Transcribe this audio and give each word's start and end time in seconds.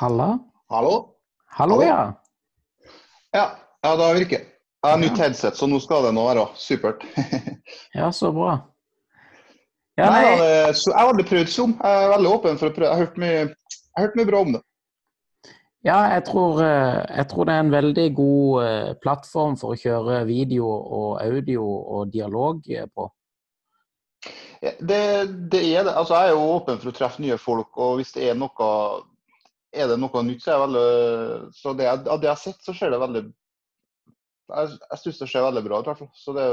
Halla? 0.00 0.38
Hallo? 0.68 1.14
Hallo, 1.46 1.74
Hallo? 1.74 1.82
ja. 1.82 2.14
Ja, 3.32 3.50
ja 3.82 3.96
da 3.96 4.12
virker. 4.14 4.46
Jeg 4.80 4.90
har 4.94 4.98
nytt 5.02 5.18
headset, 5.20 5.56
så 5.60 5.66
nå 5.68 5.76
skal 5.84 6.06
det 6.08 6.14
nå 6.16 6.22
være 6.24 6.46
supert. 6.56 7.02
Ja, 7.98 8.08
så 8.12 8.30
bra. 8.32 8.54
Ja, 9.98 10.06
Nei, 10.08 10.22
nei, 10.24 10.36
det- 10.40 10.76
så 10.80 10.90
jeg 10.90 10.96
har 10.98 11.10
aldri 11.10 11.26
prøvd 11.28 11.50
Zoom. 11.52 11.74
Jeg 11.82 12.04
er 12.06 12.12
veldig 12.14 12.30
åpen 12.32 12.58
for 12.58 12.70
å 12.70 12.74
prøve. 12.74 12.88
Jeg 12.88 12.96
har 12.96 13.04
hørt 13.04 13.18
mye, 13.20 13.42
har 13.98 14.06
hørt 14.06 14.16
mye 14.16 14.28
bra 14.30 14.40
om 14.46 14.52
det. 14.56 14.62
ja, 15.84 15.98
jeg 16.14 16.24
tror, 16.30 16.62
eh, 16.64 17.16
jeg 17.18 17.28
tror 17.28 17.44
det 17.48 17.54
er 17.54 17.60
en 17.66 17.72
veldig 17.72 18.06
god 18.16 18.64
eh, 18.64 18.94
plattform 19.02 19.56
for 19.60 19.74
å 19.74 19.80
kjøre 19.80 20.22
video 20.28 20.66
og 20.70 21.20
audio 21.24 21.64
og 21.66 22.10
dialog 22.12 22.62
eh, 22.70 22.86
på. 22.94 23.10
Ja, 24.62 24.72
Det, 24.80 25.02
det 25.52 25.60
er 25.76 25.84
det. 25.84 25.92
Altså, 25.94 26.14
jeg 26.14 26.28
er 26.32 26.34
jo 26.38 26.48
åpen 26.56 26.80
for 26.80 26.90
å 26.90 26.96
treffe 26.96 27.20
nye 27.24 27.36
folk, 27.40 27.76
og 27.76 27.96
hvis 28.00 28.12
det 28.16 28.28
er 28.30 28.34
noe, 28.40 28.70
er 29.72 29.86
det 29.90 29.98
noe 30.02 30.22
nytt, 30.26 30.42
så 30.42 30.50
er 30.52 30.58
det 30.58 30.64
veldig 30.66 31.52
Så 31.54 31.74
det, 31.78 31.84
jeg- 31.86 32.08
av 32.08 32.20
det 32.20 32.26
jeg 32.26 32.34
har 32.34 32.42
sett, 32.44 32.62
så 32.66 32.74
ser 32.74 32.90
det 32.90 33.00
veldig 33.00 33.22
Jeg, 34.50 34.70
jeg 34.90 34.98
syns 34.98 35.18
det 35.20 35.28
ser 35.30 35.44
veldig 35.46 35.62
bra 35.62 35.78
ut, 35.78 35.86
i 35.86 35.90
hvert 35.92 35.98
fall. 36.00 36.08
Så 36.18 36.32
det, 36.34 36.46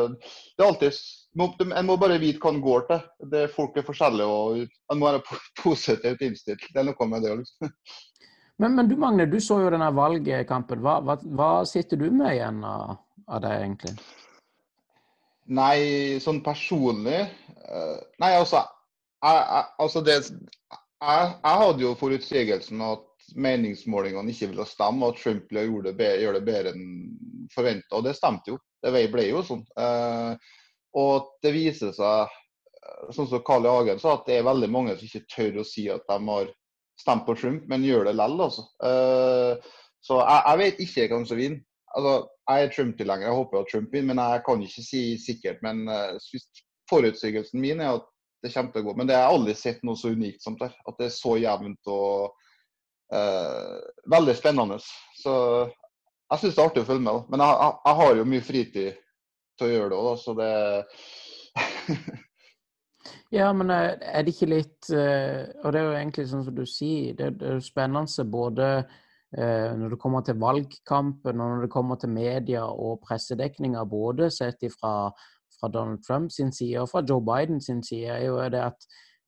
det 0.57 0.61
er 0.61 0.67
alltid 0.67 0.99
må- 1.35 1.73
En 1.79 1.85
må 1.87 1.95
bare 1.97 2.19
vite 2.21 2.37
hva 2.43 2.51
en 2.53 2.61
går 2.61 2.83
til. 2.91 2.99
Det, 3.31 3.41
folk 3.55 3.77
er 3.77 3.87
forskjellige, 3.87 4.27
og 4.27 4.59
en 4.93 4.99
må 5.01 5.07
være 5.09 5.23
positivt 5.63 6.21
innstilt. 6.21 6.61
Det 6.73 6.77
er 6.77 6.85
noe 6.91 7.07
med 7.09 7.23
det 7.25 7.31
òg, 7.33 7.41
liksom. 7.41 7.71
Men, 8.59 8.75
men 8.75 8.87
du 8.89 8.95
Magne, 8.97 9.25
du 9.29 9.39
så 9.41 9.59
jo 9.63 9.69
denne 9.73 9.89
valgkampen. 9.93 10.79
Hva, 10.85 10.99
hva, 11.05 11.17
hva 11.37 11.49
sitter 11.65 11.97
du 11.97 12.07
med 12.11 12.35
igjen 12.35 12.61
av, 12.65 12.95
av 13.27 13.41
det, 13.41 13.51
egentlig? 13.65 13.95
Nei, 15.47 16.19
sånn 16.21 16.41
personlig 16.45 17.19
eh, 17.23 17.97
Nei, 18.19 18.31
altså, 18.35 18.61
jeg, 19.23 19.37
jeg, 19.41 19.65
altså 19.79 20.01
det, 20.05 20.15
jeg, 20.27 21.29
jeg 21.43 21.61
hadde 21.63 21.85
jo 21.85 21.93
forutsigelsen 21.97 22.81
at 22.91 23.06
meningsmålingene 23.35 24.31
ikke 24.31 24.51
ville 24.51 24.65
stemme, 24.69 25.05
og 25.05 25.15
at 25.15 25.21
Trump 25.21 25.51
gjør 25.51 25.89
det, 25.89 25.95
be- 25.99 26.41
bedre 26.45 26.73
enn 26.73 26.85
forventa. 27.53 27.97
Og 27.97 28.05
det 28.05 28.15
stemte 28.17 28.53
jo. 28.53 28.59
Det 28.83 28.93
ble 29.11 29.25
jo 29.27 29.43
sånn. 29.45 29.63
Eh, 29.79 30.53
og 30.97 31.33
det 31.43 31.53
viser 31.55 31.91
seg, 31.95 32.31
eh, 32.77 33.11
sånn 33.15 33.27
som 33.27 33.43
Carl 33.47 33.65
I. 33.67 33.73
Hagen 33.73 33.99
sa, 33.99 34.15
at 34.15 34.25
det 34.29 34.39
er 34.39 34.47
veldig 34.47 34.69
mange 34.71 34.95
som 34.97 35.07
ikke 35.09 35.27
tør 35.35 35.61
å 35.61 35.67
si 35.67 35.87
at 35.91 36.05
de 36.07 36.19
har 36.29 36.51
stemt 36.97 37.25
på 37.27 37.35
Trump, 37.37 37.67
men 37.69 37.85
gjør 37.85 38.07
det 38.07 38.15
likevel, 38.17 38.47
altså. 38.47 38.67
Eh, 38.83 39.71
så 40.07 40.21
jeg, 40.21 40.43
jeg 40.47 40.61
vet 40.63 40.83
ikke 40.85 41.07
hvem 41.13 41.25
som 41.27 41.41
vinner. 41.41 41.63
Altså, 41.97 42.13
jeg 42.47 42.63
er 42.63 42.73
Trump-tilhenger, 42.75 43.27
jeg 43.27 43.37
håper 43.37 43.59
at 43.59 43.71
Trump 43.71 43.93
vinner, 43.93 44.13
men 44.13 44.23
jeg 44.23 44.43
kan 44.45 44.61
ikke 44.63 44.83
si 44.85 45.01
sikkert. 45.19 45.63
Men 45.65 45.87
forutsigelsen 46.89 47.59
min 47.63 47.81
er 47.83 47.97
at 47.97 48.05
det 48.43 48.51
kommer 48.53 48.71
til 48.71 48.83
å 48.83 48.87
gå. 48.87 48.93
Men 48.99 49.09
det 49.09 49.15
har 49.17 49.25
jeg 49.25 49.37
aldri 49.37 49.55
sett 49.57 49.79
noe 49.87 49.97
så 49.99 50.11
unikt 50.13 50.43
som 50.45 50.57
det. 50.59 50.69
At 50.87 50.99
det 50.99 51.07
er 51.09 51.15
så 51.15 51.33
jevnt 51.41 51.89
og 51.91 52.35
veldig 53.07 54.33
spennende. 54.35 54.77
Så 55.21 55.33
jeg 56.27 56.39
syns 56.41 56.55
det 56.55 56.61
er 56.61 56.69
artig 56.69 56.83
å 56.83 56.87
følge 56.89 57.05
med. 57.05 57.27
Men 57.31 57.43
jeg, 57.43 57.57
jeg, 57.61 57.75
jeg 57.85 57.99
har 58.01 58.15
jo 58.17 58.29
mye 58.33 58.45
fritid 58.45 59.03
til 59.57 59.67
å 59.67 59.73
gjøre 59.73 59.91
det 59.93 59.99
òg, 59.99 60.15
så 60.21 60.35
det 60.37 60.53
Ja, 63.31 63.49
men 63.55 63.71
eh, 63.73 63.95
er 63.99 64.23
det 64.23 64.33
ikke 64.35 64.49
litt 64.51 64.89
eh, 64.93 65.47
Og 65.63 65.73
det 65.73 65.79
er 65.79 65.87
jo 65.87 65.95
egentlig 65.97 66.27
sånn 66.29 66.45
som 66.47 66.55
du 66.55 66.63
sier, 66.69 67.15
det, 67.17 67.33
er 67.43 67.57
jo 67.57 67.63
spennende 67.63 68.25
både 68.31 68.67
eh, 68.77 69.71
når 69.75 69.95
det 69.95 69.99
kommer 69.99 70.23
til 70.23 70.39
valgkampen 70.39 71.41
og 71.41 71.55
når 71.55 71.65
det 71.65 71.73
kommer 71.73 71.99
til 71.99 72.13
media 72.13 72.63
og 72.67 73.01
pressedekninga, 73.03 73.83
både 73.87 74.31
sett 74.33 74.63
ifra 74.67 75.09
fra 75.57 75.71
Donald 75.73 76.03
Trump 76.05 76.31
sin 76.31 76.51
side 76.53 76.83
og 76.83 76.91
fra 76.91 77.01
Joe 77.01 77.23
Biden 77.25 77.61
sin 77.61 77.79
side, 77.83 78.13
er 78.13 78.27
jo 78.27 78.37
det 78.53 78.61
at 78.61 78.83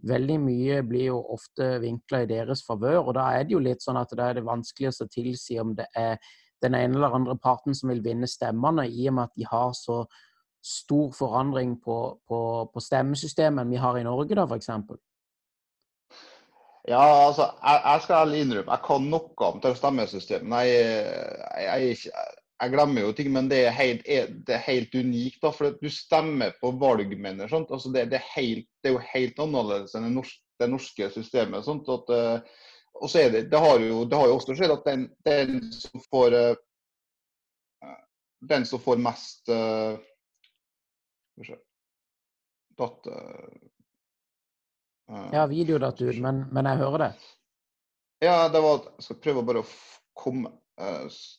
veldig 0.08 0.38
mye 0.40 0.80
blir 0.88 1.10
jo 1.10 1.20
ofte 1.36 1.74
vinkla 1.84 2.24
i 2.24 2.30
deres 2.30 2.64
favør. 2.68 3.02
Og 3.10 3.16
da 3.18 3.30
er 3.36 3.48
det 3.48 3.56
jo 3.56 3.64
litt 3.64 3.84
sånn 3.84 4.00
at 4.00 4.12
det 4.16 4.26
er 4.26 4.40
det 4.40 4.48
vanskeligste 4.48 5.08
å 5.08 5.12
tilsi 5.12 5.60
om 5.60 5.76
det 5.78 5.90
er 5.98 6.18
den 6.64 6.76
ene 6.76 6.98
eller 6.98 7.16
andre 7.16 7.38
parten 7.40 7.76
som 7.76 7.92
vil 7.92 8.02
vinne 8.04 8.28
stemmene, 8.28 8.88
i 8.88 9.08
og 9.08 9.16
med 9.16 9.30
at 9.30 9.38
de 9.38 9.46
har 9.48 9.72
så 9.78 10.02
stor 10.60 11.14
forandring 11.16 11.78
på, 11.80 12.00
på, 12.28 12.40
på 12.74 12.82
stemmesystemet 12.84 13.70
vi 13.70 13.80
har 13.80 13.96
i 13.96 14.04
Norge, 14.04 14.36
da, 14.36 14.44
f.eks. 14.44 14.68
Ja, 16.90 17.00
altså, 17.28 17.46
jeg, 17.64 17.82
jeg 17.86 18.04
skal 18.04 18.26
ærlig 18.26 18.42
innrømme, 18.44 18.76
jeg 18.76 18.84
kan 18.88 19.08
noe 19.12 19.48
om 19.48 19.62
stemmesystemet. 19.64 20.66
Jeg, 20.66 20.84
jeg, 21.64 21.98
jeg, 22.10 22.39
jeg 22.60 22.72
glemmer 22.74 23.06
jo 23.06 23.12
ting, 23.16 23.30
men 23.32 23.48
det 23.52 23.62
er 23.68 23.76
helt, 23.76 24.02
det 24.48 24.56
er 24.56 24.64
helt 24.66 24.96
unikt. 24.96 25.40
da, 25.42 25.52
for 25.56 25.78
Du 25.82 25.88
stemmer 25.90 26.52
på 26.60 26.72
valgmenn. 26.82 27.40
Altså, 27.46 27.92
det, 27.94 28.10
det, 28.12 28.20
er 28.20 28.34
helt, 28.36 28.68
det 28.84 28.92
er 28.92 28.98
jo 28.98 29.06
helt 29.14 29.40
annerledes 29.40 29.96
enn 29.96 30.08
det 30.10 30.16
norske, 30.18 30.42
det 30.60 30.68
norske 30.74 31.10
systemet. 31.16 31.64
Sånt, 31.66 31.88
At, 31.88 32.12
eh, 32.12 32.66
og 33.00 33.08
så 33.08 33.22
er 33.24 33.30
det, 33.32 33.46
det 33.52 33.62
har 33.64 33.80
jo, 33.80 34.02
det 34.10 34.20
har 34.20 34.28
jo 34.28 34.36
også 34.36 34.58
skjedd 34.60 34.74
at 34.76 34.88
den, 34.90 35.08
den 35.28 35.62
som 35.72 36.04
får 36.12 36.36
eh, 36.36 36.56
den 38.50 38.66
som 38.66 38.80
får 38.80 39.00
mest 39.04 39.50
uh, 39.52 39.98
Datt 42.80 43.08
eh, 43.12 43.58
Ja, 45.34 45.46
videodatur, 45.50 46.14
men, 46.22 46.46
men 46.54 46.68
jeg 46.70 46.80
hører 46.80 47.04
det. 47.04 47.12
Ja, 48.24 48.48
det 48.52 48.62
var 48.64 48.84
Jeg 48.98 49.06
skal 49.08 49.20
prøve 49.24 49.44
bare 49.48 49.64
å 49.64 49.68
komme 50.20 50.52
s- 51.10 51.39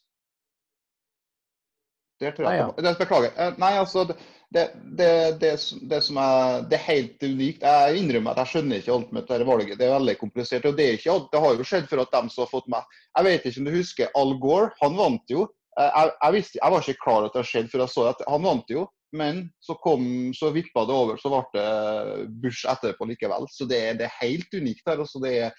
Der 2.20 2.34
tror 2.36 2.50
jeg 2.52 2.60
at 2.68 2.76
det 2.84 2.98
Beklager. 3.00 3.32
Eh, 3.36 3.54
Nei, 3.58 3.70
altså 3.80 4.04
det, 4.08 4.16
det, 4.52 5.08
det, 5.40 5.50
det, 5.88 6.02
som- 6.04 6.18
er 6.20 6.62
Det 6.68 6.76
er 6.78 6.84
helt 6.88 7.22
unikt. 7.22 7.62
Jeg 7.62 7.96
innrømmer 8.02 8.30
at 8.34 8.42
jeg 8.44 8.50
skjønner 8.54 8.80
ikke 8.82 8.92
alt 8.96 9.12
med 9.12 9.26
dette 9.28 9.46
valget. 9.46 9.78
Det 9.78 9.86
er 9.86 9.94
veldig 9.98 10.16
komplisert. 10.20 10.66
Og 10.66 10.76
det 10.76 10.88
ikke. 10.98 11.16
Det 11.32 11.40
har 11.40 11.54
jo 11.56 11.64
skjedd 11.64 11.88
for 11.88 12.02
at 12.04 12.12
dem 12.12 12.28
som 12.28 12.44
har 12.44 12.50
fått 12.52 12.68
meg 12.68 12.84
Jeg 13.16 13.24
vet 13.24 13.46
ikke 13.46 13.60
om 13.62 13.68
du 13.70 13.76
husker 13.78 14.10
Al 14.16 14.34
Gore. 14.42 14.70
Han 14.82 14.96
vant 14.98 15.30
jo. 15.32 15.48
Eh, 15.78 15.90
Jeg, 15.96 16.10
jeg, 16.22 16.32
visste, 16.38 16.58
jeg 16.62 16.72
var 16.72 16.80
ikke 16.88 17.04
klar 17.04 17.24
at 17.28 17.36
det 17.38 17.46
skjedde 17.46 17.70
før 17.72 17.84
jeg 17.86 17.94
så 17.96 18.08
at 18.12 18.24
han 18.28 18.42
vant 18.42 18.70
jo. 18.70 18.86
Men 19.12 19.50
så 19.58 19.74
kom, 19.82 20.04
så 20.38 20.52
vippa 20.54 20.84
det 20.86 20.94
over, 20.94 21.16
så 21.18 21.30
ble 21.32 21.40
det 21.56 22.28
Bush 22.42 22.62
etterpå 22.70 23.08
likevel. 23.10 23.48
Så 23.50 23.66
det, 23.66 23.80
er- 23.88 23.96
det 23.98 24.10
helt 24.20 24.52
unikt 24.54 24.86
her. 24.86 25.00
Altså 25.02 25.18
det 25.24 25.32
er 25.46 25.50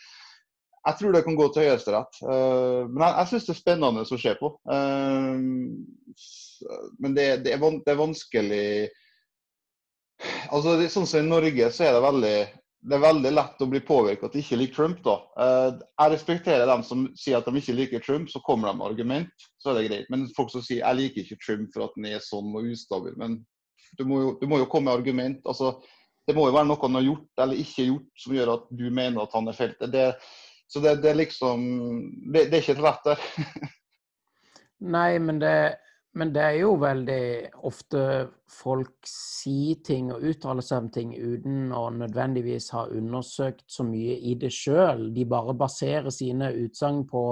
jeg 0.82 0.98
tror 0.98 1.14
det 1.14 1.24
kan 1.26 1.38
gå 1.38 1.48
til 1.54 1.68
Høyesterett. 1.68 2.22
Uh, 2.26 2.88
men 2.90 3.04
jeg, 3.06 3.14
jeg 3.18 3.30
syns 3.32 3.46
det 3.46 3.54
er 3.54 3.60
spennende 3.60 4.06
å 4.06 4.22
se 4.24 4.34
på. 4.40 4.50
Uh, 4.72 5.38
men 7.02 7.18
det, 7.18 7.28
det, 7.46 7.54
er 7.54 7.62
det 7.62 7.94
er 7.94 8.02
vanskelig 8.02 8.66
Altså, 10.54 10.76
Sånn 10.94 11.08
som 11.10 11.24
i 11.24 11.26
Norge, 11.26 11.72
så 11.74 11.88
er 11.88 11.96
det 11.96 12.02
veldig 12.06 12.36
det 12.82 12.96
er 12.98 13.02
veldig 13.04 13.30
lett 13.36 13.60
å 13.62 13.68
bli 13.70 13.78
påvirket 13.86 14.24
at 14.26 14.34
de 14.34 14.42
ikke 14.42 14.58
liker 14.58 14.74
Trump. 14.74 15.02
da. 15.06 15.14
Uh, 15.38 15.82
jeg 16.02 16.14
respekterer 16.16 16.66
dem 16.66 16.82
som 16.86 17.04
sier 17.14 17.38
at 17.38 17.46
de 17.46 17.62
ikke 17.62 17.76
liker 17.78 18.02
Trump, 18.02 18.30
så 18.30 18.42
kommer 18.42 18.72
de 18.72 18.80
med 18.80 18.88
argument, 18.88 19.46
så 19.62 19.70
er 19.70 19.78
det 19.78 19.84
greit. 19.86 20.10
Men 20.10 20.26
folk 20.34 20.50
som 20.50 20.64
sier 20.66 20.82
jeg 20.82 20.98
liker 20.98 21.22
ikke 21.22 21.42
Trump 21.46 21.70
for 21.76 21.86
at 21.86 21.98
han 21.98 22.10
er 22.10 22.24
sånn 22.26 22.50
og 22.58 22.70
ustabil. 22.74 23.14
Men 23.22 23.38
du 24.00 24.06
må 24.10 24.22
jo, 24.24 24.32
du 24.42 24.48
må 24.50 24.58
jo 24.64 24.70
komme 24.72 24.90
med 24.90 24.98
argument. 24.98 25.46
altså 25.46 25.76
det 26.28 26.38
må 26.38 26.48
jo 26.48 26.56
være 26.56 26.70
noe 26.70 26.82
han 26.84 26.98
har 27.00 27.06
gjort 27.06 27.44
eller 27.44 27.62
ikke 27.64 27.88
gjort 27.88 28.24
som 28.24 28.34
gjør 28.36 28.52
at 28.54 28.66
du 28.78 28.84
mener 28.94 29.24
at 29.24 29.34
han 29.36 29.50
er 29.50 29.58
feltet. 29.58 29.94
Det, 29.94 30.04
så 30.72 30.80
det, 30.80 31.02
det 31.04 31.12
er 31.12 31.20
liksom 31.20 31.64
det, 32.32 32.48
det 32.52 32.60
er 32.60 32.62
ikke 32.64 32.82
rett 32.82 33.08
der. 33.10 33.24
Nei, 34.96 35.20
men 35.20 35.40
det, 35.42 35.56
men 36.18 36.32
det 36.36 36.42
er 36.44 36.56
jo 36.60 36.72
veldig 36.80 37.24
ofte 37.68 38.02
folk 38.52 39.08
sier 39.08 39.78
ting 39.86 40.10
og 40.12 40.24
uttaler 40.28 40.66
seg 40.66 40.84
om 40.84 40.90
ting 40.92 41.14
uten 41.16 41.70
å 41.76 41.86
nødvendigvis 41.96 42.72
ha 42.76 42.86
undersøkt 42.92 43.64
så 43.72 43.86
mye 43.88 44.18
i 44.18 44.34
det 44.40 44.50
sjøl. 44.52 45.10
De 45.16 45.24
bare 45.30 45.56
baserer 45.60 46.12
sine 46.12 46.50
utsagn 46.66 47.06
på 47.08 47.24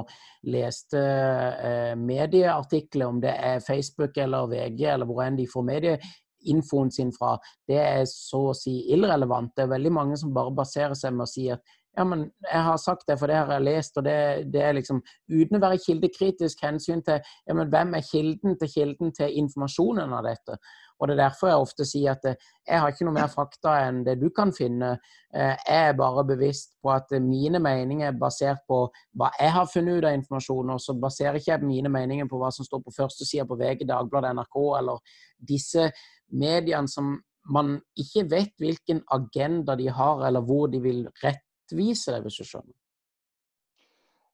leste 0.51 1.01
eh, 1.01 1.95
medieartikler, 1.99 3.09
om 3.09 3.19
det 3.23 3.35
er 3.35 3.65
Facebook 3.65 4.19
eller 4.19 4.47
VG 4.53 4.85
eller 4.93 5.09
hvor 5.09 5.25
enn 5.25 5.39
de 5.39 5.49
får 5.49 5.67
medieinfoen 5.73 6.93
sin 6.95 7.11
fra. 7.15 7.35
Det 7.67 7.81
er 7.81 8.05
så 8.07 8.45
å 8.53 8.55
si 8.57 8.77
irrelevant. 8.93 9.55
Det 9.57 9.65
er 9.65 9.75
veldig 9.75 9.95
mange 9.95 10.21
som 10.21 10.31
bare 10.35 10.55
baserer 10.55 10.95
seg 10.95 11.17
med 11.17 11.27
å 11.27 11.33
si 11.33 11.49
at 11.51 11.78
ja, 11.97 12.03
men 12.05 12.27
jeg 12.43 12.63
har 12.63 12.77
sagt 12.77 13.07
det, 13.07 13.17
for 13.19 13.27
det 13.27 13.37
har 13.39 13.49
jeg 13.55 13.65
lest, 13.65 13.97
og 13.97 14.05
det, 14.05 14.17
det 14.53 14.61
er 14.63 14.75
liksom 14.77 15.01
uten 15.31 15.57
å 15.57 15.61
være 15.63 15.79
kildekritisk 15.83 16.61
hensyn 16.63 17.01
til 17.05 17.17
ja, 17.17 17.55
men 17.57 17.71
hvem 17.71 17.95
er 17.97 18.05
kilden 18.05 18.59
til 18.59 18.71
kilden 18.71 19.11
til 19.15 19.39
informasjonen 19.41 20.13
av 20.15 20.27
dette. 20.27 20.59
Og 20.99 21.07
Det 21.07 21.15
er 21.15 21.21
derfor 21.23 21.47
jeg 21.47 21.63
ofte 21.63 21.87
sier 21.87 22.11
at 22.13 22.27
eh, 22.27 22.35
jeg 22.67 22.83
har 22.83 22.91
ikke 22.91 23.07
noe 23.07 23.15
mer 23.15 23.31
fakta 23.31 23.75
enn 23.87 24.03
det 24.05 24.17
du 24.19 24.27
kan 24.35 24.51
finne. 24.55 24.91
Eh, 25.33 25.55
Jeg 25.65 25.89
er 25.89 25.97
bare 25.97 26.25
bevisst 26.27 26.75
på 26.83 26.91
at 26.93 27.11
mine 27.23 27.61
meninger 27.63 28.11
er 28.11 28.19
basert 28.19 28.61
på 28.67 28.81
hva 29.17 29.31
jeg 29.39 29.55
har 29.55 29.71
funnet 29.73 29.99
ut 29.99 30.09
av 30.11 30.19
informasjon, 30.19 30.75
og 30.75 30.83
så 30.83 30.95
baserer 30.99 31.39
ikke 31.39 31.53
jeg 31.55 31.65
mine 31.65 31.91
meninger 31.91 32.29
på 32.29 32.39
hva 32.41 32.51
som 32.53 32.67
står 32.67 32.83
på 32.85 32.95
førstesida 32.99 33.47
på 33.49 33.57
VG, 33.59 33.87
Dagbladet, 33.89 34.35
NRK 34.35 34.61
eller 34.79 35.17
disse 35.39 35.89
mediene 36.29 36.91
som 36.91 37.15
man 37.49 37.79
ikke 37.97 38.27
vet 38.29 38.51
hvilken 38.61 39.01
agenda 39.15 39.75
de 39.79 39.87
har, 39.89 40.27
eller 40.27 40.43
hvor 40.45 40.67
de 40.69 40.83
vil 40.83 41.07
rettvise 41.23 41.48
det, 41.75 42.21
hvis 42.25 42.39
du 42.39 42.45
skjønner. 42.45 42.75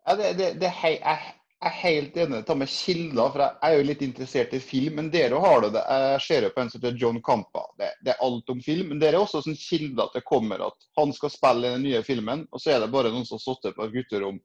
Ja, 0.06 0.16
det, 0.16 0.34
det, 0.38 0.54
det 0.62 0.70
hei, 0.84 0.94
jeg, 1.00 1.36
jeg 1.66 1.72
er 1.72 1.78
helt 1.82 2.18
enig. 2.22 2.40
Ta 2.46 2.54
med 2.58 2.70
kilder, 2.70 3.30
for 3.34 3.42
jeg 3.42 3.56
er 3.66 3.80
jo 3.80 3.86
litt 3.88 4.02
interessert 4.06 4.52
i 4.54 4.60
film. 4.62 5.00
Men 5.00 5.08
dere 5.14 5.40
har 5.42 5.64
det. 5.64 5.72
det. 5.74 5.84
Jeg 5.90 6.26
ser 6.28 6.46
jo 6.46 6.52
på 6.54 6.62
en 6.62 6.70
som 6.70 6.82
heter 6.82 7.00
John 7.02 7.22
Campa. 7.26 7.64
Det, 7.80 7.88
det 8.06 8.14
er 8.14 8.26
alt 8.28 8.52
om 8.54 8.60
film. 8.62 8.92
Men 8.92 9.00
dere 9.02 9.18
er 9.18 9.26
også 9.26 9.42
sånn 9.46 9.58
kilder 9.58 10.04
at 10.06 10.20
det 10.20 10.26
kommer 10.28 10.62
at 10.68 10.86
han 11.00 11.14
skal 11.16 11.34
spille 11.34 11.72
i 11.72 11.78
den 11.78 11.88
nye 11.88 12.04
filmen, 12.06 12.44
og 12.52 12.62
så 12.62 12.76
er 12.76 12.84
det 12.84 12.92
bare 12.94 13.14
noen 13.14 13.26
som 13.26 13.40
har 13.40 13.48
sittet 13.48 13.78
på 13.78 13.88
et 13.88 13.96
gutterom 13.96 14.38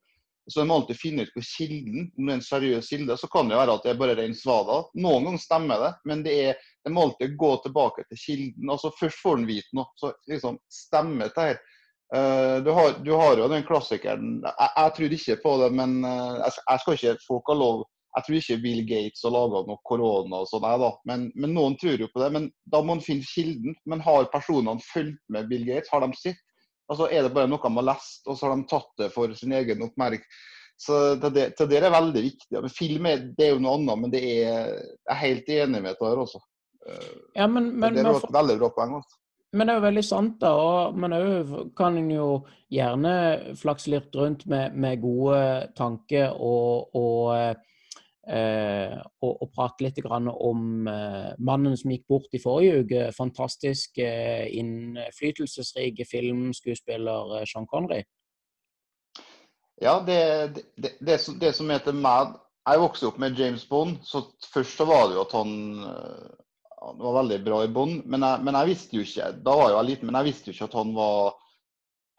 Så 0.48 0.62
de 0.62 0.66
må 0.66 0.78
alltid 0.80 0.98
finne 0.98 1.26
ut 1.26 1.34
hvor 1.36 1.44
kilden, 1.46 2.06
om 2.16 2.30
det 2.30 2.32
er 2.32 2.38
en 2.38 2.46
seriøs 2.46 2.88
kilde. 2.94 3.18
Så 3.20 3.28
kan 3.34 3.52
det 3.52 3.58
være 3.60 3.74
at 3.76 3.84
det 3.84 3.92
er 3.92 4.00
bare 4.00 4.16
rein 4.18 4.38
svada. 4.38 4.80
Noen 4.96 5.28
ganger 5.28 5.44
stemmer 5.44 5.84
det, 5.84 5.90
men 6.08 6.24
det 6.24 6.38
er, 6.46 6.64
de 6.86 6.94
må 6.94 7.04
alltid 7.04 7.36
gå 7.42 7.52
tilbake 7.66 8.06
til 8.08 8.22
kilden. 8.24 8.72
altså 8.72 8.94
Først 8.96 9.20
får 9.20 9.36
han 9.36 9.50
vite 9.50 9.76
noe. 9.76 9.92
Så 10.00 10.14
liksom, 10.30 10.56
stemmer 10.72 11.28
dette 11.28 11.50
her? 11.50 11.60
Uh, 12.10 12.58
du, 12.64 12.70
har, 12.74 12.96
du, 13.04 13.12
har, 13.14 13.38
jo 13.38 13.46
den 13.46 13.62
klassikeren 13.62 14.40
Jeg, 14.42 14.70
jeg 14.74 14.92
tror 14.96 15.12
ikke 15.14 15.34
på 15.44 15.50
det, 15.60 15.68
men 15.78 15.92
uh, 16.02 16.40
jeg, 16.40 16.56
jeg, 16.58 16.82
skal 16.82 16.96
ikke 16.96 17.12
folk 17.22 17.52
har 17.52 17.58
lov 17.60 17.84
Jeg 18.16 18.26
tror 18.26 18.38
ikke 18.40 18.56
Bill 18.64 18.80
Gates 18.88 19.22
har 19.22 19.34
laga 19.36 19.60
noe 19.68 19.78
korona 19.86 20.40
og 20.42 20.48
sånn, 20.50 20.66
men, 21.06 21.28
men, 21.36 21.54
noen 21.54 21.76
tror 21.78 22.02
jo 22.02 22.08
på 22.10 22.24
det. 22.24 22.32
Men 22.34 22.48
da 22.66 22.80
må 22.82 22.96
man 22.96 23.04
finne 23.04 23.22
kilden. 23.22 23.76
Men 23.86 24.02
har 24.02 24.26
personene 24.32 24.82
fulgt 24.82 25.22
med 25.30 25.46
Bill 25.52 25.62
Gates? 25.68 25.92
Har 25.94 26.02
de 26.02 26.10
sett? 26.18 26.42
Altså, 26.90 27.06
er 27.06 27.22
det 27.22 27.30
bare 27.36 27.46
noe 27.46 27.62
de 27.62 27.70
har 27.78 27.86
lest, 27.86 28.24
og 28.26 28.34
så 28.34 28.48
har 28.48 28.58
de 28.58 28.66
tatt 28.72 28.90
det 28.98 29.12
for 29.14 29.30
sin 29.38 29.54
egen 29.54 29.86
oppmerksomhet? 29.86 30.40
Så 30.80 31.14
det, 31.14 31.30
det, 31.36 31.66
det, 31.68 31.76
er 31.76 31.92
veldig 31.92 32.22
viktig. 32.24 32.56
Men 32.56 32.72
film 32.72 33.06
er, 33.06 33.24
det 33.36 33.46
er 33.46 33.50
jo 33.52 33.60
noe 33.60 33.76
annet, 33.76 34.00
men 34.00 34.12
det 34.14 34.20
er, 34.24 34.70
jeg 34.80 35.12
er 35.12 35.18
helt 35.22 35.50
enig 35.52 35.82
med 35.84 35.92
dette 35.92 36.08
her 36.08 36.22
også. 36.22 36.40
Ja, 37.36 37.46
men, 37.46 37.66
men, 37.76 37.94
det 37.94 38.00
er 38.00 38.16
et 38.16 38.32
veldig 38.32 38.56
bra 38.62 38.70
poeng. 38.78 38.94
Også. 38.96 39.19
Men 39.52 39.66
det 39.66 39.72
er 39.72 39.80
jo 39.80 39.86
veldig 39.88 40.04
sant, 40.06 40.36
da. 40.42 40.52
Og, 40.54 40.98
men 41.00 41.16
òg 41.16 41.54
kan 41.78 41.98
en 41.98 42.10
jo 42.12 42.28
gjerne 42.70 43.14
flakse 43.58 43.90
litt 43.90 44.14
rundt 44.14 44.46
med, 44.50 44.76
med 44.78 45.02
gode 45.02 45.40
tanker 45.78 46.36
og, 46.38 46.94
og 46.94 47.58
Eh, 48.30 48.92
og, 49.24 49.46
prate 49.56 49.86
litt 49.86 49.98
om 50.06 50.86
eh, 50.86 51.30
mannen 51.40 51.74
som 51.76 51.90
gikk 51.90 52.04
bort 52.06 52.36
i 52.36 52.40
forrige 52.42 52.82
uke. 52.84 53.06
Fantastisk 53.16 53.98
eh, 53.98 54.46
innflytelsesrik 54.60 56.02
filmskuespiller 56.06 57.46
Sean 57.48 57.66
Connery. 57.66 58.04
Ja, 59.80 59.98
det, 60.06 60.60
det, 60.76 60.92
det, 61.00 61.18
det 61.40 61.54
som 61.56 61.70
heter 61.72 61.96
Mad 61.96 62.34
Jeg 62.68 62.80
vokste 62.82 63.08
opp 63.08 63.18
med 63.18 63.38
James 63.40 63.64
Bond, 63.64 63.96
så 64.04 64.20
først 64.52 64.76
så 64.76 64.84
var 64.84 65.08
det 65.08 65.16
jo 65.16 65.22
at 65.24 65.32
han, 65.32 65.54
han 66.80 66.98
var 66.98 67.16
veldig 67.20 67.38
bra 67.44 67.60
i 67.64 67.68
bånn, 67.68 68.00
Men 68.06 68.24
men 68.44 68.56
jeg, 68.56 68.70
visste 68.72 68.96
jo 68.96 69.04
ikke 69.04 69.30
da 69.44 69.54
var 69.56 69.74
jeg 69.74 69.88
liten, 69.90 70.08
men 70.08 70.20
jeg 70.20 70.30
visste 70.30 70.50
jo 70.50 70.56
ikke 70.56 70.68
at 70.70 70.80
han 70.80 70.94
var 70.96 71.36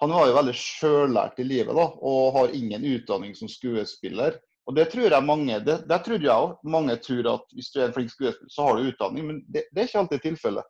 Han 0.02 0.14
var 0.18 0.28
jo 0.28 0.38
veldig 0.38 0.54
sjøllært 0.58 1.40
i 1.40 1.46
livet 1.46 1.78
da, 1.78 1.84
og 1.86 2.34
har 2.34 2.56
ingen 2.58 2.86
utdanning 2.90 3.36
som 3.38 3.50
skuespiller. 3.50 4.40
Og 4.66 4.74
Det 4.76 4.88
tror 4.90 5.14
jeg 5.14 5.26
mange 5.26 5.60
det, 5.62 5.76
det 5.86 6.00
tror 6.06 6.24
jeg 6.24 6.32
også. 6.32 6.58
Mange 6.74 6.96
tror 6.98 7.28
at 7.36 7.54
hvis 7.54 7.70
du 7.70 7.80
er 7.80 7.86
en 7.86 7.94
flink 7.94 8.10
skuespiller, 8.10 8.50
så 8.50 8.66
har 8.66 8.78
du 8.78 8.90
utdanning, 8.90 9.28
men 9.28 9.44
det, 9.46 9.68
det 9.70 9.84
er 9.84 9.90
ikke 9.90 10.00
alltid 10.02 10.24
tilfellet. 10.26 10.66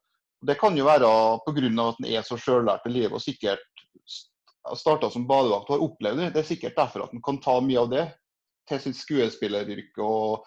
Det 0.48 0.58
kan 0.60 0.76
jo 0.76 0.88
være 0.88 1.12
pga. 1.46 1.88
at 1.88 1.96
han 2.02 2.10
er 2.12 2.28
så 2.28 2.38
sjøllært 2.38 2.88
i 2.90 2.92
livet 2.92 3.14
og 3.14 3.24
sikkert 3.24 3.64
starta 4.76 5.10
som 5.10 5.28
badevakt 5.28 5.70
og 5.70 5.76
har 5.78 5.86
opplevd 5.86 6.20
det. 6.20 6.34
Det 6.34 6.42
er 6.42 6.52
sikkert 6.52 6.78
derfor 6.78 7.06
at 7.06 7.16
han 7.16 7.24
kan 7.24 7.40
ta 7.42 7.60
mye 7.62 7.80
av 7.80 7.90
det 7.92 8.06
til 8.70 8.80
sitt 8.80 8.98
skuespilleryrke. 9.00 10.02
og 10.02 10.44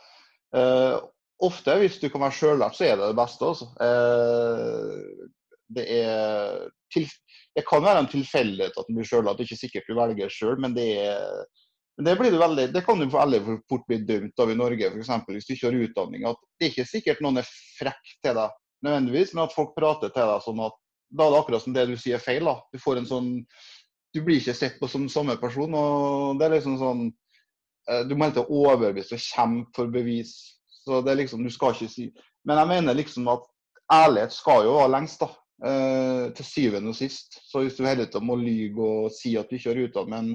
uh, 0.56 1.00
Ofte, 1.42 1.74
hvis 1.80 1.98
du 1.98 2.08
kan 2.12 2.22
være 2.22 2.36
sjøllært, 2.38 2.76
så 2.76 2.86
er 2.86 2.98
det 3.00 3.10
det 3.10 3.18
beste. 3.18 3.50
Også. 3.50 3.66
Uh, 3.80 5.26
det, 5.74 5.84
er, 5.98 6.68
det 6.94 7.66
kan 7.66 7.82
være 7.84 8.04
en 8.04 8.12
tilfeldighet 8.12 8.78
at 8.78 8.88
en 8.88 8.98
blir 8.98 9.08
sjøllært, 9.08 9.40
det 9.40 9.46
er 9.46 9.50
ikke 9.50 9.64
sikkert 9.64 9.90
du 9.90 9.98
velger 9.98 10.32
sjøl, 10.32 10.58
men 10.62 10.76
det 10.76 10.88
er 11.02 11.44
men 11.96 12.08
det, 12.08 12.14
du 12.18 12.38
veldig, 12.38 12.68
det 12.74 12.82
kan 12.82 12.98
du 12.98 13.06
veldig 13.06 13.40
fort 13.70 13.84
bli 13.86 14.00
dømt 14.02 14.40
av 14.42 14.50
i 14.50 14.56
Norge, 14.58 14.88
f.eks. 14.90 15.10
hvis 15.28 15.46
du 15.46 15.52
ikke 15.54 15.68
har 15.68 15.76
utdanning. 15.84 16.24
at 16.26 16.40
Det 16.58 16.66
er 16.66 16.72
ikke 16.72 16.90
sikkert 16.90 17.20
noen 17.22 17.38
er 17.38 17.50
frekk 17.78 18.16
til 18.24 18.34
deg 18.34 18.56
nødvendigvis, 18.84 19.34
men 19.34 19.44
at 19.44 19.54
folk 19.54 19.76
prater 19.76 20.10
til 20.10 20.32
deg 20.32 20.42
sånn 20.42 20.62
at 20.64 20.80
da 21.14 21.26
er 21.28 21.34
det 21.34 21.38
akkurat 21.38 21.62
som 21.62 21.76
det 21.76 21.84
du 21.86 21.94
sier 22.00 22.22
feil. 22.22 22.48
da. 22.50 22.56
Du 22.74 22.80
får 22.82 22.98
en 22.98 23.06
sånn, 23.06 23.28
du 24.14 24.20
blir 24.26 24.40
ikke 24.40 24.56
sett 24.58 24.80
på 24.80 24.90
som 24.90 25.06
samme 25.12 25.36
person. 25.38 25.74
og 25.74 26.40
det 26.40 26.48
er 26.48 26.56
liksom 26.56 26.78
sånn, 26.82 27.04
eh, 27.88 28.02
Du 28.08 28.16
må 28.16 28.26
helt 28.26 28.42
overbevise 28.42 29.14
og 29.14 29.22
kjempe 29.22 29.70
for 29.76 29.86
bevis. 29.86 30.34
Så 30.84 31.00
det 31.00 31.14
er 31.14 31.22
liksom, 31.22 31.44
du 31.44 31.52
skal 31.52 31.74
ikke 31.74 31.88
si, 31.90 32.10
Men 32.44 32.60
jeg 32.60 32.70
mener 32.74 32.96
liksom 32.96 33.28
at 33.32 33.46
ærlighet 33.92 34.32
skal 34.32 34.66
jo 34.66 34.76
være 34.76 34.92
lengst. 34.98 35.24
da. 35.24 35.30
Eh, 35.64 36.32
til 36.34 36.44
syvende 36.44 36.90
og 36.90 36.96
sist. 36.98 37.38
Så 37.46 37.62
hvis 37.62 37.76
du 37.78 37.86
hele 37.86 38.04
tiden 38.10 38.30
å 38.32 38.36
lyge 38.36 38.84
og 38.84 39.12
si 39.14 39.36
at 39.38 39.48
du 39.48 39.54
ikke 39.56 39.70
har 39.70 39.78
ruta, 39.78 40.02
men 40.10 40.32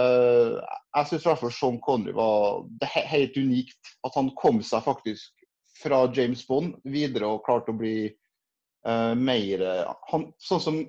eh, 0.00 0.56
jeg 0.96 1.10
syns 1.10 1.26
i 1.26 1.28
hvert 1.28 1.42
fall 1.42 1.52
Sean 1.54 1.76
Connery 1.84 2.14
var 2.16 2.64
det 2.80 2.88
helt 3.12 3.36
unikt. 3.36 3.92
At 4.06 4.16
han 4.16 4.32
kom 4.40 4.62
seg 4.64 4.82
faktisk 4.86 5.44
fra 5.82 6.06
James 6.16 6.42
Bond 6.48 6.80
videre 6.88 7.28
og 7.28 7.44
klarte 7.44 7.74
å 7.74 7.78
bli 7.78 8.08
eh, 8.08 9.12
mer 9.14 9.62
han, 10.10 10.26
Sånn 10.42 10.64
som 10.64 10.80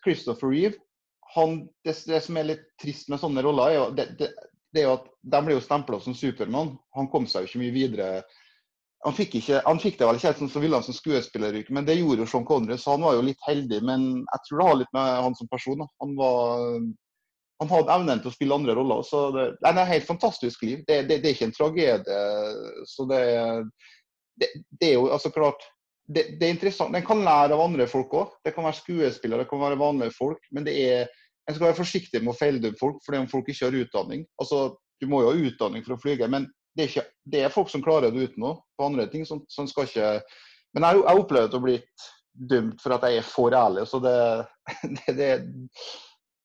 Christopher 0.00 0.50
Reeve. 0.50 0.80
Han, 1.36 1.64
det, 1.84 1.98
det, 2.08 2.22
som 2.24 2.40
er 2.40 2.50
litt 2.50 2.66
trist 2.80 3.12
med 3.12 3.20
sånne 3.20 3.44
roller, 3.44 3.68
er 3.68 3.78
jo, 3.78 4.32
det 4.74 4.82
er 4.82 4.88
jo 4.88 4.96
at 4.98 5.04
de 5.34 5.42
ble 5.46 5.54
jo 5.54 5.62
stempla 5.62 6.00
som 6.02 6.16
Supermann. 6.18 6.74
Han 6.98 7.10
kom 7.12 7.28
seg 7.30 7.44
jo 7.44 7.50
ikke 7.50 7.62
mye 7.62 7.74
videre. 7.74 8.08
Han 9.04 9.14
fikk, 9.14 9.36
ikke, 9.38 9.60
han 9.66 9.80
fikk 9.82 10.00
det 10.00 10.08
vel 10.08 10.18
ikke 10.18 10.30
helt 10.32 10.42
sånn 10.42 10.50
som 10.50 10.64
ville 10.64 10.80
han 10.80 10.86
som 10.86 10.96
skuespilleryrke, 10.96 11.74
men 11.76 11.84
det 11.84 11.98
gjorde 11.98 12.24
jo 12.24 12.28
Sean 12.30 12.46
Connery, 12.48 12.78
så 12.80 12.94
han 12.94 13.04
var 13.04 13.18
jo 13.18 13.26
litt 13.26 13.42
heldig. 13.46 13.80
Men 13.84 14.06
jeg 14.22 14.44
tror 14.46 14.60
det 14.60 14.68
har 14.68 14.78
litt 14.80 14.94
med 14.96 15.10
han 15.26 15.36
som 15.38 15.50
person. 15.52 15.84
Da. 15.84 15.88
Han 16.02 16.14
han 17.62 17.70
hadde 17.70 17.94
evnen 17.94 18.22
til 18.22 18.30
å 18.30 18.34
spille 18.34 18.56
andre 18.56 18.74
roller. 18.76 19.02
så 19.06 19.28
Det, 19.34 19.44
det 19.60 19.70
er 19.70 19.78
et 19.84 19.92
helt 19.92 20.08
fantastisk 20.08 20.64
liv. 20.66 20.82
Det, 20.88 21.02
det, 21.08 21.20
det 21.22 21.30
er 21.30 21.36
ikke 21.36 21.48
en 21.50 21.56
tragedie. 21.56 22.18
så 22.90 23.06
det, 23.10 23.22
er 24.82 24.94
jo 24.96 25.06
altså 25.14 25.30
klart 25.34 25.62
det, 26.10 26.26
er 26.40 26.50
interessant. 26.52 26.92
Den 26.92 27.06
kan 27.06 27.22
lære 27.24 27.54
av 27.56 27.62
andre 27.64 27.86
folk 27.88 28.12
òg. 28.12 28.34
Det 28.44 28.52
kan 28.56 28.66
være 28.66 28.80
skuespillere, 28.82 29.44
det 29.44 29.50
kan 29.52 29.62
være 29.62 29.80
vanlige 29.80 30.16
folk. 30.18 30.42
Men 30.52 30.66
det 30.66 30.74
er, 30.82 31.06
en 31.44 31.56
skal 31.56 31.68
være 31.68 31.78
forsiktig 31.78 32.22
med 32.22 32.32
å 32.32 32.38
feildømme 32.38 32.80
folk 32.80 33.02
fordi 33.04 33.20
om 33.20 33.30
folk 33.30 33.50
ikke 33.52 33.68
har 33.68 33.78
utdanning. 33.84 34.26
Altså, 34.40 34.66
Du 35.02 35.08
må 35.10 35.20
jo 35.20 35.32
ha 35.32 35.48
utdanning 35.48 35.82
for 35.84 35.96
å 35.96 36.00
flyge, 36.00 36.28
men 36.30 36.46
det 36.74 36.84
er, 36.84 36.88
ikke, 36.88 37.02
det 37.32 37.40
er 37.44 37.52
folk 37.52 37.68
som 37.68 37.82
klarer 37.82 38.12
det 38.14 38.28
uten 38.30 38.44
noe 38.44 38.60
på 38.78 38.86
andre 38.86 39.08
ting. 39.10 39.26
Som, 39.26 39.42
så 39.50 39.66
skal 39.68 39.88
ikke, 39.88 40.10
men 40.74 40.86
jeg 40.86 41.02
har 41.02 41.20
opplevd 41.20 41.56
å 41.58 41.60
bli 41.62 41.74
dømt 42.34 42.80
for 42.82 42.94
at 42.94 43.04
jeg 43.06 43.20
er 43.20 43.26
for 43.26 43.54
ærlig. 43.54 43.84
så 43.90 44.00
det, 44.06 44.14
det, 45.18 45.28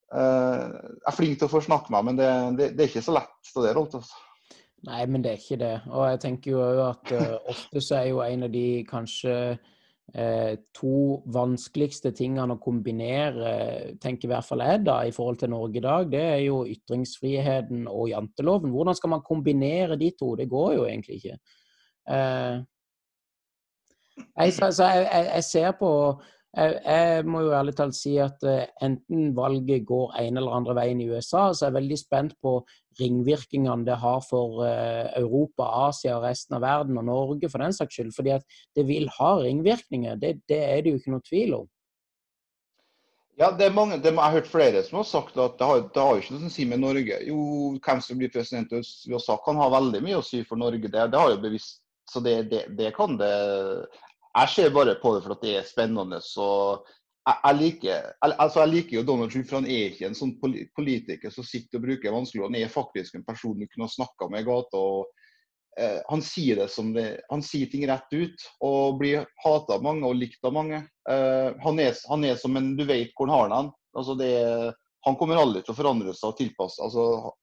Eh, 0.10 0.66
jeg 0.74 1.08
er 1.08 1.16
flink 1.16 1.38
til 1.38 1.46
å 1.46 1.52
få 1.52 1.62
snakke 1.62 1.94
meg, 1.94 2.08
men 2.08 2.18
det, 2.18 2.30
det, 2.58 2.72
det, 2.74 2.86
er 2.86 2.92
ikke 2.92 3.06
så 3.06 3.16
lett. 3.20 3.36
Så 3.46 3.64
det 3.64 3.72
er 3.72 3.82
alt, 3.82 3.98
altså. 4.00 4.24
Nei, 4.88 5.02
men 5.12 5.24
det 5.26 5.34
er 5.34 5.42
ikke 5.42 5.60
det. 5.60 5.74
Og 5.92 6.06
jeg 6.08 6.22
tenker 6.24 6.54
jo 6.54 6.62
òg 6.64 6.80
at 6.86 7.12
uh, 7.12 7.36
ofte 7.52 7.82
så 7.84 7.98
er 8.00 8.06
jo 8.14 8.22
en 8.24 8.48
av 8.48 8.54
de 8.54 8.66
kanskje 8.88 9.36
uh, 9.36 9.76
to 10.74 10.94
vanskeligste 11.30 12.10
tingene 12.18 12.56
å 12.56 12.62
kombinere, 12.62 13.52
tenker 14.02 14.28
i 14.28 14.32
hvert 14.32 14.48
fall 14.48 14.64
jeg 14.66 14.82
da, 14.88 14.96
i 15.06 15.14
forhold 15.14 15.38
til 15.42 15.52
Norge 15.54 15.78
i 15.78 15.84
dag, 15.86 16.10
det 16.10 16.24
er 16.32 16.42
jo 16.48 16.64
ytringsfriheten 16.70 17.86
og 17.92 18.10
janteloven. 18.10 18.74
Hvordan 18.74 18.98
skal 18.98 19.14
man 19.14 19.26
kombinere 19.26 20.00
de 20.00 20.10
to? 20.18 20.34
Det 20.40 20.50
går 20.50 20.74
jo 20.80 20.88
egentlig 20.90 21.20
ikke. 21.20 21.38
Uh, 22.10 22.66
jeg, 24.40 24.54
så, 24.58 24.72
jeg, 24.84 25.06
jeg, 25.06 25.30
jeg 25.36 25.48
ser 25.52 25.72
på 25.80 25.92
jeg, 26.58 26.78
jeg, 26.82 27.26
må 27.30 27.44
jo 27.46 27.54
ærlig 27.54 27.76
talt 27.78 27.96
si 27.98 28.16
at 28.22 28.42
uh, 28.48 28.64
enten 28.86 29.34
valget 29.38 29.86
går 29.88 30.16
en 30.18 30.40
eller 30.42 30.56
andre 30.58 30.76
veien 30.80 31.02
i 31.04 31.10
USA, 31.10 31.50
så 31.54 31.66
er 31.66 31.70
jeg 31.70 31.78
veldig 31.78 31.98
spent 32.02 32.38
på 32.42 32.56
ringvirkningene 33.00 33.86
det 33.86 33.98
har 34.02 34.24
for 34.26 34.64
uh, 34.64 35.10
Europa, 35.20 35.68
Asia 35.88 36.18
resten 36.24 36.58
av 36.58 36.64
verden, 36.66 36.98
og 36.98 37.06
Norge 37.06 37.52
for 37.52 37.62
den 37.62 37.76
saks 37.76 38.00
skyld. 38.00 38.16
Fordi 38.16 38.34
at 38.40 38.62
det 38.76 38.88
vil 38.90 39.06
ha 39.20 39.36
ringvirkninger. 39.44 40.18
Det, 40.22 40.40
det 40.50 40.64
er 40.66 40.82
det 40.82 40.96
jo 40.96 41.02
ikke 41.02 41.14
noe 41.14 41.28
tvil 41.28 41.60
om. 41.62 41.68
Ja, 43.40 43.54
det 43.56 43.70
er 43.70 43.76
mange, 43.76 44.02
det, 44.04 44.12
Jeg 44.12 44.20
har 44.20 44.34
hørt 44.36 44.50
flere 44.52 44.82
som 44.84 44.98
har 45.00 45.06
sagt 45.08 45.38
at 45.40 45.54
det 45.60 45.68
har, 45.68 45.86
det 45.94 46.02
har 46.04 46.18
ikke 46.18 46.34
noe 46.36 46.50
å 46.50 46.52
si 46.52 46.66
med 46.68 46.82
Norge. 46.82 47.22
Jo, 47.30 47.44
hvem 47.78 48.02
som 48.04 48.18
blir 48.20 48.34
president 48.34 48.74
i 48.76 48.82
USA 49.14 49.38
kan 49.46 49.62
ha 49.62 49.70
veldig 49.78 50.02
mye 50.04 50.18
å 50.20 50.26
si 50.26 50.42
for 50.50 50.60
Norge. 50.60 50.90
Det, 50.90 51.06
det 51.14 51.22
har 51.22 51.32
jo 51.32 51.44
bevisst 51.46 51.80
så 52.10 52.20
det, 52.20 52.50
det, 52.50 52.64
det, 52.78 52.90
kan 52.98 53.18
det 53.20 53.30
jeg 54.38 54.50
ser 54.54 54.74
bare 54.74 54.96
på 55.02 55.16
det 55.16 55.24
for 55.26 55.36
at 55.36 55.44
det 55.44 55.56
er 55.58 55.68
spennende. 55.68 56.22
så 56.22 56.48
jeg, 57.30 57.38
jeg, 57.44 57.58
liker, 57.60 58.12
altså 58.30 58.64
jeg 58.64 58.74
liker 58.74 58.98
jo 58.98 59.06
Donald 59.06 59.32
Trump, 59.32 59.48
for 59.50 59.60
han 59.60 59.70
er 59.70 59.90
ikke 59.90 60.10
en 60.10 60.18
sånn 60.18 60.36
politiker 60.40 61.34
som 61.34 61.46
sitter 61.46 61.80
og 61.80 61.88
bruker 61.88 62.16
vanskelig 62.16 62.46
Han 62.48 62.58
er 62.58 62.72
faktisk 62.74 63.18
en 63.18 63.26
person 63.28 63.58
du 63.60 63.68
kunne 63.68 63.90
ha 63.90 63.94
snakka 63.94 64.30
med 64.32 64.46
i 64.46 64.48
gata. 64.48 64.80
og 64.80 65.80
eh, 65.80 66.00
Han 66.10 66.24
sier 66.26 66.62
det 66.64 66.70
som 66.74 66.94
det, 66.96 67.08
han 67.30 67.44
sier 67.46 67.72
ting 67.72 67.86
rett 67.90 68.14
ut 68.14 68.48
og 68.66 69.00
blir 69.02 69.28
hata 69.44 69.78
av 69.78 69.86
mange 69.86 70.08
og 70.08 70.18
likt 70.18 70.46
av 70.46 70.56
mange. 70.56 70.84
Eh, 71.10 71.50
han, 71.66 71.82
er, 71.84 71.98
han, 72.10 72.26
er, 72.26 72.40
som 72.40 72.58
en 72.58 72.76
Du 72.80 72.86
vet 72.90 73.14
hvor 73.18 73.30
han 73.30 73.36
har 73.36 73.52
den. 73.56 73.74
Altså 73.98 74.16
det, 74.18 74.34
han 75.06 75.20
kommer 75.20 75.42
aldri 75.42 75.66
til 75.66 75.74
å 75.76 75.80
forandre 75.80 76.16
seg 76.16 76.32
og 76.32 76.40
tilpasse. 76.40 76.82
Altså, 76.86 77.34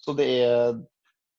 så 0.00 0.16
det 0.16 0.28
er 0.42 0.76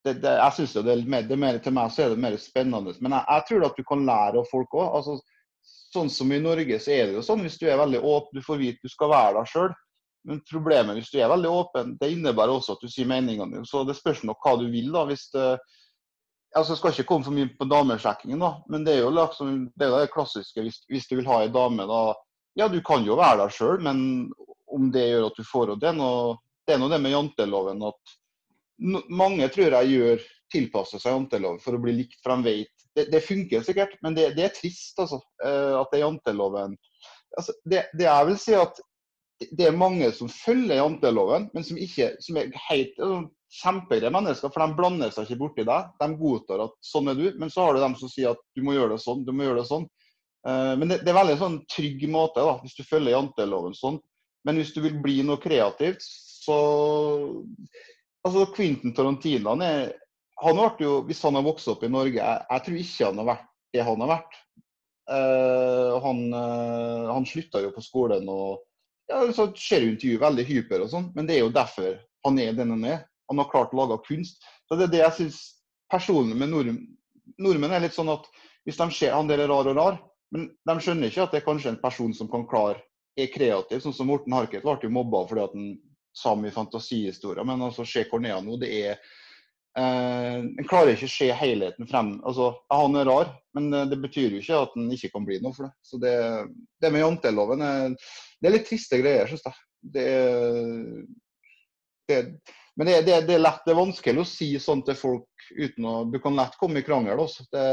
det, 0.06 0.20
det, 0.22 0.34
jeg 0.38 0.54
synes 0.54 0.74
det 0.76 0.92
er 0.92 1.08
mer, 1.10 1.24
det 1.26 1.34
er 1.34 1.42
mer, 1.42 1.58
Til 1.64 1.74
meg 1.74 1.94
så 1.94 2.04
er 2.06 2.12
det 2.14 2.22
mer 2.22 2.36
spennende. 2.42 2.94
Men 3.02 3.16
jeg, 3.18 3.26
jeg 3.30 3.46
tror 3.50 3.66
at 3.66 3.80
du 3.80 3.88
kan 3.88 4.06
lære 4.06 4.42
av 4.42 4.52
folk 4.52 4.78
òg. 4.78 5.00
Altså, 5.00 5.16
sånn 5.96 6.12
som 6.12 6.34
i 6.36 6.42
Norge 6.44 6.78
så 6.84 6.94
er 6.94 7.08
det 7.08 7.18
jo 7.18 7.24
sånn 7.26 7.42
hvis 7.46 7.58
du 7.62 7.66
er 7.70 7.80
veldig 7.80 8.02
åpen, 8.04 8.38
du 8.38 8.46
får 8.46 8.60
vite 8.62 8.86
du 8.86 8.92
skal 8.92 9.14
være 9.14 9.40
deg 9.40 9.50
sjøl. 9.50 9.74
Men 10.26 10.42
problemet 10.50 11.00
hvis 11.00 11.10
du 11.14 11.20
er 11.22 11.32
veldig 11.32 11.50
åpen, 11.54 11.96
det 12.02 12.12
innebærer 12.14 12.54
også 12.54 12.76
at 12.76 12.86
du 12.86 12.92
sier 12.92 13.10
meningene 13.10 13.58
dine. 13.58 13.70
Så 13.70 13.84
det 13.88 13.98
spørs 13.98 14.24
nok 14.26 14.42
hva 14.46 14.56
du 14.62 14.68
vil. 14.74 14.92
da, 14.94 15.06
hvis 15.10 15.28
det, 15.34 15.48
altså 16.56 16.74
Jeg 16.74 16.82
skal 16.82 16.94
ikke 16.94 17.10
komme 17.12 17.28
for 17.28 17.38
mye 17.38 17.52
på 17.58 17.70
damesjekkingen, 17.70 18.42
da, 18.42 18.52
men 18.70 18.86
det 18.86 18.96
er 18.96 19.04
jo 19.04 19.14
liksom, 19.14 19.56
det, 19.76 19.88
er 19.88 20.06
det 20.06 20.14
klassiske. 20.14 20.66
Hvis, 20.66 20.82
hvis, 20.90 21.08
du 21.10 21.18
vil 21.20 21.30
ha 21.30 21.44
ei 21.44 21.54
dame, 21.54 21.88
da 21.90 22.02
Ja, 22.56 22.70
du 22.72 22.80
kan 22.88 23.04
jo 23.04 23.18
være 23.20 23.44
deg 23.44 23.52
sjøl, 23.52 23.82
men 23.84 23.98
om 24.72 24.92
det 24.94 25.10
gjør 25.10 25.28
at 25.28 25.40
du 25.40 25.44
får 25.44 25.74
henne 25.74 25.82
det, 25.82 26.38
det 26.66 26.76
er 26.76 26.80
noe 26.82 26.94
det 26.94 27.02
med 27.04 27.14
janteloven 27.14 27.84
at 27.86 28.16
mange 29.10 29.48
tror 29.54 29.78
jeg 29.78 29.94
gjør 29.96 30.26
tilpasser 30.54 31.02
seg 31.02 31.16
janteloven 31.16 31.62
for 31.64 31.78
å 31.78 31.82
bli 31.82 31.94
likt, 32.02 32.18
for 32.24 32.36
de 32.36 32.52
vet 32.52 32.72
det, 32.96 33.10
det 33.12 33.24
funker 33.26 33.64
sikkert, 33.66 33.96
men 34.06 34.16
det, 34.16 34.30
det 34.38 34.46
er 34.48 34.54
trist 34.56 35.00
altså, 35.02 35.20
eh, 35.44 35.74
at 35.76 35.90
det 35.92 36.00
er 36.00 36.06
janteloven 36.06 36.76
altså, 37.38 37.56
det, 37.68 37.86
det 37.98 38.08
jeg 38.08 38.28
vil 38.30 38.38
si 38.42 38.56
at 38.60 38.84
det 39.52 39.66
er 39.68 39.76
mange 39.76 40.08
som 40.16 40.30
følger 40.32 40.80
janteloven, 40.80 41.50
men 41.54 41.66
som 41.68 41.80
ikke 41.82 42.14
som 42.24 42.38
er 42.40 42.54
helt 42.70 43.00
altså, 43.04 43.26
kjempegreie 43.56 44.12
mennesker, 44.14 44.52
for 44.52 44.64
de 44.64 44.78
blander 44.78 45.12
seg 45.14 45.28
ikke 45.28 45.42
borti 45.42 45.66
deg. 45.68 45.92
De 46.00 46.08
godtar 46.20 46.66
at 46.66 46.76
sånn 46.84 47.12
er 47.12 47.20
du, 47.20 47.26
men 47.40 47.52
så 47.52 47.66
har 47.66 47.76
du 47.76 47.82
dem 47.84 47.98
som 48.00 48.12
sier 48.12 48.34
at 48.34 48.42
du 48.56 48.64
må 48.66 48.76
gjøre 48.76 48.96
det 48.96 49.04
sånn, 49.04 49.24
du 49.28 49.32
må 49.36 49.46
gjøre 49.46 49.62
det 49.62 49.70
sånn. 49.70 49.88
Uh, 50.46 50.74
men 50.80 50.92
det, 50.92 51.02
det, 51.04 51.12
er 51.12 51.20
veldig 51.20 51.38
sånn 51.42 51.58
trygg 51.72 52.06
måte, 52.12 52.44
da, 52.44 52.58
hvis 52.64 52.78
du 52.78 52.84
følger 52.88 53.16
janteloven 53.16 53.76
sånn. 53.78 54.00
Men 54.46 54.60
hvis 54.62 54.74
du 54.76 54.82
vil 54.86 54.98
bli 55.04 55.20
noe 55.26 55.42
kreativt, 55.42 56.04
så 56.06 56.58
Altså, 58.26 58.48
Quentin 58.56 58.94
Tarantino 58.98 59.54
han 59.54 59.62
er, 59.62 59.92
han 60.42 60.62
jo, 60.82 61.02
Hvis 61.06 61.22
han 61.24 61.38
har 61.38 61.46
vokst 61.46 61.70
opp 61.72 61.84
i 61.86 61.92
Norge 61.92 62.18
Jeg, 62.18 62.46
jeg 62.50 62.66
tror 62.66 62.80
ikke 62.82 63.10
han 63.12 63.22
har 63.22 63.30
vært 63.34 63.52
det 63.76 63.84
han 63.84 64.02
har 64.06 64.08
vært. 64.08 64.36
Uh, 65.06 65.98
han, 66.00 66.20
uh, 66.32 67.10
han 67.12 67.26
slutta 67.28 67.60
jo 67.60 67.74
på 67.76 67.84
skolen 67.84 68.30
og 68.32 68.64
ja, 69.12 69.20
så 69.36 69.50
ser 69.60 69.84
jo 69.84 69.92
intervjuet 69.92 70.22
veldig 70.24 70.46
hyper 70.48 70.82
og 70.86 70.90
sånn, 70.90 71.10
men 71.14 71.28
det 71.28 71.36
er 71.36 71.44
jo 71.44 71.52
derfor 71.54 71.98
han 72.26 72.40
er 72.42 72.56
den 72.58 72.72
han 72.74 72.86
er. 72.88 73.04
Han 73.30 73.42
har 73.42 73.50
klart 73.52 73.74
å 73.76 73.82
lage 73.82 74.00
kunst. 74.08 74.42
Så 74.66 74.80
Det 74.80 74.88
er 74.88 74.94
det 74.94 75.02
jeg 75.04 75.16
syns 75.20 75.42
personlig 75.92 76.40
med 76.40 76.54
nordmenn 76.54 76.88
Nordmenn 77.42 77.74
er 77.76 77.84
litt 77.84 77.98
sånn 77.98 78.10
at 78.14 78.26
hvis 78.66 78.80
de 78.80 78.88
ser 78.96 79.14
han 79.14 79.28
der 79.28 79.44
er 79.44 79.50
rar 79.52 79.68
og 79.68 79.78
rar, 79.78 80.00
men 80.34 80.48
de 80.56 80.76
skjønner 80.80 81.12
ikke 81.12 81.26
at 81.26 81.34
det 81.34 81.42
er 81.42 81.48
kanskje 81.50 81.72
en 81.74 81.82
person 81.82 82.14
som 82.16 82.30
kan 82.32 82.46
klare 82.50 82.80
er 83.20 83.30
kreativ. 83.34 83.82
Sånn 83.82 83.96
som 83.98 84.08
Morten 84.10 84.34
Harket 84.36 84.64
ble 84.64 84.78
jo 84.82 84.94
mobba 84.94 85.26
fordi 85.30 85.44
at 85.44 85.56
han 85.58 85.70
sa 86.16 86.36
mye 86.36 86.54
fantasihistorier. 86.56 87.44
Men 87.48 87.62
altså, 87.62 87.86
se 87.86 88.06
Cornea 88.10 88.40
nå. 88.42 88.58
Det 88.62 88.72
er 88.72 88.96
eh, 88.96 90.40
En 90.40 90.68
klarer 90.68 90.96
ikke 90.96 91.10
å 91.10 91.16
se 91.16 91.30
helheten 91.42 91.90
frem. 91.90 92.16
Altså, 92.26 92.54
Han 92.74 92.96
er 93.00 93.10
rar, 93.10 93.32
men 93.58 93.72
eh, 93.74 93.88
det 93.92 94.00
betyr 94.04 94.38
jo 94.38 94.44
ikke 94.44 94.64
at 94.68 94.76
han 94.78 94.92
ikke 94.96 95.12
kan 95.16 95.28
bli 95.28 95.42
noe 95.44 95.56
for 95.56 95.68
det. 95.68 95.74
Så 95.84 96.02
det, 96.02 96.16
det 96.82 96.94
med 96.94 97.04
janteloven 97.04 97.66
er, 97.66 97.96
det 98.40 98.50
er 98.50 98.58
litt 98.58 98.70
triste 98.70 99.02
greier, 99.04 99.32
syns 99.32 99.48
jeg. 99.50 99.62
Det, 99.96 100.06
det, 102.10 102.22
men 102.76 102.88
det, 102.90 103.02
det, 103.06 103.20
det, 103.28 103.36
er 103.36 103.44
lett, 103.44 103.62
det 103.66 103.76
er 103.76 103.84
vanskelig 103.84 104.24
å 104.24 104.30
si 104.30 104.48
sånn 104.60 104.82
til 104.88 104.98
folk 104.98 105.52
uten 105.54 105.86
å 105.86 105.94
Du 106.10 106.18
kan 106.24 106.36
lett 106.38 106.58
komme 106.60 106.82
i 106.82 106.88
krangel 106.88 107.22
også. 107.28 107.46
Det, 107.54 107.66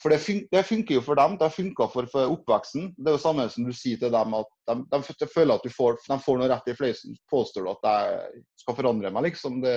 for 0.00 0.12
det, 0.12 0.20
fun 0.24 0.40
det, 0.48 0.62
funker 0.64 0.96
jo 0.96 1.02
for 1.04 1.18
dem. 1.18 1.36
Det 1.40 1.50
funka 1.52 1.88
for, 1.92 2.08
for, 2.12 2.32
oppveksten. 2.32 2.88
Det 2.96 3.10
er 3.10 3.18
jo 3.18 3.20
samme 3.20 3.44
som 3.52 3.66
du 3.68 3.72
sier 3.76 4.00
til 4.00 4.12
dem 4.14 4.36
at 4.38 4.48
de, 4.70 4.76
de, 4.94 5.28
føler 5.28 5.54
at 5.54 5.66
får, 5.76 5.98
de 6.06 6.18
får 6.24 6.40
noe 6.40 6.48
rett 6.48 6.70
i 6.72 6.76
fløysen. 6.78 7.18
Påstår 7.30 7.66
du 7.66 7.72
at 7.74 7.88
jeg 7.90 8.44
skal 8.62 8.78
forandre 8.78 9.12
meg, 9.12 9.28
liksom. 9.28 9.58
Det, 9.64 9.74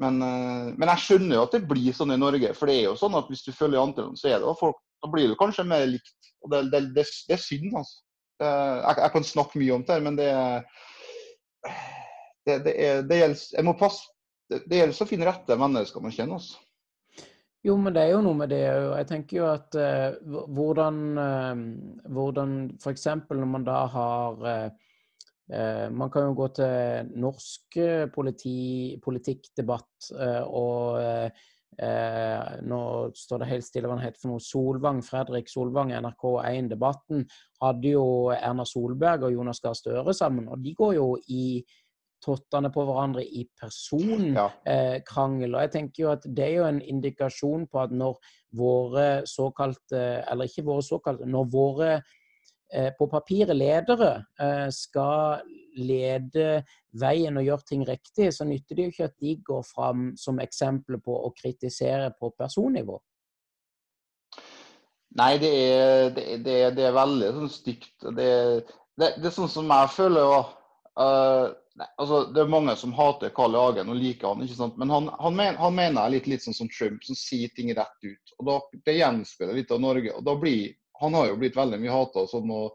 men, 0.00 0.22
uh, 0.24 0.70
men, 0.72 0.86
jeg 0.94 1.04
skjønner 1.04 1.36
jo 1.36 1.42
at 1.44 1.56
det 1.56 1.66
blir 1.68 1.96
sånn 1.96 2.14
i 2.14 2.20
Norge. 2.20 2.54
For 2.56 2.70
det 2.70 2.78
er 2.78 2.86
jo 2.88 2.96
sånn 3.00 3.18
at 3.18 3.28
hvis 3.28 3.44
du 3.44 3.52
følger 3.52 3.82
antallet, 3.82 4.20
så 4.20 4.30
er 4.30 4.40
det 4.40 4.56
folk, 4.60 4.80
da 5.04 5.10
blir 5.12 5.28
du 5.28 5.36
kanskje 5.40 5.66
mer 5.68 5.84
likt. 5.90 6.16
Og 6.40 6.54
det, 6.54 6.62
det, 6.72 6.80
det, 6.96 7.04
det 7.28 7.36
er 7.36 7.42
synd, 7.42 7.74
altså. 7.74 8.00
Jeg, 8.40 8.96
jeg, 8.96 9.12
kan 9.12 9.26
snakke 9.28 9.60
mye 9.60 9.74
om 9.74 9.82
det, 9.84 9.92
her, 9.92 10.04
men 10.06 10.16
det, 10.16 10.30
det, 12.48 12.72
er, 12.72 13.02
det 13.04 13.18
gjelder, 13.18 13.42
jeg 13.52 13.66
må 13.68 13.74
passe, 13.76 14.08
det, 14.48 14.78
gjelder 14.78 15.04
å 15.04 15.08
finne 15.10 15.28
rette 15.28 15.58
mennesker 15.60 16.00
man 16.00 16.14
kjenner. 16.14 16.40
Altså. 16.40 16.69
Jo, 17.60 17.74
men 17.76 17.92
det 17.92 18.06
er 18.06 18.14
jo 18.14 18.22
noe 18.24 18.38
med 18.38 18.48
det 18.54 18.62
òg. 18.72 18.94
Jeg 19.02 19.06
tenker 19.10 19.36
jo 19.36 19.48
at 19.50 19.76
eh, 19.76 20.14
hvordan, 20.56 21.00
eh, 21.20 21.64
hvordan 22.08 22.54
f.eks. 22.80 23.06
når 23.28 23.50
man 23.52 23.66
da 23.66 23.82
har 23.92 24.46
eh, 24.48 24.86
Man 25.90 26.12
kan 26.14 26.28
jo 26.28 26.34
gå 26.38 26.46
til 26.54 27.08
norsk 27.18 27.76
politi, 28.14 28.94
politikkdebatt, 29.02 30.12
og 30.46 31.32
nå 32.70 32.78
står 33.18 33.42
det 33.42 33.48
helt 33.50 33.66
stille 33.66 33.90
hva 33.90 33.96
han 33.96 34.04
heter 34.04 34.20
for 34.22 34.30
noe. 34.30 34.44
Solvang, 34.46 35.00
Fredrik 35.02 35.50
Solvang, 35.50 35.90
NRK1-debatten, 35.96 37.26
hadde 37.64 37.96
jo 37.96 38.04
Erna 38.36 38.62
Solberg 38.62 39.26
og 39.26 39.34
Jonas 39.34 39.58
Gahr 39.64 39.74
Støre 39.74 40.14
sammen. 40.14 40.46
Og 40.54 40.62
de 40.62 40.76
går 40.78 40.94
jo 41.00 41.08
i 41.34 41.42
tottene 42.24 42.70
på 42.72 42.84
hverandre 42.86 43.24
i 43.24 43.46
personkrangel. 43.60 45.48
Ja. 45.48 45.56
og 45.56 45.62
jeg 45.64 45.72
tenker 45.72 46.02
jo 46.04 46.10
at 46.12 46.24
Det 46.24 46.44
er 46.44 46.54
jo 46.58 46.68
en 46.68 46.82
indikasjon 46.82 47.66
på 47.66 47.82
at 47.82 47.92
når 47.92 48.18
våre 48.56 49.26
såkalte, 49.26 50.24
eller 50.30 50.48
ikke 50.48 50.66
våre 50.66 50.82
såkalte, 50.82 51.26
når 51.26 51.50
våre 51.52 51.92
eh, 52.72 52.90
på 52.98 53.06
papiret 53.06 53.56
ledere 53.56 54.24
eh, 54.40 54.68
skal 54.70 55.40
lede 55.78 56.62
veien 57.00 57.38
og 57.38 57.46
gjøre 57.46 57.68
ting 57.68 57.84
riktig, 57.86 58.32
så 58.34 58.44
nytter 58.44 58.76
det 58.76 58.84
jo 58.84 58.94
ikke 58.94 59.08
at 59.10 59.20
de 59.22 59.36
går 59.46 59.62
fram 59.66 60.10
som 60.18 60.40
eksempler 60.42 61.00
på 61.04 61.14
å 61.14 61.32
kritisere 61.36 62.10
på 62.18 62.32
personnivå. 62.38 62.98
Nei, 65.18 65.32
det 65.42 65.50
er, 65.50 66.10
det, 66.14 66.24
det, 66.44 66.56
det 66.76 66.86
er 66.86 66.94
veldig 66.94 67.32
sånn 67.38 67.50
stygt. 67.50 67.94
Det, 68.14 68.30
det, 69.00 69.10
er 69.18 69.34
sånn 69.34 69.50
som 69.50 69.70
jeg 69.72 69.92
føler 69.96 70.34
òg. 70.36 70.56
Uh, 70.98 71.52
Nei, 71.80 71.86
altså 72.02 72.24
Det 72.34 72.42
er 72.42 72.50
mange 72.50 72.74
som 72.76 72.92
hater 72.92 73.32
Carl 73.34 73.54
I. 73.54 73.60
Hagen 73.62 73.92
og 73.92 73.96
liker 73.96 74.32
han, 74.32 74.44
ikke 74.44 74.58
sant? 74.58 74.78
men 74.80 74.90
han, 74.92 75.08
han, 75.22 75.36
men, 75.36 75.58
han 75.60 75.76
mener 75.76 76.02
jeg 76.02 76.16
litt, 76.16 76.30
litt 76.34 76.44
sånn 76.44 76.56
som 76.56 76.70
Trump, 76.72 77.04
som 77.06 77.16
sier 77.16 77.52
ting 77.56 77.70
rett 77.76 78.06
ut. 78.06 78.32
og 78.38 78.48
da, 78.48 78.56
Det 78.86 78.98
gjenspeiler 78.98 79.56
litt 79.56 79.72
av 79.72 79.82
Norge. 79.82 80.12
og 80.16 80.24
da 80.26 80.36
blir, 80.36 80.74
Han 81.00 81.16
har 81.16 81.30
jo 81.30 81.38
blitt 81.40 81.56
veldig 81.56 81.78
mye 81.80 81.94
hata 81.94 82.26
sånn, 82.28 82.50
og 82.52 82.74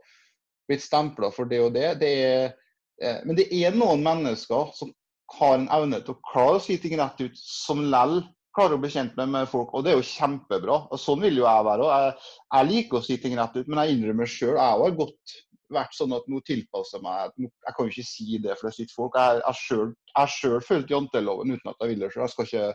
blitt 0.65 0.81
stempla 0.81 1.29
for 1.34 1.45
det 1.45 1.60
og 1.62 1.75
det. 1.75 1.89
det 2.01 2.13
er, 2.25 2.55
eh, 3.01 3.19
men 3.25 3.38
det 3.38 3.45
er 3.53 3.75
noen 3.75 4.01
mennesker 4.01 4.72
som 4.74 4.89
har 5.36 5.60
en 5.60 5.69
evne 5.74 6.00
til 6.01 6.15
å 6.15 6.24
klare 6.31 6.57
å 6.57 6.63
si 6.63 6.79
ting 6.81 6.98
rett 6.98 7.22
ut, 7.22 7.38
som 7.38 7.84
lell 7.91 8.24
klarer 8.55 8.77
å 8.77 8.81
bli 8.81 8.89
kjent 8.89 9.13
med, 9.19 9.29
med 9.36 9.50
folk. 9.51 9.74
Og 9.75 9.84
det 9.86 9.91
er 9.91 10.00
jo 10.00 10.10
kjempebra. 10.10 10.79
og 10.89 11.01
Sånn 11.01 11.22
vil 11.22 11.43
jo 11.43 11.45
jeg 11.45 11.67
være. 11.67 11.91
Jeg, 11.91 12.13
jeg, 12.55 12.69
liker 12.72 12.98
å 12.98 13.05
si 13.05 13.17
ting 13.22 13.36
rett 13.38 13.57
ut, 13.60 13.67
men 13.67 13.84
jeg 13.84 13.98
innrømmer 13.98 14.31
sjøl 14.31 14.55
jeg 14.55 14.81
har 14.81 14.98
gått 14.98 15.36
vært 15.74 15.95
sånn 15.98 16.13
at 16.13 16.27
nå 16.29 16.41
tilpasser 16.45 17.01
meg 17.01 17.34
Jeg 17.39 17.74
kan 17.75 17.88
jo 17.88 17.93
ikke 17.93 18.05
si 18.07 18.38
det 18.43 18.57
for 18.60 18.69
det 18.69 18.75
sitter 18.75 18.98
folk. 18.98 19.17
Jeg 19.17 19.41
har 19.45 20.29
sjøl 20.29 20.62
fulgt 20.65 20.93
janteloven 20.93 21.55
uten 21.55 21.72
at 21.72 21.81
jeg 21.81 21.93
vil 21.93 22.03
det 22.03 22.12
sjøl. 22.13 22.25
Jeg 22.25 22.36
skal 22.36 22.50
ikke 22.50 22.67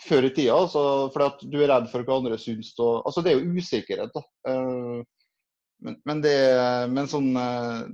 før 0.00 0.26
i 0.26 0.32
tida, 0.34 0.56
altså, 0.56 0.82
for 1.14 1.26
at 1.26 1.42
du 1.44 1.58
er 1.60 1.70
redd 1.72 1.88
for 1.92 2.06
hva 2.06 2.20
andre 2.20 2.38
syns. 2.40 2.72
Og, 2.78 3.02
altså, 3.08 3.24
det 3.24 3.32
er 3.32 3.40
jo 3.40 3.58
usikkerhet, 3.60 4.14
da. 4.14 4.22
Uh, 4.48 5.02
men, 5.84 5.96
men, 6.08 6.22
det 6.24 6.36
men 6.92 7.08
sånn 7.08 7.30
uh, 7.36 7.84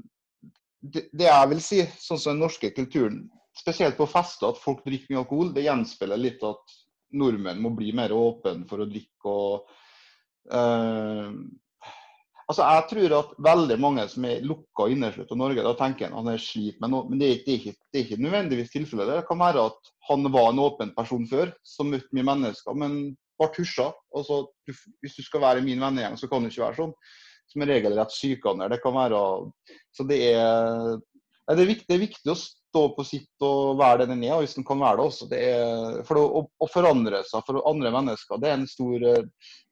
det, 0.83 1.07
det, 1.13 1.29
jeg 1.29 1.51
vil 1.53 1.63
si, 1.63 1.81
sånn 2.03 2.21
som 2.21 2.35
den 2.35 2.45
norske 2.45 2.71
kulturen, 2.75 3.25
spesielt 3.57 3.99
på 3.99 4.09
fester, 4.11 4.51
at 4.51 4.63
folk 4.63 4.83
drikker 4.87 5.13
mye 5.13 5.23
alkohol, 5.25 5.53
det 5.55 5.67
gjenspeiler 5.67 6.21
litt 6.21 6.43
at 6.47 6.77
nordmenn 7.17 7.63
må 7.63 7.73
bli 7.75 7.93
mer 7.97 8.15
åpne 8.15 8.67
for 8.71 8.83
å 8.83 8.89
drikke. 8.91 9.33
og 9.33 9.71
uh, 10.53 11.31
Altså, 12.47 12.63
Jeg 12.63 12.87
tror 12.91 13.15
at 13.17 13.31
veldig 13.43 13.77
mange 13.83 14.05
som 14.11 14.25
er 14.29 14.45
lukka 14.47 14.87
inneslutt 14.93 15.33
i 15.35 15.39
Norge, 15.39 15.65
da 15.67 15.73
tenker 15.79 16.07
han 16.07 16.21
han 16.21 16.35
er 16.35 16.43
slit 16.43 16.79
med 16.83 16.93
noe. 16.93 17.09
Men 17.11 17.19
det 17.19 17.31
er, 17.33 17.41
ikke, 17.57 17.75
det 17.91 17.99
er 17.99 18.05
ikke, 18.05 18.23
nødvendigvis 18.23 18.71
tilfellet. 18.75 19.11
Det 19.11 19.27
kan 19.27 19.41
være 19.41 19.65
at 19.73 19.91
han 20.11 20.31
var 20.33 20.53
en 20.53 20.63
åpen 20.63 20.93
person 20.95 21.27
før, 21.27 21.51
som 21.67 21.91
møtte 21.91 22.15
mye 22.15 22.29
mennesker, 22.29 22.79
men 22.79 23.17
ble 23.41 23.51
husja. 23.59 23.91
Altså, 24.15 24.45
hvis 25.03 25.19
du 25.19 25.25
skal 25.27 25.43
være 25.43 25.65
i 25.65 25.67
min 25.67 25.83
vennegjeng, 25.83 26.15
så 26.21 26.31
kan 26.31 26.45
du 26.45 26.53
ikke 26.53 26.69
være 26.69 26.81
sånn. 26.85 26.95
Som 27.51 27.67
regel 27.67 27.99
rett 27.99 28.15
sykende. 28.15 28.71
Det 28.71 28.79
kan 28.83 28.95
være 28.95 29.19
Så 29.95 30.07
det 30.07 30.23
er, 30.31 30.97
det 31.51 31.59
er, 31.59 31.69
viktig, 31.69 31.87
det 31.91 31.99
er 31.99 32.07
viktig 32.07 32.31
å 32.33 32.39
stå 32.39 32.89
på 32.95 33.05
sitt 33.07 33.47
og 33.47 33.79
være 33.81 34.05
den 34.05 34.19
en 34.21 34.25
er, 34.27 34.39
og 34.39 34.47
hvis 34.47 34.57
en 34.59 34.67
kan 34.67 34.79
være 34.83 35.01
det 35.01 35.11
også. 35.11 35.29
Det 35.31 35.43
er, 35.51 36.01
for 36.07 36.23
å, 36.23 36.47
å, 36.47 36.71
forandre 36.71 37.23
seg 37.27 37.43
for 37.47 37.63
andre 37.67 37.91
mennesker, 37.95 38.39
det 38.43 38.51
er 38.53 38.59
en 38.61 38.71
stor 38.71 39.07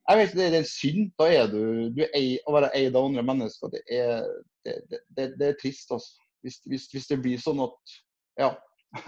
jeg 0.08 0.18
vet 0.18 0.34
det, 0.36 0.50
det 0.52 0.60
er 0.60 0.68
synd. 0.68 1.12
Da 1.18 1.28
er 1.32 1.46
du, 1.48 1.60
du 1.96 2.02
er 2.04 2.16
ei, 2.16 2.36
Å 2.44 2.52
være 2.52 2.72
eid 2.76 2.96
av 2.96 3.06
andre 3.08 3.24
mennesker, 3.24 3.72
det 3.72 3.80
er, 3.88 4.26
det, 4.66 4.76
det, 5.16 5.30
det 5.40 5.48
er 5.48 5.60
trist. 5.60 5.92
Altså. 5.94 6.20
Hvis, 6.44 6.60
hvis, 6.68 6.88
hvis, 6.92 7.08
det 7.08 7.22
blir 7.24 7.40
sånn 7.40 7.62
at 7.64 7.96
Ja. 8.40 8.50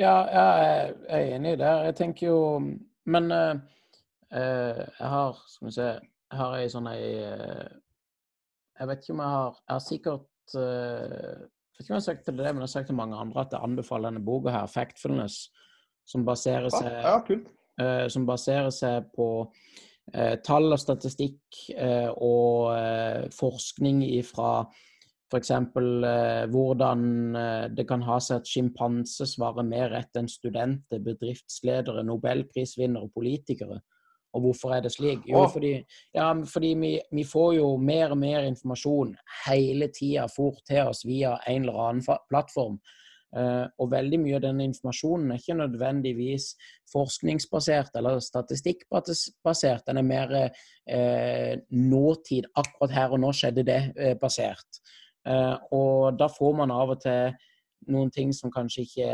ja, 0.00 0.14
jeg 0.32 0.94
er 1.08 1.34
enig 1.36 1.58
der. 1.60 1.84
Jeg 1.90 1.98
tenker 1.98 2.30
jo 2.30 2.40
Men 3.04 3.28
uh, 3.34 3.60
jeg 4.32 5.10
har 5.12 5.38
Skal 5.50 5.68
vi 5.68 5.74
se 5.76 5.86
Jeg 5.90 6.40
har 6.40 6.56
ei 6.56 6.72
sånn 6.72 6.88
ei 6.90 7.04
uh, 7.20 7.68
Jeg 8.80 8.90
vet 8.90 9.04
ikke 9.04 9.16
om 9.18 9.22
jeg 9.26 9.36
har 9.36 9.60
Jeg 9.60 9.74
har 9.74 9.84
sikkert 9.84 10.56
uh, 10.56 11.36
Jeg 11.44 11.76
vet 11.76 11.84
ikke 11.84 11.90
om 11.90 11.94
jeg 11.94 12.00
har 12.00 12.08
sagt 12.08 12.24
til 12.26 12.40
det, 12.40 12.48
men 12.48 12.62
jeg 12.62 12.68
har 12.68 12.74
sagt 12.78 12.90
til 12.90 13.00
mange 13.02 13.20
andre 13.20 13.44
at 13.44 13.52
jeg 13.56 13.66
anbefaler 13.68 14.08
denne 14.08 14.24
boka 14.24 14.52
her, 14.56 14.66
'Factfulness', 14.72 15.50
som 16.08 16.24
baserer 16.24 16.68
seg 16.72 16.88
ja, 16.90 17.14
ja, 17.14 17.20
Eh, 17.20 17.59
som 18.12 18.26
baserer 18.28 18.70
seg 18.74 19.10
på 19.16 19.30
eh, 20.14 20.36
tall 20.44 20.70
og 20.72 20.80
statistikk 20.80 21.64
eh, 21.76 22.10
og 22.10 23.32
forskning 23.36 24.02
ifra 24.08 24.64
F.eks. 25.30 25.50
Eh, 25.54 26.44
hvordan 26.50 27.04
det 27.76 27.86
kan 27.86 28.02
ha 28.02 28.18
seg 28.22 28.40
at 28.40 28.50
sjimpanse 28.50 29.28
svarer 29.30 29.66
mer 29.66 29.92
rett 29.94 30.18
enn 30.18 30.28
studenter, 30.30 31.02
bedriftsledere, 31.04 32.02
nobelprisvinnere 32.06 33.06
og 33.06 33.14
politikere. 33.14 33.78
Og 34.34 34.44
hvorfor 34.44 34.74
er 34.76 34.84
det 34.84 34.92
slik? 34.94 35.24
Jo, 35.26 35.42
fordi, 35.50 35.72
ja, 36.14 36.28
fordi 36.46 36.74
vi, 36.78 36.92
vi, 37.12 37.24
får 37.26 37.54
jo 37.56 37.70
mer 37.82 38.14
og 38.14 38.20
mer 38.22 38.46
informasjon 38.46 39.16
hele 39.46 39.90
tida 39.94 40.28
fort 40.30 40.62
til 40.68 40.90
oss 40.90 41.02
via 41.06 41.34
en 41.50 41.66
eller 41.66 41.80
annen 41.88 42.20
plattform. 42.30 42.78
Uh, 43.30 43.68
og 43.78 43.92
veldig 43.92 44.18
mye 44.18 44.38
av 44.40 44.42
denne 44.42 44.64
informasjonen 44.66 45.30
er 45.30 45.38
ikke 45.38 45.54
nødvendigvis 45.60 46.48
forskningsbasert 46.90 47.94
eller 48.00 48.18
statistikkbasert. 48.24 49.84
Den 49.86 50.00
er 50.00 50.06
mer 50.06 50.32
eh, 50.40 51.54
nåtid. 51.70 52.48
Akkurat 52.58 52.96
her 52.96 53.14
og 53.14 53.22
nå 53.22 53.30
skjedde 53.36 53.62
det 53.68 53.80
eh, 53.94 54.16
basert. 54.18 54.82
og 55.70 56.16
da 56.18 56.26
får 56.32 56.54
man 56.56 56.70
av 56.72 56.90
og 56.94 57.02
til 57.02 57.34
noen 57.92 58.10
ting 58.10 58.32
som 58.32 58.50
kanskje 58.50 58.82
ikke 58.86 59.08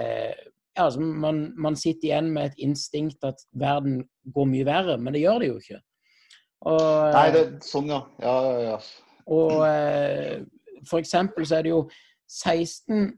ja, 0.77 0.85
altså 0.85 1.01
man, 1.01 1.53
man, 1.59 1.77
sitter 1.77 2.09
igjen 2.09 2.31
med 2.33 2.47
et 2.51 2.59
instinkt 2.63 3.25
at 3.25 3.43
verden 3.53 4.05
går 4.35 4.49
mye 4.51 4.67
verre, 4.69 4.97
men 4.99 5.15
det 5.15 5.23
gjør 5.25 5.39
det 5.41 5.49
jo 5.49 5.59
ikke. 5.63 5.81
Og, 6.67 6.81
Nei, 7.15 7.27
det 7.33 7.41
er 7.43 7.53
sånn, 7.65 7.89
ja. 7.93 8.01
ja, 8.23 8.35
ja, 8.47 8.59
ja. 8.71 8.77
Og 9.37 9.63
eh, 9.67 10.45
for 10.87 11.01
eksempel 11.01 11.47
så 11.49 11.59
er 11.59 11.67
det 11.67 11.73
jo 11.73 11.81
16 12.31 13.09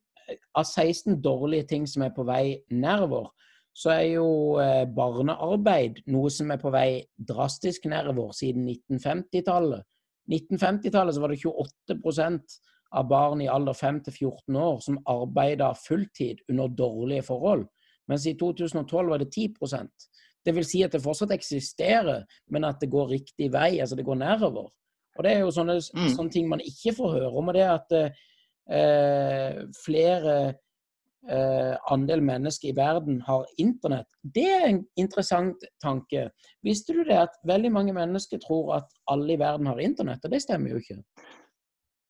av 0.55 0.65
16 0.65 1.21
dårlige 1.23 1.69
ting 1.73 1.87
som 1.87 2.05
er 2.05 2.15
på 2.15 2.25
vei 2.29 2.59
nedover, 2.71 3.31
så 3.79 3.93
er 3.95 4.07
jo 4.17 4.31
eh, 4.63 4.85
barnearbeid 4.91 6.03
noe 6.11 6.31
som 6.35 6.51
er 6.51 6.61
på 6.61 6.73
vei 6.75 7.03
drastisk 7.15 7.87
nedover 7.91 8.33
siden 8.37 8.67
1950-tallet. 8.67 9.85
1950-tallet 10.29 11.17
så 11.17 11.23
var 11.23 11.33
det 11.33 11.43
28% 11.45 12.57
av 12.99 13.09
barn 13.09 13.43
i 13.45 13.49
alder 13.49 13.77
5 13.77 14.01
14 14.11 14.57
år 14.57 14.81
som 14.85 14.99
arbeida 15.09 15.71
fulltid 15.79 16.41
under 16.49 16.73
dårlige 16.73 17.27
forhold, 17.29 17.67
mens 18.09 18.27
i 18.27 18.35
2012 18.41 19.13
var 19.13 19.23
det 19.23 19.31
10% 19.37 20.09
Det 20.45 20.55
vil 20.55 20.65
si 20.65 20.83
at 20.83 20.95
det 20.95 21.03
fortsatt 21.05 21.35
eksisterer, 21.35 22.25
men 22.51 22.65
at 22.65 22.81
det 22.81 22.89
går 22.91 23.11
riktig 23.11 23.51
vei, 23.53 23.81
altså 23.81 23.97
det 23.99 24.07
går 24.07 24.17
nedover. 24.17 24.71
Og 25.19 25.25
Det 25.25 25.33
er 25.33 25.41
jo 25.43 25.51
sånne, 25.53 25.75
mm. 25.77 26.09
sånne 26.15 26.33
ting 26.33 26.49
man 26.49 26.63
ikke 26.63 26.95
får 26.97 27.13
høre 27.17 27.31
om. 27.37 27.49
og 27.51 27.55
det 27.55 27.63
er 27.67 27.73
at 27.75 27.93
eh, 28.73 29.65
flere 29.85 30.37
eh, 31.29 31.75
andel 31.93 32.23
mennesker 32.25 32.71
i 32.71 32.77
verden 32.77 33.21
har 33.27 33.47
internett, 33.57 34.09
det 34.23 34.47
er 34.47 34.69
en 34.69 34.85
interessant 35.01 35.67
tanke. 35.83 36.29
Visste 36.67 36.97
du 36.97 37.03
det 37.09 37.19
at 37.27 37.37
veldig 37.49 37.73
mange 37.75 37.97
mennesker 37.97 38.41
tror 38.45 38.79
at 38.83 38.97
alle 39.11 39.35
i 39.35 39.41
verden 39.41 39.71
har 39.71 39.83
internett, 39.83 40.25
og 40.25 40.35
det 40.35 40.43
stemmer 40.45 40.75
jo 40.75 40.83
ikke? 40.83 41.03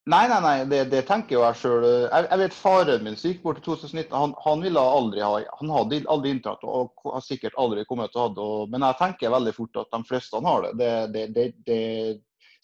Nei, 0.09 0.23
nei, 0.31 0.39
nei, 0.41 0.65
det, 0.65 0.87
det 0.89 1.03
tenker 1.05 1.37
jo 1.37 1.43
jeg 1.43 1.57
sjøl. 1.61 1.83
Jeg, 1.85 2.25
jeg, 2.31 2.41
vet 2.41 2.55
faren 2.57 3.03
min 3.05 3.17
som 3.19 3.29
gikk 3.29 3.43
bort 3.43 3.59
i 3.61 3.65
2019. 3.67 4.15
Han, 4.17 4.31
han, 4.41 4.63
ville 4.65 4.81
aldri 4.81 5.21
ha 5.21 5.35
Han 5.59 5.73
hadde 5.75 5.99
aldri 6.09 6.33
internett 6.33 6.65
og 6.65 7.03
har 7.05 7.25
sikkert 7.27 7.59
aldri 7.61 7.85
kommet 7.85 8.15
til 8.15 8.23
å 8.23 8.25
ha 8.25 8.31
det. 8.39 8.47
Men 8.73 8.87
jeg 8.87 8.99
tenker 9.03 9.35
veldig 9.35 9.53
fort 9.59 9.83
at 9.83 9.93
de 9.93 10.01
fleste 10.09 10.41
har 10.47 10.65
det. 10.79 10.89
Det, 11.13 11.27
det, 11.67 11.77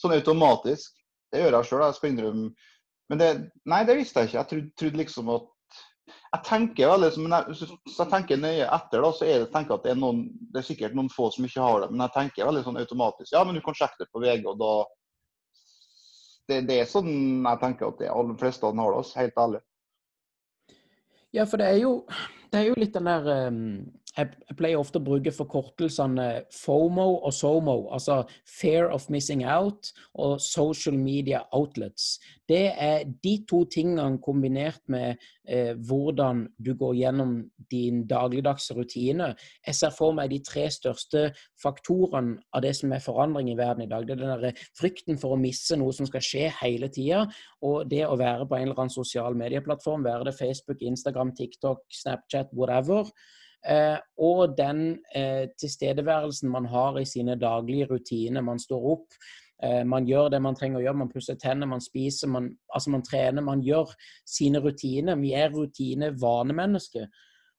sånn 0.00 0.16
automatisk. 0.16 0.96
Det 1.34 1.42
gjør 1.42 1.58
jeg 1.58 1.68
sjøl, 1.68 1.84
jeg 1.84 1.98
skal 1.98 2.14
innrømme. 2.14 2.70
Men 3.12 3.20
det, 3.20 3.28
nei, 3.68 3.82
det 3.88 3.98
visste 3.98 4.22
jeg 4.22 4.30
ikke. 4.30 4.38
Jeg 4.38 4.50
trodde, 4.50 4.72
trodde 4.80 5.02
liksom 5.02 5.34
at 5.34 5.50
Jeg 6.34 6.42
tenker 6.44 6.90
veldig, 6.90 7.08
hvis 7.46 7.98
jeg 7.98 8.10
tenker 8.10 8.40
nøye 8.42 8.66
etter, 8.66 9.04
da, 9.04 9.10
så 9.14 9.26
er 9.26 9.44
det, 9.44 9.52
tenker 9.52 9.76
at 9.76 9.84
det 9.86 9.92
er, 9.92 9.98
noen, 10.02 10.24
det 10.50 10.60
er 10.60 10.66
sikkert 10.66 10.96
noen 10.98 11.08
få 11.12 11.28
som 11.30 11.46
ikke 11.46 11.62
har 11.62 11.84
det. 11.84 11.92
Men 11.92 12.02
jeg 12.04 12.14
tenker 12.16 12.48
veldig 12.48 12.64
sånn 12.66 12.80
automatisk. 12.80 13.30
Ja, 13.32 13.44
men 13.46 13.54
du 13.54 13.62
kan 13.64 13.76
sjekke 13.78 14.02
det 14.02 14.08
på 14.10 14.22
VG, 14.24 14.42
og 14.50 14.58
da 14.58 14.72
det, 16.50 16.58
det, 16.68 16.80
er 16.80 16.90
sånn 16.90 17.12
jeg 17.46 17.60
tenker 17.62 17.88
at 17.88 18.02
de 18.02 18.10
aller 18.10 18.36
fleste 18.40 18.66
har 18.66 18.96
det, 18.96 19.04
helt 19.20 19.40
ærlig. 19.44 19.62
Ja, 21.34 21.46
for 21.50 21.62
det 21.62 21.70
er 21.70 21.80
jo, 21.80 21.92
det 22.52 22.60
er 22.60 22.68
jo 22.68 22.74
litt 22.78 22.94
den 22.94 23.08
der 23.10 23.30
um, 23.48 23.62
jeg, 24.16 24.30
pleier 24.58 24.78
ofte 24.78 25.00
å 25.00 25.04
bruke 25.04 25.32
forkortelsene 25.34 26.28
FOMO 26.54 27.06
og 27.26 27.34
SOMO, 27.34 27.76
altså 27.94 28.22
Fair 28.46 28.90
of 28.94 29.08
Missing 29.12 29.44
Out 29.48 29.90
og 30.14 30.38
Social 30.42 30.96
Media 30.98 31.42
Outlets. 31.56 32.18
Det 32.48 32.74
er 32.76 33.06
de 33.24 33.34
to 33.48 33.62
tingene 33.72 34.20
kombinert 34.22 34.82
med 34.92 35.22
eh, 35.48 35.72
hvordan 35.74 36.44
du 36.60 36.74
går 36.78 36.94
gjennom 37.00 37.36
din 37.72 38.02
dagligdagse 38.08 38.76
rutine. 38.76 39.32
Jeg 39.66 39.78
ser 39.78 39.94
for 39.96 40.14
meg 40.16 40.30
de 40.30 40.42
tre 40.44 40.66
største 40.72 41.26
faktorene 41.62 42.36
av 42.54 42.64
det 42.64 42.74
som 42.76 42.92
er 42.92 43.04
forandring 43.04 43.50
i 43.50 43.58
verden 43.58 43.86
i 43.86 43.90
dag. 43.90 44.04
Det 44.06 44.18
er 44.18 44.22
den 44.22 44.44
der 44.44 44.66
frykten 44.78 45.18
for 45.20 45.34
å 45.34 45.40
misse 45.40 45.78
noe 45.80 45.94
som 45.96 46.08
skal 46.08 46.24
skje 46.24 46.50
hele 46.60 46.90
tida, 46.92 47.24
og 47.64 47.88
det 47.90 48.04
å 48.06 48.18
være 48.20 48.46
på 48.46 48.58
en 48.58 48.68
eller 48.68 48.84
annen 48.84 48.92
sosial 48.92 49.36
medieplattform, 49.38 50.04
være 50.04 50.28
det 50.28 50.36
Facebook, 50.36 50.84
Instagram, 50.84 51.32
TikTok, 51.38 51.86
Snapchat, 52.02 52.52
whatever. 52.52 53.08
Eh, 53.64 53.96
og 54.20 54.58
den 54.58 54.98
eh, 55.16 55.46
tilstedeværelsen 55.60 56.50
man 56.52 56.66
har 56.68 56.98
i 57.00 57.06
sine 57.08 57.36
daglige 57.40 57.88
rutiner. 57.90 58.44
Man 58.44 58.60
står 58.60 58.90
opp, 58.92 59.16
eh, 59.62 59.84
man 59.88 60.04
gjør 60.08 60.28
det 60.34 60.42
man 60.44 60.58
trenger 60.58 60.82
å 60.82 60.84
gjøre, 60.84 61.00
man 61.00 61.12
pusser 61.12 61.38
tenner, 61.40 61.70
man 61.70 61.84
spiser, 61.84 62.28
man, 62.28 62.50
altså 62.74 62.92
man 62.92 63.06
trener. 63.06 63.44
Man 63.44 63.64
gjør 63.64 63.94
sine 64.28 64.60
rutiner. 64.60 65.16
Vi 65.20 65.32
er 65.32 65.54
rutine-vanemennesker. 65.54 67.08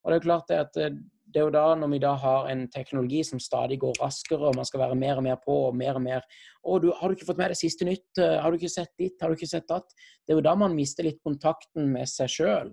Og 0.06 0.12
det 0.12 0.20
er 0.20 0.28
klart 0.28 0.50
det 0.52 0.62
at 0.68 0.76
det 1.36 1.42
er 1.42 1.48
jo 1.48 1.56
da, 1.56 1.64
når 1.76 1.90
vi 1.90 1.98
da 2.00 2.12
har 2.22 2.46
en 2.48 2.68
teknologi 2.72 3.24
som 3.26 3.42
stadig 3.42 3.80
går 3.82 3.98
raskere, 3.98 4.52
og 4.52 4.56
man 4.56 4.68
skal 4.70 4.84
være 4.84 4.96
mer 4.96 5.18
og 5.18 5.26
mer 5.26 5.40
på 5.42 5.56
og 5.72 5.76
mer 5.76 5.98
og 5.98 6.04
mer 6.06 6.22
å, 6.64 6.78
du, 6.80 6.94
'Har 6.94 7.10
du 7.10 7.16
ikke 7.16 7.26
fått 7.26 7.42
med 7.42 7.50
deg 7.50 7.58
siste 7.58 7.84
nytt? 7.84 8.22
Har 8.22 8.52
du 8.52 8.58
ikke 8.60 8.70
sett 8.70 8.94
ditt? 8.98 9.18
Har 9.20 9.34
du 9.34 9.36
ikke 9.36 9.50
sett 9.50 9.68
datt?' 9.68 9.98
Det 10.24 10.32
er 10.32 10.38
jo 10.38 10.46
da 10.46 10.54
man 10.56 10.78
mister 10.78 11.04
litt 11.04 11.20
kontakten 11.26 11.92
med 11.92 12.08
seg 12.08 12.30
sjøl. 12.30 12.72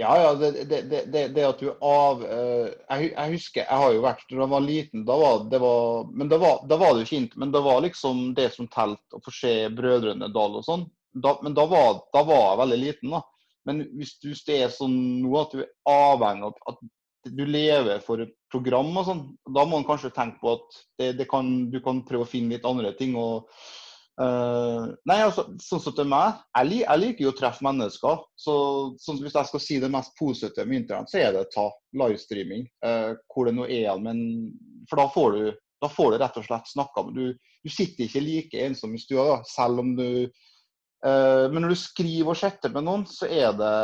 Ja, 0.00 0.12
ja. 0.22 0.34
Det, 0.34 0.64
det, 0.64 0.82
det, 1.12 1.22
det 1.34 1.44
at 1.46 1.58
du 1.58 1.72
av 1.82 2.20
uh, 2.22 2.68
jeg, 2.70 3.08
jeg, 3.10 3.30
husker, 3.32 3.64
jeg 3.64 3.80
har 3.82 3.94
jo 3.96 4.04
vært 4.04 4.28
Da 4.30 4.36
jeg 4.44 4.52
var 4.52 4.62
liten, 4.62 5.06
da 5.08 5.16
var 5.18 5.48
det 5.50 5.58
var, 5.62 6.04
Men 6.14 6.30
da 6.30 6.38
var, 6.38 6.60
da 6.70 6.78
var 6.78 6.94
det 6.94 7.02
jo 7.02 7.08
ikke 7.08 7.40
Men 7.42 7.54
det 7.54 7.62
var 7.66 7.82
liksom 7.82 8.20
det 8.38 8.52
som 8.54 8.68
telte 8.70 9.18
å 9.18 9.24
få 9.24 9.34
se 9.34 9.54
Brødrene 9.74 10.30
Dal 10.34 10.60
og 10.60 10.66
sånn. 10.66 10.86
Da, 11.18 11.34
men 11.42 11.56
da 11.56 11.64
var, 11.66 12.04
da 12.14 12.22
var, 12.22 12.44
jeg 12.52 12.60
veldig 12.60 12.78
liten, 12.78 13.16
da. 13.16 13.24
Men 13.66 13.82
hvis, 13.98 14.14
hvis 14.22 14.44
det 14.46 14.60
er 14.62 14.70
sånn 14.70 14.94
nå 15.24 15.34
at 15.40 15.56
du 15.56 15.64
er 15.64 15.72
avhengig 15.90 16.46
av 16.46 16.62
at 16.70 16.78
du 17.34 17.42
lever 17.48 17.98
for 18.04 18.22
et 18.22 18.30
program 18.52 18.92
og 19.00 19.08
sånn, 19.08 19.22
da 19.50 19.64
må 19.66 19.80
man 19.80 19.88
kanskje 19.88 20.12
tenke 20.14 20.38
på 20.40 20.54
at 20.54 20.78
det, 21.18 21.26
kan, 21.28 21.50
du 21.72 21.80
kan 21.84 22.04
prøve 22.06 22.24
å 22.24 22.30
finne 22.30 22.54
litt 22.54 22.68
andre 22.68 22.94
ting. 22.96 23.16
og 23.18 23.50
Uh, 24.18 24.90
nei, 25.06 25.20
altså, 25.22 25.44
sånn 25.62 25.82
som 25.84 25.94
til 25.94 26.08
meg, 26.10 26.40
jeg, 26.56 26.80
jeg, 26.80 27.00
liker 27.02 27.24
jo 27.24 27.30
å 27.30 27.36
treffe 27.38 27.64
mennesker. 27.66 28.24
så 28.34 28.56
sånn, 28.98 29.20
Hvis 29.22 29.36
jeg 29.36 29.50
skal 29.50 29.62
si 29.62 29.78
det 29.82 29.92
mest 29.94 30.16
positive 30.18 30.66
med 30.66 30.82
internett, 30.82 31.12
så 31.12 31.22
er 31.22 31.36
det 31.36 31.46
ta 31.54 31.68
livestreaming. 32.02 32.66
Uh, 32.84 33.14
hvor 33.30 33.48
det 33.48 33.54
nå 33.54 33.68
er, 33.70 33.92
men 34.02 34.50
For 34.90 35.00
da 35.00 35.06
får 35.14 35.36
du, 35.36 35.42
da 35.84 35.92
får 35.92 36.12
du 36.12 36.20
rett 36.24 36.40
og 36.40 36.48
slett 36.48 36.70
snakka 36.72 37.06
du, 37.14 37.24
du 37.36 37.70
sitter 37.70 38.06
ikke 38.08 38.24
like 38.24 38.66
ensom 38.66 38.94
i 38.96 39.02
stua, 39.02 39.42
selv 39.46 39.84
om 39.84 39.94
du 39.98 40.08
Eh, 40.18 40.57
men 40.98 41.62
når 41.62 41.70
du 41.70 41.78
skriver 41.78 42.32
og 42.32 42.38
chatter 42.40 42.72
med 42.74 42.82
noen, 42.82 43.04
så 43.06 43.28
er 43.30 43.52
det, 43.54 43.74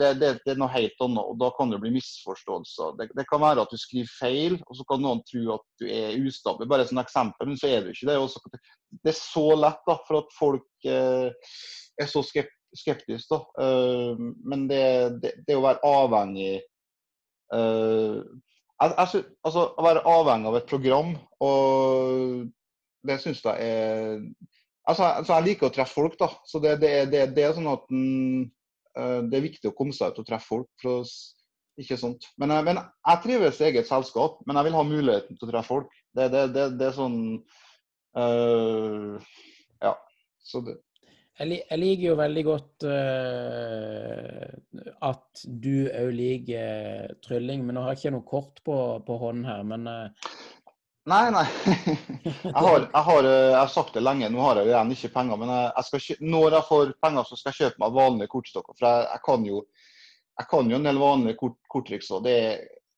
det, 0.00 0.08
det, 0.18 0.30
det 0.42 0.50
er 0.50 0.58
noe 0.58 0.72
helt 0.72 1.04
annet. 1.04 1.22
og 1.22 1.38
Da 1.38 1.50
kan 1.54 1.70
det 1.70 1.78
bli 1.82 1.92
misforståelser. 1.94 2.96
Det, 2.98 3.26
kan 3.30 3.42
være 3.44 3.62
at 3.62 3.70
du 3.70 3.78
skriver 3.78 4.10
feil, 4.10 4.56
og 4.66 4.78
så 4.78 4.86
kan 4.90 5.04
noen 5.04 5.22
tro 5.28 5.44
at 5.54 5.66
du 5.78 5.86
er 5.86 6.16
ustabil. 6.18 6.66
Bare 6.70 6.88
som 6.88 6.98
eksempel, 7.02 7.52
men 7.52 7.60
så 7.60 7.70
er 7.70 7.86
du 7.86 7.92
ikke 7.92 8.08
det. 8.10 8.18
Også, 8.18 8.42
det 8.98 9.12
er 9.12 9.18
så 9.20 9.46
lett 9.54 9.86
da, 9.86 9.98
for 10.08 10.24
at 10.24 10.34
folk 10.34 10.90
eh, 10.90 11.54
er 12.02 12.10
så 12.10 12.24
skeptiske. 12.26 13.40
Eh, 13.62 14.26
men 14.50 14.66
det, 14.72 14.82
å 15.54 15.62
være 15.68 15.86
avhengig 15.86 16.50
uh, 17.54 18.26
jeg, 18.76 18.90
jeg, 18.90 19.24
altså, 19.46 19.62
Å 19.70 19.86
være 19.86 20.04
avhengig 20.10 20.50
av 20.50 20.58
et 20.58 20.68
program, 20.68 21.14
og 21.46 22.50
det 23.06 23.20
syns 23.22 23.44
jeg 23.44 23.70
er 23.70 24.18
Altså, 24.86 25.02
altså, 25.02 25.34
jeg 25.34 25.46
liker 25.48 25.68
å 25.68 25.74
treffe 25.74 25.98
folk, 25.98 26.14
da. 26.20 26.28
Så 26.46 26.60
det, 26.62 26.76
det, 26.82 26.92
det, 27.10 27.24
det 27.34 27.46
er 27.46 27.56
sånn 27.56 27.72
at 27.72 27.88
uh, 27.90 29.20
det 29.26 29.38
er 29.38 29.48
viktig 29.48 29.72
å 29.72 29.74
komme 29.76 29.96
seg 29.96 30.14
ut 30.14 30.22
og 30.22 30.28
treffe 30.28 30.46
folk. 30.46 30.70
For 30.82 31.00
å, 31.00 31.06
ikke 31.82 31.98
sånt. 32.00 32.28
Men, 32.40 32.54
uh, 32.54 32.62
men, 32.66 32.80
jeg 33.02 33.22
trives 33.24 33.60
i 33.60 33.68
eget 33.70 33.90
selskap, 33.90 34.38
men 34.46 34.60
jeg 34.60 34.68
vil 34.68 34.78
ha 34.78 34.86
muligheten 34.86 35.38
til 35.38 35.48
å 35.48 35.52
treffe 35.52 35.72
folk. 35.74 36.00
Det, 36.16 36.30
er 36.30 36.96
sånn 36.96 37.20
øh, 38.16 39.16
Ja. 39.84 39.96
Så 40.46 40.62
det. 40.64 40.78
Jeg, 41.36 41.58
jeg, 41.58 41.78
liker 41.82 42.04
jo 42.06 42.16
veldig 42.16 42.44
godt 42.46 42.86
uh, 42.88 44.46
at 45.04 45.42
du 45.44 45.90
òg 45.90 46.12
liker 46.16 47.10
trylling, 47.26 47.66
men 47.66 47.76
nå 47.76 47.82
har 47.84 47.92
jeg 47.92 48.06
ikke 48.06 48.14
noe 48.14 48.28
kort 48.30 48.62
på, 48.64 48.76
på 49.04 49.18
hånden 49.20 49.50
her. 49.50 49.66
Men 49.68 49.90
uh, 49.90 50.30
Nei, 51.06 51.30
nei. 51.30 51.46
Jeg 52.26 52.52
har, 52.52 52.80
jeg, 52.80 53.02
har, 53.06 53.24
eh, 53.24 53.50
jeg 53.52 53.58
har, 53.58 53.68
sagt 53.70 53.94
det 53.94 54.02
lenge, 54.02 54.26
nå 54.32 54.40
har 54.42 54.58
jeg 54.58 54.72
igjen 54.72 54.88
ikke 54.94 55.10
penger. 55.14 55.38
Men 55.38 55.52
jeg, 55.52 55.66
jeg 55.76 55.86
skal, 55.86 56.24
når 56.32 56.56
jeg 56.56 56.66
får 56.66 56.88
penger, 57.04 57.26
så 57.28 57.38
skal 57.38 57.52
jeg 57.52 57.58
kjøpe 57.60 57.82
meg 57.82 57.94
vanlige 57.94 58.32
kortstokker. 58.32 58.74
For 58.78 58.86
jeg, 58.88 59.04
jeg 59.12 59.22
kan, 59.28 59.44
jo, 59.46 59.60
kan, 60.50 60.72
jo, 60.72 60.80
en 60.80 60.88
del 60.88 60.98
vanlige 60.98 61.38
kort, 61.38 61.56
korttriks. 61.70 62.10
Det, 62.24 62.34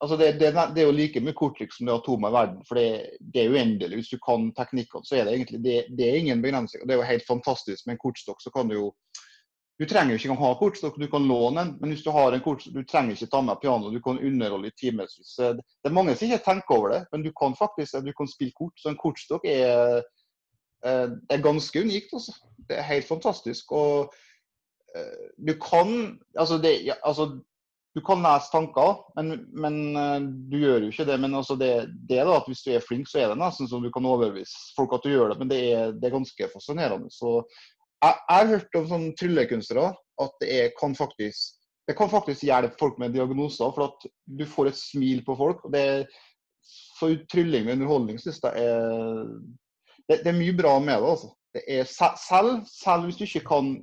altså 0.00 0.16
det, 0.20 0.30
det, 0.40 0.54
det, 0.56 0.82
er 0.82 0.88
jo 0.88 0.96
like 0.96 1.22
mye 1.24 1.36
korttriks 1.36 1.80
som 1.80 1.90
det 1.90 1.96
er 1.98 2.08
ha 2.08 2.16
i 2.16 2.32
verden. 2.38 2.62
For 2.70 2.80
det, 2.80 2.86
det, 3.20 3.42
er 3.44 3.56
uendelig. 3.58 4.00
Hvis 4.00 4.12
du 4.14 4.22
kan 4.24 4.48
teknikkene, 4.56 5.04
så 5.04 5.18
er 5.18 5.28
det 5.28 5.36
egentlig 5.36 5.60
det, 5.66 6.08
er 6.08 6.20
ingen 6.22 6.44
begrensning. 6.44 6.88
Det 6.88 6.96
er 6.96 7.02
jo 7.02 7.10
helt 7.12 7.28
fantastisk. 7.28 7.84
Med 7.84 7.98
en 7.98 8.04
kortstokk 8.06 8.40
så 8.40 8.54
kan 8.54 8.72
du 8.72 8.78
jo 8.78 8.88
du 9.78 9.86
trenger 9.86 10.10
jo 10.10 10.18
ikke 10.18 10.28
engang 10.28 10.42
ha 10.42 10.54
kortstokk, 10.58 10.96
du 10.98 11.06
kan 11.10 11.26
låne 11.30 11.62
en. 11.62 11.72
Men 11.80 11.92
hvis 11.92 12.02
du 12.02 12.10
har 12.10 12.34
en 12.34 12.42
kortstokk, 12.42 12.74
du 12.74 12.86
trenger 12.88 13.14
ikke 13.14 13.30
ta 13.30 13.42
med 13.46 13.60
piano, 13.62 13.92
du 13.94 14.00
kan 14.02 14.18
underholde 14.18 14.72
i 14.72 14.74
timevis. 14.74 15.36
Det 15.38 15.86
er 15.86 15.94
mange 15.94 16.16
som 16.16 16.26
ikke 16.26 16.44
tenker 16.46 16.74
over 16.74 16.94
det, 16.96 17.02
men 17.12 17.22
du 17.22 17.30
kan 17.38 17.54
faktisk 17.58 18.00
du 18.02 18.10
kan 18.18 18.30
spille 18.30 18.56
kort. 18.58 18.74
Så 18.76 18.90
en 18.90 18.98
kortstokk 18.98 19.46
er, 19.46 20.02
eh, 20.82 21.06
er 21.30 21.44
ganske 21.46 21.84
unikt. 21.84 22.10
Også. 22.12 22.34
Det 22.68 22.78
er 22.78 22.90
helt 22.90 23.06
fantastisk. 23.06 23.70
Og 23.72 24.10
eh, 24.96 25.30
Du 25.46 25.54
kan 25.62 26.18
altså, 26.34 26.58
det, 26.58 26.90
altså 27.04 27.38
du 27.94 28.02
kan 28.04 28.22
lese 28.22 28.50
tanker, 28.52 28.98
men, 29.16 29.46
men, 29.54 29.96
eh, 29.96 30.20
du 30.50 30.58
gjør 30.58 30.84
jo 30.88 30.90
ikke 30.90 31.06
det. 31.06 31.20
Men 31.22 31.38
altså 31.38 31.54
det, 31.54 31.72
det 32.10 32.18
da, 32.18 32.36
at 32.36 32.50
hvis 32.50 32.66
du 32.66 32.72
er 32.74 32.82
flink, 32.84 33.06
så 33.06 33.22
er 33.22 33.30
det 33.30 33.38
nesten 33.38 33.70
sånn 33.70 33.86
du 33.86 33.94
kan 33.94 34.06
overbevise 34.06 34.74
folk 34.76 34.98
at 34.98 35.06
du 35.06 35.14
gjør 35.14 35.32
det. 35.32 35.38
Men 35.38 35.54
det 35.54 35.64
er, 35.70 35.94
det 35.94 36.10
er 36.10 36.18
ganske 36.18 36.50
fascinerende. 36.52 37.14
Så 37.14 37.44
jeg, 38.04 38.18
har 38.30 38.50
hørt 38.52 38.76
om 38.78 38.88
sånne 38.90 39.14
tryllekunstnere 39.18 39.92
at 40.22 40.42
det 40.42 40.50
er, 40.54 40.74
kan 40.78 40.94
faktisk 40.98 41.54
det 41.88 41.96
kan 41.96 42.10
faktisk 42.12 42.44
hjelpe 42.44 42.76
folk 42.76 42.98
med 43.00 43.14
diagnoser, 43.16 43.70
for 43.72 43.86
at 43.86 44.02
du 44.38 44.42
får 44.44 44.68
et 44.68 44.76
smil 44.76 45.22
på 45.24 45.32
folk. 45.38 45.62
og 45.64 45.72
det 45.72 46.06
For 46.98 47.14
trylling 47.32 47.64
og 47.64 47.78
underholdning 47.78 48.18
synes 48.20 48.42
jeg 48.44 48.52
er 48.60 49.22
det, 50.08 50.18
det, 50.24 50.28
er 50.28 50.36
mye 50.36 50.56
bra 50.56 50.74
med 50.80 51.00
det. 51.00 51.08
altså. 51.14 51.30
Det 51.54 51.62
er 51.68 51.84
selv, 51.88 52.66
selv 52.68 53.04
hvis 53.04 53.16
du 53.16 53.24
ikke 53.24 53.46
kan 53.48 53.78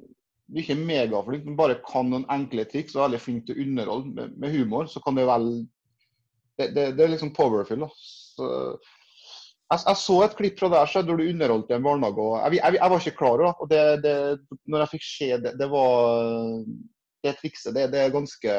du 0.45 0.59
er 0.59 0.61
ikke 0.61 0.77
megaflink, 0.77 1.45
men 1.45 1.57
bare 1.57 1.79
kan 1.81 2.05
noen 2.09 2.27
enkle 2.29 2.67
triks 2.69 2.93
og 2.93 2.99
er 2.99 3.07
veldig 3.07 3.21
flink 3.23 3.47
til 3.47 3.57
å 3.57 3.63
underholde 3.63 4.11
med, 4.13 4.35
med 4.37 4.53
humor, 4.53 4.85
så 4.85 5.01
kan 5.01 5.17
det 5.17 5.25
vel 5.25 5.47
Det, 6.55 6.69
det, 6.75 6.83
det 6.95 7.03
er 7.03 7.09
liksom 7.11 7.33
powerful. 7.35 7.81
da. 7.81 7.87
Så, 7.99 8.45
jeg, 9.73 9.81
jeg, 9.87 9.97
så 9.97 10.17
et 10.23 10.35
klipp 10.37 10.59
fra 10.59 10.69
der 10.73 10.91
der 10.93 11.17
du 11.17 11.23
underholdt 11.25 11.71
i 11.71 11.77
en 11.77 11.85
barnehage. 11.85 12.21
og 12.21 12.35
jeg, 12.37 12.59
jeg, 12.61 12.77
jeg, 12.79 12.91
var 12.91 12.99
ikke 12.99 13.17
klar 13.17 13.29
over 13.29 13.45
det. 13.45 13.53
og 13.59 13.69
det, 13.69 14.03
det, 14.03 14.59
Når 14.67 14.83
jeg 14.83 14.93
fikk 14.93 15.07
se 15.07 15.29
det, 15.45 15.55
det 15.59 15.69
var 15.71 15.95
det 17.25 17.37
trikset, 17.39 17.73
det, 17.75 17.91
det 17.93 17.99
er 18.03 18.13
ganske 18.13 18.53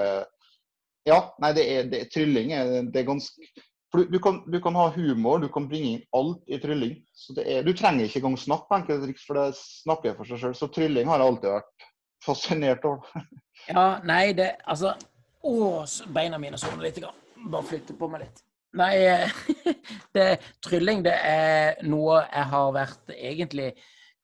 Ja, 1.06 1.20
nei, 1.38 1.52
det 1.54 1.64
er, 1.70 1.82
det, 1.90 2.08
trylling 2.10 2.50
det 2.90 3.00
er 3.00 3.06
ganske 3.06 3.50
for 3.92 4.02
du, 4.02 4.10
du, 4.10 4.18
kan, 4.18 4.42
du, 4.50 4.60
kan, 4.60 4.74
ha 4.74 4.88
humor, 4.90 5.38
du 5.38 5.48
kan 5.48 5.68
bringe 5.70 5.92
inn 5.94 6.02
alt 6.12 6.42
i 6.50 6.58
trylling. 6.60 6.96
Så 7.14 7.36
er, 7.40 7.62
du 7.62 7.70
trenger 7.72 8.04
ikke 8.04 8.18
engang 8.18 8.34
snakke 8.40 8.66
på 8.68 8.78
enkelte 8.80 9.06
triks, 9.06 9.26
for 9.28 9.38
det 9.38 9.44
snakker 9.56 10.16
for 10.18 10.28
seg 10.28 10.42
sjøl. 10.42 10.56
Så 10.58 10.68
trylling 10.74 11.06
har 11.08 11.22
jeg 11.22 11.30
alltid 11.30 11.52
vært 11.54 11.86
fascinert 12.26 12.88
over. 12.88 13.06
ja, 13.70 13.86
nei, 14.04 14.34
det 14.36 14.56
Altså 14.66 14.96
Å, 15.46 15.54
beina 16.10 16.40
mine 16.42 16.58
sovner 16.58 16.88
litt. 16.88 16.98
Bare 17.46 17.68
flytte 17.70 17.94
på 17.96 18.10
meg 18.10 18.26
litt. 18.26 18.42
Nei, 18.76 18.96
det, 20.16 20.26
trylling 20.64 21.04
det 21.06 21.14
er 21.14 21.78
noe 21.86 22.20
jeg 22.24 22.50
har 22.52 22.74
vært 22.76 23.14
egentlig 23.14 23.70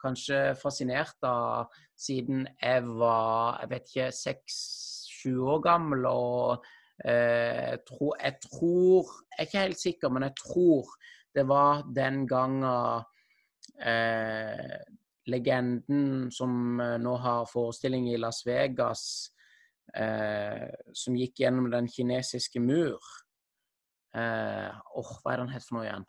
kanskje 0.03 0.53
fascinert 0.59 1.23
av 1.25 1.71
siden 1.95 2.47
jeg 2.59 2.85
var 2.99 3.63
jeg 3.63 3.71
vet 3.71 3.91
ikke, 3.93 4.13
seks-sju 4.19 5.35
år 5.55 5.67
gammel. 5.71 6.07
og 6.11 6.71
Eh, 7.05 7.77
tror, 7.89 8.15
jeg 8.23 8.35
tror 8.45 9.07
Jeg 9.33 9.39
er 9.39 9.47
ikke 9.47 9.59
helt 9.59 9.81
sikker, 9.81 10.09
men 10.09 10.23
jeg 10.23 10.35
tror 10.39 10.87
det 11.35 11.49
var 11.49 11.83
den 11.97 12.29
gangen 12.29 13.03
eh, 13.83 14.77
legenden 15.27 16.31
som 16.31 16.81
eh, 16.81 16.99
nå 17.01 17.17
har 17.17 17.49
forestilling 17.53 18.11
i 18.13 18.21
Las 18.21 18.43
Vegas, 18.47 19.33
eh, 19.97 20.69
som 20.95 21.17
gikk 21.17 21.41
gjennom 21.43 21.71
den 21.73 21.89
kinesiske 21.89 22.61
mur 22.61 23.01
eh, 24.15 24.69
oh, 24.97 25.15
Hva 25.23 25.33
er 25.33 25.41
det 25.41 25.47
han 25.47 25.55
het 25.55 25.67
for 25.67 25.79
noe 25.79 25.87
igjen? 25.87 26.09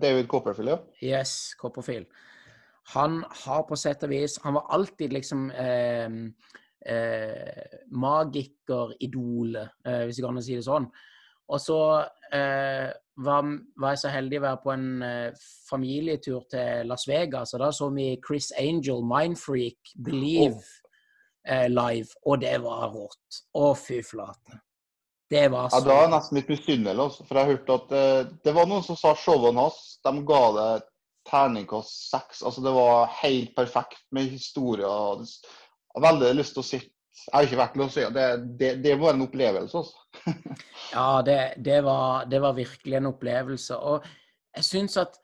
David 0.00 0.28
Copperfield, 0.28 0.70
ja. 0.72 0.78
Yes, 1.04 1.54
Copperfield. 1.60 2.06
Han 2.94 3.24
har 3.44 3.66
på 3.68 3.76
sett 3.76 4.04
og 4.06 4.12
vis 4.14 4.38
Han 4.40 4.56
var 4.56 4.70
alltid 4.72 5.12
liksom 5.12 5.50
eh, 5.50 6.08
eh, 6.88 7.76
magikeridolet, 7.90 9.74
eh, 9.84 10.04
hvis 10.06 10.16
det 10.16 10.24
går 10.24 10.32
an 10.32 10.40
å 10.40 10.46
si 10.46 10.56
det 10.56 10.64
sånn. 10.66 10.88
Og 11.48 11.60
så 11.64 11.80
eh, 12.36 12.88
var, 13.24 13.50
var, 13.80 13.94
jeg 13.94 14.02
så 14.02 14.12
heldig 14.12 14.40
å 14.40 14.44
være 14.44 14.62
på 14.64 14.72
en 14.74 14.88
eh, 15.04 15.44
familietur 15.68 16.44
til 16.52 16.88
Las 16.88 17.08
Vegas, 17.08 17.54
og 17.56 17.64
da 17.64 17.70
så 17.74 17.90
vi 17.92 18.10
Chris 18.24 18.50
Angel, 18.60 19.04
Mindfreak, 19.04 19.94
Believe 20.04 20.60
oh. 20.60 21.68
live, 21.72 22.12
og 22.24 22.40
det 22.44 22.56
var 22.64 22.88
rått. 22.92 23.42
Å, 23.56 23.72
fy 23.76 24.02
flate. 24.04 24.60
Det 25.28 25.48
var 25.52 25.68
så 25.68 25.80
Ja, 25.80 25.84
Da 25.84 25.94
er 25.94 26.06
jeg 26.06 26.12
nesten 26.14 26.38
litt 26.38 26.52
misunnelig, 26.52 27.02
altså, 27.04 27.24
for 27.28 27.36
jeg 27.36 27.44
har 27.44 27.56
hørt 27.56 27.74
at 27.74 27.90
det, 27.92 28.04
det 28.48 28.54
var 28.56 28.68
noen 28.70 28.86
som 28.86 28.96
sa 28.96 29.12
showene 29.18 29.66
hans, 29.66 29.98
de 30.04 30.14
ga 30.28 30.42
det 30.56 30.68
terningkast 31.28 32.10
seks. 32.12 32.42
Altså, 32.42 32.64
det 32.64 32.72
var 32.72 33.10
helt 33.20 33.52
perfekt 33.56 34.06
med 34.16 34.30
historier 34.32 35.26
har 35.98 36.06
veldig 36.12 36.36
lyst 36.38 36.56
til 36.56 36.64
å 36.64 36.68
sitte 36.68 36.94
Jeg 37.18 37.34
har 37.34 37.46
ikke 37.48 37.58
vært 37.58 37.72
til 37.74 37.82
å 37.82 37.90
si 37.90 38.02
det, 38.14 38.26
det, 38.60 38.68
det 38.84 38.92
var 39.00 39.16
en 39.16 39.24
opplevelse, 39.24 39.80
altså. 39.80 40.28
ja, 40.96 41.06
det, 41.26 41.38
det, 41.66 41.80
var, 41.82 42.28
det 42.30 42.38
var 42.44 42.54
virkelig 42.54 42.94
en 42.94 43.08
opplevelse. 43.10 43.78
Og 43.90 44.06
jeg 44.54 44.66
syns 44.68 44.94
at 45.02 45.18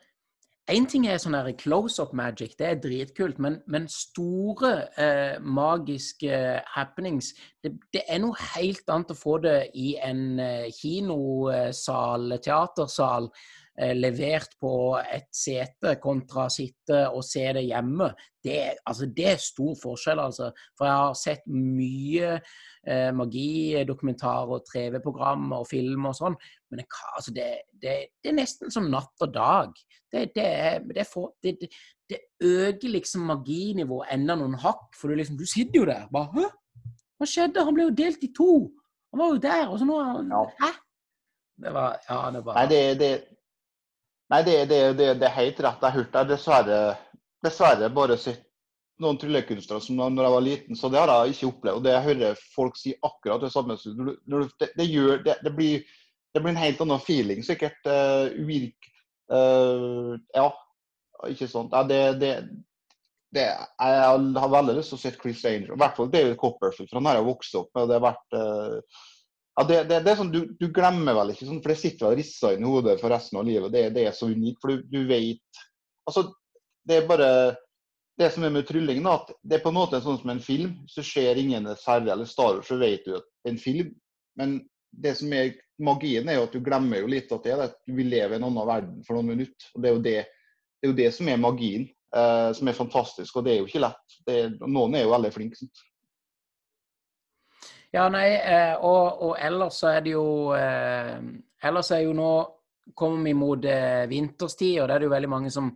Én 0.72 0.86
ting 0.88 1.04
er 1.04 1.18
sånn 1.20 1.36
close-up 1.60 2.14
magic, 2.16 2.54
det 2.56 2.66
er 2.66 2.78
dritkult, 2.80 3.40
men, 3.42 3.58
men 3.68 3.84
store 3.92 4.70
eh, 4.96 5.34
magiske 5.40 6.38
happenings 6.72 7.34
det, 7.60 7.74
det, 7.92 8.00
er 8.08 8.22
noe 8.22 8.38
helt 8.54 8.88
annet 8.88 9.12
å 9.12 9.18
få 9.18 9.36
det 9.44 9.58
i 9.76 9.90
en 10.00 10.40
eh, 10.40 10.70
kinosal, 10.72 12.38
teatersal, 12.40 13.28
Eh, 13.74 13.90
levert 13.98 14.52
på 14.62 14.94
et 15.02 15.26
sete 15.34 15.96
kontra 15.98 16.44
sitte 16.52 17.08
og 17.10 17.24
se 17.26 17.42
det 17.56 17.64
hjemme, 17.66 18.06
det, 18.44 18.76
altså, 18.86 19.08
det 19.10 19.26
er 19.32 19.40
stor 19.42 19.72
forskjell. 19.80 20.20
Altså. 20.22 20.52
For 20.78 20.86
jeg 20.86 21.00
har 21.00 21.16
sett 21.18 21.48
mye 21.50 22.36
eh, 22.86 23.10
og 23.14 24.64
TV-programmer 24.70 25.62
og 25.62 25.68
film 25.68 26.06
og 26.10 26.16
sånn, 26.18 26.36
men 26.70 26.80
det, 26.80 26.86
altså, 27.16 27.34
det, 27.34 27.48
det, 27.82 27.96
er 28.24 28.36
nesten 28.36 28.72
som 28.72 28.90
natt 28.92 29.26
og 29.26 29.34
dag. 29.34 29.74
Det, 30.14 31.06
for, 31.10 31.34
det, 31.42 31.56
øker 32.44 32.88
liksom 32.92 33.26
maginivået 33.26 34.12
enda 34.14 34.36
noen 34.38 34.54
hakk, 34.62 34.92
for 34.94 35.10
du, 35.10 35.18
liksom, 35.18 35.38
du 35.40 35.46
sitter 35.48 35.80
jo 35.80 35.86
der 35.88 36.06
bare 36.12 36.30
Hæ? 36.36 36.50
Hva 37.18 37.28
skjedde? 37.30 37.62
Han 37.64 37.76
ble 37.76 37.88
jo 37.88 37.94
delt 37.94 38.22
i 38.26 38.30
to! 38.34 38.50
Han 39.14 39.22
var 39.22 39.32
jo 39.32 39.42
der, 39.42 39.68
og 39.70 39.78
så 39.78 39.86
nå 39.86 39.98
ja. 40.02 40.42
Hæ? 40.60 40.70
Det 41.64 41.70
var, 41.74 41.98
ja, 42.08 42.18
det 42.34 42.42
var 42.44 42.56
Nei, 42.58 42.66
det, 42.70 42.80
det, 42.98 43.10
Nei, 44.32 44.40
det, 44.42 44.56
det, 44.70 44.80
det, 44.98 45.10
det 45.20 45.28
er 45.28 45.36
helt 45.36 45.60
rett. 45.62 45.84
Jeg 45.86 45.98
hørte 45.98 46.24
dessverre, 46.30 46.80
dessverre 47.44 47.90
bare 47.94 48.18
sett 48.18 48.42
noen 49.02 49.18
tryllekunstnere 49.18 49.82
som 49.82 49.98
når 49.98 50.26
jeg 50.26 50.34
var 50.34 50.44
liten, 50.44 50.78
så 50.78 50.90
det 50.92 51.00
har 51.00 51.10
jeg 51.12 51.34
ikke 51.34 51.50
opplevd. 51.50 51.78
Og 51.78 51.84
det 51.86 51.94
jeg 51.94 52.06
hører 52.08 52.42
folk 52.54 52.76
si 52.78 52.94
akkurat 53.02 53.42
det 53.42 53.50
samme. 53.54 53.76
Det, 53.82 54.68
det, 54.78 54.86
gjør, 54.86 55.22
det, 55.24 55.38
det 55.42 55.54
blir 55.54 56.52
en 56.52 56.60
helt 56.60 56.84
annen 56.84 57.02
feeling, 57.02 57.42
sikkert. 57.46 57.80
Uh, 57.86 58.30
uvirk 58.38 58.90
uh, 59.32 60.14
Ja, 60.36 60.50
ikke 61.30 61.48
sant. 61.50 61.74
Ja, 61.74 61.82
jeg 63.34 63.48
har 64.38 64.52
veldig 64.52 64.76
lyst 64.78 64.94
til 64.94 65.00
å 65.00 65.02
se 65.02 65.14
Chris 65.16 65.42
Angel. 65.48 65.74
I 65.74 65.82
hvert 65.82 65.98
fall 65.98 66.12
David 66.12 66.38
Copperfield, 66.38 66.90
for 66.90 67.00
han 67.00 67.10
har 67.10 67.18
jeg 67.18 67.28
vokst 67.32 67.58
opp 67.58 67.70
med. 67.72 67.82
og 67.82 67.90
det 67.90 67.98
har 67.98 68.06
vært 68.12 68.38
uh, 68.38 69.02
ja, 69.54 69.64
det, 69.68 69.76
det, 69.90 69.98
det, 70.02 70.10
er 70.10 70.18
sånn, 70.18 70.32
du, 70.34 70.40
du, 70.58 70.66
glemmer 70.74 71.14
vel 71.14 71.30
ikke, 71.30 71.46
sånn, 71.46 71.60
for 71.62 71.70
det 71.70 71.78
sitter 71.78 72.08
vel 72.08 72.16
rissa 72.18 72.50
i 72.54 72.62
hodet 72.62 72.96
for 73.02 73.14
resten 73.14 73.38
av 73.38 73.46
livet. 73.46 73.70
Det, 73.74 73.84
det 73.94 74.08
er 74.08 74.16
så 74.16 74.26
unikt, 74.30 74.58
for 74.62 74.74
du, 74.74 74.86
du 74.90 75.04
vet 75.10 75.62
Altså, 76.04 76.26
det 76.84 76.98
er 76.98 77.06
bare 77.08 77.28
Det 78.18 78.30
som 78.30 78.44
er 78.46 78.52
med 78.54 78.66
trylling, 78.68 79.02
da, 79.02 79.16
at 79.18 79.32
det 79.42 79.58
er 79.58 79.64
på 79.64 79.72
en 79.72 79.78
måte 79.80 79.98
sånn 80.02 80.20
som 80.20 80.30
en 80.30 80.42
film. 80.42 80.76
Så 80.90 81.02
skjer 81.02 81.34
ser 81.34 81.74
særlig, 81.80 82.12
eller 82.12 82.24
'Star 82.24 82.54
Wars', 82.54 82.68
så 82.68 82.76
vet 82.78 83.04
du 83.04 83.16
at 83.16 83.24
det 83.24 83.50
er 83.50 83.54
en 83.54 83.58
film. 83.58 83.94
Men 84.36 84.60
det 84.90 85.16
som 85.18 85.32
er 85.32 85.54
magien, 85.78 86.28
er 86.28 86.38
jo 86.38 86.44
at 86.46 86.52
du 86.52 86.60
glemmer 86.60 87.00
jo 87.00 87.06
litt 87.06 87.32
at 87.32 87.42
det 87.42 87.52
er 87.52 87.56
det. 87.56 87.74
Du 87.86 87.94
vil 87.94 88.10
leve 88.10 88.34
i 88.34 88.36
en 88.36 88.44
annen 88.44 88.66
verden 88.66 89.04
for 89.04 89.14
noen 89.14 89.32
minutter. 89.34 89.66
og 89.74 89.82
Det 89.82 89.88
er 89.88 89.94
jo 89.94 90.02
det, 90.02 90.14
det, 90.14 90.86
er 90.86 90.92
jo 90.92 90.98
det 91.02 91.14
som 91.14 91.28
er 91.28 91.42
magien, 91.42 91.88
eh, 92.14 92.52
som 92.52 92.68
er 92.68 92.78
fantastisk. 92.78 93.36
Og 93.36 93.44
det 93.44 93.52
er 93.52 93.58
jo 93.58 93.66
ikke 93.66 93.82
lett. 93.82 94.18
Er, 94.30 94.54
noen 94.66 94.94
er 94.94 95.02
jo 95.02 95.14
veldig 95.16 95.32
flinke. 95.34 95.58
Sant? 95.58 95.84
Ja, 97.94 98.08
nei, 98.10 98.28
eh, 98.34 98.74
og, 98.82 99.22
og, 99.22 99.34
ellers 99.38 99.78
så 99.82 99.92
er 99.94 100.00
det 100.02 100.16
jo 100.16 100.26
eh, 100.58 101.18
Ellers 101.64 101.92
er 101.94 102.00
jo 102.02 102.14
nå 102.16 102.30
kommer 102.98 103.22
vi 103.24 103.34
mot 103.38 103.64
eh, 103.64 104.02
vinterstid, 104.10 104.80
og 104.82 104.88
det 104.88 104.96
er 104.96 105.02
det 105.02 105.06
jo 105.06 105.12
veldig 105.14 105.30
mange 105.30 105.52
som 105.54 105.70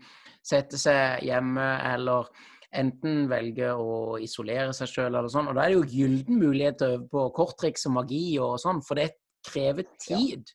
setter 0.49 0.81
seg 0.81 1.27
hjemme 1.27 1.67
eller 1.93 2.29
enten 2.77 3.25
velger 3.31 3.81
å 3.81 4.19
isolere 4.21 4.75
seg 4.77 4.91
sjøl 4.91 5.15
eller 5.15 5.31
sånn. 5.33 5.49
Og 5.49 5.57
da 5.57 5.65
er 5.65 5.73
det 5.73 5.79
jo 5.79 6.03
gylden 6.03 6.41
mulighet 6.43 6.81
til 6.81 6.89
å 6.89 6.99
øve 6.99 7.09
på 7.15 7.25
korttriks 7.39 7.89
og 7.89 7.97
magi 7.97 8.23
og 8.43 8.59
sånn, 8.61 8.83
for 8.85 9.01
det 9.01 9.11
krever 9.49 9.89
tid. 10.03 10.45
Ja. 10.45 10.55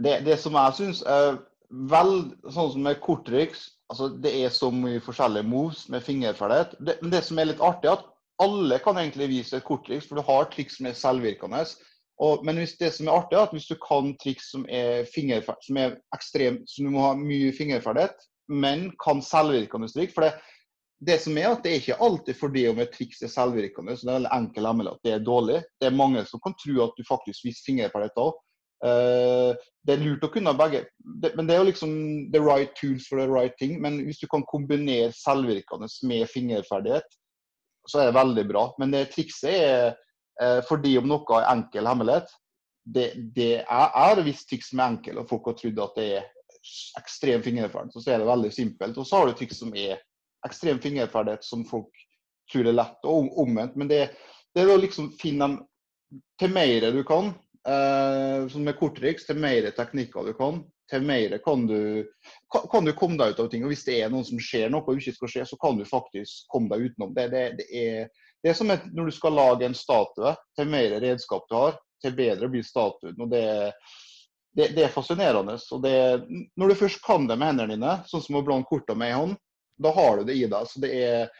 Det, 0.00 0.14
det, 0.24 0.38
som 0.40 0.56
jeg 0.56 0.76
syns 0.78 1.02
er 1.08 1.36
vel 1.90 2.14
sånn 2.48 2.72
som 2.74 2.86
med 2.86 3.02
korttriks 3.04 3.68
altså 3.90 4.06
Det 4.22 4.30
er 4.44 4.52
så 4.54 4.70
mye 4.70 5.00
forskjellige 5.02 5.48
moves 5.50 5.88
med 5.90 6.04
fingerferdighet. 6.06 6.76
Det, 6.86 6.94
det 7.10 7.24
som 7.26 7.40
er 7.42 7.48
litt 7.50 7.62
artig, 7.64 7.90
er 7.90 7.98
at 7.98 8.04
alle 8.40 8.78
kan 8.84 9.00
egentlig 9.00 9.26
vise 9.32 9.58
et 9.58 9.66
korttriks, 9.66 10.06
for 10.06 10.20
du 10.20 10.22
har 10.28 10.46
triks 10.52 10.78
som 10.78 10.86
er 10.86 10.94
selvvirkende. 10.94 11.64
Og, 12.22 12.44
men 12.46 12.60
hvis 12.60 12.76
det 12.78 12.92
som 12.94 13.08
er 13.08 13.18
artig, 13.18 13.34
er 13.34 13.48
at 13.48 13.54
hvis 13.56 13.66
du 13.66 13.74
kan 13.82 14.12
triks 14.22 14.52
som 14.52 14.62
er, 14.70 15.02
som 15.66 15.80
er 15.82 15.98
ekstremt, 16.14 16.70
som 16.70 16.86
du 16.86 16.94
må 16.94 17.02
ha 17.02 17.16
mye 17.18 17.50
fingerferdighet, 17.56 18.14
men 18.50 18.88
kan 19.02 19.22
selvvirkende 19.24 19.88
triks 19.92 20.16
for 20.16 20.26
det, 20.26 20.34
det 21.00 21.16
som 21.22 21.38
er 21.40 21.48
at 21.48 21.64
det 21.64 21.72
er 21.72 21.80
ikke 21.80 21.98
alltid 22.04 22.36
fordi 22.36 22.66
om 22.68 22.80
et 22.82 22.92
triks 22.92 23.22
er 23.24 23.32
selvvirkende, 23.32 23.96
så 23.96 24.04
det 24.04 24.12
er 24.12 24.18
veldig 24.18 24.32
enkelt 24.36 24.70
å 24.70 24.92
at 24.92 25.06
det 25.06 25.14
er 25.14 25.24
dårlig. 25.24 25.58
Det 25.80 25.88
er 25.88 25.96
mange 25.96 26.24
som 26.28 26.42
kan 26.44 26.56
tro 26.60 26.82
at 26.84 26.98
du 26.98 27.06
faktisk 27.08 27.46
viser 27.46 27.64
dette 28.04 28.24
òg. 28.26 28.34
Uh, 28.80 29.52
det 29.84 29.94
er 29.94 30.04
lurt 30.04 30.24
å 30.24 30.30
kunne 30.32 30.52
begge, 30.56 30.86
det, 31.20 31.34
men 31.36 31.48
det 31.48 31.54
er 31.54 31.58
jo 31.60 31.68
liksom 31.68 31.90
the 32.32 32.40
right 32.40 32.72
tools 32.76 33.08
for 33.08 33.20
the 33.20 33.28
right 33.28 33.56
thing. 33.60 33.78
Men 33.80 34.02
hvis 34.04 34.20
du 34.20 34.26
kan 34.32 34.44
kombinere 34.48 35.12
selvvirkende 35.16 35.88
med 36.08 36.28
fingerferdighet, 36.32 37.08
så 37.88 38.02
er 38.02 38.10
det 38.10 38.18
veldig 38.20 38.46
bra. 38.52 38.66
Men 38.80 38.92
det 38.92 39.06
trikset 39.14 39.56
er 39.56 39.90
uh, 40.42 40.60
fordi 40.68 40.98
om 41.00 41.08
noe 41.08 41.40
er 41.40 41.48
enkel 41.54 41.88
hemmelighet 41.88 42.28
det, 42.84 43.12
det 43.36 43.52
er, 43.60 43.88
er 43.94 44.22
visst 44.24 44.48
triks 44.50 44.70
som 44.72 44.80
er 44.80 44.94
enkle, 44.94 45.20
og 45.20 45.28
folk 45.30 45.50
har 45.50 45.58
trodd 45.58 45.82
at 45.84 45.98
det 45.98 46.06
er 46.18 46.28
ekstrem 47.00 47.42
fingerferdighet. 47.42 48.02
Så 48.04 48.12
er 48.12 48.22
det 48.22 48.28
veldig 48.28 48.52
simpelt. 48.54 48.98
Og 48.98 49.06
så 49.06 49.20
har 49.20 49.28
du 49.30 49.38
ting 49.38 49.52
som 49.54 49.74
er 49.76 50.00
ekstrem 50.46 50.80
fingerferdighet, 50.82 51.44
som 51.44 51.64
folk 51.68 51.90
tror 52.52 52.68
er 52.68 52.76
lett, 52.76 52.98
og 53.06 53.38
omvendt. 53.40 53.76
Men 53.78 53.90
det, 53.90 54.02
det 54.54 54.64
er 54.64 54.72
å 54.72 54.80
liksom 54.80 55.12
finne 55.20 55.46
dem 55.46 55.58
til 56.40 56.50
mer 56.52 56.90
du 56.90 57.02
kan, 57.06 57.32
eh, 57.68 58.46
som 58.50 58.64
med 58.66 58.78
korttriks, 58.80 59.28
til 59.28 59.38
mer 59.38 59.68
teknikker 59.76 60.26
du 60.26 60.34
kan, 60.38 60.64
til 60.90 61.04
mer 61.06 61.36
kan 61.44 61.68
du, 61.70 62.08
kan 62.50 62.86
du 62.86 62.92
komme 62.98 63.20
deg 63.20 63.34
ut 63.34 63.44
av 63.44 63.50
ting. 63.52 63.62
og 63.64 63.70
Hvis 63.70 63.86
det 63.86 64.00
er 64.00 64.10
noen 64.10 64.26
som 64.26 64.40
skjer 64.42 64.72
noe 64.72 64.82
og 64.82 64.98
ikke 64.98 65.14
skal 65.20 65.32
skje, 65.34 65.46
så 65.52 65.58
kan 65.62 65.78
du 65.78 65.86
faktisk 65.86 66.50
komme 66.50 66.72
deg 66.72 66.90
utenom. 66.90 67.14
Det, 67.14 67.28
det, 67.30 67.44
det 67.60 67.68
er, 67.70 68.10
det 68.42 68.50
er 68.50 68.58
som 68.58 68.72
et, 68.74 68.88
når 68.96 69.10
du 69.10 69.14
skal 69.14 69.38
lage 69.38 69.68
en 69.68 69.76
statue. 69.78 70.34
Til 70.58 70.72
mer 70.72 70.98
redskap 71.02 71.46
du 71.46 71.56
har, 71.60 71.78
til 72.02 72.16
bedre 72.18 72.50
blir 72.50 72.66
statuen. 72.66 73.14
og 73.20 73.30
det, 73.30 73.46
det, 74.56 74.72
det 74.76 74.86
er 74.86 74.94
fascinerende. 74.94 75.58
og 75.72 75.84
det, 75.84 75.94
Når 76.58 76.72
du 76.72 76.80
først 76.80 77.02
kan 77.04 77.28
det 77.28 77.38
med 77.38 77.52
hendene 77.52 77.76
dine, 77.76 77.94
sånn 78.10 78.24
som 78.24 78.40
å 78.40 78.44
blande 78.46 78.68
kortene 78.68 78.98
med 78.98 79.12
ei 79.12 79.18
hånd, 79.18 79.38
da 79.80 79.92
har 79.96 80.20
du 80.20 80.28
det 80.28 80.36
i 80.36 80.48
deg. 80.50 80.66
så 80.68 80.82
det 80.82 80.90
er 81.04 81.30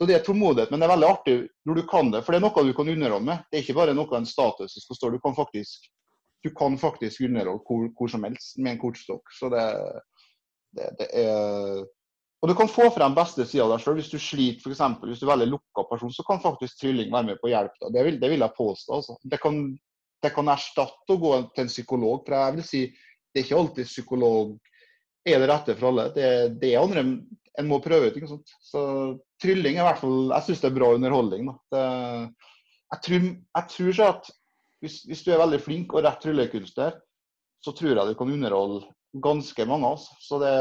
så 0.00 0.06
det 0.08 0.16
er 0.16 0.22
tålmodighet, 0.26 0.70
men 0.72 0.80
det 0.80 0.86
er 0.88 0.90
veldig 0.90 1.06
artig 1.06 1.34
når 1.68 1.76
du 1.78 1.82
kan 1.86 2.08
det. 2.10 2.24
For 2.26 2.34
det 2.34 2.40
er 2.40 2.42
noe 2.42 2.62
du 2.66 2.72
kan 2.74 2.88
underholde 2.90 3.26
med. 3.28 3.42
Det 3.46 3.58
er 3.58 3.62
ikke 3.62 3.76
bare 3.76 3.92
noe 3.94 4.16
en 4.18 4.24
status 4.26 4.72
som 4.82 4.96
står. 4.98 5.14
Du 5.14 5.22
kan 5.22 5.36
faktisk 5.36 5.84
du 6.42 6.50
kan 6.50 6.78
faktisk 6.78 7.20
underholde 7.20 7.62
hvor, 7.66 7.84
hvor, 7.94 8.10
som 8.10 8.24
helst 8.26 8.58
med 8.58 8.74
en 8.74 8.80
kortstokk. 8.82 9.30
Så 9.30 9.50
det, 9.52 9.62
det, 10.74 10.88
det, 10.98 11.08
er 11.22 11.84
Og 12.42 12.50
du 12.50 12.54
kan 12.58 12.70
få 12.70 12.88
frem 12.90 13.14
beste 13.14 13.46
sida 13.46 13.68
av 13.68 13.76
deg 13.76 13.84
sjøl. 13.84 14.00
Hvis 14.00 14.10
du 14.10 14.18
sliter, 14.18 14.66
f.eks. 14.66 14.82
hvis 15.04 15.22
du 15.22 15.28
er 15.28 15.34
veldig 15.36 15.52
lukka 15.52 15.86
person, 15.92 16.10
så 16.10 16.26
kan 16.26 16.42
faktisk 16.42 16.80
trylling 16.80 17.14
være 17.14 17.30
med 17.30 17.38
på 17.38 17.46
å 17.46 17.52
hjelpe. 17.52 17.92
Det 17.94 18.02
vil, 18.08 18.18
det 18.18 18.32
vil 18.32 18.42
jeg 18.42 18.56
påstå. 18.58 18.98
Altså. 18.98 19.18
Det, 19.22 19.38
kan, 19.44 19.62
det 20.22 20.32
kan 20.34 20.50
erstatte 20.52 21.14
å 21.14 21.20
gå 21.20 21.32
til 21.52 21.64
en 21.64 21.72
psykolog. 21.72 22.22
For 22.26 22.36
jeg 22.38 22.56
vil 22.58 22.66
si 22.66 22.82
det 23.32 23.40
er 23.40 23.46
ikke 23.46 23.60
alltid 23.62 23.88
psykolog 23.88 24.56
er 25.28 25.38
det 25.38 25.48
rette 25.48 25.76
for 25.78 25.90
alle. 25.92 26.08
Det, 26.14 26.26
det 26.60 26.72
er 26.72 26.82
andre 26.82 27.04
en 27.60 27.68
må 27.68 27.78
prøve 27.84 28.10
ut. 28.12 28.48
Så 28.64 28.82
trylling 29.42 29.76
er 29.76 29.84
i 29.84 29.88
hvert 29.90 30.00
fall 30.00 30.32
Jeg 30.32 30.46
syns 30.46 30.62
det 30.62 30.70
er 30.70 30.78
bra 30.78 30.90
underholdning. 30.96 31.50
Det, 31.72 31.84
jeg 32.92 33.04
tror, 33.06 33.28
jeg 33.28 33.68
tror 33.74 33.92
ikke 33.92 34.08
at 34.14 34.32
hvis, 34.82 34.96
hvis, 35.06 35.22
du 35.22 35.30
er 35.32 35.40
veldig 35.44 35.60
flink 35.62 35.94
og 35.94 36.02
rett 36.02 36.18
tryllekunstner, 36.24 36.96
så 37.62 37.74
tror 37.76 37.94
jeg 37.94 38.08
du 38.08 38.18
kan 38.18 38.32
underholde 38.32 38.82
ganske 39.22 39.66
mange. 39.68 39.92
Altså. 39.94 40.16
Så 40.20 40.40
det, 40.42 40.54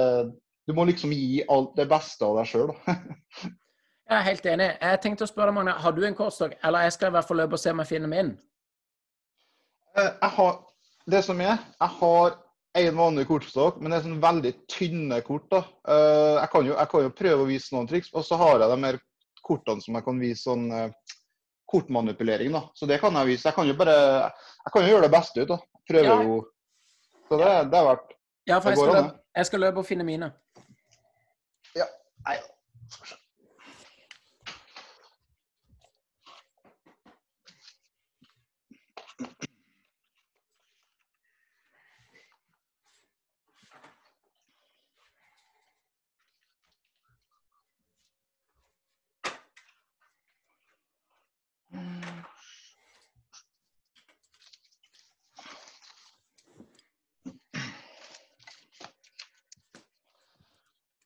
du 0.69 0.75
må 0.77 0.85
liksom 0.85 1.13
gi 1.15 1.41
alt 1.49 1.73
det 1.79 1.87
beste 1.89 2.27
av 2.27 2.37
deg 2.37 2.51
sjøl. 2.51 2.75
jeg 4.11 4.17
er 4.19 4.27
helt 4.27 4.51
enig. 4.53 4.69
Jeg 4.77 5.01
tenkte 5.01 5.25
å 5.25 5.31
spørre 5.31 5.49
deg, 5.49 5.57
Magne, 5.57 5.75
har 5.81 5.97
du 5.97 6.05
en 6.05 6.17
korsdag? 6.17 6.53
Eller 6.61 6.85
jeg 6.85 6.97
skal 6.97 7.09
i 7.09 7.17
hvert 7.17 7.31
fall 7.31 7.41
løpe 7.41 7.57
og 7.57 7.63
se 7.63 7.73
om 7.73 7.81
jeg 7.81 7.93
finner 7.95 8.11
min. 8.11 8.35
Eh, 9.97 10.11
jeg 10.21 10.29
har, 10.37 10.59
det 11.11 11.21
som 11.25 11.41
er, 11.43 11.57
jeg 11.79 11.95
har 11.99 12.37
en 12.81 12.97
vanlig 12.97 13.25
kortstokk, 13.27 13.79
men 13.81 13.91
det 13.91 13.99
er 13.99 14.05
sånn 14.05 14.21
veldig 14.23 14.51
tynne 14.71 15.19
kort. 15.25 15.49
da. 15.51 15.63
Eh, 15.87 16.35
jeg 16.39 16.51
kan, 16.53 16.67
jo, 16.69 16.75
jeg 16.77 16.91
kan 16.93 17.05
jo 17.07 17.15
prøve 17.15 17.43
å 17.43 17.49
vise 17.49 17.75
noen 17.75 17.89
triks, 17.89 18.13
og 18.15 18.25
så 18.27 18.39
har 18.39 18.61
jeg 18.61 18.71
de 18.71 18.77
mer 18.85 18.99
kortene 19.43 19.83
som 19.83 19.97
jeg 19.97 20.07
kan 20.07 20.21
vise 20.21 20.45
sånn 20.45 20.69
eh, 20.77 21.17
kortmanipulering. 21.71 22.55
da. 22.55 22.63
Så 22.75 22.87
det 22.87 23.01
kan 23.03 23.15
jeg 23.19 23.33
vise. 23.33 23.49
Jeg 23.49 23.57
kan 23.57 23.67
jo 23.67 23.75
bare 23.79 23.97
jeg 24.31 24.73
kan 24.73 24.85
jo 24.85 24.93
gjøre 24.93 25.07
det 25.07 25.15
beste 25.17 25.43
ut. 25.43 25.51
da. 25.51 25.59
Prøver 25.91 26.07
ja. 26.07 26.21
jo 26.23 26.39
Så 27.27 27.37
det, 27.39 27.51
det 27.71 27.79
er 27.79 27.85
verdt 27.87 28.13
Ja, 28.47 28.59
for 28.59 28.69
jeg 28.69 28.77
skal, 28.77 28.95
løpe, 28.95 29.19
jeg 29.35 29.45
skal, 29.49 29.63
løpe, 29.65 29.83
og 29.83 29.85
finne 29.87 30.07
mine. 30.07 30.31
Ja. 31.75 31.87
Nei. 32.27 32.37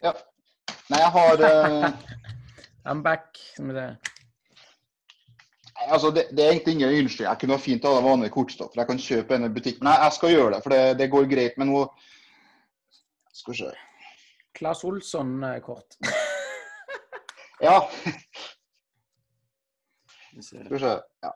Ja. 0.05 0.13
Nei, 0.95 1.01
jeg 1.03 1.11
har 1.11 1.41
uh... 1.43 1.85
I'm 2.87 3.01
back, 3.03 3.39
med 3.59 3.75
det 3.75 3.97
Altså, 5.91 6.09
det, 6.09 6.27
det, 6.31 6.45
er 6.45 6.49
egentlig 6.49 6.73
ingen 6.73 6.89
unnskyldning. 6.89 7.29
Jeg 7.29 7.39
kunne 7.39 7.53
ha 7.53 7.59
fint 7.59 7.83
ha 7.83 7.89
vanlige 8.01 8.31
kortstoffet. 8.31 8.73
for 8.73 8.81
Jeg 8.81 8.87
kan 8.87 9.01
kjøpe 9.05 9.35
en 9.35 9.45
i 9.45 9.49
butikk. 9.53 9.81
Nei, 9.83 9.95
jeg 10.03 10.13
skal 10.15 10.31
gjøre 10.31 10.53
det, 10.53 10.61
for 10.63 10.73
det, 10.73 10.99
det 10.99 11.09
går 11.11 11.27
greit. 11.33 11.57
Men 11.57 11.67
nå 11.67 11.81
Skal 13.33 13.53
vi 13.53 13.57
se. 13.57 13.73
Claes 14.55 14.83
Olsson-kort. 14.87 15.97
ja. 17.67 17.75
Skal 20.39 20.71
vi 20.71 20.79
se. 20.79 20.95
Ja. 21.27 21.35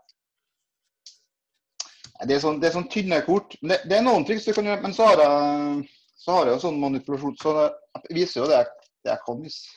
Det 2.24 2.36
er 2.38 2.44
sånn, 2.48 2.64
det 2.64 2.72
er 2.72 2.78
sånn 2.80 2.90
tynne 2.96 3.20
kort. 3.28 3.60
Det, 3.60 3.82
det, 3.84 4.00
er 4.00 4.08
noen 4.08 4.24
triks 4.28 4.48
du 4.48 4.56
kan 4.56 4.72
gjøre, 4.72 4.86
men 4.88 4.96
så 4.96 5.12
har 5.12 5.26
jeg 5.26 5.90
så 6.20 6.36
har 6.36 6.50
jeg 6.50 6.58
jo 6.58 6.64
sånn 6.66 6.80
manipulasjon. 6.82 7.38
Så 7.40 7.54
jeg 7.60 8.16
viser 8.18 8.42
jo 8.42 8.50
det 8.50 8.58
jeg, 8.60 8.79
det 9.04 9.14
er 9.14 9.22
kan 9.26 9.44
vise. 9.44 9.68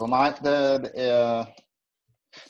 Så 0.00 0.06
nei, 0.08 0.30
det, 0.40 0.56
det 0.86 0.92
er 0.96 1.50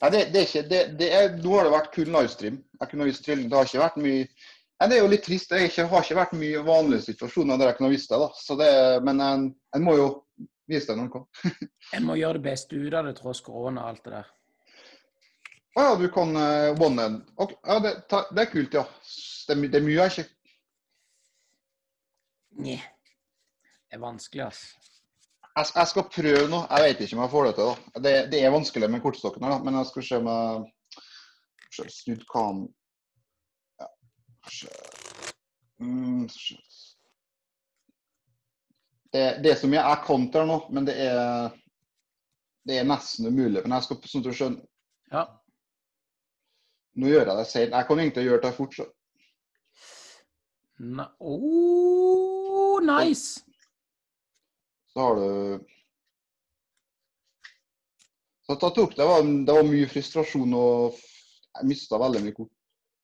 Nei, 0.01 0.11
det, 0.13 0.19
det, 0.33 0.41
er 0.41 0.47
ikke 0.47 0.69
det, 0.71 0.81
det 1.01 1.09
er, 1.17 1.37
Nå 1.41 1.55
har 1.57 1.67
det 1.67 1.73
vært 1.75 1.93
kun 1.95 2.13
livestream. 2.15 2.59
Jeg 2.81 2.91
kunne 2.91 3.07
vist 3.09 3.25
trilling. 3.25 3.49
Det 3.51 3.59
har 3.59 3.69
ikke 3.69 3.83
vært 3.83 4.01
mye 4.01 4.25
Nei, 4.25 4.89
Det 4.89 4.97
er 4.97 5.01
jo 5.03 5.11
litt 5.13 5.25
trist. 5.27 5.51
Det 5.51 5.67
ikke, 5.69 5.87
har 5.91 6.05
ikke 6.07 6.19
vært 6.21 6.37
mye 6.41 6.65
vanlige 6.65 7.07
situasjoner 7.11 7.61
der 7.61 7.73
jeg 7.73 7.79
kunne 7.81 7.93
vist 7.93 8.13
det. 8.13 8.21
da. 8.23 8.29
Så 8.37 8.57
det, 8.61 8.71
Men 9.05 9.25
en, 9.25 9.49
en 9.77 9.85
må 9.85 9.97
jo 9.99 10.09
vise 10.71 10.93
det 10.93 11.01
noe. 11.01 11.25
en 11.97 12.07
må 12.07 12.17
gjøre 12.21 12.39
det 12.39 12.47
beste 12.47 12.79
ut 12.79 12.97
av 12.97 13.09
det 13.11 13.17
tross 13.19 13.43
korona 13.45 13.85
og 13.85 13.95
alt 13.95 14.05
det 14.07 14.15
der. 14.15 14.31
Å 15.79 15.83
ja, 15.85 15.91
du 16.01 16.09
kan 16.11 16.35
uh, 16.35 16.83
one 16.83 17.07
okay. 17.37 17.57
Ja, 17.63 17.79
det, 17.83 17.93
ta, 18.11 18.25
det, 18.35 18.43
er 18.43 18.51
kult, 18.51 18.75
ja. 18.75 18.83
Det, 19.47 19.57
det 19.71 19.79
er 19.79 19.85
mye, 19.87 19.99
jeg 20.03 20.15
ikke 20.15 20.29
Nei. 22.61 22.81
Det 23.91 23.97
er 23.97 24.03
vanskelig, 24.03 24.43
ass. 24.49 24.65
Jeg, 25.47 25.71
jeg, 25.75 25.87
skal 25.93 26.09
prøve 26.11 26.43
nå. 26.51 26.59
Jeg 26.67 26.85
vet 26.85 27.05
ikke 27.05 27.17
om 27.17 27.23
jeg 27.23 27.33
får 27.33 27.47
det 27.47 27.53
til. 27.57 27.71
da. 27.71 28.03
Det, 28.07 28.13
det 28.33 28.43
er 28.43 28.53
vanskelig 28.55 28.91
med 28.91 29.03
kortstokken, 29.05 29.47
da. 29.47 29.59
men 29.63 29.79
jeg 29.79 29.89
skal 29.91 30.07
se 30.07 30.21
om 30.21 30.31
jeg 30.31 31.89
Snudd 31.95 32.27
kam... 32.31 32.65
Ja. 33.81 33.89
Mm, 35.81 36.27
det, 39.15 39.25
det 39.47 39.55
som 39.59 39.73
jeg, 39.73 39.81
jeg 39.81 40.03
kan 40.07 40.27
til 40.35 40.51
nå, 40.51 40.59
men 40.75 40.91
det 40.91 40.99
er 41.07 41.55
det 42.69 42.79
er 42.79 42.89
nesten 42.89 43.31
umulig. 43.31 43.63
Men 43.65 43.79
jeg 43.79 43.87
skal 43.87 44.01
sånn 44.11 44.25
at 44.25 44.29
du 44.29 44.37
skjønner 44.37 44.67
ja. 45.11 45.25
Nå 46.99 47.11
gjør 47.11 47.29
jeg 47.29 47.37
det 47.39 47.47
seint. 47.51 47.77
Jeg 47.77 47.87
kan 47.89 48.03
egentlig 48.03 48.25
gjøre 48.27 48.43
det 48.47 48.55
fort. 48.57 48.75
Så. 48.75 48.87
Ne 50.81 51.07
oh, 51.21 52.81
nice! 52.83 53.43
Så 54.93 55.01
har 55.01 55.15
du 55.15 55.67
Så 58.47 58.57
da 58.59 58.71
tok 58.75 58.97
det, 58.97 59.05
var, 59.07 59.23
det 59.23 59.55
var 59.55 59.69
mye 59.69 59.91
frustrasjon 59.91 60.55
og 60.59 60.97
jeg 61.59 61.69
mista 61.69 61.99
veldig 62.01 62.25
mye 62.25 62.35
kort. 62.35 62.51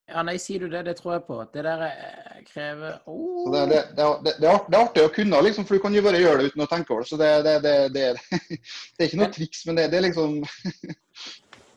Ja, 0.06 0.22
nei, 0.22 0.36
sier 0.38 0.62
du 0.62 0.70
det? 0.70 0.84
Det 0.86 0.94
tror 1.00 1.16
jeg 1.16 1.22
på. 1.26 1.36
Det 1.52 1.62
der 1.66 1.80
eh, 1.86 2.42
krever 2.46 2.98
oh. 3.10 3.48
Det, 3.52 3.62
det, 3.72 3.80
det, 3.98 4.34
det, 4.38 4.48
er 4.48 4.78
artig 4.78 5.02
å 5.02 5.12
kunne, 5.14 5.40
liksom, 5.42 5.66
for 5.66 5.76
du 5.76 5.82
kan 5.82 5.94
jo 5.94 6.02
bare 6.06 6.20
gjøre 6.22 6.42
det 6.44 6.52
uten 6.52 6.62
å 6.62 6.68
tenke 6.70 6.94
over 6.94 7.02
det. 7.02 7.10
Så 7.10 7.18
det, 7.18 7.72
det, 7.94 8.04
er 8.98 9.08
ikke 9.08 9.20
noe 9.20 9.32
triks, 9.34 9.64
men 9.66 9.80
det, 9.80 9.88
er 9.90 10.06
liksom 10.06 10.38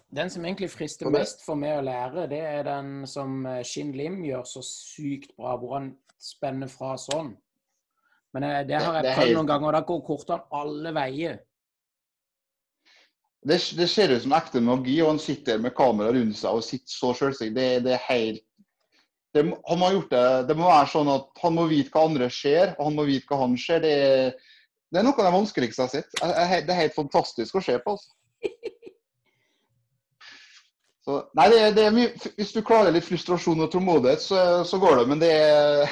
Den 0.09 0.29
som 0.33 0.45
egentlig 0.45 0.71
frister 0.73 1.09
mest 1.13 1.43
for 1.45 1.59
meg 1.59 1.77
å 1.77 1.85
lære, 1.85 2.25
det 2.31 2.39
er 2.41 2.63
den 2.65 3.03
som 3.09 3.43
eh, 3.45 3.61
Shin 3.67 3.91
Lim 3.93 4.23
gjør 4.25 4.47
så 4.49 4.63
sykt 4.65 5.35
bra, 5.37 5.53
hvor 5.61 5.75
han 5.77 5.91
spenner 6.17 6.71
fra 6.71 6.95
sånn. 6.97 7.35
Men 8.33 8.45
det, 8.45 8.53
det 8.71 8.81
har 8.81 8.97
jeg 8.97 9.13
prøvd 9.13 9.35
noen 9.37 9.51
ganger, 9.51 9.69
og 9.69 9.77
da 9.77 9.83
går 9.85 10.01
kortene 10.07 10.59
alle 10.59 10.93
veier. 10.97 11.37
Det, 13.39 13.55
det, 13.77 13.87
ser 13.87 14.11
ut 14.11 14.25
som 14.25 14.33
ekte 14.35 14.61
magi, 14.65 14.97
og 15.03 15.13
han 15.13 15.21
sitter 15.21 15.61
med 15.61 15.77
kamera 15.77 16.11
rundt 16.15 16.37
seg 16.41 16.57
og 16.57 16.65
sitter 16.65 16.91
så 16.91 17.13
sjølsikker. 17.15 17.53
Det, 17.55 17.67
det, 17.85 17.95
er 17.95 18.07
helt 18.09 18.43
det, 19.37 19.45
han 19.45 19.85
har 19.85 19.93
gjort 19.93 20.11
det, 20.11 20.25
det 20.49 20.57
må 20.57 20.67
være 20.67 20.89
sånn 20.91 21.11
at 21.13 21.43
han 21.43 21.55
må 21.55 21.67
vite 21.69 21.93
hva 21.93 22.07
andre 22.09 22.31
ser, 22.33 22.73
og 22.79 22.89
han 22.89 22.97
må 22.97 23.05
vite 23.07 23.29
hva 23.29 23.43
han 23.45 23.53
ser. 23.61 23.85
Det 23.85 23.93
er, 23.93 24.33
det 24.89 25.01
er 25.01 25.05
noe 25.05 25.21
av 25.21 25.29
det 25.29 25.37
vanskeligste 25.37 25.85
jeg 25.85 25.93
har 25.93 26.01
sett. 26.01 26.65
Det 26.65 26.73
er 26.73 26.81
helt 26.81 26.97
fantastisk 26.97 27.61
å 27.61 27.63
se 27.63 27.77
på. 27.85 27.93
altså. 27.93 28.15
Så, 31.09 31.15
nei, 31.33 31.45
det, 31.49 31.59
er- 31.65 31.71
det 31.73 31.83
er 31.87 31.93
mye, 31.95 32.09
Hvis 32.37 32.51
du 32.53 32.59
klarer 32.61 32.93
litt 32.93 33.05
frustrasjon 33.07 33.63
og 33.65 33.71
tålmodighet, 33.73 34.21
så, 34.21 34.41
så 34.67 34.77
går 34.81 34.99
det. 34.99 35.05
Men 35.09 35.21
det 35.23 35.29
er 35.33 35.87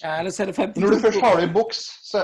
Ja, 0.00 0.14
er 0.14 0.24
det 0.24 0.32
52 0.38 0.78
Når 0.80 0.94
du 0.94 1.00
først 1.02 1.20
har 1.20 1.36
det 1.36 1.48
i 1.50 1.52
boks, 1.52 1.82
så 2.08 2.22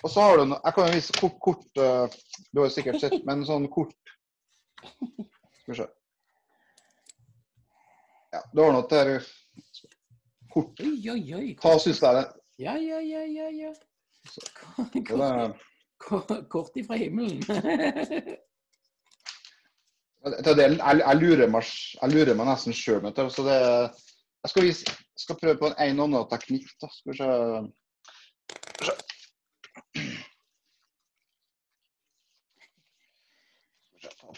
Og 0.00 0.10
så 0.14 0.22
har 0.24 0.40
du 0.40 0.46
noe 0.54 0.60
Jeg 0.64 0.76
kan 0.78 0.88
jo 0.88 0.94
vise 0.96 1.16
kort, 1.20 1.36
kort 1.44 1.82
eh, 1.82 2.16
Du 2.54 2.62
har 2.62 2.72
sikkert 2.72 3.02
sett, 3.02 3.18
men 3.28 3.44
sånn 3.44 3.68
kort 3.74 3.92
Skal 4.86 5.74
vi 5.74 5.78
se. 5.82 5.86
Ja, 8.32 8.40
du 8.54 8.62
har 8.64 8.72
noe 8.78 8.88
til 8.90 9.12
Kort. 10.56 10.80
Oi, 10.80 10.96
oi, 11.12 11.20
oi. 11.36 11.48
Hva 11.60 11.74
syns 11.82 12.00
du 12.00 12.06
er 12.08 12.16
det. 12.22 12.24
Ja, 12.64 12.78
ja, 12.80 13.02
ja, 13.04 13.26
ja. 13.28 13.50
ja. 13.52 13.72
Kort, 15.04 15.60
kort, 16.00 16.32
kort 16.52 16.78
ifra 16.80 16.96
himmelen. 16.96 17.42
Det 20.26 20.56
det, 20.58 20.62
jeg, 20.62 20.98
jeg, 20.98 21.16
lurer 21.20 21.50
meg, 21.50 21.68
jeg 22.02 22.10
lurer 22.10 22.34
meg 22.34 22.48
nesten 22.48 22.74
sjøl 22.74 23.02
med 23.04 23.14
det. 23.14 23.26
Jeg 23.30 24.50
skal, 24.50 24.64
vise, 24.66 24.94
skal 25.22 25.38
prøve 25.38 25.58
på 25.60 25.68
en 25.68 25.76
en 25.84 26.00
annen 26.02 26.26
teknikk. 26.32 26.72
da. 26.82 26.90
Skal 26.90 27.12
vi 27.12 27.18
se. 27.20 27.28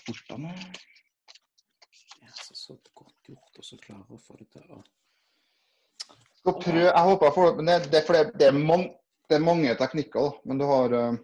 Portene. 0.09 0.53
Ja, 2.21 2.33
så, 2.37 2.55
så 2.55 2.77
godt 2.95 3.29
gjort 3.29 3.59
å 3.59 3.81
klare 3.83 4.15
å 4.15 4.21
få 4.21 4.37
det 4.39 4.47
til 4.53 4.69
å 4.73 4.83
Skal 6.39 6.61
prøve, 6.63 6.85
jeg 6.85 7.07
håper 7.09 7.27
jeg 7.29 7.37
får 7.39 7.49
det, 7.49 7.57
men 7.57 7.69
det, 7.69 7.79
det, 7.89 7.99
er 7.99 8.07
for 8.07 8.17
det, 8.17 8.37
det, 8.39 8.47
er 8.53 8.61
mange, 8.61 8.93
det 9.29 9.37
er 9.37 9.45
mange 9.45 9.75
teknikker, 9.81 10.29
da. 10.29 10.49
Men 10.49 10.61
du 10.61 10.65
har 10.69 10.97
eh, 11.01 11.19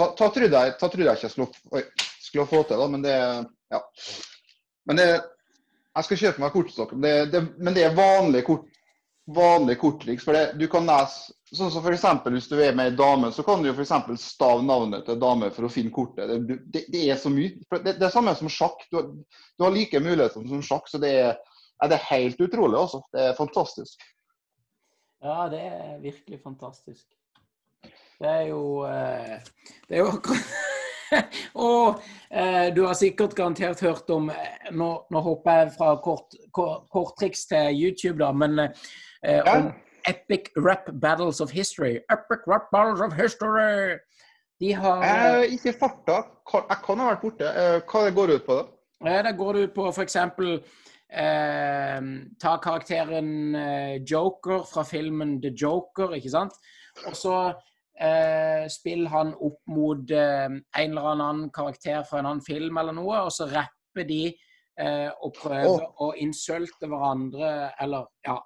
Ta, 0.00 0.08
ta 0.18 0.30
trodde 0.34 0.64
jeg, 0.64 0.74
ta 0.80 0.88
trodde 0.88 1.06
jeg 1.10 1.20
ikke 1.20 1.32
skulle, 1.34 1.84
skulle 2.24 2.48
få 2.50 2.62
til, 2.68 2.80
da, 2.80 2.88
men 2.96 3.04
det 3.06 3.16
Ja. 3.70 3.84
Men 4.88 4.96
det 4.98 5.08
Jeg 5.96 6.06
skal 6.06 6.18
kjøpe 6.20 6.40
meg 6.40 6.52
kortstokk, 6.54 6.92
det, 7.02 7.40
men 7.58 7.74
det 7.74 7.82
er 7.84 7.96
vanlig, 7.96 8.44
kort 8.46 8.68
vanlig 9.34 9.78
korttriks. 9.78 10.24
For 10.24 10.32
det, 10.36 10.52
du 10.58 10.66
kan 10.70 10.86
lese 10.88 11.34
sånn 11.54 11.70
som 11.72 11.82
for 11.82 12.30
Hvis 12.30 12.48
du 12.48 12.56
er 12.62 12.74
med 12.74 12.92
ei 12.92 12.96
dame, 12.96 13.32
så 13.32 13.42
kan 13.42 13.62
du 13.62 13.68
jo 13.68 13.74
for 13.74 14.16
stave 14.16 14.62
navnet 14.62 15.04
til 15.06 15.18
dame 15.20 15.50
for 15.50 15.66
å 15.66 15.68
finne 15.72 15.90
kortet. 15.90 16.28
Det, 16.46 16.58
det, 16.66 16.84
det 16.92 17.10
er 17.10 17.16
så 17.16 17.30
mye. 17.30 17.58
Det, 17.84 17.98
det 17.98 18.06
er 18.06 18.10
samme 18.14 18.34
som 18.38 18.48
sjakk. 18.48 18.86
Du, 18.90 18.96
har- 18.96 19.10
du 19.58 19.64
har 19.64 19.70
like 19.74 20.00
muligheter 20.00 20.46
som 20.48 20.62
sjakk. 20.62 20.88
så 20.88 20.98
det 20.98 21.10
er 21.10 21.36
ja, 21.80 21.88
det 21.88 21.96
er 21.96 22.08
helt 22.10 22.40
utrolig, 22.40 22.76
altså. 22.78 23.00
Det 23.12 23.20
er 23.20 23.34
fantastisk. 23.38 24.02
Ja, 25.24 25.48
det 25.48 25.60
er 25.60 25.98
virkelig 26.02 26.42
fantastisk. 26.42 27.06
Det 28.20 28.28
er 28.28 28.46
jo 28.50 28.82
eh, 28.84 29.38
Det 29.88 29.96
er 29.96 30.02
jo 30.04 30.10
Og 31.70 32.00
eh, 32.30 32.68
du 32.76 32.82
har 32.86 32.94
sikkert 32.98 33.34
garantert 33.38 33.80
hørt 33.82 34.10
om 34.14 34.28
eh, 34.30 34.70
Nå, 34.76 34.90
nå 35.10 35.22
hopper 35.24 35.62
jeg 35.64 35.72
fra 35.78 35.94
kort, 36.04 36.36
kort, 36.54 36.84
korttriks 36.92 37.46
til 37.50 37.74
YouTube, 37.80 38.18
da, 38.22 38.30
men 38.32 38.58
eh, 38.66 38.70
Ja. 39.24 39.56
om 39.56 39.70
Epic 40.08 40.48
Rap 40.56 40.86
Battles 41.02 41.40
of 41.44 41.50
History. 41.52 41.98
Epic 42.12 42.46
Rap 42.48 42.70
Battles 42.72 43.02
of 43.04 43.12
History! 43.18 43.98
De 44.60 44.70
har 44.72 45.02
Jeg, 45.04 45.50
ikke 45.58 45.74
farta. 45.80 46.22
Jeg 46.54 46.78
kan 46.86 47.00
ha 47.02 47.08
vært 47.10 47.20
borte. 47.24 47.50
Hva 47.88 48.04
det 48.06 48.14
går 48.16 48.32
ut 48.36 48.46
på, 48.46 48.56
da? 48.56 49.18
Det 49.26 49.34
går 49.36 49.56
det 49.58 49.62
ut 49.68 49.74
på 49.76 49.86
f.eks. 49.92 50.16
Eh, 51.10 52.08
ta 52.40 52.54
karakteren 52.64 53.30
Joker 54.08 54.64
fra 54.72 54.84
filmen 54.88 55.36
The 55.44 55.52
Joker, 55.52 56.16
ikke 56.16 56.32
sant? 56.32 56.56
Og 57.08 57.16
så 57.16 57.34
eh, 58.00 58.66
spiller 58.72 59.10
han 59.12 59.32
opp 59.34 59.60
mot 59.70 60.10
eh, 60.10 60.46
en 60.48 60.62
eller 60.90 61.10
annen 61.14 61.50
karakter 61.54 62.02
fra 62.08 62.20
en 62.20 62.30
annen 62.30 62.44
film 62.44 62.78
eller 62.80 62.96
noe, 62.96 63.24
og 63.26 63.32
så 63.34 63.48
rapper 63.50 64.06
de 64.08 64.22
eh, 64.80 65.10
og 65.10 65.34
prøver 65.36 65.84
å 66.00 66.12
insulte 66.20 66.90
hverandre, 66.90 67.74
eller 67.80 68.08
Ja. 68.26 68.40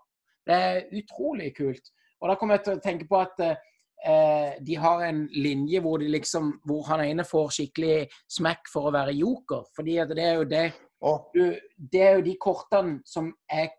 Det 0.45 0.57
er 0.61 0.83
utrolig 0.93 1.55
kult. 1.57 1.87
Og 2.21 2.29
da 2.29 2.35
kommer 2.37 2.59
jeg 2.59 2.65
til 2.67 2.75
å 2.77 2.83
tenke 2.85 3.07
på 3.09 3.17
at 3.17 3.39
eh, 3.45 4.59
de 4.61 4.75
har 4.77 5.07
en 5.07 5.23
linje 5.33 5.81
hvor, 5.81 6.03
de 6.03 6.11
liksom, 6.13 6.51
hvor 6.69 6.83
han 6.91 7.01
ene 7.01 7.25
får 7.25 7.55
skikkelig 7.57 8.11
smekk 8.29 8.69
for 8.69 8.91
å 8.91 8.93
være 8.93 9.15
joker. 9.17 9.65
Fordi 9.77 9.95
at 10.03 10.13
det 10.13 10.27
er 10.27 10.35
jo 10.37 10.45
det 10.51 10.67
oh. 11.01 11.25
du, 11.33 11.57
det 11.79 12.03
er 12.03 12.19
jo 12.19 12.27
de 12.29 12.37
kortene 12.41 12.99
som 13.09 13.33
er 13.49 13.73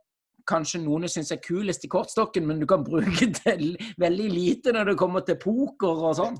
kanskje 0.47 0.81
noen 0.83 1.09
syns 1.09 1.31
er 1.33 1.41
kulest 1.43 1.85
i 1.85 1.91
kortstokken, 1.91 2.45
men 2.47 2.59
du 2.61 2.67
kan 2.69 2.83
bruke 2.85 3.29
det 3.39 3.55
veldig 4.01 4.27
lite 4.31 4.73
når 4.75 4.91
det 4.91 4.99
kommer 4.99 5.25
til 5.25 5.39
poker 5.41 6.05
og 6.09 6.17
sånn. 6.19 6.37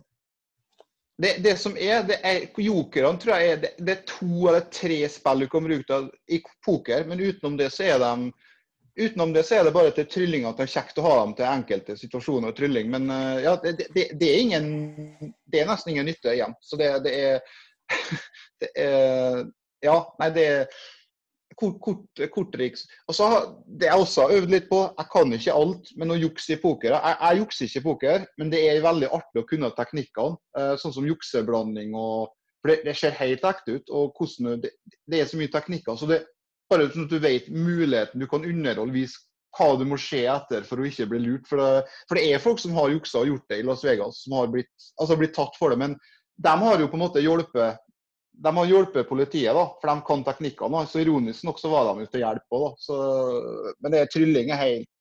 Det, 1.17 1.37
det 1.39 1.53
som 1.57 1.77
er, 1.79 2.01
det 2.03 2.17
er 2.27 2.49
Jokerne 2.59 3.15
tror 3.21 3.39
jeg 3.39 3.51
er 3.53 3.59
det, 3.61 3.69
det 3.79 3.93
er 3.93 4.01
to 4.09 4.49
eller 4.49 4.65
tre 4.67 4.97
spill 5.07 5.45
du 5.45 5.47
kan 5.51 5.63
bruke 5.63 5.99
i 6.27 6.41
poker, 6.65 7.05
men 7.07 7.23
utenom 7.23 7.55
det 7.59 7.69
så 7.71 7.87
er 7.93 8.03
de 8.03 8.33
Utenom 8.95 9.33
det 9.35 9.41
så 9.43 9.57
er 9.57 9.65
det 9.67 9.73
bare 9.75 9.91
til 9.91 10.05
trylling 10.07 10.45
at 10.47 10.55
det 10.55 10.69
er 10.69 10.71
kjekt 10.71 10.99
å 11.01 11.03
ha 11.03 11.15
dem 11.19 11.33
til 11.35 11.43
enkelte 11.49 11.97
situasjoner 11.99 12.53
og 12.53 12.55
trylling. 12.55 12.87
Men 12.93 13.09
eh, 13.11 13.41
ja, 13.43 13.57
det, 13.59 13.89
det, 13.91 14.05
det 14.15 14.29
er 14.29 14.39
ingen 14.39 14.69
Det 15.51 15.59
er 15.59 15.67
nesten 15.67 15.91
ingen 15.91 16.07
nytte 16.07 16.31
igjen. 16.31 16.55
Så 16.63 16.79
det, 16.79 16.87
det 17.03 17.15
er 17.19 17.41
er 18.71 19.41
Ja, 19.83 19.97
nei, 20.21 20.29
det 20.31 20.45
er 20.47 20.79
kort, 21.59 21.79
kort, 21.81 22.21
korttriks. 22.33 22.85
Og 23.07 23.17
så 23.17 23.29
det 23.65 23.89
jeg 23.89 24.01
også 24.05 24.25
har 24.25 24.37
øvd 24.39 24.53
litt 24.53 24.69
på, 24.69 24.81
jeg 24.97 25.11
kan 25.11 25.35
ikke 25.37 25.57
alt, 25.61 25.91
men 25.99 26.13
å 26.13 26.19
jukse 26.19 26.55
i 26.55 26.61
poker 26.61 26.95
Jeg, 26.95 27.17
jeg 27.21 27.41
jukser 27.41 27.67
ikke 27.67 27.81
i 27.81 27.85
poker, 27.89 28.25
men 28.41 28.53
det 28.53 28.63
er 28.69 28.85
veldig 28.85 29.11
artig 29.19 29.43
å 29.43 29.49
kunne 29.49 29.73
teknikkene. 29.77 30.39
eh, 30.59 30.73
Sånn 30.81 30.95
som 30.95 31.07
jukseblanding 31.07 31.95
og 31.95 32.33
For 32.65 32.73
det, 32.73 32.79
det 32.87 32.95
ser 32.97 33.13
helt 33.19 33.43
ekte 33.45 33.77
ut. 33.77 33.91
Og 33.93 34.17
hvordan 34.17 34.61
det, 34.63 34.71
det 35.05 35.19
er 35.21 35.27
så 35.29 35.37
mye 35.37 35.53
teknikker. 35.53 35.95
så 36.01 36.07
det 36.09 36.23
bare 36.69 36.87
sånn 36.89 37.05
at 37.05 37.13
du 37.13 37.19
vet 37.21 37.49
muligheten 37.53 38.21
du 38.21 38.25
kan 38.25 38.45
underholde, 38.45 38.95
vise 38.95 39.21
hva 39.55 39.75
du 39.79 39.85
må 39.87 39.99
se 40.01 40.23
etter 40.27 40.65
for 40.67 40.81
å 40.81 40.87
ikke 40.89 41.05
bli 41.11 41.21
lurt. 41.27 41.45
For 41.47 41.61
det, 41.61 41.85
for 42.09 42.17
det 42.17 42.25
er 42.25 42.41
folk 42.43 42.59
som 42.59 42.73
har 42.75 42.89
juksa 42.91 43.21
og 43.21 43.29
gjort 43.29 43.53
det 43.53 43.59
i 43.61 43.67
Las 43.67 43.85
Vegas, 43.85 44.23
som 44.25 44.33
har 44.39 44.49
blitt, 44.51 44.73
altså 44.99 45.17
blitt 45.19 45.35
tatt 45.37 45.55
for 45.59 45.71
det. 45.71 45.77
Men 45.83 45.95
de 46.41 46.55
har 46.65 46.81
jo 46.81 46.89
på 46.89 46.97
en 46.97 47.05
måte 47.05 47.23
hjulpet 47.23 47.84
de 48.43 48.51
har 48.57 48.67
hjulpet 48.69 49.07
politiet, 49.09 49.53
da, 49.55 49.63
for 49.79 49.91
de 49.91 50.03
kan 50.07 50.23
teknikkene. 50.27 50.83
Så 50.89 51.01
Ironisk 51.03 51.45
nok 51.47 51.61
så 51.61 51.71
var 51.71 51.87
de 51.87 52.05
jo 52.05 52.11
til 52.11 52.25
hjelp 52.25 52.57
òg, 52.57 52.89
men 53.79 53.93
det 53.93 54.01
er 54.01 54.11
trylling 54.11 54.51
er 54.51 54.61
helt 54.61 54.91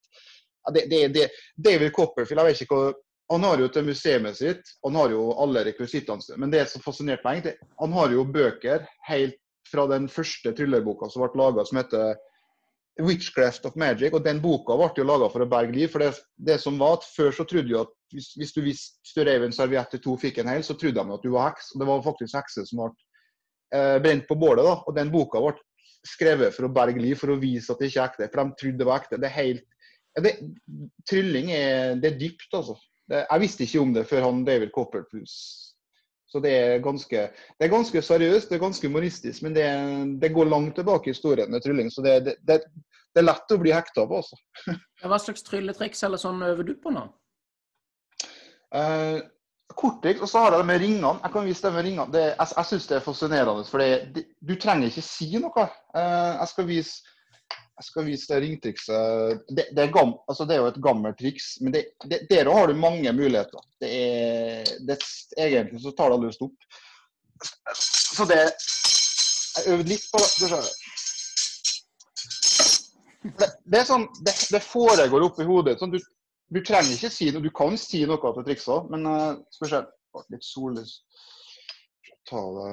det, 0.72 0.86
det, 0.88 1.08
det, 1.12 1.30
David 1.56 1.92
Copperfield, 1.92 2.40
jeg 2.40 2.48
vet 2.48 2.62
ikke 2.64 2.78
hva 2.78 2.92
Han 3.32 3.44
har 3.44 3.60
jo 3.60 3.70
til 3.72 3.86
museet 3.88 4.36
sitt, 4.36 4.70
han 4.84 4.96
har 5.00 5.12
jo 5.12 5.30
alle 5.40 5.62
rekvisittene. 5.64 6.36
Men 6.36 6.50
det 6.52 6.66
som 6.68 6.82
fascinerte 6.84 7.24
meg, 7.24 7.38
egentlig, 7.38 7.70
han 7.80 7.94
har 7.96 8.12
jo 8.12 8.24
bøker 8.28 8.84
helt 9.08 9.38
fra 9.70 9.86
den 9.88 10.10
første 10.12 10.52
thrillerboka 10.52 11.08
som 11.08 11.24
ble 11.24 11.40
laga, 11.40 11.64
som 11.64 11.80
heter 11.80 12.18
'Witchcraft 13.00 13.64
of 13.66 13.74
Magic'. 13.80 14.12
og 14.12 14.24
Den 14.24 14.42
boka 14.42 14.76
ble 14.76 14.90
jo 14.96 15.08
laga 15.08 15.30
for 15.32 15.40
å 15.40 15.48
berge 15.48 15.72
liv. 15.72 15.88
for 15.88 15.98
det, 15.98 16.14
det 16.36 16.60
som 16.60 16.78
var 16.78 16.98
at 16.98 17.08
Før 17.16 17.32
så 17.32 17.44
trodde 17.44 17.68
jo 17.68 17.80
at 17.80 17.88
hvis, 18.12 18.34
hvis 18.36 18.52
du 18.52 18.60
visste 18.60 19.00
hvis 19.02 19.14
du 19.16 19.24
rev 19.24 19.42
en 19.42 19.52
serviett 19.52 19.90
til 19.90 20.00
to 20.00 20.16
fikk 20.16 20.38
en 20.38 20.48
hel, 20.48 20.62
så 20.62 20.74
trodde 20.78 21.02
de 21.02 21.14
at 21.14 21.22
du 21.22 21.30
var 21.30 21.50
heks. 21.50 21.74
og 21.74 21.80
Det 21.80 21.86
var 21.88 22.02
faktisk 22.02 22.36
hekser 22.36 22.64
som 22.68 22.78
ble 22.78 22.92
eh, 23.74 23.98
brent 24.04 24.26
på 24.28 24.38
bålet. 24.38 24.64
da, 24.66 24.78
og 24.80 24.96
Den 24.96 25.12
boka 25.12 25.42
ble 25.42 25.54
skrevet 26.04 26.54
for 26.54 26.68
å 26.68 26.72
berge 26.72 27.00
liv, 27.00 27.16
for 27.20 27.32
å 27.32 27.40
vise 27.40 27.72
at 27.72 27.80
det 27.80 27.90
ikke 27.90 28.02
er 28.02 28.10
ekte. 28.12 28.30
For 28.32 28.42
de 28.42 28.58
trodde 28.60 28.82
det 28.82 28.88
var 28.88 29.02
ekte. 29.02 29.20
det 29.20 29.30
er 29.30 29.38
helt 29.40 29.64
ja, 30.14 30.22
det, 30.22 30.34
Trylling 31.10 31.50
er, 31.50 31.94
det 31.98 32.12
er 32.12 32.18
dypt, 32.20 32.50
altså. 32.54 32.76
Det, 33.10 33.24
jeg 33.26 33.42
visste 33.42 33.66
ikke 33.66 33.82
om 33.82 33.92
det 33.92 34.06
før 34.08 34.28
han 34.28 34.44
David 34.46 34.70
Copperfield 34.72 35.32
så 36.34 36.40
det 36.42 36.50
er 36.50 36.80
ganske, 36.82 37.20
det 37.30 37.62
er 37.62 37.70
ganske 37.70 38.00
seriøst, 38.02 38.48
det 38.50 38.56
er 38.56 38.62
ganske 38.64 38.88
humoristisk, 38.88 39.44
men 39.46 39.54
det, 39.54 39.66
det 40.18 40.32
går 40.34 40.48
langt 40.50 40.74
tilbake 40.74 41.06
i 41.06 41.12
historien 41.14 41.52
med 41.52 41.62
trylling. 41.62 41.92
Så 41.94 42.02
det, 42.02 42.14
det, 42.26 42.32
det, 42.42 42.56
det 43.14 43.22
er 43.22 43.28
lett 43.28 43.54
å 43.54 43.58
bli 43.60 43.70
hekta 43.70 44.02
på, 44.10 44.18
altså. 44.18 44.38
Hva 45.04 45.20
slags 45.22 45.46
trylletriks 45.46 46.02
eller 46.02 46.18
sånn 46.18 46.42
øver 46.42 46.66
du 46.66 46.72
på 46.82 46.90
nå? 46.90 47.04
Eh, 48.74 49.20
Korttriks, 49.72 50.20
og 50.20 50.28
så 50.28 50.42
har 50.42 50.52
jeg 50.52 50.60
det 50.60 50.68
med 50.68 50.80
ringene. 50.82 51.14
Jeg 51.22 51.32
kan 51.32 51.46
vise 51.48 51.64
det 51.64 51.72
med 51.72 51.86
ringene. 51.86 52.12
Det, 52.12 52.22
jeg 52.34 52.52
jeg 52.56 52.68
syns 52.68 52.86
det 52.90 52.96
er 52.96 53.04
fascinerende, 53.04 53.64
for 53.64 53.84
du 54.48 54.54
trenger 54.60 54.90
ikke 54.90 55.04
si 55.06 55.30
noe. 55.40 55.66
Eh, 55.96 56.32
jeg 56.36 56.48
skal 56.52 56.68
vise 56.68 57.14
jeg 57.74 57.88
skal 57.88 58.06
vise 58.06 58.30
det 58.30 58.40
ringtrikset. 58.42 59.40
Det, 59.48 59.64
det, 59.74 59.82
er 59.82 59.92
gam, 59.94 60.12
altså 60.30 60.46
det 60.46 60.54
er 60.54 60.60
jo 60.62 60.70
et 60.70 60.82
gammelt 60.82 61.18
triks, 61.18 61.56
men 61.60 61.74
det, 61.74 61.88
der 62.30 62.50
har 62.52 62.70
du 62.70 62.78
mange 62.78 63.12
muligheter. 63.12 63.64
Er, 63.82 64.62
egentlig 65.36 65.82
så 65.82 65.90
tar 65.96 66.14
det 66.14 66.20
løst 66.22 66.38
stopp. 66.38 66.54
Så 67.74 68.26
det 68.30 68.38
Jeg 69.54 69.72
øvde 69.72 69.88
litt 69.88 70.06
på. 70.10 70.18
Det, 73.24 73.48
det 73.64 73.78
er 73.80 73.86
sånn, 73.88 74.06
det, 74.26 74.34
det 74.50 74.62
foregår 74.62 75.26
oppi 75.26 75.46
hodet. 75.46 75.78
Sånn, 75.80 75.94
du, 75.94 76.00
du 76.54 76.60
trenger 76.62 76.94
ikke 76.94 77.10
si 77.10 77.30
noe. 77.34 77.42
Du 77.44 77.50
kan 77.54 77.78
si 77.80 78.04
noe 78.08 78.32
til 78.36 78.46
trikset, 78.46 78.90
men 78.92 79.06
uh, 79.10 79.38
skal 79.54 79.66
vi 79.66 79.72
se. 79.72 79.82
Litt 80.30 80.46
sollys. 80.46 80.92
Ta 82.30 82.42
det 82.56 82.68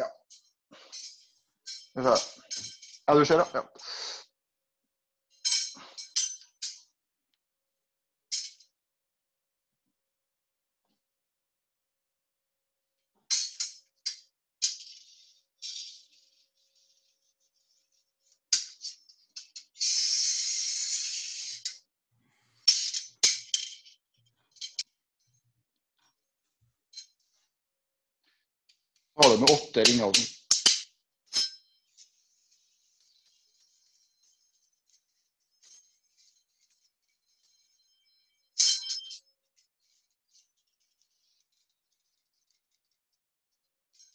Ja. 0.00 0.06
Skal 1.90 2.00
vi 2.00 2.06
se. 2.08 2.16
Ja, 3.06 3.14
du 3.14 3.24
ser 3.28 3.44
det? 3.44 3.66
Ja. 29.26 29.32
du 29.34 29.40
med 29.40 29.50
åtte 29.50 29.84
ringer. 29.84 30.12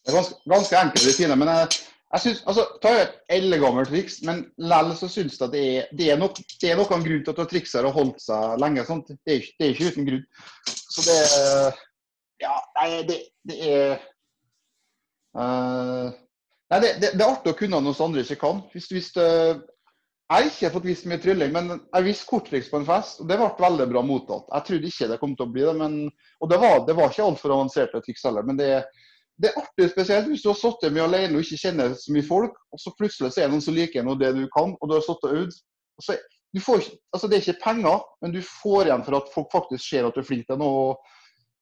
Det 0.02 0.10
er 0.10 0.18
ganske, 0.18 0.36
ganske 0.50 0.78
enkle 0.80 1.02
rutiner. 1.08 1.36
Men 1.36 1.48
jeg, 1.48 1.68
jeg 2.14 2.22
synes, 2.22 2.44
altså, 2.48 2.66
ta 2.82 2.94
et 3.02 3.20
eldgammelt 3.30 3.92
triks, 3.92 4.22
men 4.28 4.46
likevel 4.58 4.96
så 4.98 5.10
syns 5.12 5.38
jeg 5.42 5.52
det 5.52 5.66
er, 5.76 5.92
det 5.98 6.08
er, 6.12 6.18
nok, 6.20 6.40
det 6.62 6.72
er 6.72 6.80
noen 6.80 7.06
grunn 7.06 7.28
til 7.28 7.36
at 7.36 7.52
trikset 7.52 7.84
har 7.84 7.96
holdt 8.00 8.24
seg 8.24 8.58
lenge. 8.64 8.88
Sant? 8.88 9.12
Det, 9.12 9.36
er, 9.36 9.52
det 9.60 9.68
er 9.68 9.76
ikke 9.76 9.92
uten 9.92 10.08
grunn. 10.08 10.28
Så 10.66 11.06
det 11.08 11.20
Ja, 12.42 12.56
nei, 12.80 13.04
det, 13.06 13.20
det 13.46 13.58
er 13.70 14.00
uh, 15.38 16.12
Nei, 16.72 16.80
det, 16.80 16.90
det, 17.02 17.10
det, 17.20 17.20
er 17.20 17.28
artig 17.28 17.52
å 17.52 17.58
kunne 17.60 17.82
noe 17.84 17.96
som 17.96 18.08
andre 18.08 18.24
ikke 18.24 18.40
kan. 18.40 18.62
Hvis, 18.72 18.86
hvis 18.94 19.10
det, 19.18 19.28
jeg 20.32 20.32
har 20.32 20.46
ikke 20.48 20.70
fått 20.72 20.86
vist 20.88 21.08
mye 21.12 21.20
trylling, 21.20 21.52
men 21.52 21.74
jeg 21.76 22.06
viste 22.06 22.30
korttriks 22.30 22.70
på 22.72 22.80
en 22.80 22.88
fest, 22.88 23.20
og 23.20 23.28
det 23.28 23.36
ble 23.42 23.50
veldig 23.60 23.88
bra 23.92 24.04
mottatt. 24.08 24.46
Jeg 24.48 24.68
trodde 24.70 24.88
ikke 24.88 25.10
det 25.12 25.18
kom 25.20 25.34
til 25.36 25.50
å 25.50 25.52
bli 25.52 25.66
det, 25.68 25.74
men, 25.82 25.98
og 26.40 26.52
det 26.54 26.60
var, 26.62 26.78
det 26.88 26.96
var 26.96 27.12
ikke 27.12 27.26
altfor 27.28 27.56
avanserte 27.58 28.00
triks 28.06 28.24
heller. 28.28 28.48
men 28.48 28.60
det 28.62 28.70
det 29.42 29.50
er 29.50 29.62
artig 29.62 29.88
spesielt 29.90 30.28
hvis 30.30 30.44
du 30.44 30.52
har 30.52 30.58
sittet 30.60 30.94
mye 30.94 31.08
alene 31.08 31.38
og 31.40 31.46
ikke 31.46 31.58
kjenner 31.64 31.96
så 31.98 32.14
mye 32.14 32.26
folk, 32.28 32.58
og 32.74 32.82
så 32.82 32.94
plutselig 32.98 33.32
så 33.34 33.42
er 33.42 33.48
det 33.48 33.56
noen 33.56 33.64
som 33.66 33.76
liker 33.76 34.06
noe 34.06 34.20
det 34.20 34.36
du 34.38 34.44
kan, 34.54 34.76
og 34.78 34.90
du 34.90 34.94
har 34.94 35.06
sittet 35.06 35.30
og 35.30 35.40
øvd. 35.40 35.56
Så, 36.02 36.18
altså 37.16 37.30
det 37.30 37.38
er 37.38 37.46
ikke 37.46 37.64
penger, 37.64 38.04
men 38.22 38.36
du 38.36 38.42
får 38.46 38.90
igjen 38.90 39.06
for 39.08 39.18
at 39.18 39.32
folk 39.34 39.50
faktisk 39.54 39.86
ser 39.88 40.06
at 40.08 40.18
du 40.18 40.22
er 40.22 40.28
flink 40.28 40.46
til 40.50 40.60
noe. 40.62 40.94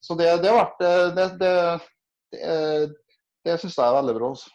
Så 0.04 0.18
det, 0.20 0.28
det 0.44 0.52
har 0.52 0.60
vært 0.60 0.84
eh, 0.88 1.08
Det, 1.16 1.28
det, 1.40 1.54
det, 3.50 3.58
det 3.58 3.60
syns 3.64 3.78
jeg 3.78 3.88
er 3.88 3.98
veldig 3.98 4.16
bra. 4.20 4.30
Altså. 4.30 4.50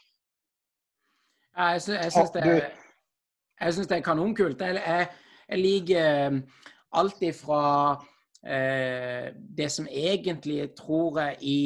Ja, 1.56 1.68
jeg 1.74 1.82
syns 1.82 2.32
det, 2.34 3.90
det, 3.90 3.98
er 3.98 4.06
kanonkult. 4.06 4.60
Jeg, 4.60 4.74
jeg, 4.74 5.06
jeg 5.48 5.58
liker 5.58 6.26
eh, 6.26 6.40
alt 6.94 7.22
ifra 7.22 7.62
eh, 8.46 9.30
det 9.58 9.70
som 9.72 9.88
egentlig 9.90 10.70
tror 10.78 11.20
jeg 11.20 11.36
i 11.40 11.60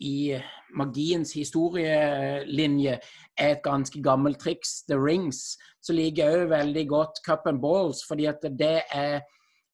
i 0.00 0.32
magiens 0.76 1.32
historielinje 1.36 2.94
er 3.36 3.50
et 3.52 3.62
ganske 3.64 4.02
gammelt 4.02 4.40
triks, 4.40 4.82
The 4.88 4.96
Rings, 4.96 5.58
så 5.84 5.92
liker 5.96 6.24
jeg 6.24 6.44
òg 6.44 6.52
veldig 6.54 6.86
godt 6.88 7.20
Cup 7.26 7.48
and 7.50 7.60
Balls, 7.60 8.00
fordi 8.08 8.28
at 8.30 8.44
det 8.58 8.78
er 8.96 9.20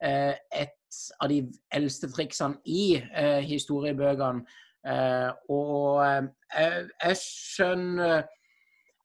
eh, 0.03 0.35
et 0.51 0.75
av 1.21 1.31
de 1.31 1.43
eldste 1.75 2.11
triksene 2.11 2.59
i 2.67 2.97
eh, 2.97 3.43
historiebøkene. 3.47 4.43
Eh, 4.87 5.31
og 5.51 6.03
eh, 6.05 6.27
jeg, 6.55 6.89
jeg, 7.03 7.17
skjønner 7.21 8.13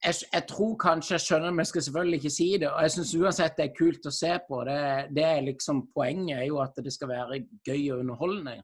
jeg, 0.02 0.14
jeg, 0.32 0.42
tror 0.50 0.76
kanskje 0.82 1.16
jeg 1.16 1.24
skjønner, 1.26 1.50
men 1.50 1.62
jeg 1.64 1.70
skal 1.72 1.86
selvfølgelig 1.86 2.20
ikke 2.20 2.34
si 2.36 2.48
det. 2.62 2.68
Og 2.70 2.82
jeg 2.82 2.94
syns 2.96 3.14
uansett 3.18 3.58
det 3.58 3.66
er 3.68 3.76
kult 3.78 4.06
å 4.06 4.14
se 4.14 4.32
på. 4.48 4.60
Det, 4.68 4.78
det, 5.16 5.26
er 5.26 5.48
liksom 5.48 5.86
Poenget 5.94 6.38
er 6.38 6.46
jo 6.50 6.60
at 6.62 6.78
det 6.84 6.94
skal 6.94 7.10
være 7.12 7.42
gøy 7.66 7.82
og 7.92 8.04
underholdende. 8.04 8.60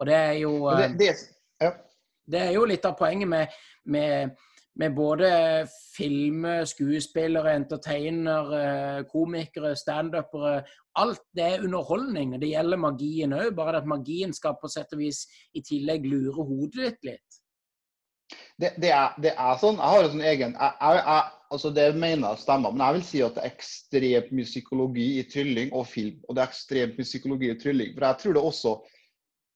Og 0.00 0.08
det 0.08 0.16
er 0.18 0.38
jo 0.42 0.54
det, 0.70 0.86
eh, 0.86 0.96
det, 1.00 1.10
ja. 1.62 1.74
Det 2.32 2.40
er 2.46 2.54
jo 2.54 2.64
litt 2.70 2.86
av 2.86 2.96
poenget 2.98 3.28
med, 3.28 3.60
med, 3.90 4.38
med 4.80 4.94
både 4.96 5.28
film, 5.96 6.46
skuespillere, 6.66 7.56
entertainere, 7.58 9.04
komikere, 9.10 9.74
standupere. 9.76 10.62
Alt 10.98 11.22
det 11.36 11.44
er 11.44 11.66
underholdning. 11.66 12.38
Det 12.40 12.52
gjelder 12.54 12.80
magien 12.80 13.36
òg, 13.36 13.52
bare 13.56 13.82
at 13.82 13.88
magien 13.88 14.32
skal 14.32 14.56
på 14.60 14.70
sett 14.72 14.92
og 14.96 15.02
vis 15.04 15.26
i 15.52 15.64
tillegg 15.64 16.08
lure 16.08 16.46
hodet 16.48 16.86
ditt 16.86 17.08
litt. 17.12 17.38
Det, 18.56 18.72
det, 18.80 18.92
er, 18.94 19.12
det 19.20 19.34
er, 19.34 19.54
sånn. 19.60 19.76
Jeg 19.80 19.92
har 19.92 20.06
en 20.06 20.12
sånn 20.14 20.24
egen 20.24 20.52
jeg, 20.54 20.74
jeg, 20.80 20.98
jeg, 21.02 21.30
altså 21.52 21.70
Det 21.76 21.86
mener 21.98 22.30
jeg 22.30 22.40
stemmer, 22.40 22.72
men 22.72 22.84
jeg 22.84 22.96
vil 22.96 23.06
si 23.08 23.22
at 23.26 23.36
det 23.36 23.44
er 23.44 23.52
ekstremt 23.52 24.32
mye 24.32 24.48
psykologi 24.48 25.06
i 25.18 25.24
trylling 25.28 25.72
og 25.76 25.86
film. 25.90 26.18
Og 26.28 26.36
det 26.36 26.44
er 26.44 26.52
ekstremt 26.52 27.00
mye 27.00 27.08
psykologi 27.08 27.52
i 27.52 27.58
trylling. 27.60 27.94
For 27.96 28.06
jeg 28.08 28.20
tror 28.22 28.38
det 28.38 28.44
også 28.52 28.74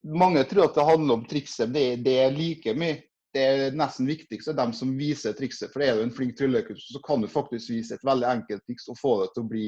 mange 0.06 0.44
tror 0.46 0.68
at 0.68 0.76
det 0.76 0.86
handler 0.86 1.18
om 1.18 1.24
trikset, 1.26 1.72
det, 1.74 1.86
det 2.04 2.18
er 2.22 2.34
like 2.34 2.74
mye. 2.78 3.00
Det 3.37 3.43
er 3.45 3.74
nesten 3.76 4.09
viktigst 4.09 4.49
dem 4.57 4.72
som 4.72 4.95
viser 4.97 5.34
trikset. 5.37 5.68
For 5.74 5.84
er 5.84 5.99
du 5.99 6.07
en 6.07 6.14
flink 6.14 6.39
tryllekunstner, 6.39 6.97
så 6.97 7.03
kan 7.05 7.20
du 7.20 7.28
faktisk 7.28 7.74
vise 7.74 7.99
et 7.99 8.07
veldig 8.07 8.28
enkelt 8.30 8.64
triks 8.64 8.89
og 8.89 8.97
få 9.01 9.18
det 9.22 9.34
til 9.34 9.45
å 9.45 9.51
bli 9.51 9.66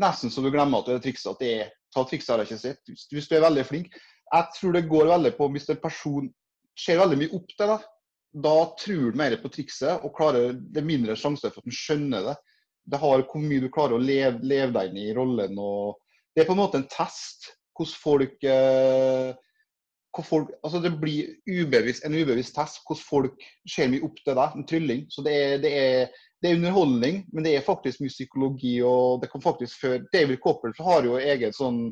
nesten 0.00 0.32
så 0.32 0.44
du 0.44 0.50
glemmer 0.52 0.80
at 0.80 0.88
det 0.88 0.96
er 0.96 1.04
trikset. 1.04 1.34
At 1.34 1.42
det 1.42 1.50
er 1.58 1.74
ta 1.94 2.04
trikset 2.08 2.32
har 2.32 2.42
jeg 2.42 2.50
ikke 2.50 2.62
sett. 2.62 2.94
Hvis, 3.12 3.28
du 3.28 3.36
er 3.36 3.44
veldig 3.44 3.66
flink. 3.68 4.00
Jeg 4.26 4.56
tror 4.56 4.74
det 4.76 4.88
går 4.90 5.12
veldig 5.12 5.34
på 5.36 5.50
hvis 5.54 5.68
en 5.72 5.82
person 5.82 6.32
ser 6.76 7.00
veldig 7.00 7.20
mye 7.20 7.36
opp 7.36 7.52
til 7.52 7.72
deg, 7.72 7.84
da 8.46 8.56
tror 8.76 9.12
du 9.12 9.16
mer 9.20 9.36
på 9.40 9.50
trikset 9.52 10.04
og 10.04 10.12
klarer, 10.16 10.56
det 10.56 10.82
er 10.82 10.88
mindre 10.88 11.16
sjanse 11.16 11.48
for 11.48 11.62
at 11.62 11.68
du 11.68 11.76
skjønner 11.76 12.26
det. 12.26 12.34
Det 12.86 13.00
har 13.00 13.24
hvor 13.24 13.42
mye 13.42 13.64
du 13.64 13.70
klarer 13.72 13.96
å 13.96 14.02
leve, 14.02 14.42
leve 14.44 14.74
deg 14.76 14.90
inn 14.90 14.98
i 15.06 15.14
rollen. 15.16 15.56
og 15.56 15.96
Det 16.34 16.42
er 16.42 16.48
på 16.48 16.56
en 16.56 16.60
måte 16.60 16.82
en 16.82 16.90
test 16.92 17.52
hvordan 17.76 18.00
folk 18.00 18.44
eh, 18.48 19.32
folk, 20.24 20.52
altså 20.64 20.80
det 20.80 20.94
blir 21.00 21.34
ubevisst, 21.44 22.04
en 22.06 22.14
ubevisst 22.16 22.54
test 22.56 22.80
hvordan 22.86 23.02
folk 23.04 23.46
ser 23.68 23.90
mye 23.92 24.04
opp 24.06 24.16
til 24.22 24.38
deg, 24.38 24.54
en 24.56 24.68
trylling. 24.68 25.02
Så 25.12 25.24
det 25.26 25.34
er, 25.36 25.56
det, 25.62 25.72
er, 25.76 26.28
det 26.42 26.50
er, 26.50 26.58
underholdning, 26.60 27.24
men 27.32 27.46
det 27.46 27.56
er 27.56 27.66
faktisk 27.66 28.00
mye 28.00 28.14
psykologi. 28.14 28.76
og 28.82 29.22
det 29.22 29.30
kan 29.32 29.44
faktisk 29.44 29.80
føre, 29.82 30.04
David 30.12 30.40
Copper 30.44 30.76
har 30.86 31.08
jo 31.08 31.18
eget 31.20 31.58
sånn 31.58 31.90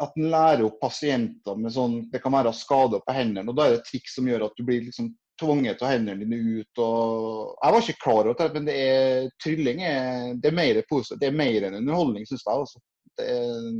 at 0.00 0.14
han 0.16 0.30
lærer 0.32 0.64
opp 0.64 0.78
pasienter 0.80 1.58
med 1.60 1.74
sånn 1.74 1.98
Det 2.08 2.22
kan 2.24 2.32
være 2.32 2.54
skader 2.56 3.02
på 3.04 3.12
hendene. 3.12 3.50
og 3.50 3.56
Da 3.58 3.66
er 3.66 3.74
det 3.74 3.82
et 3.82 3.90
triks 3.90 4.14
som 4.16 4.28
gjør 4.28 4.46
at 4.46 4.56
du 4.56 4.64
blir 4.64 4.86
liksom 4.86 5.12
tvunget 5.40 5.82
å 5.84 5.90
hendene 5.90 6.24
dine 6.24 6.60
ut. 6.60 6.80
og 6.80 7.58
Jeg 7.60 7.74
var 7.74 7.84
ikke 7.84 8.04
klar 8.04 8.22
over 8.24 8.38
det, 8.38 8.48
men 8.54 8.68
det 8.68 8.78
er, 8.80 9.28
trylling 9.42 9.84
er, 9.84 10.34
det 10.40 10.50
er 10.50 10.56
mer 10.56 10.80
positivt. 10.88 11.20
Det 11.20 11.28
er 11.28 11.36
mer 11.42 11.68
enn 11.68 11.78
underholdning, 11.82 12.26
syns 12.28 12.46
jeg. 12.46 12.64
Altså. 12.64 12.82
Det 13.20 13.28
er, 13.28 13.70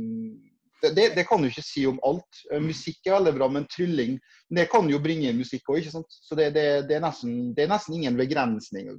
det, 0.81 1.07
det, 1.15 1.23
kan 1.29 1.41
du 1.41 1.49
ikke 1.49 1.63
si 1.65 1.85
om 1.89 1.99
alt. 2.07 2.41
Eh, 2.51 2.61
musikk 2.63 3.05
er 3.05 3.17
veldig 3.19 3.33
bra, 3.37 3.49
men 3.53 3.67
trylling 3.69 4.17
det 4.51 4.67
kan 4.71 4.89
jo 4.89 4.99
bringe 5.03 5.29
inn 5.29 5.39
musikk 5.39 5.69
òg. 5.71 5.87
Så 5.87 6.37
det, 6.37 6.51
det, 6.55 6.65
det, 6.89 6.97
er 6.97 7.03
nesten, 7.05 7.53
det 7.55 7.65
er 7.65 7.71
nesten 7.71 7.97
ingen 7.97 8.17
begrensning. 8.19 8.89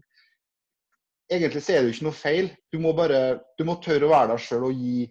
Egentlig 1.32 1.64
ser 1.64 1.82
du 1.82 1.92
ikke 1.92 2.06
noe 2.08 2.16
feil. 2.16 2.52
Du 2.72 2.78
må 2.82 2.94
bare 2.96 3.40
du 3.58 3.66
må 3.68 3.78
tørre 3.82 4.08
å 4.08 4.12
være 4.12 4.34
deg 4.34 4.44
sjøl 4.46 4.68
og 4.68 4.80
gi 4.80 5.04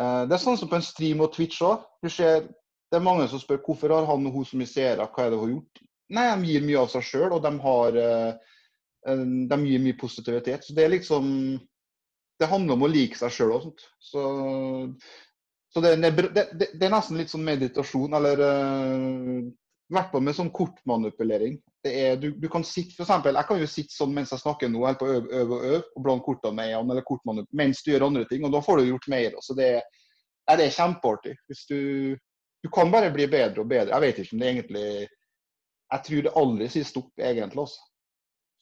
uh, 0.00 0.24
Det 0.28 0.36
er 0.36 0.42
sånn 0.42 0.58
som 0.60 0.70
på 0.70 0.78
en 0.78 0.86
stream 0.86 1.24
og 1.24 1.32
Twitch 1.34 1.62
òg. 1.64 1.84
Det 2.04 3.00
er 3.00 3.04
mange 3.04 3.26
som 3.28 3.40
spør 3.42 3.62
hvorfor 3.64 3.92
har 3.94 4.08
han 4.08 4.28
og 4.28 4.38
hun 4.38 4.46
så 4.48 4.58
mye 4.60 4.70
seere, 4.70 5.08
hva 5.10 5.24
er 5.24 5.32
det 5.32 5.40
hun 5.40 5.46
har 5.46 5.54
gjort? 5.56 5.84
Nei, 6.14 6.24
de 6.30 6.50
gir 6.52 6.66
mye 6.66 6.82
av 6.82 6.90
seg 6.92 7.06
sjøl, 7.08 7.30
og 7.32 7.44
de 7.44 7.52
har 7.64 8.00
uh, 8.00 8.52
de 9.04 9.58
gir 9.68 9.84
mye 9.84 10.00
positivitet. 10.00 10.64
Så 10.64 10.76
det 10.76 10.84
er 10.86 10.96
liksom 10.96 11.30
Det 12.40 12.48
handler 12.50 12.74
om 12.74 12.82
å 12.82 12.90
like 12.90 13.14
seg 13.14 13.30
sjøl 13.30 13.52
og. 13.54 13.82
Så 14.02 14.20
så 15.74 15.82
det, 15.82 15.96
det, 15.96 16.10
det, 16.30 16.44
det, 16.70 16.86
er 16.86 16.92
nesten 16.92 17.18
litt 17.18 17.32
sånn 17.32 17.44
meditasjon, 17.46 18.14
eller 18.14 18.42
uh, 18.46 19.40
i 19.90 19.94
hvert 19.96 20.12
med 20.22 20.36
sånn 20.36 20.52
kortmanipulering. 20.54 21.56
Er, 21.84 22.14
du, 22.16 22.30
du, 22.40 22.46
kan 22.48 22.64
sitte, 22.64 22.94
for 22.94 23.04
eksempel, 23.04 23.36
Jeg 23.36 23.48
kan 23.48 23.58
jo 23.60 23.66
sitte 23.68 23.92
sånn 23.92 24.14
mens 24.16 24.32
jeg 24.32 24.40
snakker 24.40 24.70
nå, 24.70 24.84
helt 24.86 25.00
på 25.02 25.08
øve 25.10 25.42
og 25.42 25.56
øve, 25.58 25.80
og 25.82 26.04
blande 26.06 26.24
kortene 26.24 26.56
med 26.56 26.70
igjen, 26.70 26.94
eller 26.94 27.50
mens 27.52 27.82
du 27.82 27.90
gjør 27.90 28.06
andre 28.06 28.24
ting. 28.30 28.46
og 28.46 28.54
Da 28.54 28.62
får 28.64 28.80
du 28.80 28.86
gjort 28.88 29.10
mer. 29.12 29.36
Så 29.44 29.58
det, 29.58 29.68
er, 29.82 30.56
det 30.56 30.68
er 30.70 30.78
kjempeartig. 30.78 31.34
Hvis 31.50 31.66
du, 31.68 31.80
du 32.64 32.70
kan 32.72 32.94
bare 32.94 33.12
bli 33.12 33.26
bedre 33.28 33.60
og 33.60 33.68
bedre. 33.74 33.92
Jeg 33.92 34.06
vet 34.06 34.22
ikke 34.22 34.38
om 34.38 34.44
det 34.44 34.52
egentlig 34.54 34.86
Jeg 34.94 36.06
tror 36.06 36.24
det 36.24 36.36
aldri 36.40 36.70
sier 36.72 36.88
stopp, 36.88 37.12
egentlig. 37.18 37.66
også. 37.66 37.84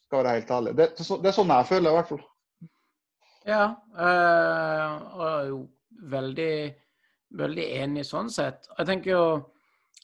Skal 0.08 0.24
være 0.24 0.36
helt 0.40 0.50
ærlig. 0.58 0.76
Det, 0.80 0.90
det 0.96 1.30
er 1.30 1.38
sånn 1.38 1.54
jeg 1.54 1.70
føler, 1.70 1.90
i 1.92 2.00
hvert 2.00 2.10
fall. 2.10 2.24
Ja, 3.46 3.62
øh, 3.98 4.90
og 5.18 5.46
jo 5.48 5.60
veldig 6.10 6.52
veldig 7.38 7.66
enig 7.82 8.06
sånn 8.06 8.30
sett. 8.32 8.66
Jeg 8.78 8.88
tenker 8.88 9.12
jo 9.12 9.24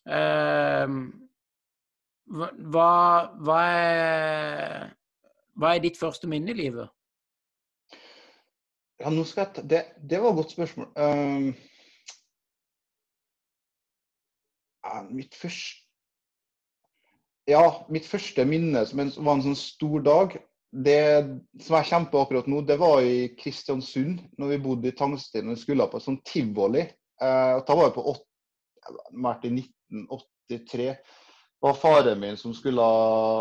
eh, 0.09 0.95
hva, 2.29 2.93
hva, 3.41 3.59
er, 3.65 4.87
hva 5.57 5.75
er 5.75 5.83
ditt 5.85 6.01
første 6.01 6.31
minne 6.31 6.53
i 6.53 6.59
livet? 6.59 6.93
Ja, 8.99 9.11
nå 9.15 9.23
skal 9.29 9.47
jeg 9.47 9.69
det, 9.71 9.83
det 10.11 10.19
var 10.23 10.33
et 10.33 10.41
godt 10.41 10.55
spørsmål. 10.57 10.89
Um, 10.99 11.53
ja, 14.85 15.03
mitt 15.11 15.39
første 15.39 15.85
Ja, 17.49 17.63
mitt 17.89 18.05
første 18.05 18.45
minne 18.45 18.83
som 18.85 19.01
en, 19.01 19.11
var 19.25 19.39
en 19.39 19.47
sånn 19.47 19.57
stor 19.57 20.03
dag, 20.05 20.35
det 20.69 21.01
som 21.65 21.79
jeg 21.79 21.89
kjemper 21.89 22.21
akkurat 22.21 22.51
nå, 22.51 22.61
det 22.69 22.77
var 22.77 23.01
i 23.01 23.31
Kristiansund, 23.39 24.21
når 24.37 24.51
vi 24.53 24.59
bodde 24.67 24.91
i 24.91 24.97
Tangstien 24.97 25.49
og 25.49 25.57
skulle 25.57 25.87
på 25.89 26.01
sånn 26.05 26.19
tivoli. 26.29 26.85
Uh, 27.23 27.59
da 27.67 27.75
var 27.75 27.89
jeg 27.89 27.97
på 27.97 28.05
8, 28.13 28.29
vært 29.25 29.49
i 29.49 29.55
1983. 29.57 30.91
Det 31.59 31.67
var 31.67 31.75
faren 31.75 32.21
min 32.23 32.37
som 32.39 32.53
skulle 32.55 32.85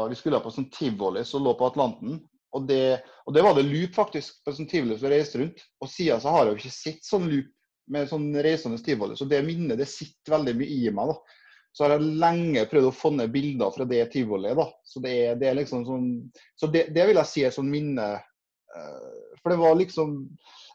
Vi 0.09 0.17
skulle 0.17 0.39
på 0.41 0.51
sånn 0.51 0.71
tivoli 0.73 1.21
som 1.25 1.43
lå 1.45 1.53
på 1.57 1.69
Atlanten. 1.69 2.21
Og 2.55 2.63
det, 2.65 3.03
og 3.27 3.35
det 3.35 3.43
var 3.45 3.53
det 3.53 3.67
loop, 3.67 3.93
faktisk, 3.93 4.39
på 4.45 4.53
sånn 4.55 4.69
tivoli 4.71 4.97
som 4.97 5.11
reiste 5.11 5.41
rundt. 5.41 5.61
Og 5.83 5.91
siden 5.91 6.21
så 6.23 6.33
har 6.33 6.45
jeg 6.45 6.55
jo 6.55 6.61
ikke 6.61 6.73
sett 6.73 7.05
sånn 7.05 7.27
loop 7.29 7.51
med 7.93 8.09
sånn 8.09 8.31
reisende 8.43 8.79
tivoli. 8.83 9.17
Så 9.19 9.27
det 9.29 9.43
minnet 9.45 9.79
det 9.79 9.89
sitter 9.91 10.37
veldig 10.37 10.55
mye 10.59 10.79
i 10.79 10.93
meg. 10.93 11.13
da. 11.13 11.43
så 11.77 11.85
har 11.85 11.93
jeg 11.93 12.17
lenge 12.23 12.65
prøvd 12.71 12.87
å 12.89 12.95
få 12.95 13.11
ned 13.13 13.29
bilder 13.31 13.71
fra 13.75 13.85
det 13.85 14.01
tivoliet. 14.15 14.57
da. 14.57 14.65
Så 14.83 15.03
det 15.03 15.13
er, 15.27 15.37
det 15.37 15.51
er 15.51 15.59
liksom 15.59 15.85
sånn, 15.85 16.07
så 16.57 16.71
det, 16.73 16.87
det, 16.95 17.05
vil 17.05 17.19
jeg 17.21 17.31
si 17.31 17.45
er 17.45 17.53
sånn 17.53 17.69
minne. 17.71 18.07
Uh, 18.73 19.37
for 19.41 19.53
det 19.53 19.61
var 19.61 19.77
liksom 19.79 20.17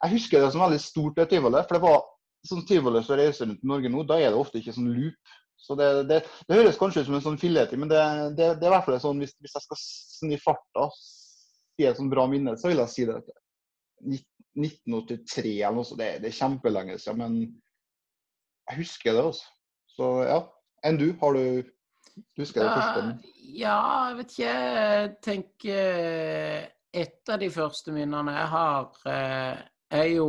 Jeg 0.03 0.13
husker 0.15 0.41
det 0.41 0.53
som 0.55 0.63
veldig 0.63 0.81
stort, 0.81 1.17
det 1.19 1.29
tivoliet. 1.33 1.67
For 1.67 1.79
det 1.79 1.85
var 1.85 2.07
sånn 2.49 2.67
tivoli 2.67 3.03
som 3.07 3.19
reiser 3.19 3.49
rundt 3.49 3.63
i 3.63 3.71
Norge 3.71 3.93
nå, 3.93 4.05
da 4.09 4.19
er 4.19 4.33
det 4.33 4.41
ofte 4.41 4.61
ikke 4.61 4.75
sånn 4.77 4.93
loop. 4.95 5.35
Så 5.63 5.77
det, 5.79 5.89
det, 6.11 6.23
det 6.49 6.59
høres 6.59 6.79
kanskje 6.79 7.05
ut 7.05 7.09
som 7.09 7.17
en 7.19 7.23
sånn 7.23 7.39
filleting, 7.39 7.85
men 7.85 7.91
det, 7.93 8.01
det, 8.35 8.49
er 8.51 8.67
i 8.67 8.73
hvert 8.73 8.87
fall 8.89 8.99
sånn 9.03 9.21
hvis, 9.23 9.37
hvis 9.39 9.55
jeg 9.55 9.67
skal 9.69 9.79
sni 9.79 10.39
farta, 10.43 10.89
si 10.99 11.87
et 11.87 11.99
sånn 11.99 12.11
bra 12.11 12.27
minne, 12.31 12.57
så 12.59 12.73
vil 12.73 12.83
jeg 12.83 12.91
si 12.91 13.07
det. 13.07 13.21
1983 14.59 15.53
eller 15.63 15.79
noe 15.79 15.87
sånt. 15.87 16.03
Det, 16.03 16.17
det 16.25 16.33
er 16.33 16.41
kjempelenge 16.41 16.99
siden, 16.99 17.23
men 17.23 17.39
jeg 18.71 18.81
husker 18.83 19.15
det. 19.15 19.23
også. 19.31 19.47
Så 19.93 20.11
ja. 20.27 20.41
Enn 20.83 20.99
du? 20.99 21.13
Har 21.23 21.39
du 21.39 21.63
Husker 22.37 22.67
det 22.67 22.73
første? 22.75 23.31
Ja, 23.57 23.79
jeg 24.11 24.17
vet 24.19 24.33
ikke. 24.35 24.57
Jeg 24.77 25.13
tenker 25.25 26.67
Et 26.93 27.31
av 27.33 27.39
de 27.41 27.49
første 27.49 27.93
minnene 27.95 28.35
jeg 28.35 28.49
har, 28.53 28.89
eh, 29.09 29.63
er 29.97 30.09
jo 30.13 30.27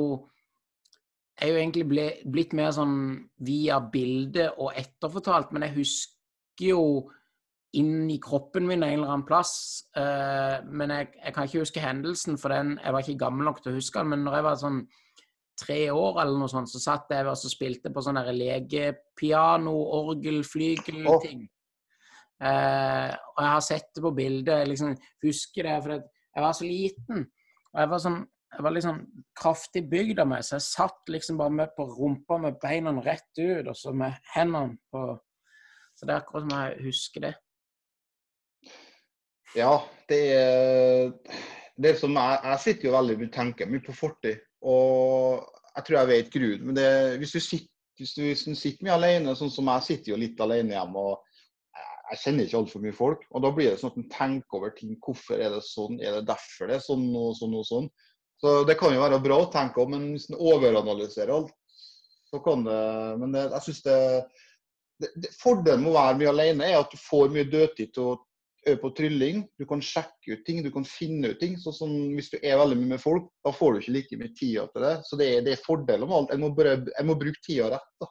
er 1.41 1.49
jo 1.49 1.59
egentlig 1.59 1.85
blitt 2.29 2.53
mer 2.57 2.71
sånn 2.75 2.97
via 3.45 3.79
bilde 3.93 4.51
og 4.61 4.75
etterfortalt, 4.77 5.53
men 5.53 5.65
jeg 5.67 5.77
husker 5.79 6.67
jo 6.69 6.83
inn 7.73 8.09
i 8.13 8.19
kroppen 8.21 8.67
min 8.69 8.83
en 8.85 8.99
eller 8.99 9.09
annen 9.09 9.25
plass. 9.25 9.55
Uh, 9.97 10.61
men 10.69 10.93
jeg, 10.93 11.09
jeg, 11.17 11.33
kan 11.33 11.47
ikke 11.47 11.63
huske 11.63 11.83
hendelsen, 11.83 12.37
for 12.37 12.53
den, 12.53 12.75
jeg 12.83 12.93
var 12.93 13.05
ikke 13.05 13.23
gammel 13.25 13.49
nok 13.49 13.63
til 13.63 13.73
å 13.73 13.79
huske 13.79 14.03
den. 14.03 14.13
Men 14.13 14.27
når 14.27 14.37
jeg 14.37 14.47
var 14.47 14.59
sånn 14.61 14.83
tre 15.63 15.79
år 15.93 16.19
eller 16.21 16.41
noe 16.41 16.51
sånt, 16.51 16.69
så 16.69 16.81
satt 16.81 17.13
jeg 17.13 17.25
og 17.29 17.39
spilte 17.41 17.91
på 17.93 18.03
sånn 18.05 18.21
legepiano, 18.33 19.73
orgel, 20.01 20.43
flygel-ting. 20.45 21.43
Oh. 21.47 21.59
Uh, 22.43 23.09
og 23.33 23.41
jeg 23.41 23.51
har 23.55 23.65
sett 23.65 23.89
det 23.95 24.05
på 24.05 24.13
bildet. 24.17 24.61
Jeg 24.61 24.71
liksom 24.73 24.93
husker 25.25 25.69
det, 25.69 25.79
for 25.81 25.97
jeg 25.97 26.45
var 26.45 26.57
så 26.57 26.69
liten. 26.69 27.25
Og 27.73 27.81
jeg 27.81 27.93
var 27.93 28.05
sånn 28.05 28.21
jeg 28.53 28.65
var 28.65 28.75
liksom 28.75 28.99
kraftig 29.37 29.83
bygd 29.89 30.21
av 30.21 30.29
meg, 30.29 30.43
så 30.45 30.57
jeg 30.57 30.65
satt 30.67 31.09
liksom 31.11 31.39
bare 31.41 31.55
med 31.57 31.73
på 31.77 31.87
rumpa 31.89 32.37
med 32.41 32.59
beina 32.61 32.93
rett 33.01 33.31
ut, 33.39 33.67
og 33.67 33.75
så 33.77 33.93
med 33.97 34.13
hendene 34.35 34.77
på 34.93 35.13
Så 35.93 36.07
det 36.09 36.13
er 36.13 36.23
akkurat 36.23 36.47
som 36.47 36.53
jeg 36.57 36.85
husker 36.87 37.21
det. 37.21 37.33
Ja, 39.53 39.73
det 40.09 40.21
er 40.33 41.11
det 41.77 41.91
som 41.99 42.15
jeg, 42.17 42.39
jeg 42.43 42.61
sitter 42.63 42.87
jo 42.87 42.95
veldig 42.95 43.17
mye 43.19 43.33
tenker 43.33 43.69
mye 43.69 43.83
på 43.85 43.93
fortid. 43.93 44.41
Og 44.65 45.43
jeg 45.75 45.85
tror 45.85 45.99
jeg 45.99 46.09
vet 46.09 46.31
grunnen. 46.33 46.65
Men 46.65 46.77
det, 46.77 46.87
hvis, 47.21 47.35
du 47.35 47.39
sitter, 47.39 47.69
hvis, 47.99 48.15
du, 48.17 48.23
hvis, 48.25 48.45
du, 48.47 48.55
sitter 48.57 48.87
mye 48.87 48.97
alene, 48.97 49.35
sånn 49.37 49.53
som 49.53 49.69
jeg 49.73 49.87
sitter 49.89 50.13
jo 50.13 50.19
litt 50.23 50.41
alene 50.41 50.73
hjemme, 50.75 51.05
og 51.11 51.21
jeg 52.11 52.21
kjenner 52.23 52.49
ikke 52.49 52.61
altfor 52.63 52.83
mye 52.83 52.97
folk. 52.97 53.27
Og 53.33 53.45
da 53.45 53.53
blir 53.53 53.71
det 53.71 53.79
sånn 53.81 53.93
at 53.93 54.01
en 54.01 54.09
tenker 54.13 54.59
over 54.59 54.73
ting. 54.77 54.97
Hvorfor 55.01 55.41
er 55.41 55.53
det 55.55 55.61
sånn? 55.65 56.01
Er 56.01 56.19
det 56.19 56.27
derfor 56.29 56.69
det 56.69 56.79
er 56.79 56.85
sånn 56.85 57.05
og 57.17 57.37
sånn 57.39 57.55
og 57.57 57.69
sånn? 57.69 57.93
Så 58.43 58.63
det 58.67 58.75
kan 58.75 58.91
jo 58.91 58.99
være 58.99 59.21
bra 59.23 59.37
å 59.39 59.51
tenke 59.51 59.79
om, 59.79 59.93
men 59.95 60.09
hvis 60.11 60.25
en 60.27 60.35
overanalyserer 60.35 61.31
alt, 61.31 61.53
så 62.27 62.41
kan 62.43 62.65
det 62.65 62.81
Men 63.21 63.31
det, 63.31 63.43
jeg 63.53 63.63
syns 63.67 63.81
det, 63.85 63.97
det, 64.99 65.09
det, 65.15 65.29
Fordelen 65.39 65.85
med 65.85 65.93
å 65.93 65.95
være 65.95 66.17
mye 66.19 66.31
alene 66.33 66.67
er 66.67 66.79
at 66.81 66.91
du 66.91 66.99
får 66.99 67.31
mye 67.31 67.47
dødtid 67.47 67.93
til 67.95 68.09
å 68.09 68.15
øve 68.67 68.79
på 68.81 68.91
trylling. 68.97 69.45
Du 69.59 69.63
kan 69.69 69.83
sjekke 69.83 70.35
ut 70.35 70.43
ting, 70.47 70.59
du 70.65 70.71
kan 70.75 70.83
finne 70.87 71.31
ut 71.31 71.39
ting. 71.39 71.55
Så 71.61 71.71
som 71.77 71.93
hvis 72.17 72.33
du 72.33 72.37
er 72.41 72.59
veldig 72.59 72.79
mye 72.81 72.95
med 72.95 73.03
folk, 73.03 73.29
da 73.45 73.53
får 73.55 73.77
du 73.77 73.79
ikke 73.79 73.95
like 73.95 74.19
mye 74.19 74.33
tid 74.35 74.73
til 74.73 74.85
det. 74.87 74.93
Så 75.07 75.19
det 75.19 75.29
er, 75.29 75.45
det 75.45 75.53
er 75.55 75.63
fordelen 75.63 76.09
med 76.09 76.17
alt. 76.17 76.35
Jeg 76.35 76.43
må, 76.43 77.07
må 77.13 77.17
bruke 77.21 77.43
tida 77.45 77.69
rett. 77.77 77.89
da. 78.03 78.09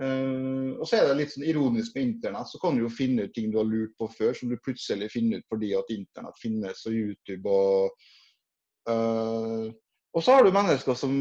Uh, 0.00 0.80
og 0.80 0.86
så 0.88 0.96
er 0.96 1.10
det 1.10 1.18
litt 1.18 1.34
sånn 1.34 1.44
ironisk 1.44 1.92
med 1.92 2.06
internett, 2.06 2.48
så 2.48 2.56
kan 2.62 2.72
du 2.72 2.86
jo 2.86 2.92
finne 2.92 3.26
ut 3.28 3.34
ting 3.36 3.50
du 3.52 3.58
har 3.60 3.68
lurt 3.68 3.92
på 4.00 4.08
før, 4.08 4.32
som 4.32 4.48
du 4.48 4.56
plutselig 4.64 5.10
finner 5.12 5.42
ut 5.42 5.52
fordi 5.52 5.74
at 5.76 5.92
internett 5.92 6.40
finnes, 6.40 6.80
og 6.88 6.96
YouTube 6.96 7.52
og 7.52 8.06
Og 10.10 10.24
så 10.24 10.34
har 10.34 10.42
du 10.42 10.50
mennesker 10.50 10.96
som 10.98 11.12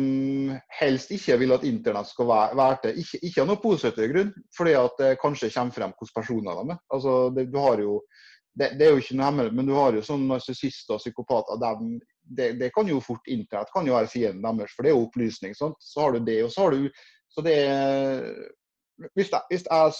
helst 0.79 1.11
ikke 1.13 1.37
vil 1.37 1.53
at 1.53 1.65
internett 1.67 2.09
skal 2.09 2.25
være, 2.29 2.57
være 2.57 2.77
til. 2.83 3.01
Ikke, 3.03 3.19
ikke 3.27 3.43
av 3.43 3.51
noen 3.51 3.61
positiv 3.61 4.07
grunn, 4.09 4.31
fordi 4.57 4.73
at 4.79 5.01
det 5.01 5.09
kanskje 5.21 5.51
kommer 5.53 5.75
frem 5.75 5.93
hvilke 5.93 6.15
personer 6.17 6.57
de 6.57 6.73
er. 6.73 6.79
Altså, 6.97 7.13
det, 7.35 7.45
du 7.53 7.59
har 7.61 7.83
jo 7.83 7.99
det, 8.59 8.71
det, 8.79 8.87
er 8.87 8.95
jo 8.95 9.03
ikke 9.03 9.15
noe 9.19 9.27
hemmelig, 9.29 9.53
men 9.55 9.69
du 9.69 9.75
har 9.77 9.93
jo 9.95 10.01
sånne 10.03 10.33
narsissister 10.33 10.97
og 10.97 11.03
psykopater. 11.03 11.59
Dem, 11.61 11.93
det, 12.37 12.49
det, 12.59 12.71
kan 12.75 12.89
jo 12.89 12.97
fort 13.03 13.29
Internett 13.29 13.71
kan 13.75 13.87
jo 13.87 13.95
være 13.95 14.09
fienden 14.11 14.61
deres, 14.61 14.73
for 14.75 14.85
det 14.85 14.91
er 14.91 14.97
jo 14.97 15.05
opplysning. 15.05 15.53
Sant? 15.57 15.77
Så 15.85 16.03
har 16.03 16.15
du 16.15 16.25
det, 16.25 16.39
og 16.47 16.53
så 16.53 16.65
har 16.65 16.75
du 16.75 16.89
så 17.29 17.45
det 17.45 17.59
Hvis, 19.15 19.29
jeg, 19.31 19.41
hvis 19.47 19.63
jeg, 19.69 19.91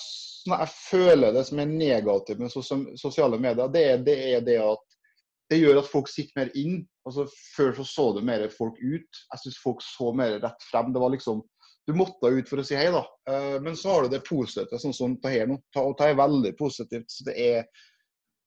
jeg, 0.50 0.70
føler 0.90 1.32
det 1.32 1.46
som 1.48 1.60
er 1.62 1.70
negativt 1.72 2.40
med 2.42 2.52
sosiale 3.00 3.38
medier, 3.40 3.70
det, 3.72 3.84
det 4.08 4.16
er 4.34 4.42
det 4.44 4.58
at 4.66 4.82
det 5.50 5.62
gjør 5.62 5.80
at 5.80 5.88
folk 5.90 6.10
sitter 6.12 6.42
mer 6.42 6.50
inn. 6.58 6.82
Altså, 7.10 7.26
før 7.56 7.72
så, 7.80 7.86
så 7.90 8.08
du 8.16 8.22
mer 8.26 8.46
folk 8.54 8.78
ut. 8.80 9.22
Jeg 9.34 9.44
syns 9.44 9.62
folk 9.64 9.84
så 9.86 10.12
mer 10.16 10.38
rett 10.44 10.68
frem. 10.72 10.94
Det 10.94 11.02
var 11.02 11.16
liksom 11.16 11.44
Du 11.90 11.96
måtte 11.98 12.30
ut 12.30 12.50
for 12.50 12.62
å 12.62 12.64
si 12.66 12.76
hei, 12.78 12.90
da. 12.94 13.02
Uh, 13.26 13.56
men 13.66 13.78
så 13.78 13.96
har 13.96 14.06
du 14.06 14.12
det 14.14 14.22
positive, 14.28 14.78
sånn 14.78 14.94
som 14.94 15.16
det 15.24 15.32
her 15.34 15.48
nå. 15.50 15.58
Og 15.82 15.96
det 15.98 16.12
er 16.12 16.20
veldig 16.20 16.52
positivt. 16.60 17.10
Så 17.10 17.26
det 17.26 17.38
er 17.42 17.64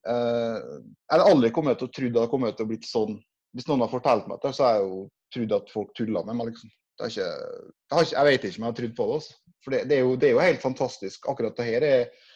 Uh, 0.03 0.83
jeg 0.83 1.15
hadde 1.15 1.27
aldri 1.31 1.49
kommet 1.55 1.79
til 1.79 1.87
å 1.87 1.95
tro 1.95 2.09
det 2.11 2.29
kom 2.31 2.47
til 2.49 2.67
å 2.67 2.71
bli 2.71 2.79
sånn. 2.87 3.19
Hvis 3.55 3.69
noen 3.69 3.85
har 3.85 3.93
fortalt 3.93 4.27
meg 4.27 4.41
det, 4.43 4.51
så 4.57 4.65
har 4.67 4.79
jeg 4.79 4.89
jo 4.89 5.03
trodd 5.35 5.55
at 5.59 5.71
folk 5.71 5.93
tulla 5.95 6.25
med 6.27 6.39
meg. 6.39 6.51
liksom. 6.51 6.73
Ikke, 7.03 7.27
jeg, 7.27 8.07
ikke, 8.07 8.17
jeg, 8.17 8.27
vet 8.29 8.47
ikke 8.47 8.59
om 8.59 8.67
jeg 8.67 8.71
har 8.71 8.79
trodd 8.81 8.97
på 8.97 9.07
det. 9.07 9.19
Altså. 9.19 9.39
For 9.63 9.75
det, 9.75 9.83
det, 9.91 9.97
er 9.97 10.03
jo, 10.03 10.15
det, 10.17 10.29
er 10.29 10.35
jo, 10.35 10.43
helt 10.43 10.65
fantastisk. 10.65 11.29
Akkurat 11.31 11.59
det 11.59 11.69
her 11.69 11.87
er, 11.87 12.33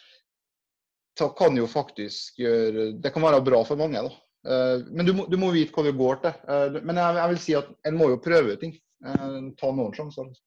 det 1.17 1.29
kan 1.37 1.57
jo 1.57 1.65
faktisk 1.65 2.37
gjøre 2.39 2.91
Det 3.01 3.11
kan 3.13 3.25
være 3.25 3.43
bra 3.43 3.63
for 3.67 3.79
mange. 3.79 4.05
da. 4.05 4.13
Uh, 4.45 4.83
men 4.91 5.07
du 5.07 5.13
må, 5.17 5.25
du 5.29 5.37
må, 5.39 5.51
vite 5.55 5.73
hva 5.75 5.85
du 5.87 5.97
går 5.97 6.21
til. 6.23 6.35
Uh, 6.47 6.77
men 6.81 6.99
jeg, 6.99 7.17
jeg, 7.19 7.29
vil 7.31 7.41
si 7.43 7.55
at 7.57 7.71
en 7.89 7.97
må 7.97 8.11
jo 8.13 8.21
prøve 8.23 8.59
ting. 8.61 8.75
ta 8.97 9.71
noen 9.71 9.93
sjanser. 9.93 10.25
Altså. 10.25 10.43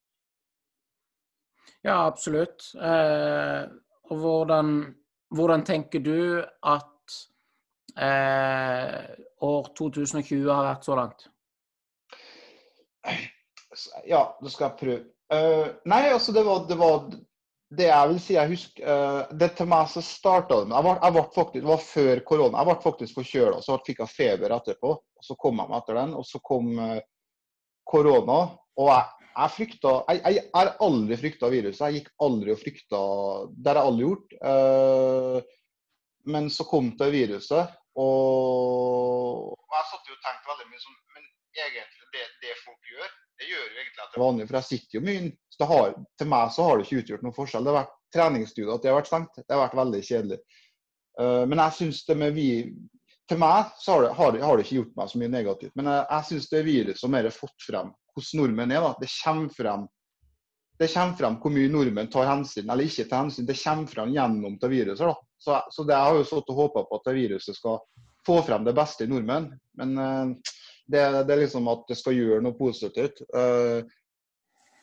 Ja, 1.87 2.01
absolutt. 2.03 2.65
og 2.75 4.17
hvordan, 4.19 4.73
hvordan 5.31 5.63
tenker 5.65 6.03
du 6.03 6.43
at 6.43 7.15
eh, 7.97 9.05
år 9.47 9.71
2020 9.79 10.51
har 10.51 10.67
vært 10.67 10.89
så 10.89 10.99
langt? 10.99 11.27
Ja, 14.07 14.25
da 14.43 14.53
skal 14.53 14.67
jeg 14.67 14.79
prøve. 14.83 15.01
Uh, 15.31 15.71
nei, 15.87 16.09
altså 16.11 16.35
det 16.35 16.43
var, 16.43 16.65
det 16.67 16.77
var, 16.79 17.05
det 17.71 17.87
jeg 17.87 18.11
vil 18.11 18.19
si 18.19 18.35
jeg 18.35 18.51
husker 18.51 18.87
uh, 18.87 19.31
Det 19.39 19.53
til 19.59 19.69
meg 19.71 19.87
så 19.93 20.03
starta 20.03 20.59
det 20.59 20.71
med 20.73 20.89
jeg, 20.91 21.15
var 21.15 21.29
faktisk, 21.35 21.63
Det 21.63 21.71
var 21.71 21.85
før 21.85 22.23
korona. 22.27 22.59
Jeg 22.59 22.69
ble 22.69 22.77
faktisk 22.83 23.21
forkjøla, 23.21 23.63
så 23.63 23.79
fikk 23.87 24.03
jeg 24.03 24.15
feber 24.17 24.57
etterpå. 24.57 24.91
og 24.99 25.27
Så 25.27 25.37
kom 25.39 25.63
jeg 25.63 25.71
meg 25.71 25.79
etter 25.79 26.01
den, 26.01 26.17
og 26.19 26.27
så 26.27 26.43
kom 26.43 26.73
uh, 26.81 26.99
korona. 27.87 28.41
Og 28.81 28.91
jeg, 28.91 29.31
jeg 29.31 29.55
frykta 29.59 29.95
jeg, 30.11 30.45
har 30.55 30.73
aldri 30.83 31.21
frykta 31.21 31.53
viruset. 31.53 31.85
Jeg 31.87 32.01
gikk 32.01 32.11
aldri 32.27 32.55
og 32.57 32.63
frykta 32.65 33.03
Det 33.55 33.71
har 33.71 33.81
jeg 33.81 33.93
aldri 33.93 34.09
gjort. 34.09 34.37
Uh, 34.43 35.57
men 36.31 36.51
så 36.53 36.67
kom 36.69 36.91
det 36.99 37.13
viruset, 37.15 37.71
og 37.99 39.55
jeg 39.57 39.87
satt 39.89 40.11
jo 40.11 40.15
og 40.15 40.25
tenkte 40.25 40.51
veldig 40.51 40.67
mye 40.69 40.83
sånn 40.83 40.99
Men 41.15 41.25
egentlig, 41.65 42.09
det, 42.13 42.27
det, 42.43 42.53
folk 42.61 42.91
gjør, 42.93 43.15
det 43.41 43.49
gjør 43.49 43.65
jo 43.65 43.79
egentlig 43.79 44.03
at 44.05 44.13
det 44.13 44.19
er 44.19 44.25
vanlig. 44.27 44.47
For 44.51 44.59
jeg 44.59 44.69
sitter 44.69 44.99
jo 44.99 45.03
mye 45.07 45.23
så 45.61 45.69
har, 45.69 45.93
Til 46.19 46.31
meg 46.31 46.53
så 46.55 46.65
har 46.65 46.79
det 46.79 46.87
ikke 46.87 47.03
utgjort 47.03 47.27
noen 47.27 47.37
forskjell. 47.37 47.67
Det 47.67 47.73
har 47.73 47.83
vært 47.83 47.97
treningsstudier 48.15 48.73
at 48.75 48.83
det 48.83 48.91
har 48.91 48.99
vært 48.99 49.11
stengt. 49.11 49.37
Det 49.43 49.53
har 49.53 49.63
vært 49.67 49.79
veldig 49.81 50.01
kjedelig. 50.07 50.41
Uh, 51.21 51.45
men 51.51 51.61
jeg 51.61 51.77
syns 51.77 52.03
det 52.09 52.17
med 52.17 52.37
vi 52.39 52.51
Til 53.29 53.39
meg 53.39 53.75
så 53.79 53.95
har 53.95 54.05
det, 54.07 54.11
har, 54.17 54.37
har 54.43 54.57
det, 54.57 54.65
ikke 54.65 54.79
gjort 54.81 54.95
meg 54.99 55.11
så 55.11 55.19
mye 55.21 55.31
negativt. 55.31 55.75
Men 55.79 55.91
jeg, 55.93 56.07
jeg 56.11 56.29
syns 56.31 56.49
det 56.51 56.67
viruset 56.67 57.03
som 57.03 57.15
har 57.15 57.29
fått 57.35 57.67
frem 57.67 57.93
hvordan 58.11 58.41
nordmenn 58.41 58.73
er, 58.75 58.83
da, 58.83 58.95
det 58.99 59.11
kommer 59.21 59.53
frem 59.55 59.85
det 60.81 60.89
kommer 60.95 61.17
frem 61.19 61.37
hvor 61.43 61.53
mye 61.53 61.71
nordmenn 61.71 62.09
tar 62.11 62.27
hensyn 62.27 62.71
eller 62.73 62.89
ikke 62.89 63.05
tar 63.07 63.27
hensyn. 63.27 63.47
Det 63.47 63.59
kommer 63.61 63.91
frem 63.93 64.15
gjennom 64.17 64.57
det 64.59 64.71
viruset. 64.73 65.07
da. 65.07 65.15
Så, 65.39 65.59
så 65.71 65.85
det, 65.85 65.95
jeg 65.95 66.09
har 66.09 66.17
jo 66.17 66.29
stått 66.31 66.51
og 66.53 66.63
håpa 66.65 66.83
på 66.89 66.97
at 66.97 67.07
det 67.11 67.17
viruset 67.19 67.57
skal 67.57 67.79
få 68.27 68.41
frem 68.47 68.65
det 68.65 68.75
beste 68.77 69.05
i 69.05 69.11
nordmenn. 69.11 69.51
Men 69.77 69.93
uh, 70.01 70.57
det, 70.89 71.05
det, 71.29 71.35
er 71.35 71.43
liksom 71.45 71.69
at 71.71 71.85
det 71.89 71.99
skal 72.01 72.17
gjøre 72.17 72.41
noe 72.45 72.57
positivt. 72.57 73.21
Uh, 73.37 73.85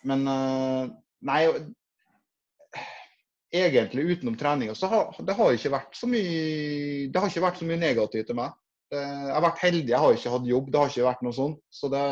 men 0.06 0.24
uh, 0.30 0.86
nei 1.26 1.42
Egentlig 3.58 4.04
utenom 4.12 4.36
treninga 4.38 4.74
så 4.76 4.90
har 4.92 5.16
det 5.24 5.34
har 5.38 5.54
ikke 5.56 5.72
vært 5.72 5.96
så 5.96 6.08
mye 6.12 7.06
det 7.08 7.22
har 7.22 7.32
ikke 7.32 7.46
vært 7.46 7.62
så 7.62 7.68
mye 7.70 7.80
negativt 7.80 8.28
til 8.28 8.36
meg. 8.36 8.52
Jeg 8.92 9.32
har 9.32 9.44
vært 9.46 9.62
heldig, 9.64 9.94
jeg 9.94 10.02
har 10.04 10.18
ikke 10.18 10.34
hatt 10.34 10.50
jobb. 10.50 10.68
Det 10.68 10.82
har 10.82 10.92
ikke 10.92 11.06
vært 11.06 11.24
noe 11.24 11.38
sånt. 11.38 11.62
Så 11.72 11.88
det 11.94 12.04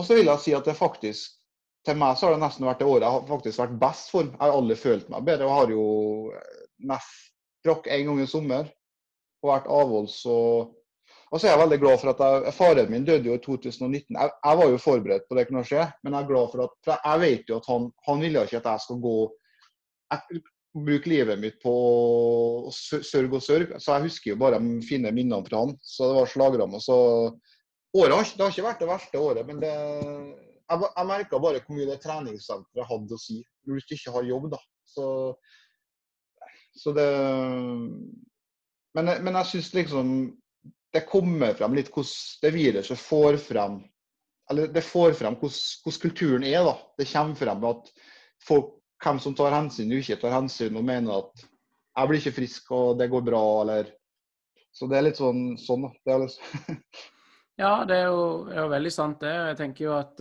og 0.00 0.06
så 0.06 0.16
vil 0.16 0.32
jeg 0.32 0.42
si 0.44 0.56
at 0.56 0.64
det 0.64 0.78
faktisk 0.78 1.36
til 1.86 1.96
meg 2.00 2.16
så 2.16 2.28
har 2.28 2.36
det 2.36 2.42
nesten 2.42 2.68
vært 2.68 2.82
det 2.82 2.88
året 2.88 3.06
jeg 3.06 3.14
har 3.14 3.28
faktisk 3.28 3.62
vært 3.62 3.78
best 3.80 4.12
for. 4.12 4.28
Jeg 4.28 4.40
har 4.40 4.56
aldri 4.56 4.76
følt 4.76 5.08
meg 5.12 5.24
bedre. 5.28 5.48
Jeg 5.48 5.58
har 5.60 5.72
jo 5.74 5.84
mest 6.90 7.32
drakk 7.64 7.88
en 7.88 8.06
gang 8.10 8.20
i 8.20 8.28
sommer 8.28 8.68
og 9.40 9.52
vært 9.52 9.70
avholds. 9.72 10.18
Og, 10.28 10.74
og 11.30 11.38
så 11.38 11.46
er 11.46 11.52
jeg 11.52 11.62
veldig 11.62 11.78
glad 11.78 12.00
for 12.02 12.10
at 12.10 12.22
jeg, 12.26 12.54
faren 12.56 12.88
min 12.90 13.04
døde 13.06 13.28
jo 13.28 13.36
i 13.38 13.42
2019. 13.44 14.16
Jeg, 14.16 14.30
jeg, 14.44 14.58
var 14.58 14.70
jo 14.72 14.80
forberedt 14.82 15.28
på 15.28 15.36
det 15.38 15.44
kunne 15.46 15.62
skje, 15.66 15.84
men 16.02 16.16
jeg 16.16 16.24
er 16.24 16.30
glad 16.30 16.48
for 16.50 16.64
at 16.64 16.72
for 16.86 17.04
jeg 17.06 17.20
vet 17.22 17.52
jo 17.52 17.58
at 17.60 17.68
han, 17.70 17.86
han 18.08 18.24
ville 18.24 18.42
ikke 18.48 18.58
at 18.58 18.66
jeg 18.72 18.84
skal 18.86 18.98
gå 19.04 19.14
jeg 20.10 20.42
bruke 20.74 21.10
livet 21.10 21.38
mitt 21.38 21.58
på 21.62 21.70
å 21.70 22.72
sørge 22.74 23.38
og 23.38 23.44
sørge. 23.44 23.78
Så 23.82 23.94
jeg 23.94 24.08
husker 24.08 24.32
jo 24.32 24.40
bare 24.42 24.58
de 24.62 24.80
fine 24.86 25.12
minnene 25.14 25.46
fra 25.46 25.64
han. 25.64 25.76
Så 25.82 26.10
det 26.10 26.18
var 26.18 26.30
slagramme. 26.30 26.80
Året 26.80 28.14
har, 28.14 28.26
det 28.34 28.44
har 28.44 28.52
ikke 28.54 28.66
vært 28.66 28.82
det 28.82 28.90
verste 28.90 29.22
året, 29.22 29.46
men 29.46 29.62
det, 29.62 29.70
jeg, 29.70 30.82
jeg 30.86 31.08
merka 31.08 31.40
bare 31.42 31.62
hvor 31.64 31.78
mye 31.78 31.88
det 31.88 31.98
treningssenteret 32.04 32.86
hadde 32.86 33.16
å 33.16 33.22
si 33.22 33.40
når 33.66 33.80
du 33.80 33.96
ikke 33.96 34.14
har 34.14 34.28
jobb. 34.28 34.50
da. 34.52 34.60
Så, 34.90 35.06
så 36.78 36.94
det 36.94 37.08
Men, 38.98 39.06
men 39.22 39.36
jeg 39.38 39.46
syns 39.46 39.74
liksom 39.74 40.14
det 40.92 41.06
kommer 41.06 41.54
frem 41.54 41.74
litt 41.78 41.90
hvordan 41.94 42.42
det 42.42 42.50
viruset 42.54 42.98
får 42.98 43.38
frem 43.42 43.80
eller 44.50 44.72
det 44.74 44.82
får 44.82 45.14
frem 45.14 45.36
hvordan, 45.38 46.00
kulturen 46.02 46.44
er. 46.44 46.64
da. 46.66 46.74
Det 46.98 47.06
kommer 47.12 47.38
frem 47.38 47.66
at 47.68 47.92
folk, 48.42 48.74
hvem 49.04 49.20
som 49.22 49.36
tar 49.38 49.54
hensyn 49.54 49.92
og 49.94 50.02
ikke 50.02 50.18
tar 50.20 50.34
hensyn, 50.34 50.76
og 50.76 50.84
mener 50.84 51.22
at 51.22 51.44
'jeg 51.96 52.08
blir 52.08 52.18
ikke 52.18 52.38
frisk, 52.38 52.70
og 52.70 52.98
det 52.98 53.10
går 53.10 53.22
bra', 53.22 53.62
eller 53.62 53.92
Så 54.72 54.86
det 54.86 54.98
er 54.98 55.02
litt 55.02 55.16
sånn, 55.16 55.58
sånn 55.58 55.82
da. 55.82 55.88
Det 56.06 56.20
litt... 56.20 56.38
ja, 57.58 57.84
det 57.84 57.96
er, 57.96 58.04
jo, 58.06 58.46
er, 58.46 58.60
jo, 58.60 58.68
veldig 58.70 58.92
sant, 58.92 59.20
det. 59.20 59.32
Jeg 59.34 59.56
tenker 59.56 59.84
jo 59.84 59.94
at 59.98 60.20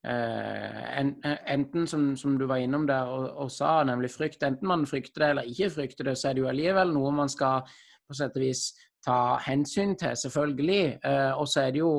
Uh, 0.00 0.96
en, 0.98 1.10
enten, 1.44 1.86
som, 1.86 2.16
som, 2.16 2.38
du 2.38 2.46
var 2.46 2.56
innom 2.56 2.86
der 2.88 3.04
og, 3.04 3.26
og, 3.36 3.50
sa, 3.52 3.82
nemlig 3.84 4.08
frykt, 4.08 4.40
enten 4.42 4.64
man 4.66 4.86
frykter 4.88 5.20
det 5.20 5.28
eller 5.28 5.50
ikke 5.50 5.68
frykter 5.74 6.04
det, 6.08 6.14
så 6.16 6.30
er 6.30 6.32
det 6.32 6.40
jo 6.40 6.48
allikevel 6.48 6.94
noe 6.94 7.10
man 7.12 7.28
skal 7.28 7.68
på 8.08 8.16
sett 8.16 8.32
og 8.32 8.40
vis 8.40 8.62
ta 9.04 9.38
hensyn 9.46 9.96
til, 9.96 10.16
selvfølgelig. 10.16 10.98
Eh, 11.04 11.32
og 11.40 11.48
så 11.48 11.60
er 11.60 11.70
det 11.70 11.82
jo 11.82 11.92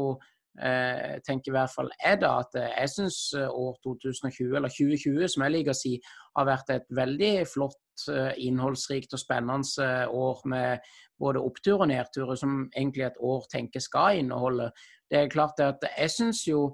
eh, 0.62 1.18
tenker 1.28 1.52
i 1.52 1.56
hvert 1.56 1.74
fall 1.76 1.90
jeg 2.04 2.20
da 2.22 2.34
at 2.44 2.58
eh, 2.60 2.74
jeg 2.82 2.94
syns 2.96 3.20
år 3.38 3.78
2020, 3.84 4.56
eller 4.56 4.70
2020 4.70 5.28
som 5.34 5.46
jeg 5.46 5.56
liker 5.56 5.74
å 5.74 5.80
si, 5.82 5.96
har 6.38 6.50
vært 6.50 6.76
et 6.78 6.92
veldig 7.02 7.34
flott, 7.54 7.78
innholdsrikt 8.42 9.12
og 9.14 9.20
spennende 9.22 9.88
år 10.10 10.40
med 10.50 10.88
både 11.22 11.42
opptur 11.46 11.84
og 11.84 11.92
nedturer, 11.92 12.40
som 12.40 12.64
egentlig 12.72 13.04
et 13.06 13.20
år 13.22 13.44
tenker 13.52 13.84
skal 13.84 14.18
inneholde. 14.18 14.72
Det 15.06 15.20
er 15.20 15.30
klart 15.30 15.62
at 15.62 15.86
jeg 15.86 16.10
syns 16.10 16.48
jo 16.48 16.72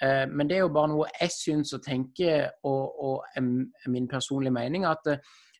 men 0.00 0.48
det 0.48 0.56
er 0.56 0.62
jo 0.62 0.70
bare 0.74 0.90
noe 0.90 1.08
jeg 1.20 1.30
syns 1.30 1.74
og 1.76 1.82
tenker, 1.84 2.48
og, 2.66 3.02
og 3.04 3.42
min 3.90 4.06
personlige 4.10 4.54
mening, 4.54 4.86
at 4.86 5.10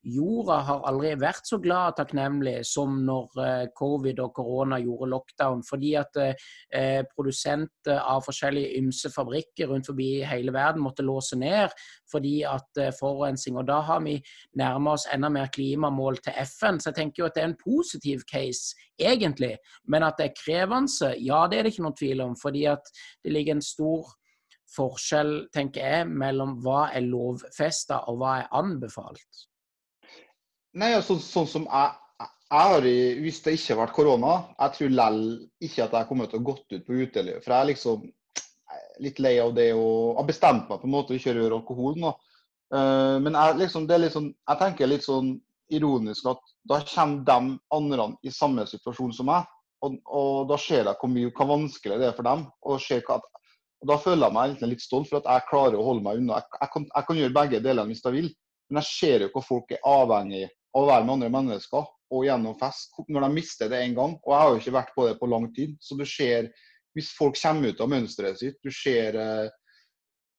jorda 0.04 0.58
har 0.66 0.82
aldri 0.88 1.14
vært 1.20 1.48
så 1.48 1.58
glad 1.62 1.92
og 1.92 1.98
takknemlig 1.98 2.56
som 2.68 2.96
når 3.06 3.40
eh, 3.42 3.66
covid 3.76 4.20
og 4.24 4.32
korona 4.36 4.78
gjorde 4.82 5.10
lockdown. 5.12 5.62
Fordi 5.66 5.92
at 6.00 6.18
eh, 6.20 7.00
produsenter 7.14 8.00
av 8.00 8.24
forskjellige 8.26 8.80
ymse 8.80 9.10
fabrikker 9.14 9.70
rundt 9.70 9.88
forbi 9.88 10.08
hele 10.28 10.54
verden 10.54 10.84
måtte 10.84 11.06
låse 11.06 11.38
ned 11.40 11.72
fordi 12.10 12.34
at 12.48 12.80
eh, 12.80 12.92
forurensing. 12.98 13.56
Og 13.60 13.68
da 13.68 13.80
har 13.86 14.02
vi 14.04 14.18
nærma 14.60 14.94
oss 14.98 15.06
enda 15.12 15.30
mer 15.32 15.48
klimamål 15.54 16.20
til 16.24 16.36
FN. 16.44 16.80
Så 16.80 16.90
jeg 16.90 17.00
tenker 17.00 17.24
jo 17.24 17.30
at 17.30 17.38
det 17.38 17.44
er 17.44 17.52
en 17.52 17.60
positiv 17.60 18.26
case, 18.30 18.76
egentlig. 19.00 19.54
Men 19.88 20.06
at 20.06 20.20
det 20.20 20.30
er 20.30 20.36
krevende, 20.38 21.14
ja 21.20 21.46
det 21.48 21.58
er 21.58 21.66
det 21.66 21.74
ikke 21.74 21.86
noen 21.86 21.98
tvil 21.98 22.22
om. 22.24 22.36
Fordi 22.38 22.68
at 22.70 22.92
det 23.24 23.32
ligger 23.32 23.56
en 23.56 23.64
stor 23.64 24.12
forskjell, 24.74 25.34
tenker 25.54 25.84
jeg, 25.84 26.06
mellom 26.10 26.58
hva 26.64 26.88
er 26.94 27.06
lovfesta 27.06 28.04
og 28.10 28.20
hva 28.22 28.38
er 28.42 28.54
anbefalt. 28.58 29.44
Nei, 30.74 30.90
altså, 30.96 31.16
sånn 31.22 31.46
som 31.46 31.68
jeg, 31.70 31.94
jeg 32.18 32.66
har, 32.66 32.86
Hvis 33.22 33.40
det 33.44 33.56
ikke 33.56 33.74
har 33.74 33.80
vært 33.84 33.96
korona, 33.96 34.34
jeg 34.58 34.76
tror 34.76 34.94
lell 34.98 35.24
ikke 35.62 35.86
at 35.86 35.96
jeg 35.98 36.08
kommer 36.10 36.30
til 36.30 36.40
å 36.40 36.46
gått 36.50 36.66
ut 36.74 36.86
på 36.86 37.00
uteliv. 37.04 37.40
For 37.44 37.54
jeg 37.54 37.60
er 37.60 37.70
liksom 37.70 38.04
litt 39.02 39.18
lei 39.22 39.36
av 39.42 39.54
det 39.54 39.72
og 39.74 40.20
har 40.20 40.26
bestemt 40.28 40.68
meg 40.70 40.80
på 40.80 40.86
en 40.86 40.94
måte 40.94 41.14
å 41.14 41.18
ikke 41.18 41.34
røre 41.34 41.58
alkohol 41.58 41.98
nå. 41.98 42.12
Uh, 42.74 43.20
men 43.22 43.36
jeg, 43.36 43.58
liksom, 43.62 43.86
sånn, 44.10 44.30
jeg 44.34 44.60
tenker 44.60 44.90
litt 44.90 45.06
sånn 45.06 45.34
ironisk 45.74 46.26
at 46.30 46.42
da 46.68 46.80
kommer 46.88 47.22
de 47.26 47.56
andre 47.74 48.08
i 48.26 48.32
samme 48.34 48.66
situasjon 48.68 49.14
som 49.16 49.30
meg. 49.30 49.46
Og, 49.84 49.98
og 50.06 50.48
da 50.48 50.58
ser 50.60 50.88
jeg 50.88 50.98
hvor 51.00 51.12
mye 51.12 51.30
hvor 51.34 51.50
vanskelig 51.50 52.00
det 52.00 52.08
er 52.08 52.16
for 52.16 52.26
dem. 52.26 52.46
Og, 52.64 52.82
hva, 53.06 53.20
og 53.82 53.90
Da 53.90 53.98
føler 54.00 54.26
jeg 54.26 54.36
meg 54.38 54.66
litt 54.70 54.84
stolt 54.84 55.10
for 55.10 55.20
at 55.20 55.30
jeg 55.30 55.48
klarer 55.50 55.78
å 55.78 55.86
holde 55.86 56.06
meg 56.06 56.22
unna. 56.22 56.40
Jeg, 56.40 56.58
jeg, 56.60 56.72
kan, 56.74 56.86
jeg 56.90 57.08
kan, 57.08 57.20
gjøre 57.20 57.38
begge 57.38 57.62
delene 57.64 57.92
hvis 57.92 58.04
jeg 58.04 58.16
vil. 58.16 58.30
Men 58.70 58.80
jeg 58.80 58.90
ser 58.90 59.26
jo 59.26 59.32
hvor 59.34 59.44
folk 59.44 59.74
er 59.74 59.84
avhengig 59.86 60.46
å 60.74 60.86
være 60.88 61.06
med 61.06 61.16
andre 61.16 61.32
mennesker 61.32 61.90
og 62.14 62.24
gjennom 62.26 62.56
fest 62.58 62.94
når 63.08 63.26
de 63.26 63.34
mister 63.34 63.70
det 63.70 63.82
en 63.82 63.98
gang. 63.98 64.14
Og 64.22 64.32
jeg 64.32 64.40
har 64.42 64.52
jo 64.52 64.62
ikke 64.62 64.78
vært 64.78 64.94
på 64.94 65.08
det 65.08 65.18
på 65.20 65.28
lang 65.30 65.50
tid. 65.56 65.74
Så 65.82 65.98
du 65.98 66.04
ser, 66.08 66.50
hvis 66.94 67.12
folk 67.16 67.38
kommer 67.40 67.70
ut 67.72 67.82
av 67.82 67.90
mønsteret 67.90 68.40
sitt, 68.40 68.58
du 68.62 68.70
ser 68.74 69.18
eh, 69.18 69.46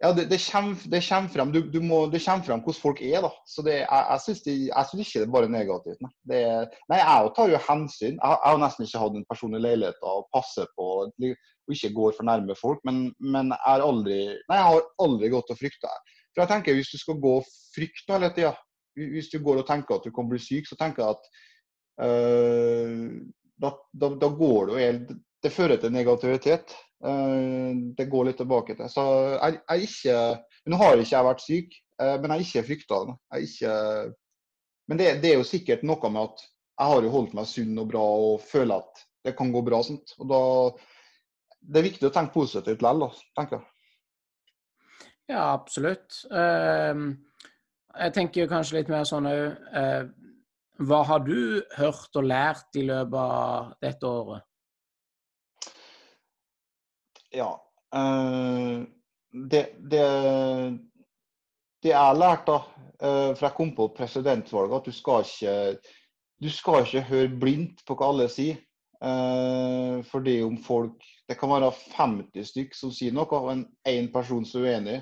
ja, 0.03 0.11
det, 0.11 0.25
det, 0.27 0.39
kommer, 0.51 0.75
det, 0.91 0.99
kommer, 1.07 1.29
frem, 1.31 1.51
du, 1.55 1.61
du 1.71 1.79
må, 1.79 2.01
det 2.11 2.19
kommer 2.25 2.43
frem 2.43 2.63
hvordan 2.65 2.81
folk 2.81 3.01
er. 3.01 3.21
da. 3.23 3.31
Så 3.47 3.63
det, 3.63 3.77
Jeg, 3.79 4.03
jeg 4.11 4.23
syns 4.25 4.43
ikke 5.07 5.21
det 5.21 5.27
er 5.27 5.35
bare 5.37 5.51
negativt. 5.51 6.01
Nei, 6.03 6.11
det, 6.31 6.41
nei 6.91 6.99
jeg 6.99 7.31
tar 7.37 7.51
jo 7.51 7.61
hensyn. 7.69 8.17
Jeg, 8.17 8.19
jeg, 8.19 8.49
har 8.49 8.61
nesten 8.61 8.87
ikke 8.87 9.03
hatt 9.05 9.19
en 9.19 9.29
personlig 9.31 9.63
leilighet 9.63 10.03
og 10.03 10.27
passer 10.35 10.67
på 10.75 10.89
og 11.05 11.29
ikke 11.71 11.93
går 11.95 12.17
for 12.17 12.27
nærme 12.27 12.57
folk. 12.59 12.83
Men, 12.87 13.07
men 13.23 13.55
jeg, 13.55 13.87
aldri, 13.87 14.19
nei, 14.51 14.59
jeg 14.59 14.67
har 14.67 14.91
aldri 15.07 15.31
gått 15.33 15.55
og 15.55 15.61
frykta. 15.63 15.95
For 16.35 16.43
jeg 16.43 16.51
tenker 16.51 16.75
Hvis 16.75 16.91
du 16.91 16.99
skal 16.99 17.21
gå 17.23 17.37
og 17.39 17.49
frykte 17.75 18.17
hele 18.17 18.33
tida, 18.35 18.51
hvis 18.95 19.29
du 19.31 19.39
går 19.43 19.61
og 19.61 19.67
tenker 19.67 19.97
at 19.97 20.07
du 20.07 20.13
kan 20.15 20.27
bli 20.29 20.39
syk, 20.41 20.67
så 20.69 20.77
tenker 20.79 21.03
jeg 21.03 21.15
at 21.15 21.29
uh, 22.05 23.05
da, 23.61 23.71
da, 23.93 24.11
da, 24.19 24.29
går 24.35 24.71
det 24.71 24.83
jo 24.83 25.15
Det 25.45 25.53
fører 25.53 25.77
til 25.77 25.93
negativitet. 25.93 26.75
Uh, 27.03 27.93
det 27.97 28.09
går 28.09 28.29
litt 28.29 28.39
tilbake 28.41 28.75
til. 28.75 28.89
Så 28.89 29.03
jeg, 29.35 29.59
jeg 29.69 29.89
ikke 29.89 30.19
Nå 30.71 30.79
har 30.81 30.97
ikke 30.97 31.13
jeg 31.13 31.27
vært 31.27 31.43
syk, 31.45 31.75
uh, 32.01 32.15
men 32.21 32.33
jeg 32.33 32.47
ikke 32.47 32.67
frykta 32.71 33.01
det. 33.05 33.15
Men 34.89 34.99
det, 35.01 35.11
det, 35.21 35.31
er 35.31 35.39
jo 35.39 35.47
sikkert 35.47 35.85
noe 35.85 36.09
med 36.09 36.29
at 36.29 36.43
jeg 36.75 36.91
har 36.91 37.05
jo 37.05 37.13
holdt 37.13 37.35
meg 37.37 37.47
sunn 37.49 37.77
og 37.79 37.87
bra 37.91 38.01
og 38.01 38.41
føler 38.43 38.81
at 38.81 39.05
det 39.25 39.35
kan 39.37 39.53
gå 39.53 39.61
bra. 39.65 39.79
Sånt. 39.85 40.13
Og 40.19 40.27
da, 40.29 40.41
det 41.61 41.79
er 41.79 41.87
viktig 41.87 42.09
å 42.09 42.13
tenke 42.13 42.35
positivt 42.35 42.83
likevel, 42.83 43.15
tenker 43.37 43.59
jeg. 43.59 43.71
Ja, 45.31 45.53
absolutt. 45.55 46.19
Uh, 46.29 47.15
jeg 47.99 48.13
tenker 48.15 48.49
kanskje 48.51 48.79
litt 48.79 48.91
mer 48.91 49.05
sånn 49.07 49.29
òg 49.29 49.43
eh, 49.79 50.03
Hva 50.85 51.01
har 51.07 51.23
du 51.23 51.61
hørt 51.77 52.19
og 52.19 52.27
lært 52.27 52.75
i 52.79 52.83
løpet 52.87 53.19
av 53.21 53.71
dette 53.83 54.09
året? 54.09 54.47
Ja 57.35 57.51
eh, 57.95 58.83
det, 59.35 59.63
det, 59.79 60.03
det, 61.83 61.89
jeg 61.89 61.99
har 61.99 62.15
lært, 62.15 62.47
da, 62.47 62.59
eh, 62.99 63.31
for 63.35 63.47
jeg 63.47 63.57
kom 63.57 63.73
på 63.75 63.89
presidentvalget, 63.97 64.77
at 64.79 64.87
du 64.87 64.95
skal 64.95 65.25
ikke 65.27 65.55
du 66.43 66.49
skal 66.51 66.83
ikke 66.83 67.07
høre 67.09 67.35
blindt 67.39 67.83
på 67.87 67.95
hva 67.95 68.11
alle 68.11 68.29
sier. 68.31 68.59
For 68.95 70.03
fordi 70.07 70.33
om 70.41 70.55
folk 70.63 71.03
Det 71.27 71.35
kan 71.37 71.51
være 71.51 71.67
50 71.97 72.47
stykk 72.47 72.75
som 72.75 72.91
sier 72.95 73.13
noe, 73.13 73.27
og 73.27 73.51
en 73.51 73.65
én 73.87 74.07
person 74.13 74.45
som 74.47 74.63
er 74.63 74.77
uenig. 74.79 74.97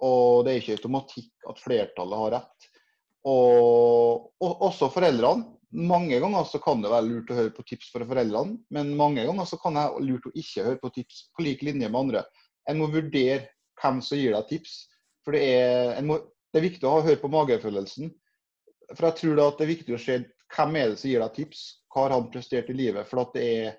Og 0.00 0.44
det 0.44 0.52
er 0.52 0.60
ikke 0.62 0.76
automatikk 0.78 1.48
at 1.50 1.62
flertallet 1.62 2.22
har 2.22 2.34
rett. 2.36 2.68
Og, 3.28 4.30
og 4.40 4.62
også 4.70 4.88
foreldrene. 4.92 5.56
Mange 5.70 6.18
ganger 6.18 6.46
så 6.50 6.58
kan 6.58 6.80
det 6.82 6.90
være 6.90 7.06
lurt 7.06 7.28
å 7.30 7.36
høre 7.38 7.52
på 7.54 7.62
tips 7.68 7.92
fra 7.94 8.02
foreldrene, 8.02 8.56
men 8.74 8.88
mange 8.98 9.22
ganger 9.22 9.46
så 9.46 9.54
kan 9.62 9.76
det 9.76 9.84
være 9.84 10.06
lurt 10.08 10.24
å 10.26 10.32
ikke 10.40 10.64
høre 10.66 10.80
på 10.80 10.90
tips 10.96 11.20
på 11.36 11.44
lik 11.46 11.62
linje 11.62 11.86
med 11.86 12.00
andre. 12.00 12.24
En 12.66 12.80
må 12.80 12.88
vurdere 12.90 13.44
hvem 13.78 14.00
som 14.02 14.18
gir 14.18 14.34
deg 14.34 14.48
tips. 14.48 14.72
For 15.22 15.36
det 15.36 15.44
er, 15.46 16.00
må, 16.02 16.18
det 16.50 16.58
er 16.58 16.66
viktig 16.66 16.88
å 16.88 17.04
høre 17.04 17.20
på 17.22 17.30
magefølelsen. 17.30 18.10
For 18.96 19.06
jeg 19.06 19.18
tror 19.20 19.38
da 19.38 19.46
at 19.52 19.60
det 19.60 19.66
er 19.66 19.74
viktig 19.76 19.94
å 19.94 20.02
se 20.02 20.18
hvem 20.56 20.80
er 20.80 20.90
det 20.90 20.98
som 20.98 21.12
gir 21.12 21.22
deg 21.22 21.36
tips. 21.38 21.62
Hva 21.92 22.06
har 22.08 22.16
han 22.16 22.28
prestert 22.34 22.72
i 22.72 22.78
livet? 22.80 23.06
For 23.06 23.22
at 23.22 23.36
det 23.36 23.46
er 23.46 23.78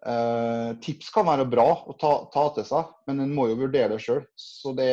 Uh, 0.00 0.78
tips 0.80 1.10
kan 1.12 1.26
være 1.28 1.44
bra 1.52 1.66
å 1.84 1.92
ta, 2.00 2.12
ta, 2.32 2.46
til 2.56 2.64
seg, 2.64 2.92
men 3.08 3.20
en 3.20 3.34
må 3.36 3.50
jo 3.50 3.58
vurdere 3.60 3.92
det 3.94 4.00
sjøl. 4.04 4.22
Så 4.40 4.72
det, 4.78 4.92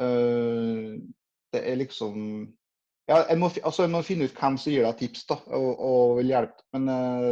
eh, 0.00 0.94
det 1.52 1.60
er 1.60 1.80
liksom 1.82 2.16
ja, 3.10 3.24
en 3.26 3.40
må, 3.42 3.50
altså, 3.60 3.84
en 3.84 3.92
må, 3.92 4.04
finne 4.06 4.28
ut 4.28 4.36
hvem 4.38 4.56
som 4.60 4.72
gir 4.72 4.86
deg 4.86 5.00
tips 5.00 5.26
da, 5.28 5.36
og, 5.58 5.70
og 5.82 6.18
vil 6.20 6.30
hjelpe. 6.30 6.64
Men 6.76 6.88
eh, 6.94 7.30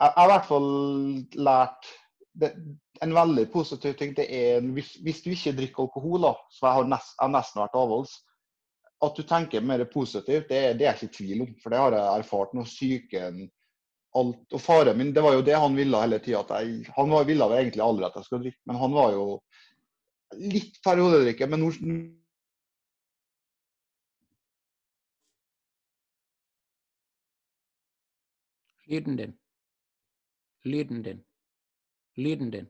jeg, 0.00 0.14
har 0.16 0.24
i 0.24 0.32
hvert 0.32 0.48
fall 0.48 0.70
lært 1.46 1.90
det, 2.40 2.54
en 3.04 3.14
veldig 3.14 3.44
positiv 3.52 3.96
ting. 3.98 4.14
det 4.16 4.24
er 4.32 4.64
hvis, 4.74 4.94
hvis 5.04 5.20
du 5.22 5.30
ikke 5.34 5.56
drikker 5.58 5.84
alkohol, 5.84 6.24
da, 6.26 6.32
så 6.50 6.66
jeg 6.66 6.78
har, 6.78 6.88
nest, 6.94 7.12
jeg 7.18 7.26
har 7.26 7.34
nesten 7.34 7.62
vært 7.62 7.76
avholds, 7.78 8.14
at 9.04 9.18
du 9.18 9.26
tenker 9.28 9.66
mer 9.68 9.84
positivt, 9.92 10.48
det, 10.48 10.62
det 10.80 10.88
er 10.88 10.94
jeg 10.94 11.02
ikke 11.02 11.12
i 11.12 11.16
tvil 11.18 11.44
om. 11.44 11.52
For 11.60 11.74
det 11.74 11.82
har 11.82 11.98
jeg 11.98 12.24
erfart 12.24 12.56
når 12.56 12.70
syken 12.70 13.44
alt. 14.14 14.44
Og 14.52 14.60
faren 14.62 14.98
min, 14.98 15.12
det 15.14 15.22
var 15.24 15.36
jo 15.36 15.44
det 15.46 15.56
han 15.58 15.76
ville 15.76 16.00
hele 16.00 16.18
tida. 16.22 16.60
Han 16.96 17.10
var, 17.10 17.24
ville 17.28 17.48
vel 17.50 17.62
egentlig 17.62 17.84
aldri 17.84 18.06
at 18.08 18.18
jeg 18.18 18.28
skulle 18.28 18.46
drikke, 18.46 18.62
men 18.70 18.82
han 18.82 18.94
var 18.94 19.16
jo 19.16 19.24
litt 20.54 20.78
periodedrikker. 20.84 21.50
Men 21.50 21.64
nå 21.64 21.72
Lyden 28.84 29.16
din. 29.16 29.32
Lyden 30.62 31.02
din. 31.02 31.24
Lyden 32.20 32.50
din. 32.52 32.66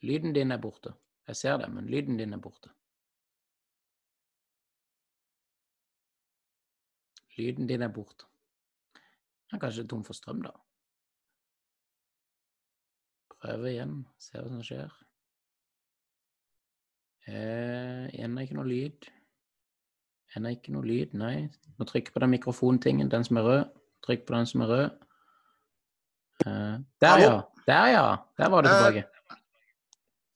Lyden 0.00 0.32
din 0.32 0.50
er 0.50 0.58
borte. 0.58 0.94
Jeg 1.28 1.36
ser 1.36 1.56
det, 1.60 1.68
men 1.70 1.86
lyden 1.86 2.16
din 2.16 2.32
er 2.32 2.40
borte. 2.40 2.72
Lyden 7.36 7.66
din 7.66 7.82
er 7.82 7.92
borte. 7.92 8.31
Jeg 9.52 9.58
er 9.58 9.60
kanskje 9.66 9.82
tom 9.88 10.00
for 10.04 10.16
strøm, 10.16 10.38
da. 10.46 10.50
Prøve 13.42 13.68
igjen, 13.68 13.98
se 14.22 14.38
hva 14.38 14.48
som 14.48 14.62
skjer. 14.64 14.94
Eh, 17.28 18.08
er 18.16 18.40
ikke 18.40 18.56
noe 18.56 18.64
lyd. 18.70 19.10
Er 20.32 20.48
ikke 20.48 20.72
noe 20.72 20.88
lyd, 20.88 21.12
nei. 21.20 21.50
Må 21.76 21.84
trykke 21.84 22.14
på 22.14 22.22
den 22.24 22.32
mikrofontingen, 22.32 23.10
den 23.12 23.28
som 23.28 23.36
er 23.42 23.44
rød. 23.50 23.64
Trykk 24.06 24.24
på 24.26 24.38
den 24.38 24.48
som 24.48 24.64
er 24.64 24.72
rød. 24.72 24.86
Eh, 26.46 26.76
der, 27.04 27.24
ja. 27.26 27.34
Der, 27.66 27.86
ja. 27.92 28.06
Der 28.40 28.48
var 28.48 28.64
det 28.64 28.72
Eh, 28.72 28.78
tilbake. 28.78 29.04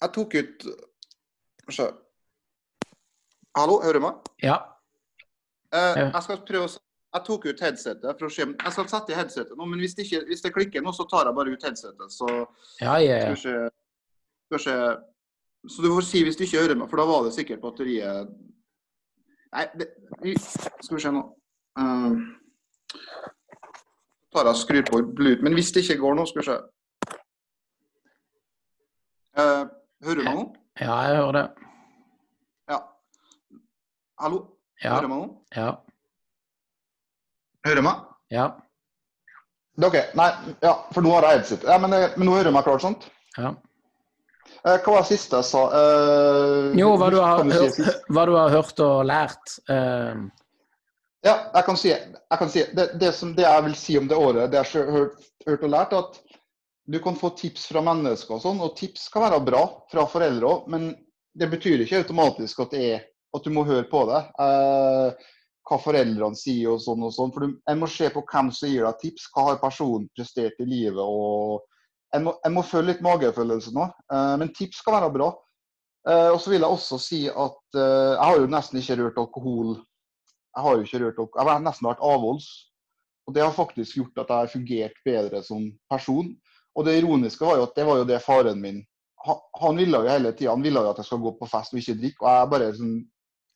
Jeg 0.00 0.12
tok 0.12 0.34
ut 0.34 0.66
Sjø. 1.72 1.88
Hallo, 3.56 3.80
hører 3.80 3.92
du 3.96 4.00
meg? 4.04 4.28
Ja. 4.42 4.58
Eh, 5.72 6.04
jeg 6.04 6.22
skal 6.22 6.44
prøve 6.44 6.68
å 6.68 6.74
Jeg 7.16 7.24
tok 7.24 7.46
ut 7.48 7.60
headsetet 7.64 8.18
for 8.18 8.28
å 8.28 8.32
se 8.32 8.44
Jeg 8.44 8.72
skal 8.74 8.88
sette 8.90 9.14
i 9.14 9.16
headsetet 9.16 9.56
nå, 9.56 9.66
men 9.70 9.80
hvis 9.80 9.94
det, 9.96 10.04
ikke, 10.04 10.26
hvis 10.28 10.42
det 10.44 10.52
klikker 10.52 10.84
nå, 10.84 10.92
så 10.92 11.06
tar 11.08 11.30
jeg 11.30 11.36
bare 11.38 11.54
ut 11.54 11.64
headsetet. 11.64 12.12
Så 12.12 12.28
Ja, 12.82 12.98
ja, 13.00 13.20
ja. 13.22 13.30
Skal 13.32 13.38
se 13.40 13.54
Skal 14.50 14.62
se 14.66 14.76
Så 15.72 15.82
du 15.84 15.88
får 15.94 16.06
si 16.06 16.22
hvis 16.26 16.36
du 16.36 16.44
ikke 16.44 16.60
hører 16.60 16.76
meg, 16.76 16.90
for 16.90 17.00
da 17.00 17.06
var 17.08 17.24
det 17.24 17.32
sikkert 17.38 17.64
batteriet 17.64 18.34
Nei, 19.56 19.64
det, 19.78 19.86
skal 20.84 20.96
vi 20.98 21.00
se 21.00 21.10
nå. 21.14 21.22
Um, 21.80 22.16
tar 24.34 24.50
jeg 24.50 24.60
skrur 24.60 24.82
på 24.90 25.00
blut, 25.16 25.44
Men 25.44 25.56
hvis 25.56 25.70
det 25.72 25.86
ikke 25.86 26.02
går 26.02 26.18
nå, 26.18 26.26
skal 26.28 26.42
vi 26.42 26.46
se. 26.50 26.56
Uh, 29.38 29.64
hører 30.04 30.20
du 30.20 30.24
meg 30.26 30.36
nå? 30.42 30.44
Ja, 30.80 30.98
jeg 31.06 31.16
hører 31.22 31.38
det. 31.38 31.46
Ja. 32.74 32.78
Hallo? 34.20 34.42
Ja, 34.82 34.90
Hører 34.98 35.06
du 35.06 35.12
meg 35.14 35.22
nå? 35.22 35.28
ja, 35.56 35.70
Hører 37.66 37.82
du 37.82 37.86
meg? 37.88 38.06
ja. 38.34 38.46
Det 39.76 39.84
er 39.84 39.90
OK. 39.90 40.14
Nei, 40.16 40.26
ja, 40.64 40.70
for 40.94 41.04
nå 41.04 41.10
har 41.12 41.26
jeg 41.26 41.36
headset. 41.42 41.64
Ja, 41.68 41.74
men, 41.82 41.92
eh, 41.92 42.14
men 42.16 42.24
nå 42.30 42.32
hører 42.38 42.48
du 42.48 42.54
meg 42.56 42.64
klart, 42.64 42.80
sant? 42.84 43.02
ja. 43.36 43.50
Eh, 44.66 44.78
hva 44.82 44.94
var 44.94 45.02
det 45.04 45.10
siste 45.10 45.36
jeg 45.36 45.46
sa? 45.50 45.60
Eh, 45.76 46.70
Jo, 46.78 46.94
hva 46.96 47.10
du, 47.12 47.18
har, 47.20 47.42
si 47.44 47.84
hørt, 47.84 48.06
hva 48.08 48.24
du 48.26 48.32
har 48.38 48.54
hørt 48.54 48.80
og 48.86 49.04
lært. 49.06 49.52
Eh, 49.68 50.22
Ja, 51.26 51.34
jeg 51.58 51.66
kan 51.66 51.76
si, 51.80 51.90
jeg 51.90 52.38
kan 52.40 52.50
si 52.54 52.62
det, 52.78 52.86
det, 53.02 53.12
som, 53.14 53.34
det 53.36 53.44
jeg 53.44 53.64
vil 53.66 53.76
si 53.78 53.98
om 53.98 54.08
det 54.08 54.16
året, 54.16 54.48
det 54.52 54.62
jeg 54.62 54.86
har 54.86 54.96
hørt, 54.96 55.28
hørt 55.46 55.64
og 55.68 55.72
lært, 55.74 55.92
at 55.98 56.20
du 56.86 56.98
kan 57.02 57.16
få 57.18 57.32
tips 57.36 57.66
fra 57.68 57.82
mennesker 57.84 58.36
og 58.38 58.42
sånn, 58.46 58.60
og 58.62 58.76
tips 58.78 59.08
kan 59.12 59.26
være 59.26 59.42
bra 59.44 59.62
fra 59.92 60.06
foreldre 60.08 60.46
òg, 60.54 60.68
men 60.72 60.92
det 61.36 61.50
betyr 61.52 61.82
ikke 61.84 62.00
automatisk 62.04 62.62
at, 62.64 62.72
det 62.72 62.84
er, 62.94 63.00
at 63.36 63.44
du 63.44 63.50
må 63.52 63.66
høre 63.68 63.84
på 63.90 64.04
det. 64.08 64.22
Eh, 64.40 65.26
hva 65.66 65.78
foreldrene 65.82 66.38
sier 66.38 66.74
og 66.74 66.82
sånn 66.82 67.02
og 67.06 67.14
sånn. 67.14 67.32
For 67.34 67.48
en 67.48 67.80
må 67.80 67.88
se 67.90 68.10
på 68.14 68.22
hvem 68.30 68.52
som 68.54 68.70
gir 68.70 68.86
deg 68.86 69.00
tips. 69.02 69.26
Hva 69.34 69.48
har 69.50 69.62
personen 69.62 70.06
prestert 70.16 70.60
i 70.62 70.68
livet? 70.68 71.02
og 71.02 71.66
En 72.14 72.28
må, 72.28 72.36
må 72.54 72.62
følge 72.62 72.92
litt 72.92 73.02
magefølelse 73.04 73.74
nå. 73.74 73.88
Eh, 74.12 74.36
men 74.40 74.54
tips 74.54 74.78
skal 74.84 75.00
være 75.00 75.12
bra. 75.16 75.32
Eh, 76.06 76.30
og 76.30 76.38
så 76.40 76.52
vil 76.52 76.62
jeg 76.62 76.70
også 76.78 77.00
si 77.02 77.20
at 77.28 77.78
eh, 77.80 78.12
jeg 78.14 78.22
har 78.22 78.38
jo 78.40 78.50
nesten 78.52 78.78
ikke 78.80 78.98
rørt 79.02 79.22
alkohol 79.24 79.76
jeg 80.56 80.64
har 80.64 80.76
jo 80.76 80.84
ikke 80.86 80.98
rørt 81.02 81.18
alkohol. 81.20 81.42
Jeg 81.42 81.52
har 81.52 81.64
nesten 81.66 81.86
vært 81.90 82.04
avholds. 82.10 82.46
Og 83.26 83.34
det 83.36 83.42
har 83.42 83.52
faktisk 83.52 83.98
gjort 83.98 84.20
at 84.22 84.30
jeg 84.30 84.38
har 84.38 84.52
fungert 84.52 85.00
bedre 85.04 85.42
som 85.44 85.66
person. 85.90 86.30
Og 86.76 86.86
det 86.86 86.94
ironiske 87.00 87.44
var 87.44 87.58
jo 87.60 87.66
at 87.66 87.74
det 87.76 87.84
var 87.88 88.00
jo 88.00 88.06
det 88.08 88.22
faren 88.24 88.60
min 88.62 88.84
Han, 89.26 89.76
ville 89.76 89.98
jo 89.98 90.06
hele 90.08 90.30
tida 90.38 90.52
at 90.54 90.98
jeg 91.00 91.04
skal 91.08 91.18
gå 91.18 91.32
på 91.38 91.48
fest 91.50 91.72
og 91.74 91.80
ikke 91.80 91.98
drikke. 92.00 92.22
Og 92.22 92.30
jeg 92.30 92.50
bare 92.50 92.72
sånn 92.76 92.96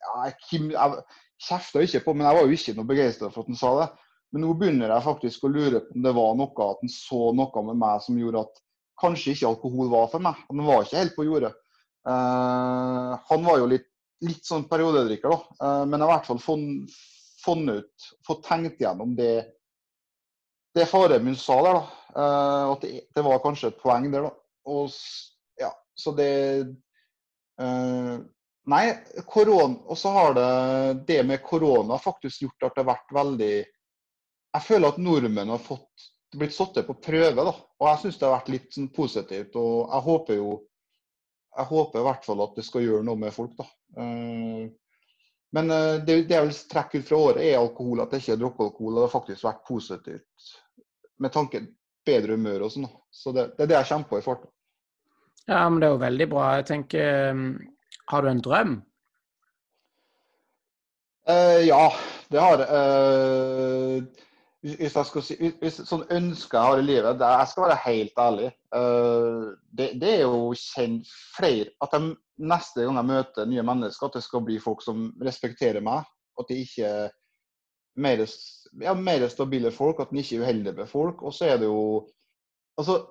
Jeg, 0.01 0.35
kim- 0.49 0.71
jeg 0.73 1.03
kjefta 1.41 1.83
ikke 1.85 2.03
på, 2.05 2.15
men 2.15 2.27
jeg 2.29 2.37
var 2.37 2.47
jo 2.47 2.57
ikke 2.57 2.75
noe 2.77 2.89
begeistra 2.89 3.31
for 3.31 3.45
at 3.45 3.53
han 3.53 3.61
sa 3.61 3.73
det. 3.81 3.89
Men 4.31 4.45
nå 4.45 4.55
begynner 4.59 4.93
jeg 4.93 5.07
faktisk 5.07 5.45
å 5.47 5.51
lure 5.51 5.81
på 5.83 5.97
om 5.97 6.05
det 6.05 6.13
var 6.15 6.35
noe 6.39 6.67
at 6.69 6.83
han 6.85 6.93
så 6.93 7.31
noe 7.37 7.63
med 7.67 7.81
meg 7.81 8.03
som 8.05 8.19
gjorde 8.21 8.45
at 8.45 8.61
kanskje 9.01 9.35
ikke 9.35 9.49
alkohol 9.49 9.91
var 9.91 10.11
for 10.13 10.23
meg. 10.23 10.43
Han 10.51 10.67
var 10.67 10.85
ikke 10.85 11.01
helt 11.01 11.17
på 11.17 11.27
jordet. 11.27 11.53
Eh, 12.09 13.15
han 13.31 13.47
var 13.47 13.61
jo 13.61 13.71
litt, 13.71 13.89
litt 14.25 14.45
sånn 14.47 14.69
periodedrikker, 14.71 15.33
da. 15.33 15.57
Eh, 15.67 15.87
men 15.89 15.97
jeg 15.99 16.07
har 16.07 16.13
i 16.13 16.17
hvert 16.19 16.29
fall 16.31 16.43
funnet, 17.41 17.81
ut, 17.81 18.11
fått 18.27 18.45
tenkt 18.47 18.83
gjennom 18.83 19.17
det 19.19 19.33
det 20.77 20.85
faren 20.87 21.25
min 21.27 21.35
sa 21.35 21.57
der, 21.67 21.81
da. 21.81 21.87
eh, 22.15 22.67
at 22.77 22.85
det, 22.85 22.91
det 23.17 23.25
var 23.27 23.43
kanskje 23.43 23.73
et 23.73 23.81
poeng 23.81 24.07
der, 24.13 24.29
da. 24.29 24.35
Og 24.71 24.93
ja, 25.59 25.73
så 25.99 26.15
det 26.15 26.31
Nei, 28.71 28.85
korona, 29.27 29.81
og 29.91 29.99
så 29.99 30.13
har 30.15 30.35
det 30.37 30.49
det 31.09 31.23
med 31.27 31.43
korona 31.43 31.99
faktisk 31.99 32.45
gjort 32.45 32.69
at 32.69 32.77
det 32.77 32.85
har 32.85 32.91
vært 32.93 33.15
veldig 33.17 33.55
Jeg 33.61 34.67
føler 34.67 34.93
at 34.93 35.01
nordmenn 35.03 35.51
har 35.51 35.63
fått 35.63 36.11
blitt 36.37 36.55
satt 36.55 36.79
på 36.87 36.95
prøve, 37.03 37.45
da. 37.45 37.55
Og 37.81 37.89
jeg 37.89 38.03
syns 38.03 38.19
det 38.19 38.29
har 38.29 38.37
vært 38.37 38.53
litt 38.53 38.75
sånn 38.75 38.91
positivt. 38.95 39.57
Og 39.59 39.89
jeg 39.91 40.07
håper 40.07 40.39
jo 40.39 40.51
Jeg 41.59 41.67
håper 41.67 41.99
i 41.99 42.07
hvert 42.07 42.25
fall 42.25 42.45
at 42.45 42.53
det 42.55 42.63
skal 42.63 42.85
gjøre 42.85 43.07
noe 43.07 43.19
med 43.19 43.35
folk, 43.35 43.57
da. 43.59 43.67
Eh, 43.99 44.69
men 45.51 45.75
eh, 45.75 45.97
det, 46.07 46.21
det 46.31 46.37
jeg 46.37 46.47
vil 46.47 46.61
trekke 46.71 47.01
ut 47.01 47.09
fra 47.09 47.19
året, 47.19 47.43
er 47.43 47.59
alkohol. 47.59 48.05
At 48.05 48.15
det 48.15 48.21
ikke 48.23 48.37
er 48.37 48.43
drukket. 48.45 48.79
Og 48.79 48.95
det 48.95 49.03
har 49.03 49.13
faktisk 49.17 49.49
vært 49.49 49.65
positivt 49.67 50.53
med 51.21 51.35
tanke 51.35 51.65
bedre 52.07 52.39
humør 52.39 52.69
og 52.69 52.75
sånn. 52.77 52.87
Så 53.11 53.35
det, 53.35 53.49
det 53.57 53.67
er 53.67 53.73
det 53.73 53.79
jeg 53.81 53.91
kjemper 53.91 54.23
i 54.23 54.25
farta. 54.25 54.53
ja, 55.49 55.65
men 55.67 55.81
det 55.81 55.89
er 55.89 55.97
jo 55.97 56.05
veldig 56.05 56.29
bra. 56.31 56.47
Jeg 56.61 56.69
tenker 56.71 57.35
mm, 57.35 57.51
Har 58.11 58.23
du 58.23 58.31
en 58.31 58.43
drøm? 58.43 58.81
Uh, 61.31 61.61
ja, 61.67 61.85
det 62.33 62.41
har 62.43 62.63
jeg. 62.63 62.69
Uh, 62.71 64.27
hvis 64.61 64.97
jeg 64.97 65.09
skal 65.09 65.25
si, 65.25 65.37
hvis, 65.63 65.79
sånn 65.89 66.03
ønske 66.13 66.59
jeg 66.59 66.69
har 66.69 66.81
i 66.83 66.85
livet 66.85 67.17
det, 67.17 67.29
Jeg 67.41 67.49
skal 67.49 67.65
være 67.65 67.85
helt 67.85 68.19
ærlig. 68.21 68.49
Uh, 68.75 69.53
det, 69.73 69.87
det 70.03 70.11
er 70.19 70.27
jo 70.27 70.51
kjent 70.59 71.09
flere 71.37 71.71
At 71.81 71.95
jeg 71.97 72.11
neste 72.51 72.85
gang 72.85 72.99
jeg 73.01 73.09
møter 73.09 73.49
nye 73.49 73.65
mennesker, 73.65 74.11
at 74.11 74.19
det 74.19 74.25
skal 74.27 74.45
bli 74.45 74.59
folk 74.61 74.85
som 74.85 75.09
respekterer 75.25 75.85
meg. 75.85 76.05
At 76.41 76.51
de 76.51 76.59
ikke 76.65 76.89
er 76.89 77.09
mer, 78.01 78.25
ja, 78.83 78.95
mer 78.97 79.27
stabile 79.33 79.73
folk, 79.73 80.01
at 80.01 80.13
de 80.13 80.21
ikke 80.21 80.41
er 80.41 80.45
uheldige 80.45 80.77
med 80.77 80.93
folk. 80.93 81.23
Og 81.23 81.35
så 81.37 81.53
er 81.53 81.63
det 81.63 81.71
jo 81.71 82.09
Altså, 82.81 83.03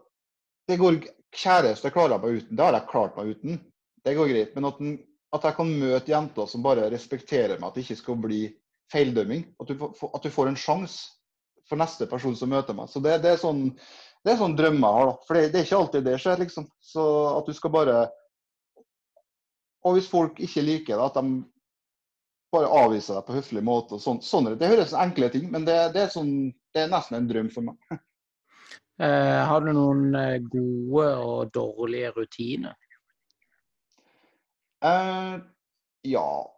det 0.69 0.79
går 0.79 0.95
Kjæreste 1.35 1.91
klarer 1.93 2.15
jeg 2.15 2.21
meg 2.23 2.37
uten. 2.39 2.57
Det 2.57 2.65
har 2.65 2.73
jeg 2.73 2.89
klart 2.89 3.17
meg 3.17 3.35
uten. 3.35 3.59
Det 4.09 4.17
går 4.17 4.33
greit. 4.33 4.57
Men 4.57 4.67
at, 4.71 4.81
den, 4.81 4.97
at 5.35 5.45
jeg 5.45 5.57
kan 5.59 5.71
møte 5.83 6.11
jenter 6.11 6.49
som 6.49 6.65
bare 6.65 6.89
respekterer 6.91 7.59
meg, 7.59 7.69
at 7.69 7.77
det 7.77 7.85
ikke 7.85 8.01
skal 8.01 8.19
bli 8.25 8.43
feildømming. 8.91 9.45
At 9.61 9.71
du, 9.71 9.87
at 10.09 10.25
du 10.25 10.33
får 10.33 10.51
en 10.51 10.59
sjanse 10.59 11.15
for 11.69 11.77
neste 11.77 12.09
person 12.09 12.35
som 12.35 12.49
møter 12.49 12.73
meg. 12.73 12.89
Så 12.89 13.01
det, 13.05 13.19
det 13.23 13.35
er 13.35 13.41
sånn 13.41 13.67
sånn 14.25 14.57
drømmer 14.57 14.89
jeg 14.89 15.05
har. 15.05 15.13
For 15.27 15.37
det, 15.37 15.51
det 15.53 15.61
er 15.61 15.67
ikke 15.67 15.83
alltid 15.83 16.07
det 16.07 16.17
skjer, 16.19 16.41
liksom. 16.43 16.65
Så 16.81 17.05
at 17.37 17.47
du 17.47 17.55
skal 17.55 17.75
bare 17.75 17.99
Og 19.87 19.95
hvis 19.95 20.09
folk 20.11 20.41
ikke 20.43 20.65
liker 20.65 20.97
det, 20.99 21.05
at 21.05 21.15
de 21.15 21.43
bare 22.51 22.67
avviser 22.81 23.15
deg 23.15 23.25
på 23.27 23.37
høflig 23.37 23.61
måte. 23.63 23.95
og 23.95 24.03
sånn, 24.03 24.21
sånn 24.25 24.49
Det 24.59 24.67
høres 24.67 24.93
enkle 24.97 25.29
ting, 25.31 25.47
men 25.53 25.63
det, 25.65 25.77
det, 25.93 26.01
er 26.03 26.11
sånn, 26.11 26.51
det 26.73 26.83
er 26.83 26.91
nesten 26.91 27.19
en 27.19 27.29
drøm 27.29 27.51
for 27.53 27.69
meg. 27.71 27.79
Eh, 28.99 29.41
har 29.47 29.63
du 29.63 29.69
noen 29.71 30.11
eh, 30.19 30.41
gode 30.43 31.05
og 31.23 31.51
dårlige 31.55 32.09
rutiner? 32.17 32.73
Eh, 34.85 35.39
ja 36.07 36.55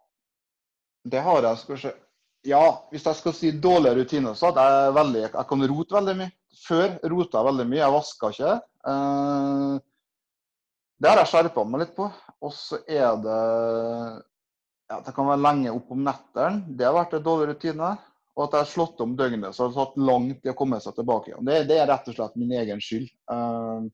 Det 1.04 1.22
har 1.22 1.42
jeg. 1.42 1.58
Skal 1.58 1.78
se. 1.78 1.92
Ja, 2.46 2.64
hvis 2.90 3.06
jeg 3.06 3.18
skal 3.18 3.34
si 3.34 3.50
dårlige 3.62 3.96
rutiner, 4.00 4.34
så 4.38 4.50
hadde 4.50 4.66
jeg 4.66 4.94
veldig 4.98 5.22
Jeg 5.22 5.46
kan 5.48 5.64
rote 5.70 5.96
veldig 5.98 6.18
mye. 6.20 6.34
Før 6.62 6.98
rota 7.10 7.40
jeg 7.40 7.48
veldig 7.50 7.66
mye. 7.70 7.80
Jeg 7.82 7.96
vaska 7.96 8.30
ikke. 8.34 8.52
Eh, 8.92 9.80
det 11.02 11.10
har 11.10 11.18
jeg 11.22 11.32
skjerpa 11.32 11.64
meg 11.66 11.82
litt 11.82 11.96
på. 11.98 12.06
Og 12.42 12.54
så 12.54 12.78
er 12.86 13.18
det 13.24 13.40
ja, 14.90 15.00
Det 15.00 15.14
kan 15.16 15.28
være 15.30 15.42
lenge 15.42 15.74
opp 15.74 15.90
om 15.94 16.02
nettene. 16.06 16.62
Det 16.78 16.86
har 16.86 16.98
vært 16.98 17.18
en 17.18 17.26
dårlig 17.26 17.54
rutine. 17.54 17.94
Og 18.32 18.46
at 18.46 18.54
jeg 18.54 18.64
har 18.64 18.70
slått 18.70 19.00
om 19.04 19.16
døgnet, 19.16 19.52
så 19.52 19.66
har 19.66 19.72
det 19.72 19.76
tatt 19.76 19.96
lang 20.08 20.30
tid 20.38 20.54
å 20.54 20.56
komme 20.56 20.78
seg 20.80 20.94
tilbake 20.96 21.28
igjen. 21.28 21.44
Det, 21.44 21.56
det 21.68 21.76
er 21.82 21.90
rett 21.90 22.06
og 22.08 22.14
slett 22.16 22.38
min 22.40 22.54
egen 22.56 22.80
skyld. 22.80 23.10
Eh, 23.34 23.90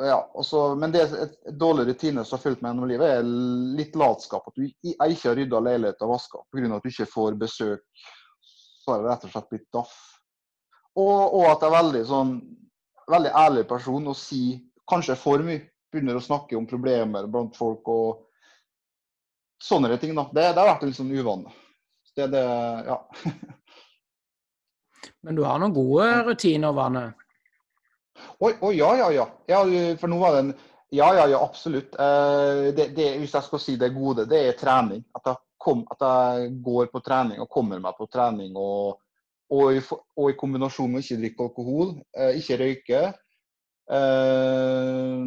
ja, 0.00 0.30
også, 0.34 0.74
men 0.80 0.92
det 0.94 1.02
et, 1.04 1.34
et 1.46 1.58
dårlig 1.60 1.90
rutine 1.90 2.24
som 2.24 2.38
har 2.38 2.42
fulgt 2.46 2.62
meg 2.62 2.72
gjennom 2.72 2.88
livet, 2.88 3.10
er 3.18 3.26
litt 3.76 3.96
latskap. 3.98 4.46
At 4.48 4.56
du 4.56 4.64
jeg 4.64 4.96
ikke 4.96 5.28
har 5.28 5.36
rydda 5.36 5.60
leilighet 5.66 6.04
og 6.06 6.14
vaska 6.14 6.40
pga. 6.48 6.70
at 6.76 6.86
du 6.86 6.90
ikke 6.92 7.10
får 7.12 7.36
besøk. 7.40 8.08
Så 8.82 8.90
har 8.90 9.02
jeg 9.02 9.10
rett 9.10 9.26
og 9.28 9.34
slett 9.34 9.50
blitt 9.52 9.68
daff. 9.74 9.94
Og, 10.96 11.34
og 11.36 11.44
at 11.50 11.62
jeg 11.62 11.68
er 11.68 11.76
veldig 11.76 12.02
sånn 12.08 12.32
veldig 13.12 13.32
ærlig 13.36 13.64
person 13.68 14.08
og 14.08 14.18
sier 14.18 14.60
kanskje 14.88 15.16
for 15.18 15.44
mye. 15.44 15.66
Begynner 15.92 16.16
å 16.16 16.24
snakke 16.24 16.56
om 16.56 16.68
problemer 16.68 17.26
blant 17.28 17.56
folk 17.56 17.88
og 17.92 18.22
sånne 19.62 19.98
ting. 20.00 20.14
da. 20.16 20.24
Det, 20.32 20.46
det 20.54 20.62
har 20.62 20.70
vært 20.70 20.86
litt 20.88 20.96
sånn 20.96 21.12
uvane. 21.12 21.52
Det, 22.16 22.28
det, 22.32 22.44
ja. 22.88 22.98
Men 25.24 25.36
du 25.36 25.44
har 25.44 25.60
noen 25.60 25.74
gode 25.76 26.08
rutiner, 26.30 26.72
Vane? 26.76 27.04
Oi, 28.42 28.52
oi, 28.60 28.74
ja, 28.76 28.90
ja, 28.96 29.08
ja. 29.12 29.26
ja. 29.46 29.62
For 30.00 30.10
nå 30.10 30.18
var 30.22 30.36
det 30.36 30.44
en 30.46 30.54
Ja, 30.92 31.06
ja, 31.16 31.24
ja, 31.26 31.38
absolutt. 31.40 31.94
Eh, 31.96 32.74
det, 32.76 32.90
det, 32.96 33.06
hvis 33.22 33.32
jeg 33.32 33.46
skal 33.46 33.60
si 33.62 33.78
det 33.80 33.94
gode, 33.94 34.26
det 34.28 34.42
er 34.44 34.58
trening. 34.60 35.00
At 35.16 35.30
jeg 35.30 35.40
kom, 35.64 35.86
at 35.94 36.02
jeg 36.04 36.50
går 36.64 36.90
på 36.92 37.00
trening 37.00 37.40
og 37.40 37.48
kommer 37.48 37.80
meg 37.80 37.96
på 37.96 38.08
trening. 38.12 38.52
Og, 38.60 38.98
og, 39.56 39.72
i, 39.72 39.80
og 40.20 40.28
i, 40.28 40.36
kombinasjon 40.36 40.92
med 40.92 41.00
ikke 41.00 41.20
drikke 41.22 41.46
alkohol, 41.46 41.94
eh, 42.12 42.36
ikke 42.42 42.58
røyke. 42.60 43.00
Eh, 43.96 45.24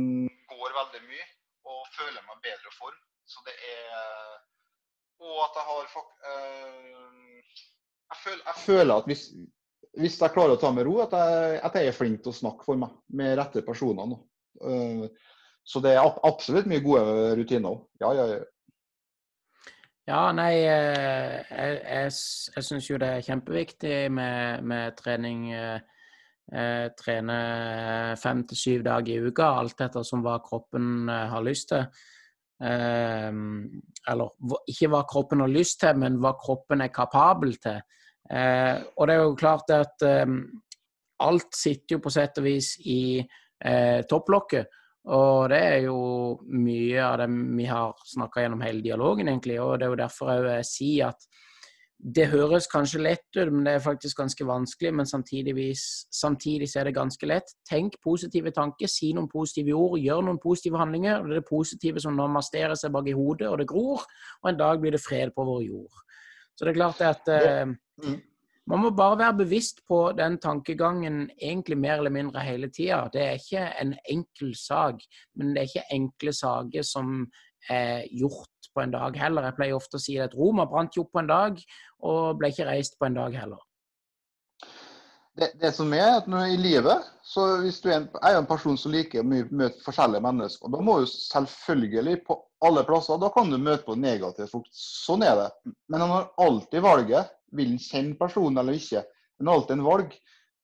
går 0.54 0.78
veldig 0.78 1.02
mye 1.10 1.26
og 1.72 1.82
føler 1.98 2.22
meg 2.30 2.46
bedre 2.46 2.78
form. 2.78 3.02
Så 3.26 3.42
det 3.50 3.58
er 3.58 4.38
Og 5.26 5.42
at 5.48 5.58
jeg 5.58 5.66
har 5.72 5.86
eh, 6.30 7.42
jeg, 8.12 8.18
føler, 8.24 8.44
jeg 8.46 8.58
føler 8.70 8.96
at 9.02 9.10
hvis, 9.10 9.24
hvis 10.00 10.18
jeg 10.20 10.34
klarer 10.36 10.56
å 10.56 10.60
ta 10.60 10.72
med 10.76 10.88
ro, 10.88 10.98
at 11.04 11.14
jeg, 11.16 11.60
at 11.64 11.78
jeg, 11.80 11.92
er 11.92 11.96
flink 11.96 12.24
til 12.24 12.34
å 12.34 12.40
snakke 12.40 12.68
for 12.68 12.80
meg 12.80 12.92
med 13.16 13.38
rette 13.40 13.64
personer. 13.66 14.18
Uh, 14.62 15.08
så 15.66 15.82
det 15.82 15.96
er 15.96 16.20
absolutt 16.28 16.68
mye 16.70 16.84
gode 16.84 17.32
rutiner 17.40 17.72
òg. 17.72 17.88
Ja, 18.04 18.12
ja, 18.18 18.28
ja. 18.36 18.44
Ja, 20.06 20.20
nei, 20.38 20.52
eh, 20.70 21.40
jeg, 21.50 21.78
jeg, 21.82 22.10
jeg 22.54 22.66
syns 22.68 22.90
jo 22.92 23.00
det 23.02 23.08
er 23.10 23.24
kjempeviktig 23.26 23.96
med, 24.14 24.62
med 24.62 24.94
trening. 25.00 25.48
trene 25.50 26.60
eh, 26.62 26.90
trener 26.94 28.20
fem 28.22 28.44
til 28.46 28.60
syv 28.60 28.84
dager 28.86 29.16
i 29.16 29.32
uka, 29.32 29.48
alt 29.64 29.82
etter 29.82 30.06
som 30.06 30.22
hva 30.22 30.36
kroppen 30.46 31.10
har 31.10 31.42
lyst 31.42 31.72
til. 31.74 31.88
Eller 32.62 34.54
ikke 34.70 34.92
hva 34.94 35.02
kroppen 35.10 35.42
har 35.42 35.50
lyst 35.50 35.82
til, 35.82 35.98
men 35.98 36.22
hva 36.22 36.36
kroppen 36.38 36.86
er 36.86 36.94
kapabel 36.94 37.58
til. 37.58 37.82
Eh, 38.32 38.78
og 38.98 39.08
det 39.08 39.16
er 39.16 39.22
jo 39.22 39.38
klart 39.38 39.70
at 39.74 40.06
eh, 40.06 40.26
alt 41.26 41.54
sitter 41.56 41.98
jo 41.98 42.04
på 42.06 42.14
sett 42.14 42.42
og 42.42 42.48
vis 42.48 42.76
i 42.86 43.20
eh, 43.22 44.02
topplokket. 44.10 44.82
Og 45.06 45.52
det 45.52 45.60
er 45.62 45.82
jo 45.86 45.98
mye 46.50 47.02
av 47.06 47.20
det 47.22 47.28
vi 47.30 47.68
har 47.70 47.94
snakka 48.10 48.42
gjennom 48.42 48.64
hele 48.66 48.82
dialogen, 48.82 49.30
egentlig. 49.30 49.60
Og 49.62 49.78
det 49.78 49.86
er 49.86 49.94
jo 49.94 50.00
derfor 50.02 50.48
jeg 50.50 50.70
sier 50.70 51.12
at 51.12 51.28
det 52.06 52.26
høres 52.30 52.68
kanskje 52.70 53.00
lett 53.02 53.38
ut, 53.38 53.52
men 53.54 53.64
det 53.66 53.76
er 53.78 53.84
faktisk 53.86 54.20
ganske 54.20 54.46
vanskelig. 54.46 54.92
Men 54.98 55.08
samtidig, 55.10 55.54
samtidig 56.14 56.68
så 56.70 56.82
er 56.82 56.90
det 56.90 56.98
ganske 56.98 57.30
lett. 57.30 57.54
Tenk 57.70 58.00
positive 58.04 58.52
tanker, 58.54 58.90
si 58.92 59.14
noen 59.14 59.30
positive 59.32 59.78
ord, 59.78 60.00
gjør 60.02 60.26
noen 60.26 60.42
positive 60.42 60.82
handlinger. 60.82 61.20
og 61.20 61.30
Det 61.30 61.38
er 61.38 61.44
det 61.44 61.50
positive 61.50 62.02
som 62.04 62.18
nå 62.18 62.28
masterer 62.34 62.76
seg 62.78 62.94
bak 62.94 63.08
i 63.10 63.16
hodet, 63.16 63.48
og 63.50 63.62
det 63.62 63.70
gror. 63.70 64.04
Og 64.44 64.52
en 64.52 64.60
dag 64.60 64.82
blir 64.82 64.98
det 64.98 65.06
fred 65.06 65.34
på 65.38 65.46
vår 65.46 65.64
jord. 65.70 66.04
Så 66.56 66.66
det 66.66 66.74
er 66.74 66.82
klart 66.82 67.02
at 67.06 67.30
eh, 67.30 67.66
mm. 68.04 68.18
man 68.72 68.84
må 68.84 68.92
bare 68.98 69.20
være 69.24 69.40
bevisst 69.44 69.84
på 69.88 70.00
den 70.18 70.38
tankegangen 70.42 71.30
egentlig 71.38 71.78
mer 71.78 72.00
eller 72.00 72.14
mindre 72.14 72.44
hele 72.46 72.72
tida. 72.74 73.06
Det 73.14 73.24
er 73.24 73.40
ikke 73.40 73.68
en 73.82 73.96
enkel 74.10 74.56
sak, 74.58 75.04
men 75.36 75.54
det 75.54 75.64
er 75.64 75.72
ikke 75.72 75.96
enkle 76.00 76.34
saker 76.34 76.88
som 76.88 77.26
er 77.70 78.06
gjort 78.14 78.72
på 78.76 78.84
en 78.84 78.92
dag 78.94 79.16
heller. 79.18 79.48
Jeg 79.48 79.58
pleier 79.58 79.78
ofte 79.78 80.00
å 80.00 80.04
si 80.04 80.18
at 80.22 80.36
Roma 80.38 80.68
brant 80.70 80.98
jo 80.98 81.06
opp 81.06 81.16
på 81.16 81.24
en 81.24 81.32
dag, 81.32 81.62
og 82.06 82.36
ble 82.40 82.52
ikke 82.52 82.68
reist 82.68 83.00
på 83.00 83.08
en 83.08 83.18
dag 83.18 83.38
heller. 83.38 83.62
Det, 85.36 85.50
det, 85.60 85.74
som 85.76 85.92
er 85.92 86.22
at 86.22 86.28
når 86.32 86.54
I 86.54 86.60
livet 86.60 87.08
så 87.28 87.44
hvis 87.60 87.82
du 87.84 87.90
er 87.90 87.98
en, 87.98 88.06
er 88.24 88.38
en 88.38 88.48
person 88.48 88.78
som 88.80 88.94
liker 88.94 89.20
å 89.20 89.26
møte 89.28 89.84
forskjellige 89.84 90.24
mennesker, 90.24 90.72
da 90.72 90.80
må 90.80 91.02
du 91.02 91.10
selvfølgelig 91.12 92.22
på 92.28 92.38
alle 92.64 92.86
plasser. 92.88 93.20
Da 93.20 93.28
kan 93.34 93.52
du 93.52 93.58
møte 93.60 93.84
på 93.84 93.98
negativt, 94.00 94.54
folk. 94.54 94.70
Sånn 94.72 95.26
er 95.28 95.36
det. 95.42 95.50
Men 95.92 96.06
han 96.06 96.14
har 96.14 96.30
alltid 96.46 96.86
valget. 96.86 97.34
Vil 97.56 97.74
han 97.74 97.82
kjenne 97.82 98.18
personen 98.20 98.62
eller 98.62 98.78
ikke? 98.78 99.04
Men 99.40 99.52
alltid 99.54 99.78
en 99.78 99.86
valg. 99.86 100.16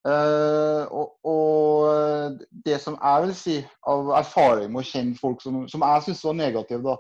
Uh, 0.02 0.88
og, 0.98 1.10
og, 1.30 1.84
eh, 1.92 2.46
det 2.66 2.80
som 2.82 2.96
jeg 2.98 3.22
vil 3.22 3.34
si 3.38 3.58
av 3.86 4.08
erfaring 4.18 4.72
med 4.74 4.82
å 4.82 4.88
kjenne 4.90 5.14
folk 5.20 5.44
som, 5.44 5.60
som 5.70 5.84
jeg 5.86 6.06
syns 6.08 6.24
var 6.26 6.40
negative, 6.40 6.82
da 6.82 6.96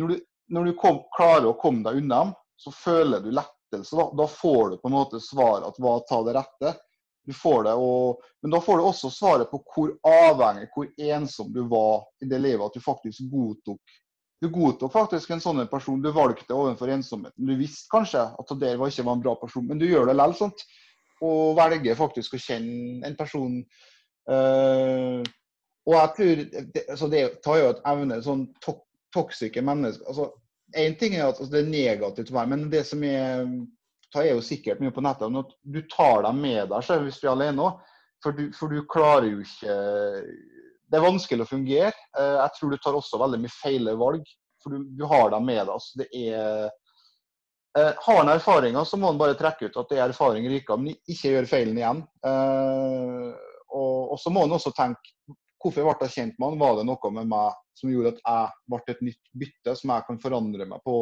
Når 0.00 0.08
du, 0.10 0.16
når 0.56 0.64
du 0.66 0.72
kom, 0.80 1.02
klarer 1.14 1.50
å 1.50 1.58
komme 1.60 1.84
deg 1.86 2.00
unna 2.00 2.22
dem, 2.24 2.32
så 2.58 2.72
føler 2.74 3.20
du 3.20 3.30
lettelse. 3.30 3.94
Da, 3.94 4.08
da 4.18 4.26
får 4.26 4.70
du 4.70 4.76
på 4.80 4.88
en 4.88 4.96
måte 4.96 5.20
svaret 5.22 5.68
at 5.68 5.78
hva 5.78 5.98
ta 6.08 6.22
det 6.26 6.34
rette. 6.38 6.72
Du 7.28 7.34
får 7.36 7.68
det, 7.68 7.74
og, 7.78 8.22
men 8.42 8.50
da 8.50 8.58
får 8.64 8.80
du 8.80 8.86
også 8.88 9.10
svaret 9.14 9.50
på 9.52 9.60
hvor 9.74 9.92
avhengig, 10.08 10.66
hvor 10.74 10.88
ensom 10.98 11.52
du 11.54 11.60
var 11.70 12.02
i 12.24 12.26
det 12.26 12.40
livet. 12.42 12.64
At 12.66 12.74
du 12.74 12.82
faktisk 12.82 13.28
godtok 13.30 14.00
du 14.42 14.48
godtok 14.50 14.90
faktisk 14.90 15.30
en 15.30 15.42
sånn 15.42 15.62
person. 15.70 16.00
Du 16.02 16.10
valgte 16.14 16.54
overfor 16.56 16.90
ensomheten. 16.90 17.46
Du 17.46 17.54
visste 17.58 17.86
kanskje 17.92 18.24
at 18.26 18.54
det 18.58 18.72
ikke 18.74 19.04
var 19.06 19.14
en 19.14 19.22
bra 19.22 19.36
person, 19.38 19.68
men 19.68 19.78
du 19.78 19.86
gjør 19.86 20.10
det 20.10 20.16
likevel. 20.18 20.38
sånt. 20.38 20.64
Og 21.22 21.54
velger 21.54 21.94
faktisk 21.94 22.34
å 22.34 22.42
kjenne 22.42 23.06
en 23.06 23.14
person. 23.14 23.60
Uh, 24.26 25.22
og 25.86 25.94
jeg 25.94 26.10
tror 26.16 26.42
det, 26.74 26.82
altså 26.90 27.08
det 27.10 27.22
tar 27.42 27.58
jo 27.58 27.70
et 27.72 27.84
evne 27.90 28.18
sånn 28.22 28.44
to 28.62 28.76
toksike 29.10 29.64
mennesker 29.66 30.06
altså, 30.06 30.28
En 30.78 30.94
ting 30.94 31.16
er 31.16 31.24
at 31.24 31.40
altså, 31.40 31.48
det 31.50 31.64
er 31.64 31.72
negativt 31.72 32.30
å 32.30 32.36
være, 32.36 32.50
men 32.52 32.68
det 32.70 32.84
som 32.86 33.02
er 33.02 33.42
tar 34.12 34.26
er 34.26 34.36
jo 34.36 34.44
sikkert 34.44 34.80
mye 34.80 34.92
på 34.94 35.02
nettet, 35.04 35.34
at 35.40 35.54
du 35.62 35.80
tar 35.90 36.22
dem 36.26 36.38
med 36.44 36.70
deg 36.70 36.86
selv 36.86 37.08
hvis 37.08 37.18
du 37.20 37.26
er 37.26 37.34
alene 37.34 37.66
òg. 37.66 37.80
For, 38.22 38.38
for, 38.54 38.70
du 38.70 38.86
klarer 38.86 39.26
jo 39.32 39.42
ikke 39.42 39.76
det 40.92 40.98
er 40.98 41.06
vanskelig 41.06 41.46
å 41.46 41.48
fungere. 41.48 41.92
Eh, 42.18 42.36
jeg 42.36 42.54
tror 42.58 42.72
du 42.72 42.78
tar 42.78 42.96
også 42.98 43.20
veldig 43.22 43.40
mye 43.40 43.54
feil 43.54 43.88
valg, 43.96 44.26
for 44.62 44.74
du, 44.74 44.84
du 44.92 45.06
har 45.08 45.30
dem 45.32 45.46
med 45.48 45.62
deg. 45.62 45.72
Altså. 45.72 46.04
er 46.04 46.68
eh, 47.78 48.02
Har 48.04 48.20
en 48.20 48.32
erfaringer, 48.34 48.84
så 48.84 49.00
må 49.00 49.08
han 49.08 49.20
bare 49.20 49.38
trekke 49.38 49.70
ut 49.70 49.78
at 49.80 49.88
det 49.88 50.02
er 50.02 50.12
erfaring 50.12 50.48
rikere, 50.52 50.82
men 50.82 50.98
ikke 51.08 51.32
gjør 51.32 51.48
feilen 51.48 51.80
igjen. 51.80 52.04
Eh, 52.28 53.30
og, 53.72 54.12
og, 54.12 54.20
så 54.20 54.32
må 54.34 54.44
han 54.44 54.52
også 54.52 54.74
tenke 54.76 55.16
hvorfor 55.62 55.86
ble 55.86 56.08
jeg 56.08 56.16
kjent 56.16 56.38
med 56.42 56.50
han? 56.50 56.60
Var 56.60 56.78
det 56.78 56.86
noe 56.90 57.10
med 57.16 57.28
meg 57.30 57.58
som 57.78 57.88
gjorde 57.88 58.12
at 58.12 58.20
jeg 58.20 58.72
ble 58.74 58.92
et 58.92 59.02
nytt 59.06 59.20
bytte 59.40 59.74
som 59.78 59.92
jeg 59.94 60.06
kan 60.08 60.20
forandre 60.20 60.68
meg 60.68 60.84
på? 60.84 60.96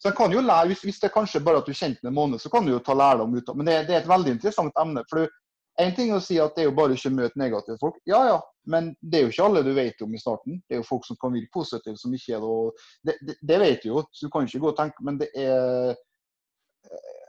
Så 0.00 0.10
jeg 0.10 0.18
kan 0.18 0.34
jo 0.34 0.42
lære, 0.42 0.72
Hvis, 0.72 0.82
hvis 0.88 0.98
det 1.02 1.10
er 1.10 1.14
kanskje 1.20 1.44
bare 1.46 1.62
at 1.62 1.68
du 1.68 1.76
kjente 1.76 2.02
en 2.08 2.16
måned, 2.16 2.42
så 2.42 2.50
kan 2.50 2.66
du 2.66 2.72
jo 2.72 2.82
ta 2.82 2.96
lærdom 2.96 3.36
ut 3.36 3.52
av 3.52 3.60
Men 3.60 3.68
det, 3.68 3.76
det, 3.86 3.94
er 3.94 4.02
et 4.02 4.10
veldig 4.10 4.38
interessant 4.38 4.82
emne. 4.82 5.04
for 5.10 5.22
du, 5.22 5.40
en 5.78 5.94
ting 5.94 6.10
å 6.16 6.22
si 6.24 6.40
at 6.40 6.56
det 6.56 6.64
er 6.64 6.70
jo 6.70 6.78
bare 6.78 6.96
ikke 6.96 7.12
møte 7.12 7.38
negative 7.38 7.76
folk. 7.78 8.00
Ja, 8.08 8.24
ja, 8.32 8.40
men 8.66 8.90
det 9.00 9.18
er 9.18 9.24
jo 9.24 9.32
ikke 9.32 9.46
alle 9.46 9.62
du 9.66 9.72
vet 9.76 10.02
om 10.02 10.14
i 10.14 10.20
starten. 10.20 10.58
Det 10.66 10.76
er 10.76 10.82
jo 10.82 10.88
folk 10.88 11.06
som 11.06 11.18
kan 11.20 11.34
virke 11.34 11.54
positive, 11.54 11.96
som 12.00 12.14
ikke 12.14 12.36
er 12.36 12.44
det. 12.44 12.84
Det, 13.06 13.16
det, 13.28 13.38
det 13.50 13.58
vet 13.62 13.82
du 13.84 13.88
jo, 13.92 14.04
så 14.10 14.26
du 14.26 14.32
kan 14.32 14.46
ikke 14.46 14.62
gå 14.64 14.70
og 14.72 14.78
tenke. 14.78 15.06
Men 15.06 15.20
det 15.22 15.30
er 15.34 15.96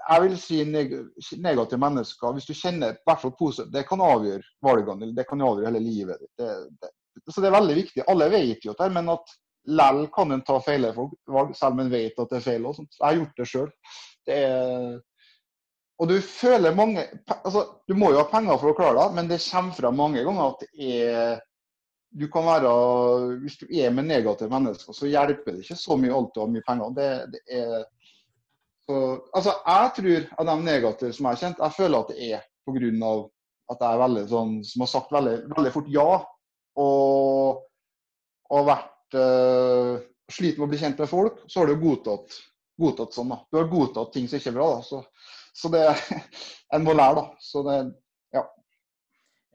Jeg 0.07 0.23
vil 0.23 0.38
si 0.39 0.61
neg 0.63 0.93
negative 1.43 1.79
mennesker. 1.83 2.35
Hvis 2.38 2.45
du 2.47 2.53
kjenner 2.55 2.93
i 2.95 3.03
hvert 3.09 3.19
fall 3.19 3.33
positivt, 3.39 3.73
det 3.73 3.83
kan 3.89 3.99
avgjøre 3.99 4.45
valgene. 4.63 5.09
Det 5.15 5.25
kan 5.27 5.41
avgjøre 5.43 5.67
hele 5.67 5.83
livet 5.83 6.21
ditt. 6.21 6.93
så 7.27 7.41
det 7.41 7.49
er 7.49 7.57
veldig 7.57 7.75
viktig. 7.75 8.05
Alle 8.07 8.29
vet 8.31 8.63
jo 8.63 8.75
det, 8.79 8.88
men 8.95 9.11
at 9.11 9.35
lell 9.67 10.05
kan 10.15 10.31
en 10.31 10.45
ta 10.47 10.61
feil 10.63 10.88
valg, 10.95 11.51
selv 11.57 11.75
om 11.75 11.83
en 11.83 11.91
vet 11.91 12.19
at 12.23 12.31
det 12.31 12.39
er 12.39 12.45
feil. 12.45 12.65
og 12.65 12.77
sånt. 12.77 12.95
Jeg 12.95 13.05
har 13.07 13.19
gjort 13.19 13.41
det 13.41 13.49
sjøl. 13.51 13.69
Det 14.27 14.39
er 14.45 15.01
og 15.97 16.09
du 16.11 16.17
føler 16.21 16.75
mange 16.77 17.03
altså, 17.33 17.63
Du 17.89 17.95
må 17.97 18.11
jo 18.13 18.21
ha 18.21 18.29
penger 18.29 18.59
for 18.61 18.71
å 18.71 18.77
klare 18.77 18.99
det, 18.99 19.17
men 19.17 19.29
det 19.31 19.41
kommer 19.41 19.77
fra 19.77 19.91
mange 19.93 20.23
ganger 20.25 20.51
at 20.51 20.65
det 20.65 20.97
er 21.01 21.39
du 22.17 22.25
kan 22.31 22.45
være, 22.47 22.69
Hvis 23.43 23.57
du 23.59 23.65
er 23.67 23.91
med 23.93 24.07
negative 24.07 24.49
mennesker, 24.49 24.95
så 24.95 25.09
hjelper 25.09 25.53
det 25.53 25.65
ikke 25.65 25.75
så 25.77 25.97
mye 25.99 26.15
alt 26.15 26.37
å 26.37 26.45
ha 26.45 26.49
mye 26.49 26.65
penger. 26.65 26.93
Det, 26.95 27.07
det 27.33 27.41
er, 27.59 27.83
så, 28.87 28.99
altså, 29.35 29.53
jeg 29.67 29.91
tror 29.97 30.27
av 30.39 30.47
de 30.47 30.55
negative 30.63 31.13
som 31.13 31.27
jeg 31.27 31.35
har 31.35 31.41
kjent, 31.41 31.63
jeg 31.65 31.75
føler 31.75 31.99
at 31.99 32.13
det 32.13 32.29
er 32.29 32.45
pga. 32.67 33.13
at 33.73 33.81
jeg 33.83 33.89
er 33.89 34.01
veldig 34.01 34.25
sånn, 34.31 34.53
som 34.63 34.83
har 34.85 34.91
sagt 34.91 35.11
veldig, 35.11 35.35
veldig 35.51 35.73
fort 35.75 35.89
ja. 35.91 36.09
Og, 36.79 37.63
og 38.55 38.67
vært 38.69 39.17
øh, 39.19 39.97
sliter 40.31 40.61
med 40.61 40.67
å 40.67 40.71
bli 40.71 40.79
kjent 40.79 41.01
med 41.03 41.11
folk, 41.11 41.41
så 41.51 41.59
har 41.59 41.67
du 41.67 41.81
godtatt, 41.81 42.37
godtatt 42.79 43.17
sånn. 43.17 43.33
da. 43.33 43.41
Du 43.51 43.59
har 43.59 43.71
godtatt 43.71 44.13
ting 44.15 44.29
som 44.29 44.39
ikke 44.39 44.53
er 44.53 44.59
bra. 44.61 44.69
da, 44.77 44.85
så 44.87 45.03
så 45.57 45.71
det 45.73 45.85
En 46.75 46.83
må 46.83 46.93
lære, 46.93 47.15
da. 47.15 47.25
Så 47.39 47.63
det 47.63 47.77
Ja. 48.35 48.43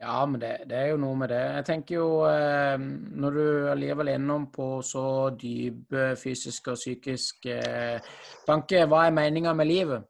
Ja, 0.01 0.25
men 0.25 0.41
det, 0.41 0.57
det, 0.69 0.77
er 0.77 0.87
jo 0.91 0.97
noe 0.97 1.15
med 1.15 1.29
det. 1.29 1.41
Jeg 1.55 1.65
tenker 1.65 1.95
jo, 1.95 2.07
eh, 2.27 2.77
når 3.23 3.37
du 3.37 3.43
allikevel 3.71 4.09
er 4.11 4.17
innom 4.19 4.49
på 4.51 4.81
så 4.83 5.05
dype 5.39 6.15
fysiske 6.19 6.73
og 6.73 6.79
psykiske 6.81 7.59
eh, 7.59 8.09
tanker, 8.47 8.87
hva 8.89 9.05
er 9.05 9.15
meninga 9.15 9.53
med 9.53 9.69
livet? 9.69 10.09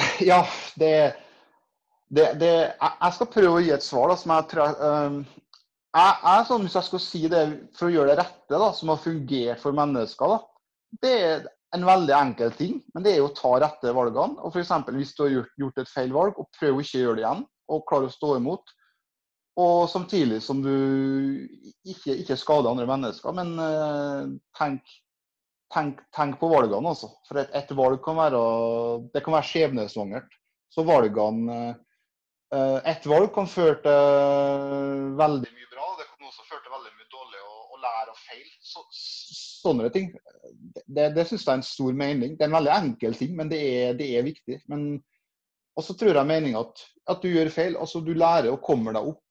Ja, 0.30 0.42
det, 0.80 1.12
det, 2.08 2.26
det, 2.40 2.52
Jeg 2.80 3.12
skal 3.14 3.30
prøve 3.32 3.54
å 3.60 3.62
gi 3.62 3.72
et 3.74 3.84
svar 3.86 4.10
da, 4.10 4.18
som 4.18 4.34
jeg 4.34 4.48
tror 4.50 4.82
um, 4.82 5.22
jeg, 5.96 6.14
jeg, 6.24 6.44
sånn, 6.48 6.66
Hvis 6.66 6.76
jeg 6.78 6.88
skal 6.88 7.02
si 7.04 7.22
det 7.30 7.42
for 7.78 7.88
å 7.88 7.94
gjøre 7.94 8.12
det 8.12 8.20
rette, 8.20 8.58
da, 8.58 8.70
som 8.76 8.92
har 8.92 9.02
fungert 9.02 9.62
for 9.62 9.76
mennesker, 9.76 10.34
da, 10.34 10.38
det, 11.02 11.16
en 11.76 11.86
veldig 11.86 12.14
enkel 12.16 12.52
ting, 12.58 12.78
men 12.94 13.04
det 13.04 13.12
er 13.12 13.20
jo 13.20 13.28
å 13.28 13.36
ta 13.36 13.52
rette 13.62 13.92
valgene. 13.94 14.40
og 14.42 14.56
eksempel, 14.58 14.96
Hvis 14.98 15.14
du 15.14 15.24
har 15.24 15.30
gjort, 15.30 15.52
gjort 15.56 15.78
et 15.78 15.92
feil 15.92 16.12
valg, 16.12 16.38
og 16.38 16.50
prøv 16.58 16.80
ikke 16.82 16.98
å 16.98 17.02
gjøre 17.04 17.18
det 17.18 17.24
igjen, 17.24 17.44
og 17.70 17.84
klare 17.86 18.08
å 18.08 18.14
stå 18.14 18.36
imot. 18.38 18.74
Og 19.60 19.90
samtidig 19.90 20.40
som 20.42 20.62
du 20.64 20.72
ikke, 21.84 22.16
ikke 22.22 22.38
skader 22.38 22.70
andre 22.70 22.88
mennesker, 22.88 23.34
men 23.36 23.52
uh, 23.58 24.30
tenk, 24.58 24.82
tenk, 25.74 26.00
tenk, 26.16 26.38
på 26.40 26.50
valgene 26.50 26.94
også. 26.94 27.10
For 27.28 27.42
et, 27.42 27.52
et, 27.58 27.70
valg 27.76 28.00
kan 28.04 28.18
være, 28.18 28.40
det 29.14 29.24
kan 29.26 29.36
være 29.36 29.50
skjebnesvangert. 29.50 30.36
Så 30.70 30.86
valgene 30.86 31.60
uh, 31.70 32.78
Et 32.86 33.04
valg 33.06 33.28
kan 33.34 33.46
føre 33.46 33.76
til 33.84 35.12
veldig 35.18 35.50
mye 35.54 35.68
bra, 35.70 35.92
det 35.98 36.08
kan 36.08 36.30
også 36.30 36.46
føre 36.48 36.64
til 36.64 36.74
veldig 36.74 36.94
mye 36.96 37.10
dårlig. 37.12 37.42
å 37.70 37.78
lære 37.84 38.10
å 38.10 38.19
feil. 38.30 38.48
Så, 38.64 38.84
sånne 39.60 39.90
ting. 39.94 40.10
Det, 40.86 41.10
det 41.16 41.26
syns 41.28 41.44
jeg 41.44 41.52
er 41.52 41.60
en 41.60 41.66
stor 41.66 41.96
mening. 41.96 42.36
Det 42.36 42.46
er 42.46 42.50
en 42.50 42.58
veldig 42.58 42.74
enkel 42.76 43.16
ting, 43.18 43.34
men 43.38 43.50
det 43.52 43.60
er, 43.60 43.96
det 43.98 44.08
er 44.16 44.26
viktig. 44.26 44.60
Og 45.76 45.86
så 45.86 45.96
tror 45.96 46.16
jeg 46.18 46.28
meninga 46.28 46.62
at, 46.64 46.84
at, 47.12 47.22
du 47.22 47.30
gjør 47.30 47.52
feil. 47.54 47.76
Altså 47.80 48.02
du 48.04 48.12
lærer 48.14 48.50
og 48.52 48.62
kommer 48.64 48.96
deg 48.96 49.10
opp 49.12 49.26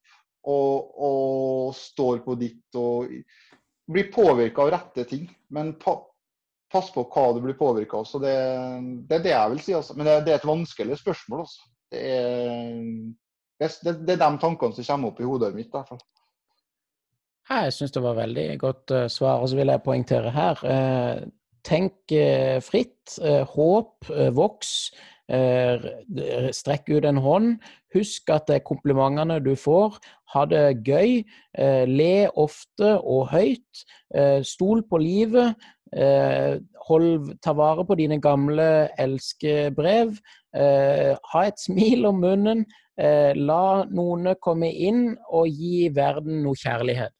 og, 0.50 0.92
og 0.96 1.74
står 1.76 2.22
på 2.24 2.36
ditt 2.40 2.78
og 2.80 3.10
blir 3.90 4.08
påvirka 4.14 4.64
av 4.64 4.72
rette 4.76 5.04
ting. 5.10 5.26
Men 5.54 5.74
pa, 5.80 5.98
pass 6.72 6.92
på 6.94 7.04
hva 7.10 7.26
du 7.36 7.42
blir 7.44 7.58
påvirka 7.58 8.00
av. 8.00 8.14
Det, 8.22 8.36
det, 9.08 9.18
er 9.18 9.26
det 9.26 9.34
jeg 9.34 9.54
vil 9.54 9.64
si. 9.66 9.76
Altså. 9.76 9.98
Men 9.98 10.08
det, 10.08 10.16
det, 10.26 10.34
er 10.34 10.42
et 10.42 10.50
vanskelig 10.52 11.00
spørsmål. 11.02 11.44
Altså. 11.46 11.68
Det, 11.90 12.06
er, 12.06 13.76
det, 13.84 13.94
det, 14.06 14.14
er 14.14 14.22
de 14.22 14.32
tankene 14.40 14.76
som 14.76 14.86
kommer 14.94 15.12
opp 15.12 15.20
i 15.20 15.28
hodet 15.28 15.52
mitt. 15.56 15.74
i. 15.74 16.00
Jeg 17.50 17.72
syns 17.74 17.90
det 17.90 18.02
var 18.04 18.14
veldig 18.14 18.46
godt 18.62 18.92
uh, 18.94 19.06
svar. 19.10 19.42
Og 19.42 19.50
så 19.50 19.58
vil 19.58 19.72
jeg 19.72 19.82
poengtere 19.82 20.30
her. 20.30 20.60
Uh, 20.62 21.28
tenk 21.66 22.14
uh, 22.14 22.62
fritt. 22.62 22.96
håp, 23.56 24.06
voks. 24.36 24.92
Strekk 26.54 26.92
ut 26.94 27.06
en 27.06 27.18
hånd. 27.18 27.48
Husk 27.94 28.30
at 28.30 28.46
det 28.46 28.60
er 28.60 28.68
komplimentene 28.68 29.40
du 29.42 29.56
får. 29.58 29.96
Ha 30.30 30.44
det 30.46 30.84
gøy. 30.86 31.24
Le 31.90 32.14
ofte 32.38 32.92
og 32.98 33.32
høyt. 33.32 33.82
Stol 34.46 34.84
på 34.86 35.02
livet. 35.02 35.58
Hold, 36.86 37.10
ta 37.42 37.54
vare 37.58 37.86
på 37.86 37.98
dine 37.98 38.20
gamle 38.22 38.68
elskebrev. 38.94 40.14
Ha 40.54 41.46
et 41.46 41.62
smil 41.66 42.06
om 42.10 42.22
munnen. 42.22 42.62
La 43.42 43.64
noen 43.90 44.34
komme 44.38 44.70
inn 44.70 45.16
og 45.26 45.50
gi 45.50 45.90
verden 45.98 46.44
noe 46.46 46.58
kjærlighet. 46.62 47.14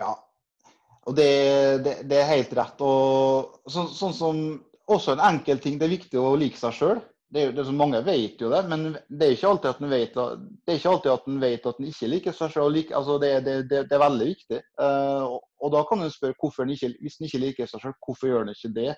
Ja, 0.00 0.14
og 1.08 1.16
det, 1.16 1.30
det, 1.84 1.94
det 2.08 2.18
er 2.20 2.34
helt 2.34 2.52
rett. 2.56 2.82
Og 2.84 3.70
så, 3.70 3.86
sånn 3.92 4.16
som 4.16 4.42
også 4.90 5.14
en 5.14 5.24
enkel 5.30 5.60
ting, 5.62 5.78
det 5.78 5.88
er 5.88 5.96
viktig 5.96 6.20
å 6.20 6.36
like 6.38 6.60
seg 6.60 6.76
sjøl. 6.76 7.00
Det, 7.30 7.44
det 7.54 7.62
er, 7.62 7.70
mange 7.78 8.00
vet 8.02 8.40
jo 8.42 8.48
det, 8.50 8.64
men 8.66 8.88
det 9.06 9.26
er 9.26 9.36
ikke 9.36 9.50
alltid 9.52 9.68
at 9.70 9.82
en 9.84 9.92
vet, 9.92 10.16
er 10.18 11.36
vet 11.44 11.68
at 11.70 11.78
en 11.78 11.86
ikke 11.92 12.08
liker 12.10 12.34
seg 12.34 12.56
sjøl. 12.56 12.78
Altså 12.98 13.20
det, 13.22 13.30
det, 13.46 13.54
det, 13.70 13.84
er 13.86 14.02
veldig 14.02 14.26
viktig. 14.32 14.58
Uh, 14.80 15.36
og, 15.36 15.38
og, 15.62 15.68
da 15.76 15.84
kan 15.86 16.02
en 16.02 16.10
spørre 16.10 16.50
en 16.64 16.74
ikke, 16.74 16.90
hvis 16.98 17.20
en 17.20 17.28
ikke 17.28 17.42
liker 17.44 17.70
seg 17.70 17.84
sjøl, 17.84 17.96
hvorfor 18.02 18.32
gjør 18.32 18.44
en 18.44 18.54
ikke 18.54 18.72
det? 18.74 18.94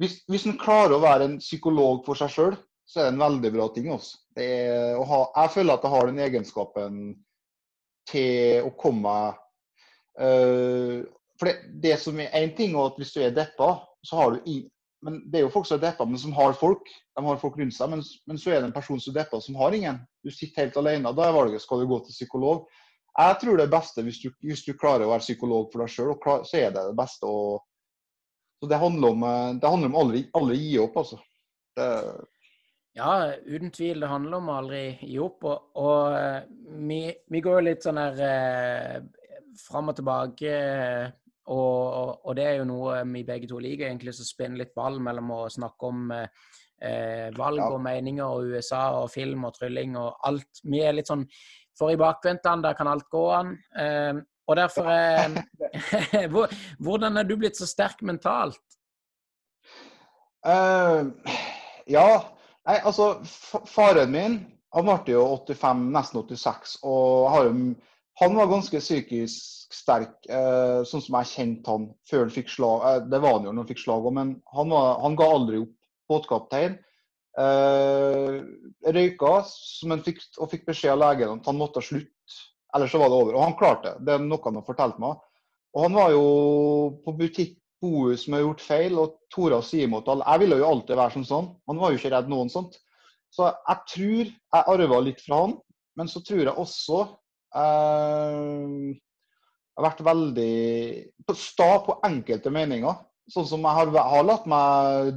Hvis, 0.00 0.16
hvis 0.32 0.46
en 0.48 0.56
klarer 0.58 0.96
å 0.96 1.02
være 1.04 1.28
en 1.28 1.36
psykolog 1.42 2.00
for 2.06 2.18
seg 2.18 2.32
sjøl, 2.32 2.56
så 2.88 3.02
er 3.02 3.10
det 3.10 3.12
en 3.12 3.22
veldig 3.22 3.52
bra 3.54 3.68
ting. 3.74 3.92
Også. 3.92 4.16
Ha, 4.32 5.20
jeg 5.36 5.52
føler 5.54 5.76
at 5.76 5.84
jeg 5.84 5.92
har 5.92 6.08
den 6.08 6.24
egenskapen 6.24 6.98
til 8.08 8.64
å 8.66 8.72
komme 8.80 9.16
Uh, 9.22 9.42
for 10.18 11.48
det, 11.48 11.54
det, 11.82 11.96
som 12.02 12.18
er 12.20 12.34
én 12.36 12.52
ting, 12.56 12.76
er 12.76 12.90
at 12.90 12.98
hvis 13.00 13.14
du 13.14 13.22
er 13.24 13.34
deppa, 13.34 13.74
så 14.04 14.18
har 14.18 14.34
du 14.34 14.42
ingen 14.44 14.68
men 15.02 15.16
Det 15.30 15.40
er 15.40 15.42
jo 15.42 15.50
folk 15.50 15.66
som 15.66 15.80
er 15.80 15.82
deppa, 15.82 16.04
men 16.06 16.18
som 16.20 16.34
har 16.36 16.52
folk. 16.54 16.86
De 17.16 17.24
har 17.26 17.38
folk 17.42 17.56
rundt 17.58 17.74
seg. 17.74 17.90
Men, 17.90 18.04
men 18.30 18.38
så 18.38 18.52
er 18.52 18.60
det 18.60 18.68
en 18.68 18.74
person 18.76 19.00
som 19.02 19.10
er 19.10 19.16
deppa, 19.16 19.40
som 19.42 19.56
har 19.58 19.74
ingen. 19.74 19.98
Du 20.22 20.30
sitter 20.30 20.62
helt 20.62 20.78
alene. 20.78 21.10
Da 21.18 21.24
er 21.26 21.34
valget 21.34 21.64
skal 21.64 21.82
du 21.82 21.88
gå 21.90 21.98
til 22.04 22.14
psykolog. 22.14 22.68
Jeg 23.18 23.40
tror 23.40 23.58
det 23.58 23.64
er 23.66 23.72
beste 23.72 24.04
hvis 24.06 24.20
du, 24.22 24.28
hvis 24.46 24.62
du 24.62 24.76
klarer 24.78 25.08
å 25.08 25.10
være 25.10 25.26
psykolog 25.26 25.66
for 25.72 25.82
deg 25.82 25.90
sjøl, 25.90 26.14
så 26.46 26.60
er 26.60 26.70
det 26.70 26.86
det 26.86 26.94
beste. 27.00 27.26
å 27.26 27.58
så 28.62 28.70
Det 28.70 28.78
handler 28.78 29.16
om, 29.16 29.26
det 29.58 29.72
handler 29.74 29.90
om 29.90 29.98
aldri, 30.04 30.22
aldri 30.38 30.60
gi 30.60 30.78
opp, 30.78 31.00
altså. 31.02 31.18
Det, 31.74 31.88
ja, 32.94 33.32
uten 33.42 33.70
tvil. 33.74 34.00
Det 34.00 34.08
handler 34.12 34.38
om 34.38 34.50
aldri 34.52 34.82
gi 35.00 35.18
opp. 35.18 35.44
Og, 35.48 35.68
og 35.82 36.14
eh, 36.14 36.44
vi, 36.86 37.00
vi, 37.32 37.42
går 37.42 37.58
jo 37.58 37.66
litt 37.66 37.86
sånn 37.86 38.00
her 38.00 38.22
eh, 38.28 38.98
fram 39.58 39.92
og 39.92 39.98
tilbake. 39.98 40.54
Og, 41.52 42.22
og, 42.22 42.32
det 42.38 42.44
er 42.46 42.58
jo 42.60 42.66
noe 42.68 43.00
vi 43.10 43.24
begge 43.26 43.50
to 43.50 43.58
liker, 43.62 43.88
egentlig, 43.88 44.14
som 44.14 44.28
spinner 44.28 44.62
litt 44.62 44.74
ball 44.78 45.00
mellom 45.02 45.32
å 45.34 45.40
snakke 45.50 45.88
om 45.88 46.12
eh, 46.14 47.30
valg 47.36 47.60
ja. 47.60 47.70
og 47.70 47.80
meninger 47.82 48.22
og 48.22 48.52
USA 48.54 48.84
og 49.00 49.10
film 49.12 49.48
og 49.48 49.56
trylling 49.58 49.96
og 49.98 50.22
alt. 50.28 50.62
Vi 50.62 50.84
er 50.84 50.94
litt 50.96 51.10
sånn 51.10 51.26
for 51.78 51.92
i 51.92 51.98
bakvendtene, 51.98 52.62
der 52.62 52.76
kan 52.78 52.90
alt 52.90 53.08
gå 53.10 53.24
an. 53.34 53.56
Eh, 53.78 54.20
og 54.50 54.58
derfor 54.58 54.88
eh, 54.90 56.28
Hvordan 56.84 57.18
er 57.18 57.26
du 57.26 57.36
blitt 57.40 57.58
så 57.58 57.66
sterk 57.70 58.02
mentalt? 58.06 58.60
Uh, 60.42 61.12
ja, 61.86 62.06
Nei, 62.66 62.78
altså 62.82 63.12
Faren 63.70 64.10
min 64.10 64.40
han 64.72 64.86
ble 64.88 65.12
jo 65.12 65.22
85, 65.44 65.80
nesten 65.92 66.22
86, 66.22 66.76
og 66.88 67.26
har 67.28 67.48
jo 67.48 67.54
han 68.20 68.36
var 68.36 68.50
ganske 68.50 68.80
psykisk 68.80 69.72
sterk, 69.72 70.18
eh, 70.28 70.82
sånn 70.84 71.02
som 71.02 71.16
jeg 71.18 71.30
kjente 71.32 71.72
han 71.72 71.86
før 72.08 72.26
han 72.26 72.34
fikk 72.34 72.50
slag. 72.52 72.84
Eh, 72.88 73.04
det 73.08 73.20
var 73.24 73.38
han 73.38 73.46
jo 73.48 73.52
når 73.52 73.64
han 73.64 73.70
fikk 73.70 73.84
slag 73.84 74.08
òg, 74.08 74.14
men 74.18 74.34
han, 74.52 74.72
var, 74.72 74.98
han, 75.04 75.16
ga 75.18 75.28
aldri 75.32 75.62
opp. 75.64 75.76
Båtkaptein. 76.10 76.74
Eh, 77.40 78.38
røyka 78.92 79.32
fikk, 80.04 80.20
og 80.36 80.50
fikk 80.52 80.66
beskjed 80.68 80.92
av 80.92 81.00
legen 81.00 81.38
at 81.38 81.46
han 81.48 81.56
måtte 81.56 81.80
slutte, 81.80 82.40
ellers 82.76 82.92
så 82.92 83.00
var 83.00 83.08
det 83.08 83.20
over. 83.22 83.38
Og 83.38 83.46
han 83.46 83.56
klarte 83.56 83.94
det. 83.94 84.04
Det 84.04 84.16
er 84.16 84.26
noe 84.26 84.44
han 84.44 84.60
har 84.60 84.66
fortalt 84.66 85.00
meg. 85.00 85.22
Og 85.72 85.86
han 85.86 85.96
var 85.96 86.12
jo 86.12 86.26
på 87.06 87.16
butikk 87.16 87.56
Bohus 87.82 88.28
har 88.30 88.44
gjort 88.44 88.60
feil, 88.62 88.98
og 89.00 89.16
Tora 89.32 89.58
sier 89.64 89.88
mot 89.90 90.06
alle. 90.06 90.26
Jeg 90.28 90.44
ville 90.44 90.60
jo 90.60 90.68
alltid 90.68 90.98
være 91.00 91.16
som 91.16 91.24
sånn. 91.26 91.48
Han 91.66 91.80
var 91.80 91.90
jo 91.90 91.98
ikke 91.98 92.12
redd 92.14 92.28
noen 92.30 92.52
sånt. 92.52 92.76
Så 93.32 93.48
jeg 93.48 93.80
tror 93.90 94.28
jeg 94.28 94.68
arva 94.74 95.00
litt 95.02 95.22
fra 95.24 95.40
han, 95.46 95.56
men 95.98 96.10
så 96.10 96.22
tror 96.22 96.44
jeg 96.44 96.54
også 96.62 97.00
Uh, 97.52 98.92
har 99.76 99.86
vært 99.86 100.04
veldig 100.04 101.34
sta 101.38 101.70
på 101.86 101.96
enkelte 102.06 102.52
meninger. 102.52 102.98
Sånn 103.32 103.48
som 103.48 103.64
jeg 103.64 103.78
har, 103.78 103.92
har, 103.96 104.24
latt 104.26 104.48
meg 104.50 105.12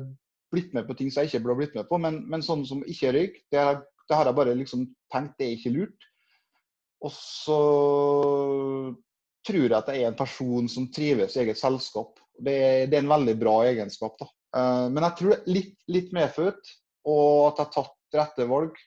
blitt 0.54 0.76
med 0.76 0.88
på 0.88 0.96
ting 0.96 1.10
som 1.12 1.24
jeg 1.24 1.34
ikke 1.34 1.44
burde 1.46 1.58
blitt 1.64 1.80
med 1.80 1.90
på. 1.90 2.00
Men, 2.02 2.22
men 2.32 2.46
sånn 2.46 2.64
som 2.68 2.84
ikke 2.88 3.14
røyk, 3.16 3.40
det, 3.52 3.64
det, 4.08 4.14
har 4.16 4.30
jeg 4.30 4.38
bare 4.38 4.56
liksom 4.56 4.86
tenkt 5.14 5.36
det 5.40 5.50
er 5.50 5.58
ikke 5.58 5.74
lurt. 5.76 6.08
Og 7.06 7.12
så 7.14 7.60
tror 9.46 9.68
jeg 9.68 9.78
at 9.78 9.92
jeg 9.92 10.06
er 10.06 10.10
en 10.10 10.18
person 10.18 10.70
som 10.72 10.88
trives 10.94 11.36
i 11.36 11.44
eget 11.44 11.60
selskap. 11.60 12.16
Det, 12.36 12.56
det 12.90 12.98
er 12.98 13.04
en 13.04 13.14
veldig 13.14 13.36
bra 13.42 13.60
egenskap. 13.68 14.18
da. 14.22 14.30
Uh, 14.56 14.88
men 14.88 15.04
jeg 15.04 15.20
tror 15.20 15.34
det 15.34 15.40
er 15.42 15.56
litt, 15.58 15.78
litt 15.92 16.14
medfødt, 16.16 16.76
og 17.06 17.52
at 17.52 17.60
jeg 17.60 17.66
har 17.66 17.74
tatt 17.76 18.20
rette 18.22 18.48
valg. 18.50 18.80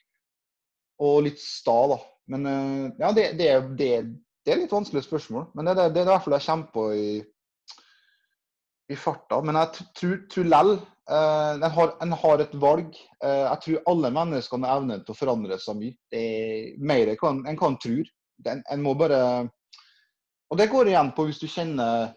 Og 0.99 1.21
litt 1.29 1.39
sta, 1.39 1.77
da. 1.93 1.99
Men 2.29 2.45
eh, 2.45 2.91
ja, 3.01 3.11
det, 3.15 3.31
det, 3.39 3.49
det, 3.79 3.89
det 4.45 4.53
er 4.53 4.61
litt 4.61 4.73
vanskelig 4.73 5.03
spørsmål. 5.05 5.49
Men 5.57 5.71
det, 5.71 5.89
det, 5.95 6.03
er 6.03 6.07
i 6.07 6.13
hvert 6.13 6.25
fall 6.25 6.37
jeg 6.37 6.45
kommer 6.45 6.71
på 6.75 6.85
i, 6.93 7.09
i 8.93 8.97
farta. 8.97 9.41
Men 9.45 9.59
jeg 9.59 9.87
tror, 9.97 10.17
tror 10.31 10.49
lell 10.49 10.73
uh, 10.77 11.51
en, 11.55 11.67
har, 11.75 11.95
en, 12.05 12.17
har, 12.23 12.43
et 12.45 12.55
valg. 12.61 12.93
Uh, 13.23 13.45
jeg 13.47 13.61
tror 13.65 13.93
alle 13.93 14.13
mennesker 14.15 14.65
har 14.65 14.81
evne 14.81 14.99
til 15.03 15.15
å 15.15 15.19
forandre 15.19 15.59
seg 15.61 15.79
mye. 15.81 15.97
Det 16.13 16.25
er 16.25 16.83
mer 16.91 17.13
enn 17.15 17.45
en 17.49 17.59
kan 17.59 17.79
tro. 17.81 17.97
En, 18.47 18.61
en 18.71 18.83
må 18.85 18.93
bare 18.95 19.21
Og 20.49 20.57
det 20.57 20.69
går 20.71 20.87
igjen 20.93 21.09
på 21.11 21.25
hvis 21.27 21.41
du 21.41 21.49
kjenner 21.51 22.13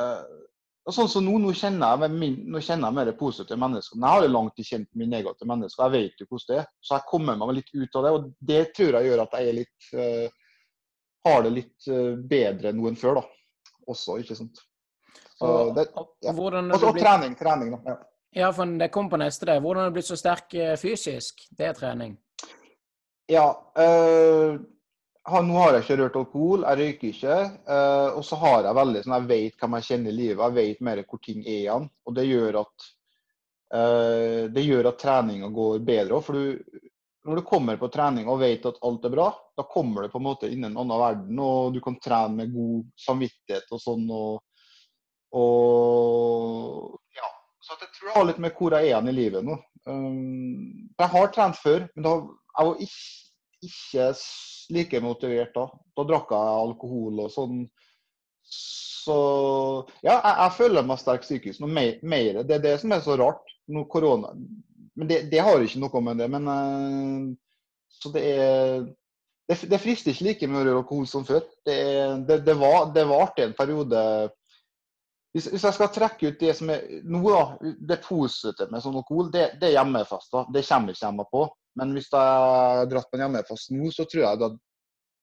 uh, 0.00 0.22
og 0.88 0.94
sånn 0.96 1.08
som 1.12 1.24
nå, 1.26 1.34
nå 1.42 1.52
kjenner 1.56 2.00
jeg, 2.00 2.12
min, 2.16 2.36
nå 2.48 2.60
kjenner 2.64 2.88
jeg 2.88 2.96
mer 2.96 3.10
positive 3.18 3.58
mennesker. 3.60 3.98
Men 3.98 4.06
jeg 4.06 4.16
har 4.16 4.24
jo 4.24 4.32
langt 4.32 4.54
ikke 4.56 4.68
kjent 4.70 4.88
mine 4.96 5.12
negative 5.12 5.48
mennesker. 5.50 5.82
Jeg 5.84 5.92
vet 5.92 6.22
jo 6.22 6.26
hvordan 6.30 6.48
det 6.48 6.60
er. 6.62 6.70
Så 6.80 6.94
jeg 6.96 7.06
kommer 7.10 7.36
meg 7.38 7.52
litt 7.58 7.72
ut 7.74 7.98
av 7.98 8.06
det. 8.06 8.12
Og 8.16 8.30
det 8.50 8.60
tror 8.76 8.96
jeg 8.96 9.10
gjør 9.10 9.22
at 9.26 9.36
jeg 9.36 9.56
litt, 9.58 9.90
uh, 9.92 10.56
har 11.28 11.44
det 11.44 11.52
litt 11.58 11.90
uh, 11.92 12.14
bedre 12.32 12.72
nå 12.74 12.88
enn 12.88 12.98
før, 12.98 13.20
da. 13.20 13.74
Også, 13.92 14.16
ikke 14.22 14.38
sant. 14.38 14.64
Så 15.36 15.52
det, 15.76 15.86
ja. 16.24 16.32
og, 16.32 16.72
og 16.80 16.98
trening. 16.98 17.36
trening 17.36 17.76
da. 17.76 17.80
Ja. 17.92 17.96
ja, 18.40 18.50
for 18.56 18.80
det 18.80 18.90
kom 18.94 19.12
på 19.12 19.20
neste 19.20 19.50
det. 19.52 19.60
Hvordan 19.60 19.84
har 19.84 19.92
du 19.92 19.98
blitt 20.00 20.08
så 20.08 20.18
sterk 20.18 20.56
uh, 20.56 20.74
fysisk? 20.80 21.44
Det 21.60 21.68
er 21.68 21.76
trening. 21.76 22.16
Ja. 23.30 23.46
Uh, 25.30 25.40
nå 25.46 25.58
har 25.60 25.76
jeg 25.76 25.84
ikke 25.84 25.98
rørt 26.00 26.16
alkohol, 26.18 26.64
jeg 26.66 26.78
røyker 26.80 27.10
ikke. 27.12 27.34
Uh, 27.68 28.18
og 28.18 28.22
så 28.26 28.38
har 28.40 28.66
jeg 28.66 28.78
veldig 28.80 29.02
sånn, 29.04 29.16
jeg 29.18 29.30
vet 29.30 29.60
hvem 29.60 29.76
jeg 29.78 29.86
kjenner 29.88 30.10
i 30.10 30.16
livet, 30.16 30.42
jeg 30.42 30.56
vet 30.56 30.86
mer 30.88 31.02
hvor 31.04 31.22
ting 31.22 31.44
er 31.44 31.58
igjen. 31.58 31.86
Og 32.06 32.16
det 32.16 32.24
gjør 32.26 32.58
at, 32.64 32.86
uh, 33.76 34.42
det 34.50 34.64
gjør 34.66 34.90
at 34.90 34.98
treninga 35.04 35.52
går 35.54 35.84
bedre. 35.86 36.20
For 36.26 36.38
du, 36.38 36.82
når 37.28 37.40
du 37.40 37.46
kommer 37.46 37.78
på 37.78 37.90
trening 37.94 38.28
og 38.32 38.40
vet 38.42 38.66
at 38.66 38.82
alt 38.86 39.06
er 39.06 39.14
bra, 39.14 39.28
da 39.56 39.66
kommer 39.70 40.02
du 40.02 40.12
på 40.12 40.18
en 40.18 40.26
måte 40.26 40.50
inn 40.50 40.64
i 40.64 40.70
en 40.70 40.78
annen 40.82 41.02
verden. 41.04 41.42
Og 41.46 41.74
du 41.76 41.80
kan 41.84 41.98
trene 42.02 42.42
med 42.42 42.54
god 42.56 42.84
samvittighet 43.06 43.70
og 43.76 43.84
sånn. 43.86 44.06
Og, 44.10 44.66
og 45.38 47.16
ja. 47.16 47.30
Så 47.60 47.76
jeg 47.76 47.92
tror 47.92 48.08
det 48.08 48.18
har 48.18 48.30
litt 48.32 48.42
med 48.42 48.56
hvor 48.56 48.74
jeg 48.74 48.88
er 48.88 48.90
igjen 48.90 49.12
i 49.12 49.18
livet 49.20 49.46
nå. 49.46 49.60
Um, 49.86 50.88
jeg 50.98 51.12
har 51.12 51.30
trent 51.32 51.58
før, 51.60 51.84
men 51.94 52.04
da, 52.04 52.14
jeg 52.56 52.70
var 52.70 52.80
ikke 52.84 53.29
ikke 53.64 54.10
like 54.74 55.02
motivert 55.02 55.54
da. 55.56 55.66
Da 55.96 56.06
drakk 56.08 56.32
jeg 56.34 56.60
alkohol 56.64 57.24
og 57.26 57.32
sånn. 57.34 57.64
Så 58.50 59.16
ja, 60.04 60.16
jeg, 60.16 60.34
jeg 60.36 60.56
føler 60.58 60.86
meg 60.86 61.00
sterk 61.00 61.26
psykisk. 61.26 61.62
Noe 61.62 61.72
mer, 61.72 62.42
Det 62.44 62.56
er 62.58 62.64
det 62.64 62.76
som 62.82 62.92
er 62.94 63.04
så 63.04 63.18
rart. 63.20 63.44
Noe 63.70 63.86
korona 63.90 64.32
Men 64.98 65.06
det, 65.06 65.22
det 65.30 65.42
har 65.44 65.62
ikke 65.62 65.82
noe 65.82 66.02
med 66.04 66.20
det. 66.20 66.30
Men 66.32 66.48
uh, 66.50 67.30
så 68.00 68.12
det 68.14 68.24
er 68.34 68.82
det, 69.50 69.56
det, 69.66 69.80
frister 69.82 70.14
ikke 70.14 70.28
like 70.28 70.46
mye 70.46 70.60
å 70.60 70.66
røre 70.66 70.82
alkohol 70.84 71.06
som 71.10 71.24
før. 71.26 71.42
Det, 71.66 71.78
det, 72.28 72.42
det, 72.46 72.54
var, 72.58 72.92
det 72.94 73.08
varte 73.10 73.48
en 73.48 73.56
periode 73.58 74.02
hvis, 75.34 75.46
hvis, 75.46 75.62
jeg 75.62 75.74
skal 75.76 75.90
trekke 75.94 76.30
ut 76.30 76.40
det 76.40 76.52
som 76.58 76.70
er 76.74 76.86
noe 77.06 77.32
da, 77.34 77.72
det 77.92 78.00
positive 78.02 78.66
med 78.70 78.82
sånn 78.82 78.98
alkohol, 78.98 79.28
det, 79.30 79.44
det 79.60 79.68
er 79.68 79.76
hjemmefester. 79.76 80.48
Det 80.54 80.64
kommer 80.66 80.94
ikke 80.94 81.04
hjemme 81.06 81.26
på. 81.30 81.44
Men 81.78 81.94
hvis 81.94 82.10
jeg 82.10 82.18
hadde 82.18 82.90
dratt 82.90 83.10
på 83.10 83.18
en 83.18 83.24
hjemmefest 83.26 83.72
nå, 83.74 83.90
så 83.94 84.06
tror 84.06 84.20
jeg 84.20 84.26
jeg 84.26 84.36
hadde 84.36 84.50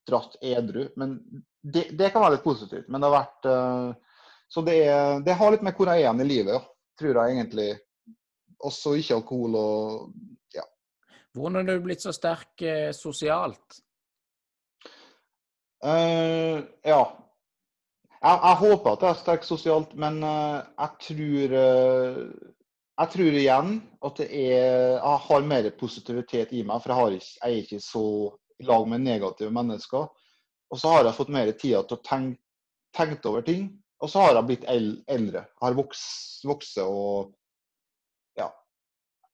dratt 0.07 0.37
edru. 0.41 0.85
Men 0.95 1.17
det, 1.61 1.89
det, 1.99 2.11
kan 2.13 2.23
være 2.23 2.37
litt 2.37 2.45
positivt. 2.45 2.87
Men 2.87 3.03
det 3.03 3.09
har 3.09 3.17
vært 3.17 3.49
uh, 3.51 4.23
Så 4.47 4.63
det, 4.63 4.77
er, 4.87 5.19
det, 5.25 5.35
har 5.35 5.51
litt 5.51 5.65
med 5.65 5.75
hvor 5.75 5.91
jeg 5.91 5.99
er 5.99 6.05
igjen 6.05 6.23
i 6.23 6.29
livet, 6.29 6.55
ja. 6.55 6.63
tror 6.99 7.19
jeg 7.19 7.35
egentlig. 7.35 7.69
Også 8.67 8.95
ikke 8.97 9.19
alkohol 9.19 9.59
og 9.59 10.55
ja. 10.55 10.63
Hvordan 11.35 11.59
har 11.59 11.67
du 11.67 11.85
blitt 11.85 12.01
så 12.01 12.15
sterk 12.15 12.63
eh, 12.65 12.89
sosialt? 12.95 13.81
Uh, 15.83 16.63
ja. 16.87 17.01
Jeg, 18.17 18.37
jeg, 18.39 18.55
håper 18.63 18.95
at 18.95 19.03
jeg 19.03 19.11
er 19.11 19.19
sterk 19.19 19.43
sosialt, 19.45 19.91
men 19.99 20.23
uh, 20.25 20.63
jeg 20.73 20.95
tror 21.03 21.59
Jeg 22.97 23.13
tror 23.13 23.35
igjen 23.37 23.73
at 24.07 24.19
er, 24.25 24.95
jeg 24.97 25.19
har 25.27 25.43
mer 25.45 25.67
positivitet 25.77 26.53
i 26.57 26.63
meg, 26.65 26.81
for 26.81 26.93
jeg, 26.93 27.19
ikke, 27.19 27.33
jeg 27.43 27.51
er 27.51 27.59
ikke 27.61 27.81
så 27.85 28.05
i 28.57 28.65
lag 28.65 28.87
med 28.89 29.03
negative 29.05 29.53
mennesker. 29.53 30.07
Og 30.73 30.79
så 30.81 30.95
har 30.95 31.05
jeg 31.05 31.17
fått 31.19 31.33
mer 31.33 31.51
tid 31.53 31.77
til 31.77 31.97
å 31.97 32.05
tenke, 32.05 32.41
over 33.29 33.43
ting. 33.45 33.67
Og 34.01 34.09
så 34.09 34.23
har 34.23 34.33
jeg 34.33 34.47
blitt 34.47 34.65
eldre. 34.71 35.43
Jeg 35.45 35.61
har 35.61 35.75
vokst 35.77 36.45
og 36.81 37.35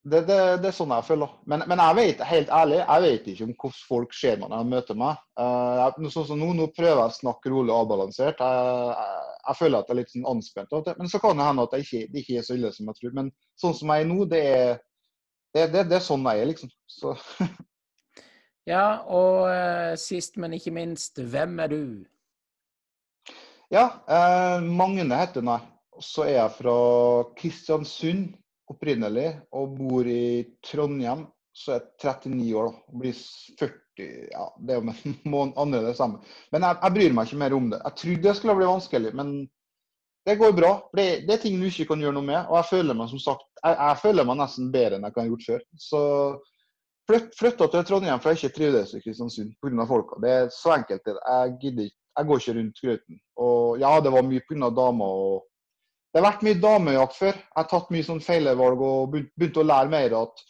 det, 0.04 0.20
det, 0.28 0.38
det, 0.60 0.68
er 0.68 0.76
sånn 0.76 0.92
jeg 0.92 1.06
føler. 1.08 1.32
Men, 1.48 1.62
men, 1.70 1.80
jeg 1.80 1.96
vet 1.96 2.24
helt 2.28 2.50
ærlig, 2.52 2.80
jeg 2.82 3.04
vet 3.06 3.28
ikke 3.32 3.46
om 3.46 3.54
hvordan 3.54 3.84
folk 3.88 4.16
ser 4.18 4.42
meg 4.42 4.50
når 4.52 4.64
de 4.64 4.74
møter 4.74 4.98
meg. 5.00 5.22
Uh, 5.40 6.10
sånn 6.12 6.28
som 6.28 6.42
nå, 6.42 6.50
nå 6.58 6.68
prøver 6.76 7.00
jeg 7.00 7.14
å 7.14 7.20
snakke 7.22 7.54
rolig 7.54 7.72
og 7.72 7.86
avbalansert. 7.86 8.44
Jeg, 8.44 8.74
jeg, 8.90 9.38
jeg, 9.46 9.60
føler 9.62 9.78
at 9.78 9.88
jeg 9.88 9.96
er 9.96 10.00
litt 10.02 10.12
sånn 10.12 10.28
anspent. 10.34 10.76
Men 11.00 11.12
så 11.12 11.22
kan 11.24 11.40
det 11.40 11.48
hende 11.48 11.68
at 11.68 11.76
det 11.76 11.82
ikke, 11.86 12.04
det 12.12 12.24
ikke 12.24 12.42
er 12.42 12.48
så 12.50 12.58
ille 12.60 12.74
som 12.76 12.92
jeg 12.92 13.00
tror. 13.00 13.16
Men 13.22 13.32
sånn 13.64 13.78
som 13.80 13.96
jeg 13.96 14.04
er 14.04 14.12
nå, 14.12 14.20
det 14.34 14.44
er, 14.52 14.84
det, 15.56 15.86
det 15.88 16.00
er 16.02 16.06
sånn 16.10 16.28
jeg 16.34 16.44
er, 16.44 16.52
liksom. 16.52 16.76
Så. 16.92 17.16
ja, 18.74 18.86
og 19.08 19.48
uh, 19.48 19.96
sist, 20.04 20.36
men 20.36 20.60
ikke 20.60 20.76
minst, 20.76 21.24
hvem 21.32 21.64
er 21.64 21.72
du? 21.72 21.84
Ja, 23.72 23.88
uh, 24.04 24.60
Magne 24.68 25.16
heter 25.16 25.48
jeg. 25.48 25.70
Så 26.04 26.26
er 26.28 26.42
jeg 26.42 26.58
fra 26.58 26.80
Kristiansund 27.38 28.34
opprinnelig 28.72 29.30
og 29.56 29.74
bor 29.78 30.08
i 30.08 30.44
Trondheim, 30.64 31.26
så 31.54 31.76
er 31.76 31.82
jeg 32.02 32.34
39 32.34 32.54
år. 32.58 32.70
da, 32.70 33.00
Blir 33.02 33.18
40 33.60 33.82
ja, 34.32 34.46
Det 34.58 34.74
er 34.74 34.80
jo 34.80 34.94
måned 35.36 35.58
andre 35.58 35.84
det 35.88 35.98
samme. 35.98 36.22
Men 36.52 36.66
jeg, 36.66 36.80
jeg, 36.82 36.96
bryr 36.96 37.18
meg 37.18 37.28
ikke 37.28 37.42
mer 37.44 37.58
om 37.58 37.68
det. 37.74 37.82
Jeg 37.84 38.00
trodde 38.02 38.24
det 38.24 38.38
skulle 38.38 38.56
bli 38.58 38.70
vanskelig, 38.70 39.12
men 39.16 39.36
det 40.26 40.40
går 40.40 40.56
bra. 40.56 40.72
Det, 40.96 41.06
det, 41.28 41.36
er 41.36 41.44
ting 41.44 41.60
du 41.60 41.68
ikke 41.68 41.90
kan 41.92 42.02
gjøre 42.02 42.16
noe 42.16 42.26
med. 42.26 42.40
Og 42.48 42.58
jeg 42.62 42.70
føler 42.72 42.98
meg 42.98 43.12
som 43.12 43.22
sagt, 43.22 43.46
jeg, 43.60 43.78
jeg 43.78 44.02
føler 44.02 44.28
meg 44.28 44.40
nesten 44.40 44.74
bedre 44.74 44.98
enn 44.98 45.08
jeg 45.08 45.16
kan 45.16 45.26
ha 45.26 45.32
gjort 45.32 45.48
før. 45.50 45.64
Så 45.86 46.02
flytt, 47.10 47.34
flytta 47.40 47.70
til 47.70 47.88
Trondheim 47.90 48.24
for 48.24 48.34
jeg 48.34 48.42
ikke 48.42 48.58
trivdes 48.58 48.96
i 48.96 49.04
Kristiansund 49.04 49.54
pga. 49.62 49.88
folka. 49.90 50.22
Det 50.24 50.36
er 50.38 50.54
så 50.56 50.78
enkelt. 50.78 51.14
Jeg 51.20 51.58
gidder 51.62 51.90
ikke. 51.90 52.00
Jeg 52.14 52.30
går 52.30 52.42
ikke 52.42 52.54
rundt 52.60 52.82
grøten. 52.86 53.16
Og 53.42 53.80
ja, 53.82 53.92
det 54.06 54.12
var 54.14 54.26
mye 54.26 54.46
pga. 54.48 54.70
damer 54.70 55.20
og 55.26 55.46
det 56.14 56.22
har 56.22 56.28
vært 56.28 56.44
mye 56.46 56.62
damejakt 56.62 57.16
før. 57.18 57.38
Jeg 57.38 57.58
har 57.58 57.70
tatt 57.72 57.88
mye 57.94 58.06
sånn 58.06 58.22
feilvalg 58.22 58.82
og 58.86 59.16
begynt 59.16 59.58
å 59.58 59.66
lære 59.66 59.90
mer 59.90 60.14
at 60.20 60.44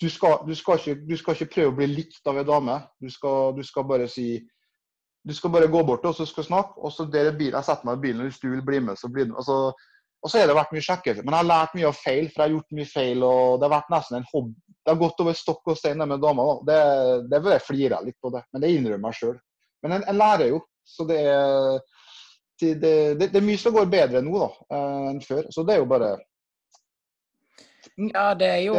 du 0.00 0.06
skal, 0.08 0.38
du, 0.46 0.54
skal 0.56 0.78
ikke, 0.78 0.94
du 1.04 1.16
skal, 1.18 1.34
ikke, 1.34 1.50
prøve 1.56 1.72
å 1.72 1.76
bli 1.80 1.88
likt 1.90 2.30
av 2.30 2.38
ei 2.38 2.46
dame. 2.46 2.76
Du 3.02 3.10
skal, 3.12 3.50
du 3.56 3.64
skal, 3.66 3.84
bare 3.90 4.06
si 4.08 4.38
Du 5.26 5.34
skal 5.36 5.52
bare 5.52 5.68
gå 5.68 5.82
bort 5.84 6.06
og 6.08 6.14
så 6.16 6.24
skal 6.24 6.46
snakke, 6.46 6.78
og 6.80 6.94
så 6.94 7.04
der 7.04 7.28
er 7.28 7.36
bilen, 7.36 7.58
jeg 7.58 7.66
setter 7.66 7.84
meg 7.84 7.98
i 7.98 8.04
bilen, 8.06 8.22
og 8.22 8.30
hvis 8.30 8.40
du 8.40 8.46
vil 8.54 8.62
bli 8.64 8.78
med, 8.86 8.96
så 8.96 9.10
blir 9.12 9.28
du. 9.28 9.34
Altså, 9.36 9.74
og 10.22 10.30
så 10.30 10.40
har 10.40 10.48
det 10.48 10.56
vært 10.56 10.72
mye 10.72 10.84
sjekker. 10.86 11.20
Men 11.20 11.34
jeg 11.34 11.42
har 11.42 11.50
lært 11.50 11.76
mye 11.76 11.90
av 11.90 11.98
feil, 11.98 12.30
for 12.30 12.40
jeg 12.40 12.46
har 12.46 12.54
gjort 12.54 12.78
mye 12.78 12.88
feil. 12.88 13.22
og 13.26 13.58
Det 13.58 13.66
har 13.66 13.74
vært 13.74 13.92
nesten 13.92 14.18
en 14.20 14.30
hobby. 14.30 14.56
Det 14.80 14.94
har 14.94 15.02
gått 15.02 15.22
over 15.24 15.36
stokk 15.36 15.70
og 15.72 15.78
stein 15.80 16.00
med 16.00 16.22
damer. 16.22 16.58
Det, 16.68 16.80
det 17.32 17.40
vil 17.44 17.56
jeg 17.82 18.04
litt 18.06 18.18
på 18.22 18.32
det, 18.32 18.42
men 18.52 18.62
det 18.62 18.72
innrømmer 18.76 19.12
jeg 19.12 19.20
sjøl. 19.20 19.38
Men 19.82 19.96
jeg, 19.96 20.06
jeg 20.06 20.20
lærer 20.22 20.52
jo. 20.54 20.60
Så 20.86 21.06
det 21.08 21.18
er 21.24 21.80
det, 22.60 22.74
det, 23.18 23.30
det, 23.30 23.36
er 23.38 23.46
mye 23.46 23.60
som 23.60 23.74
går 23.74 23.88
bedre 23.90 24.22
nå 24.24 24.34
da, 24.36 24.50
eh, 24.76 25.06
enn 25.12 25.22
før. 25.24 25.48
Så 25.52 25.64
det 25.66 25.76
er 25.76 25.82
jo 25.82 25.88
bare 25.90 26.10
Ja, 28.00 28.34
det 28.38 28.50
er 28.50 28.62
jo 28.66 28.76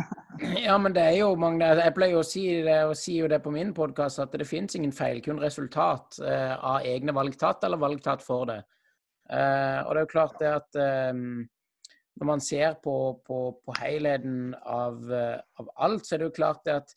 Ja, 0.66 0.76
men 0.78 0.92
det 0.92 1.00
er 1.00 1.14
jo 1.16 1.30
mange 1.40 1.68
Jeg 1.78 1.94
pleier 1.96 2.20
å 2.20 2.26
si 2.26 2.44
det, 2.66 2.78
og 2.84 2.96
sier 2.98 3.24
jo 3.24 3.32
det 3.32 3.40
på 3.44 3.52
min 3.54 3.72
podkast, 3.76 4.20
at 4.22 4.34
det 4.36 4.48
finnes 4.48 4.76
ingen 4.76 4.94
feil, 4.94 5.22
kun 5.24 5.40
resultat 5.42 6.18
eh, 6.22 6.54
av 6.54 6.86
egne 6.86 7.14
valg 7.16 7.38
tatt 7.40 7.64
eller 7.64 7.80
valg 7.80 8.02
tatt 8.04 8.24
for 8.24 8.48
det. 8.50 8.62
Eh, 9.32 9.80
og 9.82 9.92
det 9.92 10.00
er 10.00 10.04
jo 10.04 10.12
klart 10.12 10.40
det 10.42 10.52
at 10.52 10.78
eh, 10.78 11.12
når 12.16 12.28
man 12.30 12.40
ser 12.40 12.76
på, 12.84 12.96
på, 13.26 13.40
på 13.64 13.76
helheten 13.80 14.54
av, 14.62 15.00
eh, 15.12 15.38
av, 15.60 15.70
alt, 15.88 16.06
så 16.06 16.14
er 16.16 16.22
det 16.22 16.30
jo 16.30 16.36
klart 16.38 16.62
det 16.68 16.78
at 16.80 16.94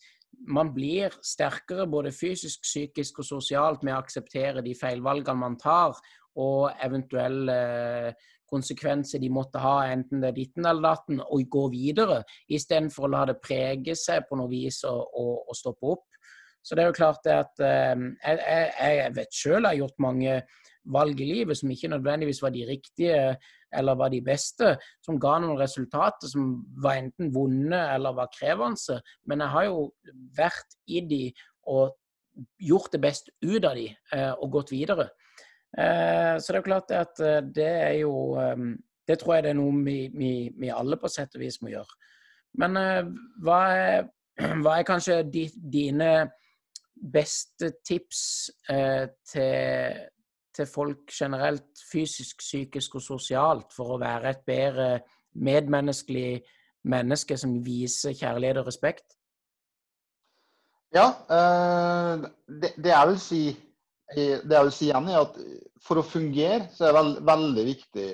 man 0.47 0.71
blir 0.73 1.13
sterkere 1.25 1.87
både 1.89 2.11
fysisk, 2.15 2.63
psykisk 2.63 3.19
og 3.21 3.27
sosialt 3.27 3.83
med 3.83 3.95
å 3.95 4.01
akseptere 4.01 4.63
de 4.65 4.75
feilvalgene 4.77 5.41
man 5.41 5.57
tar, 5.59 5.97
og 6.39 6.69
eventuelle 6.85 8.13
konsekvenser 8.49 9.21
de 9.21 9.29
måtte 9.33 9.61
ha, 9.61 9.83
enten 9.91 10.23
det 10.23 10.31
er 10.31 10.37
ditten 10.37 10.65
eller 10.65 10.85
datten, 10.87 11.19
og 11.21 11.49
gå 11.51 11.65
videre, 11.73 12.23
istedenfor 12.49 13.05
å 13.05 13.11
la 13.13 13.25
det 13.29 13.39
prege 13.43 13.95
seg 13.97 14.25
på 14.29 14.39
noe 14.39 14.49
vis 14.51 14.81
og, 14.89 15.03
og, 15.19 15.33
og 15.49 15.57
stoppe 15.57 15.93
opp. 15.95 16.07
Så 16.65 16.75
det 16.75 16.83
er 16.83 16.89
jo 16.89 16.97
klart 16.97 17.27
at 17.31 17.61
jeg, 17.63 18.09
jeg, 18.19 18.71
jeg, 18.77 19.13
vet 19.15 19.35
sjøl 19.35 19.61
jeg 19.61 19.69
har 19.69 19.79
gjort 19.79 20.03
mange 20.03 20.33
valg 20.85 21.21
i 21.21 21.27
livet 21.27 21.57
som 21.57 21.71
ikke 21.71 21.91
nødvendigvis 21.91 22.41
var 22.41 22.53
de 22.55 22.65
riktige 22.67 23.35
eller 23.73 23.95
var 23.95 24.09
de 24.09 24.21
beste, 24.25 24.73
som 25.05 25.19
ga 25.21 25.35
noen 25.41 25.59
resultater 25.59 26.29
som 26.31 26.51
var 26.81 26.97
enten 27.01 27.33
vonde 27.33 27.77
eller 27.93 28.15
var 28.17 28.31
krevende. 28.33 28.99
Men 29.29 29.43
jeg 29.43 29.53
har 29.55 29.67
jo 29.67 29.83
vært 30.37 30.77
i 30.89 31.03
de 31.05 31.23
og 31.69 31.93
gjort 32.61 32.93
det 32.93 33.01
best 33.03 33.29
ut 33.41 33.65
av 33.65 33.75
de 33.77 33.87
eh, 33.89 34.31
og 34.31 34.51
gått 34.53 34.73
videre. 34.73 35.09
Eh, 35.77 36.35
så 36.39 36.51
det 36.51 36.57
er 36.57 36.61
jo 36.61 36.69
klart 36.69 36.93
at 36.95 37.21
eh, 37.21 37.41
det 37.45 37.69
er 37.69 37.95
jo 38.01 38.13
Det 39.09 39.17
tror 39.17 39.35
jeg 39.35 39.43
det 39.43 39.49
er 39.49 39.57
noe 39.57 39.73
vi, 39.85 40.09
vi, 40.13 40.51
vi 40.53 40.69
alle 40.69 40.97
på 41.01 41.09
sett 41.09 41.33
og 41.33 41.41
vis 41.41 41.55
må 41.63 41.71
gjøre. 41.71 41.95
Men 42.61 42.77
hva 43.41 43.59
er, 43.73 44.03
hva 44.61 44.75
er 44.77 44.85
kanskje 44.85 45.23
dine 45.25 46.29
beste 46.93 47.71
tips 47.87 48.21
til, 49.31 49.97
til 50.55 50.67
folk 50.69 51.11
generelt, 51.13 51.69
fysisk, 51.91 52.41
psykisk 52.43 52.97
og 52.99 53.05
sosialt, 53.05 53.73
for 53.75 53.95
å 53.95 54.01
være 54.01 54.33
et 54.33 54.43
bedre 54.47 54.89
medmenneskelig 55.39 56.41
menneske 56.89 57.37
som 57.37 57.57
viser 57.63 58.15
kjærlighet 58.17 58.61
og 58.61 58.69
respekt? 58.69 59.17
Ja, 60.95 61.11
det, 62.49 62.73
det 62.81 62.93
jeg 62.93 63.09
vil 63.11 63.19
si 63.21 63.41
det 64.15 64.55
jeg 64.55 64.65
vil 64.65 64.73
si 64.73 64.87
igjen 64.87 65.09
er 65.11 65.19
at 65.21 65.35
For 65.85 66.01
å 66.01 66.05
fungere 66.05 66.69
så 66.73 66.87
er 66.87 66.93
det 66.93 66.99
veld, 66.99 67.17
veldig 67.29 67.65
viktig 67.67 68.07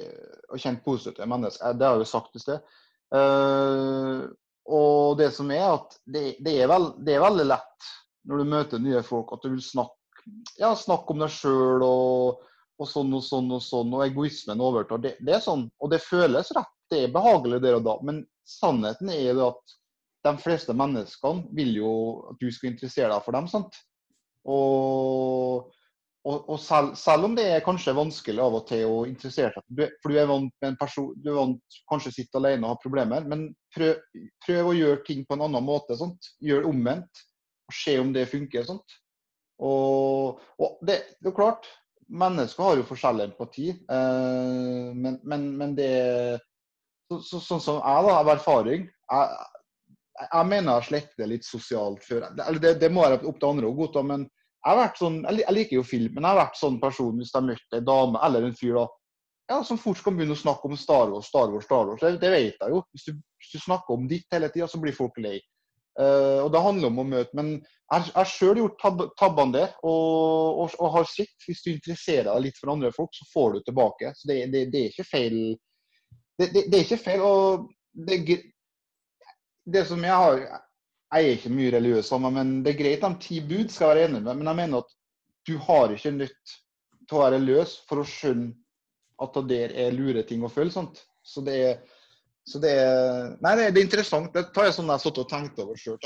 å 0.51 0.57
kjenne 0.59 0.83
positivt 0.83 1.21
til 1.21 1.29
mennesker. 1.31 1.73
Det 1.73 1.87
har 1.87 1.95
jeg 1.95 2.03
jo 2.03 2.09
sagt 2.09 2.35
i 2.35 2.41
sted. 2.43 2.73
Uh, 3.15 4.27
og 4.75 5.15
det 5.19 5.31
som 5.33 5.49
er 5.53 5.65
at 5.69 5.95
det, 6.05 6.35
er 6.41 6.69
veld, 6.69 6.91
det, 7.05 7.15
er 7.15 7.23
veldig 7.23 7.45
lett 7.47 7.89
når 8.25 8.41
du 8.41 8.51
møter 8.51 8.81
nye 8.81 9.01
folk, 9.05 9.33
at 9.33 9.45
du 9.45 9.51
vil 9.53 9.63
snakke, 9.63 9.97
ja, 10.59 10.73
snakk 10.77 11.09
om 11.11 11.23
deg 11.23 11.33
sjøl 11.33 11.83
og, 11.85 12.45
og, 12.79 12.87
sånn 12.89 13.13
og 13.15 13.23
sånn 13.25 13.51
og 13.55 13.63
sånn, 13.63 13.93
og 13.95 14.05
egoismen 14.07 14.63
overtar. 14.63 15.01
Det, 15.03 15.15
det, 15.21 15.37
er 15.37 15.43
sånn, 15.43 15.67
og 15.79 15.93
det 15.93 16.03
føles 16.03 16.53
rett. 16.55 16.71
Det 16.91 17.05
er 17.05 17.13
behagelig 17.13 17.61
der 17.63 17.79
og 17.79 17.85
da. 17.87 17.95
Men 18.05 18.21
sannheten 18.45 19.09
er 19.13 19.31
jo 19.31 19.49
at 19.49 19.75
de 20.25 20.33
fleste 20.41 20.73
menneskene 20.77 21.49
vil 21.57 21.73
jo 21.79 21.93
at 22.31 22.41
du 22.41 22.49
skal 22.53 22.71
interessere 22.73 23.13
deg 23.13 23.25
for 23.25 23.37
dem. 23.37 23.49
sant? 23.49 23.81
Og 24.45 25.71
og, 26.25 26.47
og 26.49 26.57
selv, 26.59 26.95
selv, 26.97 27.27
om 27.27 27.35
det 27.37 27.45
er 27.53 27.63
kanskje 27.65 27.93
vanskelig 27.93 28.41
av 28.41 28.55
og 28.57 28.63
til 28.65 28.89
å 28.89 29.03
interessere 29.05 29.53
seg 29.53 29.91
For 30.01 30.09
du 30.09 30.17
er 30.17 30.29
vant 30.29 30.49
med 30.49 30.71
en 30.71 30.77
person, 30.79 31.11
du 31.21 31.29
er 31.29 31.37
vant 31.37 31.77
kanskje 31.91 32.15
sitte 32.15 32.39
alene 32.39 32.65
og 32.65 32.73
ha 32.73 32.81
problemer, 32.81 33.27
men 33.29 33.51
prøv, 33.75 33.99
prøv, 34.45 34.71
å 34.71 34.73
gjøre 34.73 35.03
ting 35.05 35.21
på 35.27 35.37
en 35.37 35.45
annen 35.45 35.65
måte. 35.65 35.97
Sant? 35.99 36.31
Gjør 36.41 36.65
omvendt. 36.71 37.21
og 37.69 37.77
Se 37.77 37.97
om 38.01 38.09
det 38.15 38.25
funker. 38.31 38.65
Sant? 38.65 38.97
Og, 39.63 40.41
og 40.59 40.79
det, 40.83 40.99
det, 41.21 41.29
er 41.29 41.35
klart, 41.35 41.67
mennesker 42.11 42.63
har 42.63 42.79
jo 42.79 42.87
forskjellig 42.89 43.29
empati, 43.29 43.69
eh, 43.71 44.89
men, 44.95 45.19
men, 45.23 45.45
men, 45.57 45.75
det 45.77 45.91
så, 47.07 47.19
så, 47.21 47.39
Sånn 47.39 47.61
som 47.63 47.79
jeg, 47.79 48.07
da, 48.07 48.17
av 48.17 48.31
erfaring 48.33 48.87
jeg, 48.87 49.45
jeg 50.25 50.49
mener 50.49 50.71
jeg 50.71 50.73
har 50.73 50.87
slettet 50.89 51.29
litt 51.29 51.45
sosialt 51.45 52.03
før. 52.07 52.27
Det, 52.35 52.75
det, 52.81 52.89
må 52.91 53.03
være 53.03 53.21
opp 53.27 53.39
til 53.39 53.49
andre 53.51 53.69
å 53.69 53.77
godta, 53.77 54.03
men 54.07 54.27
jeg, 54.65 54.91
sånn, 54.99 55.17
jeg 55.27 55.55
liker 55.55 55.79
jo 55.79 55.87
film, 55.87 56.13
men 56.15 56.25
jeg 56.25 56.31
har 56.33 56.41
vært 56.41 56.59
sånn 56.59 56.77
person 56.81 57.17
hvis 57.19 57.33
jeg 57.33 57.37
har 57.39 57.49
møtt 57.51 57.75
en 57.77 57.89
dame 57.89 58.21
eller 58.27 58.47
en 58.47 58.55
fyr 58.57 58.79
da, 58.79 58.85
ja, 59.51 59.59
som 59.63 59.77
fort 59.77 60.01
kan 60.01 60.15
begynne 60.17 60.33
å 60.33 60.39
snakke 60.39 60.69
om 60.69 60.77
Star 60.79 61.11
Wars, 61.11 61.27
Star 61.29 61.51
Wars, 61.53 61.67
Star 61.67 61.85
Wars. 61.85 62.01
Det, 62.01 62.15
det 62.21 62.31
vet 62.33 62.63
jeg 62.63 62.73
jo. 62.73 62.79
Hvis 62.95 63.05
du, 63.05 63.19
hvis 63.41 63.51
du 63.53 63.61
snakker 63.61 63.93
om 63.93 64.07
ditt 64.09 64.25
hele 64.33 64.49
tida, 64.49 64.67
så 64.71 64.79
blir 64.81 64.95
folk 64.95 65.19
lei. 65.21 65.37
Uh, 65.99 66.43
og 66.43 66.49
Det 66.51 66.61
handler 66.65 66.91
om 66.91 66.99
å 66.99 67.07
møte. 67.07 67.37
Men 67.37 67.53
jeg 67.93 68.11
har 68.15 68.27
sjøl 68.27 68.59
gjort 68.59 68.79
tab 68.81 69.03
tabbene 69.19 69.55
der, 69.55 69.77
og, 69.85 70.63
og, 70.65 70.75
og, 70.79 70.89
har 70.97 71.07
sett 71.07 71.47
hvis 71.47 71.63
du 71.63 71.71
interesserer 71.71 72.31
deg 72.31 72.47
litt 72.47 72.59
for 72.59 72.73
andre 72.73 72.91
folk, 72.95 73.13
så 73.15 73.27
får 73.31 73.53
du 73.53 73.63
tilbake. 73.63 74.11
Så 74.17 74.29
det, 74.31 74.39
det, 74.53 74.65
det 74.73 74.81
er 74.81 74.91
ikke 74.91 75.07
feil. 75.07 75.39
Det, 76.35 76.49
det, 76.57 76.67
er 76.73 76.83
ikke 76.83 77.03
feil. 77.05 77.23
og 77.23 77.69
det, 77.95 78.41
det 79.65 79.85
som 79.87 80.03
jeg 80.03 80.11
har 80.11 80.41
Jeg 81.15 81.23
er 81.23 81.37
ikke 81.37 81.53
mye 81.53 81.71
religiøs, 81.71 82.11
men 82.19 82.53
det 82.65 82.73
er 82.73 82.79
greit 82.79 83.03
de 83.05 83.09
ti 83.23 83.39
bud 83.39 83.69
skal 83.71 83.93
være 83.93 84.07
enig 84.09 84.23
med. 84.25 84.35
Men 84.35 84.49
jeg 84.49 84.59
mener 84.59 84.83
at 84.83 84.95
du 85.47 85.57
har 85.61 85.93
ikke 85.93 86.11
nødt 86.11 86.55
til 87.05 87.17
å 87.17 87.21
være 87.21 87.43
løs 87.43 87.77
for 87.87 88.01
å 88.01 88.07
skjønne 88.09 88.51
at 89.23 89.37
det 89.37 89.45
der 89.53 89.75
er 89.85 89.95
lure 89.95 90.25
ting 90.27 90.43
å 90.43 90.51
føle. 90.51 90.73
Sant? 90.73 90.99
Så 91.23 91.45
det 91.45 91.55
er 91.55 91.77
så 92.47 92.59
det 92.61 92.71
er, 92.77 93.31
nei, 93.41 93.55
det 93.57 93.65
er, 93.65 93.79
interessant. 93.81 94.29
Det 94.33 94.51
tar 94.53 94.67
jeg 94.67 94.75
sånn 94.75 94.89
jeg 94.91 94.99
har 94.99 95.01
sittet 95.01 95.23
og 95.23 95.31
tenkt 95.31 95.61
over 95.63 95.79
sjøl. 95.81 95.97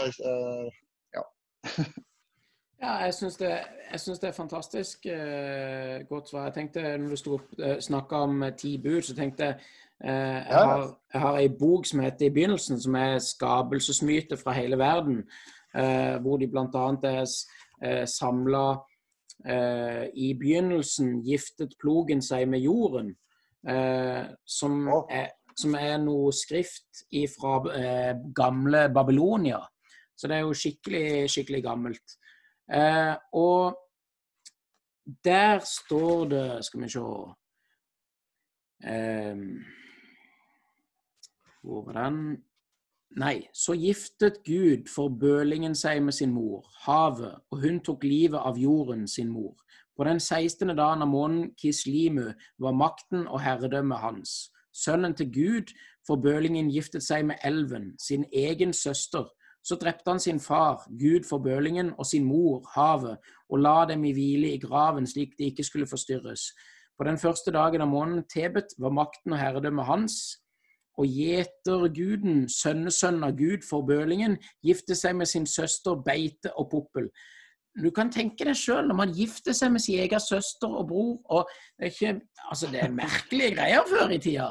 Ja. 1.12 1.24
ja, 2.86 2.94
jeg 3.04 3.16
syns 3.18 3.36
det, 3.42 3.52
det, 3.92 4.30
er 4.30 4.38
fantastisk 4.38 5.10
uh, 5.12 5.98
godt 6.08 6.32
svar. 6.32 6.48
Jeg 6.48 6.56
tenkte, 6.56 6.96
når 6.98 7.24
du 7.26 7.34
eh, 7.60 7.76
snakka 7.84 8.24
om 8.30 8.46
uh, 8.46 8.54
ti 8.56 8.78
bud, 8.80 9.02
så 9.04 9.18
tenkte 9.18 9.50
jeg 9.50 9.58
uh, 9.60 10.08
jeg, 10.08 10.62
har, 10.72 10.86
jeg 11.14 11.24
har 11.26 11.40
ei 11.42 11.50
bok 11.60 11.90
som 11.90 12.04
heter 12.06 12.30
'I 12.30 12.36
begynnelsen', 12.38 12.80
som 12.80 12.96
er 12.96 13.20
skapelsesmyter 13.20 14.40
fra 14.40 14.56
hele 14.56 14.78
verden. 14.78 15.24
hvor 16.22 16.38
de 16.38 16.48
bl.a. 16.48 16.86
er 17.04 17.28
uh, 17.86 18.06
samla 18.06 18.80
I 20.14 20.34
begynnelsen 20.40 21.22
giftet 21.24 21.76
plogen 21.80 22.22
seg 22.22 22.48
med 22.50 22.60
jorden. 22.60 23.16
som 24.46 24.88
er 25.10 25.28
som 25.60 25.76
er 25.76 25.98
noe 26.02 26.32
skrift 26.36 27.04
fra 27.34 27.60
eh, 27.76 28.14
gamle 28.36 28.88
Babylonia. 28.94 29.60
Så 30.16 30.28
det 30.28 30.40
er 30.40 30.48
jo 30.48 30.56
skikkelig, 30.58 31.30
skikkelig 31.32 31.62
gammelt. 31.64 32.18
Eh, 32.72 33.14
og 33.34 33.78
der 35.26 35.60
står 35.66 36.26
det 36.30 36.66
Skal 36.66 36.82
vi 36.84 36.90
se 36.94 37.00
eh, 38.86 39.40
Hvor 41.64 41.86
var 41.88 41.98
den? 41.98 42.20
Nei, 43.18 43.48
så 43.54 43.74
giftet 43.74 44.44
Gud 44.46 44.86
forbølingen 44.94 45.74
seg 45.76 46.04
med 46.06 46.14
sin 46.14 46.30
mor, 46.30 46.68
havet, 46.86 47.40
og 47.50 47.64
hun 47.64 47.80
tok 47.82 48.06
livet 48.06 48.38
av 48.38 48.60
jorden, 48.62 49.08
sin 49.10 49.32
mor. 49.34 49.56
På 49.98 50.06
den 50.06 50.20
16. 50.22 50.68
dagen 50.78 51.02
av 51.02 51.10
måneden 51.10 51.50
Kislimu 51.58 52.30
var 52.62 52.78
makten 52.78 53.26
og 53.26 53.42
herredømmet 53.42 54.04
hans 54.04 54.36
sønnen 54.84 55.16
til 55.16 55.32
Gud, 55.34 55.74
for 56.08 56.22
bølingen 56.24 56.72
giftet 56.74 57.04
seg 57.06 57.26
med 57.30 57.44
elven, 57.46 57.92
sin 58.00 58.26
egen 58.34 58.74
søster. 58.74 59.28
Så 59.64 59.76
drepte 59.76 60.12
han 60.12 60.20
sin 60.24 60.40
far, 60.40 60.86
Gud 61.00 61.28
for 61.30 61.44
bølingen, 61.44 61.92
og 61.98 62.06
sin 62.06 62.26
mor, 62.26 62.64
havet, 62.76 63.18
og 63.50 63.60
la 63.60 63.86
dem 63.90 64.06
i 64.08 64.14
hvile 64.16 64.54
i 64.54 64.62
graven 64.62 65.08
slik 65.08 65.36
de 65.38 65.52
ikke 65.52 65.68
skulle 65.68 65.88
forstyrres. 65.88 66.50
På 66.98 67.08
den 67.08 67.18
første 67.18 67.52
dagen 67.52 67.82
av 67.82 67.92
måneden 67.92 68.26
Tebet 68.32 68.74
var 68.80 68.96
makten 68.96 69.36
og 69.36 69.40
herredømmet 69.40 69.88
hans, 69.88 70.16
og 71.00 71.08
gjeterguden, 71.08 72.48
sønnesønnen 72.52 73.24
av 73.24 73.36
Gud 73.40 73.64
for 73.68 73.86
bølingen, 73.88 74.36
giftet 74.66 75.00
seg 75.00 75.16
med 75.16 75.30
sin 75.32 75.46
søster 75.48 76.00
Beite 76.04 76.52
og 76.60 76.68
Poppel. 76.74 77.08
Du 77.80 77.88
kan 77.96 78.12
tenke 78.12 78.44
deg 78.44 78.58
sjøl 78.58 78.90
når 78.90 78.98
man 78.98 79.14
gifter 79.16 79.56
seg 79.56 79.72
med 79.72 79.84
sin 79.84 80.02
egen 80.04 80.20
søster 80.20 80.68
og 80.68 80.90
bror 80.90 81.14
og 81.32 81.52
Det 81.78 81.88
er, 81.88 81.94
ikke, 81.94 82.14
altså 82.50 82.68
det 82.72 82.82
er 82.84 82.92
merkelige 82.92 83.56
greier 83.56 83.86
før 83.88 84.12
i 84.12 84.20
tida. 84.20 84.50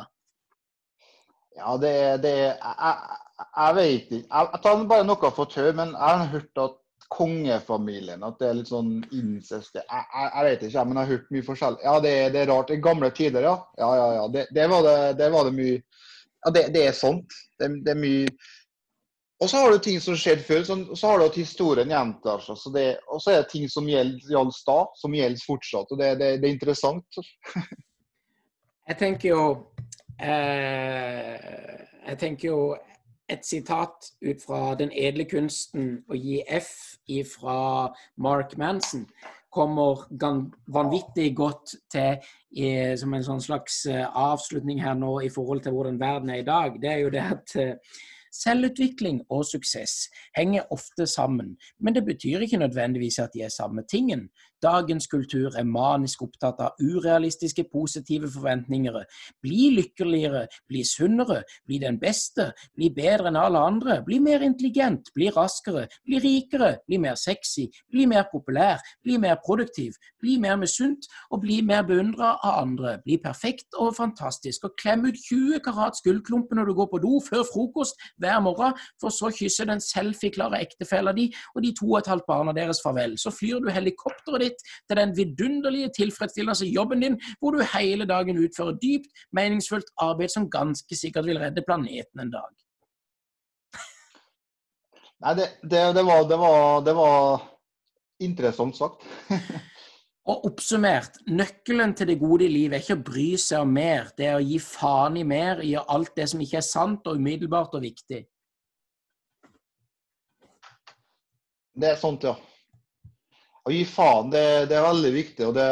Ja, 1.58 1.76
det, 1.80 1.90
er 1.90 2.26
jeg, 2.26 2.96
jeg, 3.56 3.74
vet 3.76 4.12
ikke. 4.12 4.26
Jeg, 4.26 4.60
tar 4.62 4.84
bare 4.90 5.06
noe 5.06 5.30
for 5.34 5.50
tøv, 5.50 5.72
men 5.78 5.94
jeg 5.94 6.20
har 6.22 6.30
hørt 6.34 6.62
at 6.62 6.76
kongefamilien 7.08 8.24
At 8.26 8.36
det 8.40 8.48
er 8.50 8.56
litt 8.58 8.68
sånn 8.68 8.90
incest 9.16 9.78
jeg, 9.78 9.84
jeg, 9.88 10.26
jeg, 10.26 10.44
vet 10.44 10.64
ikke, 10.66 10.84
men 10.84 10.98
jeg 10.98 11.06
har 11.06 11.12
hørt 11.14 11.32
mye 11.32 11.46
forskjellig. 11.46 11.82
Ja, 11.86 11.96
det, 12.04 12.14
det 12.34 12.42
er 12.42 12.50
rart. 12.52 12.72
I 12.74 12.82
gamle 12.84 13.10
tider, 13.16 13.48
ja. 13.48 13.56
Ja, 13.80 13.90
ja, 13.96 14.06
ja. 14.18 14.28
Det, 14.34 14.46
det, 14.54 14.68
var, 14.70 14.88
det 15.18 15.32
var 15.34 15.48
det, 15.48 15.56
mye 15.56 15.76
Ja, 16.44 16.54
det, 16.54 16.84
er 16.84 16.96
sånt. 16.96 17.38
Det, 17.58 17.70
er 17.90 17.98
mye 17.98 18.28
Og 19.42 19.50
så 19.50 19.62
har 19.62 19.72
du 19.72 19.80
ting 19.82 20.00
som 20.02 20.18
skjedde 20.18 20.44
før, 20.46 20.64
og 20.76 20.94
så 20.98 21.12
har 21.12 21.18
du 21.18 21.26
at 21.28 21.40
historien 21.40 21.94
gjentar 21.94 22.44
seg. 22.44 22.58
Altså 22.58 22.86
og 23.14 23.22
så 23.22 23.34
er 23.34 23.42
det 23.42 23.52
ting 23.54 23.68
som 23.72 23.88
gjaldt 23.88 24.62
da, 24.68 24.78
som 25.00 25.14
gjelder 25.16 25.46
fortsatt. 25.46 25.94
Og 25.94 26.02
det, 26.02 26.14
er 26.28 26.48
interessant. 26.50 27.22
jeg 28.88 28.98
tenker 29.00 29.32
jo 29.32 29.44
jeg 30.18 32.16
tenker 32.18 32.48
jo 32.48 32.76
et 33.28 33.44
sitat 33.46 34.08
ut 34.24 34.42
fra 34.42 34.74
Den 34.80 34.90
edle 34.90 35.24
kunsten 35.28 36.04
å 36.08 36.14
gi 36.16 36.40
F 36.48 36.96
fra 37.28 37.92
Mark 38.16 38.56
Manson 38.58 39.06
kommer 39.52 40.04
vanvittig 40.72 41.32
godt 41.36 41.74
til 41.92 42.18
som 43.00 43.14
en 43.14 43.24
sånn 43.24 43.42
slags 43.42 43.80
eh, 43.88 44.04
avslutning 44.04 44.80
her 44.82 44.94
nå 44.96 45.18
i 45.24 45.32
forhold 45.32 45.64
til 45.64 45.74
hvordan 45.76 46.00
verden 46.00 46.30
er 46.30 46.42
i 46.42 46.46
dag. 46.46 46.76
Det 46.80 46.90
er 46.92 47.02
jo 47.02 47.10
det 47.12 47.24
at 47.24 47.56
eh, 47.60 47.74
Selvutvikling 48.38 49.22
og 49.32 49.46
suksess 49.48 50.10
henger 50.36 50.66
ofte 50.70 51.06
sammen, 51.08 51.54
men 51.80 51.94
det 51.96 52.04
betyr 52.04 52.44
ikke 52.44 52.60
nødvendigvis 52.60 53.18
at 53.24 53.32
de 53.32 53.46
er 53.46 53.48
samme 53.48 53.82
tingen. 53.88 54.28
Dagens 54.62 55.06
kultur 55.06 55.54
er 55.54 55.66
manisk 55.66 56.22
opptatt 56.24 56.58
av 56.64 56.80
urealistiske 56.82 57.68
positive 57.70 58.26
forventninger. 58.32 58.96
Bli 59.44 59.68
lykkeligere, 59.76 60.46
bli 60.66 60.82
sunnere, 60.86 61.44
bli 61.66 61.78
den 61.78 62.00
beste, 62.02 62.50
bli 62.74 62.90
bedre 62.94 63.30
enn 63.30 63.38
alle 63.38 63.62
andre, 63.62 64.00
bli 64.06 64.18
mer 64.22 64.42
intelligent, 64.42 65.12
bli 65.14 65.28
raskere, 65.34 65.86
bli 66.06 66.18
rikere, 66.24 66.72
bli 66.88 66.98
mer 66.98 67.14
sexy, 67.20 67.68
bli 67.92 68.08
mer 68.10 68.26
populær, 68.32 68.82
bli 69.06 69.18
mer 69.22 69.38
produktiv, 69.44 69.94
bli 70.18 70.38
mer 70.42 70.58
misunt 70.58 71.06
og 71.30 71.44
bli 71.44 71.60
mer 71.62 71.86
beundra 71.86 72.34
av 72.42 72.58
andre. 72.64 72.96
Bli 73.04 73.20
perfekt 73.22 73.78
og 73.78 73.94
fantastisk 74.00 74.66
og 74.66 74.74
klem 74.82 75.06
ut 75.06 75.22
20 75.28 75.62
karat 75.62 76.02
gullklumper 76.02 76.58
når 76.58 76.72
du 76.72 76.76
går 76.80 76.90
på 76.90 77.02
do 77.06 77.22
før 77.28 77.46
frokost 77.52 78.02
hver 78.18 78.42
morgen, 78.42 78.74
for 78.98 79.14
så 79.14 79.30
kysser 79.30 79.70
den 79.70 79.82
selfie-klare 79.82 80.58
ektefella 80.66 81.14
di 81.14 81.28
og 81.54 81.62
de 81.62 81.72
to 81.78 81.92
og 81.92 82.00
et 82.02 82.10
halvt 82.10 82.26
barna 82.26 82.54
deres 82.56 82.82
farvel. 82.82 83.14
Så 83.20 83.30
flyr 83.30 83.62
du 83.62 83.70
helikopteret 83.70 84.47
ditt 84.48 84.64
til 84.88 85.00
den 85.00 85.14
vidunderlige 85.16 85.92
tilfredsstillelse 85.96 86.70
jobben 86.72 87.04
din, 87.04 87.20
hvor 87.38 87.54
du 87.54 87.64
hele 87.74 88.08
dagen 88.08 88.40
utfører 88.40 88.80
dypt, 88.82 89.12
meningsfullt 89.36 89.92
arbeid 90.02 90.34
som 90.34 90.50
ganske 90.50 90.96
sikkert 90.96 91.28
vil 91.28 91.40
redde 91.40 91.64
planeten 91.66 92.24
en 92.24 92.34
dag. 92.34 92.50
Nei, 95.18 95.34
det, 95.34 95.48
det, 95.62 95.80
det, 95.96 96.04
var, 96.06 96.28
det, 96.30 96.38
var, 96.38 96.80
det 96.86 96.94
var 96.94 97.42
interessant 98.22 98.76
sagt. 98.78 99.02
Og 100.28 100.44
oppsummert, 100.44 101.22
nøkkelen 101.32 101.94
til 101.96 102.10
det 102.10 102.18
gode 102.20 102.44
i 102.44 102.52
livet 102.52 102.76
er 102.76 102.82
ikke 102.84 102.98
å 102.98 103.04
bry 103.06 103.28
seg 103.40 103.64
om 103.64 103.70
mer, 103.72 104.10
det 104.18 104.26
er 104.28 104.36
å 104.36 104.44
gi 104.44 104.58
faen 104.60 105.16
i 105.16 105.24
mer, 105.24 105.62
i 105.64 105.72
alt 105.80 106.12
det 106.18 106.26
som 106.28 106.42
ikke 106.44 106.58
er 106.60 106.66
sant 106.66 107.08
og 107.08 107.16
umiddelbart 107.16 107.78
og 107.78 107.86
viktig. 107.86 108.20
Det 111.78 111.88
er 111.94 111.96
sånt, 111.96 112.26
ja. 112.28 112.34
Å 113.68 113.72
gi 113.74 113.82
faen, 113.84 114.30
det, 114.32 114.42
det, 114.70 114.78
er 114.78 114.86
veldig 114.86 115.10
viktig. 115.12 115.44
og 115.44 115.56
Det, 115.58 115.68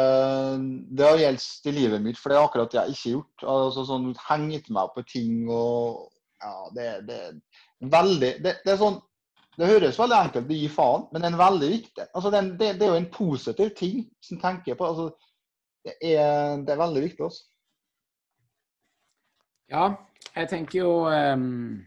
det 0.93 1.05
har 1.07 1.17
gjeldt 1.17 1.69
i 1.69 1.73
livet 1.73 2.03
mitt, 2.03 2.19
for 2.21 2.29
det 2.29 2.37
er 2.37 2.45
akkurat 2.45 2.69
det 2.69 2.77
jeg 2.77 2.93
ikke 2.93 3.03
har 3.07 3.15
gjort. 3.15 3.45
Altså, 3.55 3.85
sånn, 3.89 4.11
Hengt 4.27 4.69
meg 4.77 4.91
på 4.93 5.03
ting 5.09 5.47
og 5.49 6.11
ja, 6.43 6.53
det, 6.75 6.87
det, 7.07 7.19
veldig, 7.89 8.31
det, 8.45 8.53
det, 8.61 8.73
er 8.75 8.77
sånn 8.77 8.99
det 9.57 9.71
høres 9.71 9.97
veldig 9.97 10.17
enkelt 10.19 10.45
ut 10.45 10.53
å 10.53 10.59
gi 10.59 10.69
faen, 10.69 11.07
men 11.09 11.23
det 11.23 11.31
er 11.31 11.39
veldig 11.39 11.69
viktig. 11.71 12.07
Altså, 12.11 12.33
det, 12.35 12.43
det, 12.61 12.73
er 12.75 12.91
jo 12.93 13.01
en 13.01 13.11
positiv 13.17 13.73
ting 13.79 14.03
som 14.21 14.41
tenker 14.43 14.77
på. 14.77 14.91
Altså, 14.91 15.07
det, 15.87 15.97
er, 15.97 16.61
det 16.61 16.75
er 16.75 16.83
veldig 16.83 17.05
viktig. 17.07 17.31
Også. 17.31 17.47
Ja, 19.73 19.87
jeg 20.35 20.51
tenker 20.53 20.83
jo 20.83 20.91
um 21.09 21.79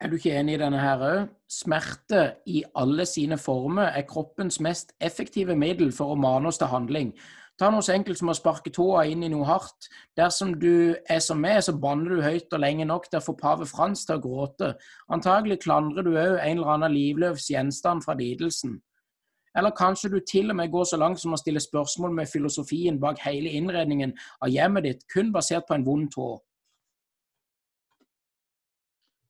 er 0.00 0.08
du 0.10 0.16
ikke 0.18 0.36
enig 0.38 0.54
i 0.54 0.60
denne 0.60 0.78
her 0.78 1.02
òg? 1.02 1.26
Smerte 1.50 2.22
i 2.46 2.62
alle 2.78 3.06
sine 3.08 3.38
former 3.40 3.90
er 3.90 4.06
kroppens 4.06 4.60
mest 4.62 4.92
effektive 5.00 5.56
middel 5.58 5.90
for 5.92 6.14
å 6.14 6.18
mane 6.20 6.50
oss 6.50 6.60
til 6.60 6.70
handling. 6.70 7.12
Ta 7.58 7.72
noe 7.74 7.82
så 7.82 7.96
enkelt 7.96 8.20
som 8.20 8.30
å 8.30 8.36
sparke 8.38 8.70
tåa 8.70 9.02
inn 9.10 9.24
i 9.26 9.30
noe 9.32 9.46
hardt. 9.48 9.88
Dersom 10.16 10.52
du 10.62 10.94
er 11.10 11.18
som 11.24 11.40
meg, 11.42 11.58
så 11.66 11.74
banner 11.74 12.14
du 12.14 12.22
høyt 12.22 12.54
og 12.54 12.62
lenge 12.62 12.86
nok 12.86 13.08
til 13.10 13.18
å 13.18 13.24
få 13.24 13.34
pave 13.40 13.66
Frans 13.66 14.04
til 14.06 14.20
å 14.20 14.22
gråte. 14.22 14.76
Antagelig 15.10 15.64
klandrer 15.64 16.06
du 16.06 16.12
òg 16.12 16.36
en 16.36 16.60
eller 16.60 16.74
annen 16.76 16.94
livløs 16.94 17.48
gjenstand 17.50 18.06
fra 18.06 18.14
lidelsen. 18.18 18.78
Eller 19.58 19.74
kanskje 19.74 20.12
du 20.12 20.20
til 20.22 20.52
og 20.52 20.60
med 20.60 20.70
går 20.70 20.86
så 20.86 21.00
langt 21.02 21.18
som 21.18 21.34
å 21.34 21.40
stille 21.40 21.58
spørsmål 21.58 22.14
med 22.20 22.30
filosofien 22.30 23.00
bak 23.02 23.18
hele 23.24 23.50
innredningen 23.58 24.14
av 24.38 24.52
hjemmet 24.54 24.86
ditt, 24.86 25.02
kun 25.10 25.32
basert 25.34 25.66
på 25.66 25.74
en 25.74 25.86
vond 25.88 26.06
tå. 26.14 26.36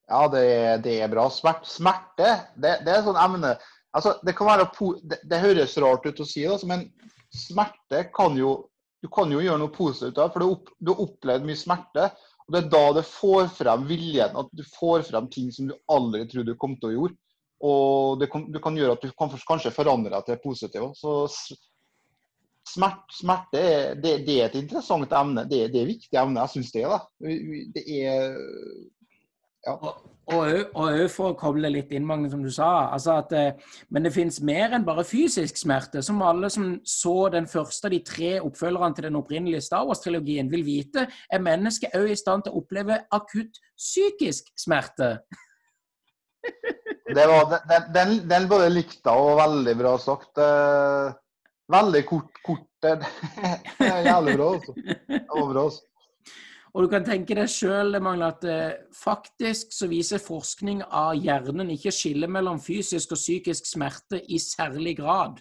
Ja, 0.08 0.22
det, 0.32 0.44
det 0.84 0.94
er 1.02 1.10
bra. 1.12 1.26
Smerte, 1.32 1.68
smerte 1.68 2.30
det, 2.56 2.78
det, 2.86 2.94
er 2.94 3.04
sånn 3.04 3.20
emne 3.20 3.52
altså, 3.92 4.14
det, 4.24 4.34
kan 4.38 4.48
være, 4.48 4.68
det, 5.04 5.20
det, 5.28 5.42
høres 5.42 5.76
rart 5.84 6.06
ut 6.08 6.22
å 6.24 6.26
si, 6.26 6.46
altså, 6.48 6.68
men 6.70 6.88
smerte 7.34 8.08
kan 8.16 8.36
jo 8.38 8.58
Du 8.98 9.06
kan 9.14 9.30
jo 9.30 9.38
gjøre 9.38 9.60
noe 9.60 9.70
positivt 9.70 10.16
av 10.18 10.32
for 10.34 10.42
du, 10.42 10.48
opp, 10.56 10.70
du 10.82 10.88
har 10.90 11.00
opplevd 11.04 11.44
mye 11.46 11.58
smerte. 11.60 12.08
Og 12.48 12.54
Det 12.54 12.60
er 12.64 12.70
da 12.72 12.80
det 12.96 13.04
får 13.06 13.44
frem 13.54 13.84
viljen, 13.86 14.34
at 14.40 14.48
du 14.50 14.64
får 14.66 15.04
frem 15.06 15.28
ting 15.30 15.52
som 15.54 15.68
du 15.68 15.74
aldri 15.94 16.24
trodde 16.26 16.50
du 16.50 16.58
kom 16.58 16.74
til 16.80 16.88
å 16.88 16.94
gjøre. 16.96 17.14
Og 17.68 18.18
det 18.18 18.26
kan, 18.32 18.48
du 18.50 18.58
kan 18.64 18.74
gjøre 18.74 18.96
at 18.96 19.06
du 19.06 19.12
kan 19.14 19.30
kanskje 19.30 19.70
forandre 19.76 20.10
deg 20.16 20.26
til 20.26 20.40
positiv. 20.42 20.88
Så 20.98 21.14
smert, 22.72 23.06
smerte 23.14 23.62
det, 24.02 24.16
det, 24.26 24.34
er 24.34 24.48
et 24.48 24.58
interessant 24.64 25.14
emne. 25.14 25.46
Det, 25.46 25.68
det 25.70 25.78
er 25.78 25.86
et 25.86 25.92
viktig 25.94 26.18
emne. 26.18 26.42
Jeg 26.42 26.56
syns 26.56 26.74
det. 26.74 26.84
da. 26.90 26.98
Det 27.78 27.86
er 28.00 28.34
ja. 29.66 29.94
Og 30.28 30.74
òg 30.76 31.06
for 31.08 31.32
å 31.32 31.36
koble 31.40 31.70
litt 31.72 31.92
inn, 31.96 32.04
Magne, 32.04 32.28
som 32.28 32.42
du 32.44 32.50
sa. 32.52 32.90
Altså 32.92 33.14
at, 33.22 33.32
eh, 33.32 33.78
men 33.88 34.04
det 34.04 34.12
finnes 34.12 34.42
mer 34.44 34.74
enn 34.76 34.84
bare 34.84 35.04
fysisk 35.08 35.56
smerte. 35.56 36.02
Som 36.04 36.20
alle 36.22 36.50
som 36.52 36.74
så 36.84 37.30
den 37.32 37.48
første 37.48 37.88
av 37.88 37.94
de 37.94 38.02
tre 38.04 38.34
oppfølgerne 38.44 38.94
til 38.94 39.08
den 39.08 39.16
opprinnelige 39.16 39.64
Star 39.64 39.86
Wars-trilogien, 39.88 40.50
vil 40.52 40.66
vite, 40.66 41.06
er 41.32 41.44
mennesket 41.44 41.96
òg 41.96 42.12
i 42.12 42.18
stand 42.20 42.44
til 42.44 42.52
å 42.52 42.60
oppleve 42.60 43.00
akutt 43.16 43.56
psykisk 43.72 44.52
smerte. 44.58 45.14
Det 47.08 47.24
var, 47.24 47.48
den, 47.70 47.88
den, 47.94 48.16
den 48.28 48.48
både 48.50 48.68
likte 48.68 49.16
og 49.16 49.38
veldig 49.40 49.76
bra 49.80 49.96
sagt. 50.02 50.36
Eh, 50.44 51.12
veldig 51.72 52.04
kort. 52.08 52.42
kort 52.44 52.66
Jævlig 52.84 54.36
bra, 54.36 54.52
altså. 54.52 54.74
Det 54.76 55.24
var 55.32 55.54
bra, 55.54 55.64
altså. 55.70 55.86
Og 56.74 56.84
du 56.84 56.88
kan 56.92 57.06
tenke 57.06 57.36
deg 57.38 57.48
sjøl 57.50 57.96
at 57.96 58.44
eh, 58.44 58.78
faktisk 58.94 59.72
så 59.72 59.88
viser 59.88 60.22
forskning 60.22 60.82
av 60.84 61.14
hjernen 61.16 61.72
ikke 61.74 61.94
skille 61.94 62.28
mellom 62.28 62.60
fysisk 62.60 63.14
og 63.16 63.20
psykisk 63.20 63.66
smerte 63.66 64.20
i 64.28 64.38
særlig 64.42 64.98
grad. 65.00 65.40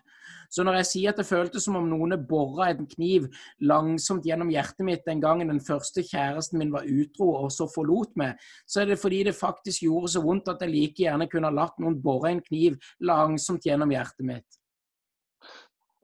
Så 0.50 0.64
når 0.64 0.80
jeg 0.80 0.88
sier 0.92 1.12
at 1.12 1.20
det 1.20 1.28
føltes 1.28 1.66
som 1.68 1.76
om 1.80 1.88
noen 1.90 2.16
bora 2.28 2.70
en 2.72 2.88
kniv 2.88 3.28
langsomt 3.60 4.26
gjennom 4.28 4.52
hjertet 4.54 4.86
mitt 4.88 5.04
den 5.08 5.22
gangen 5.24 5.52
den 5.52 5.60
første 5.64 6.04
kjæresten 6.08 6.62
min 6.62 6.72
var 6.72 6.88
utro 6.88 7.34
og 7.42 7.52
så 7.52 7.68
forlot 7.72 8.16
meg, 8.20 8.40
så 8.66 8.82
er 8.82 8.94
det 8.94 9.02
fordi 9.02 9.26
det 9.28 9.36
faktisk 9.36 9.84
gjorde 9.84 10.14
så 10.16 10.24
vondt 10.24 10.54
at 10.54 10.64
jeg 10.64 10.74
like 10.74 11.04
gjerne 11.04 11.28
kunne 11.32 11.52
ha 11.52 11.58
latt 11.58 11.76
noen 11.84 12.00
bore 12.04 12.32
en 12.32 12.44
kniv 12.46 12.80
langsomt 13.04 13.68
gjennom 13.68 13.92
hjertet 13.92 14.28
mitt. 14.30 14.48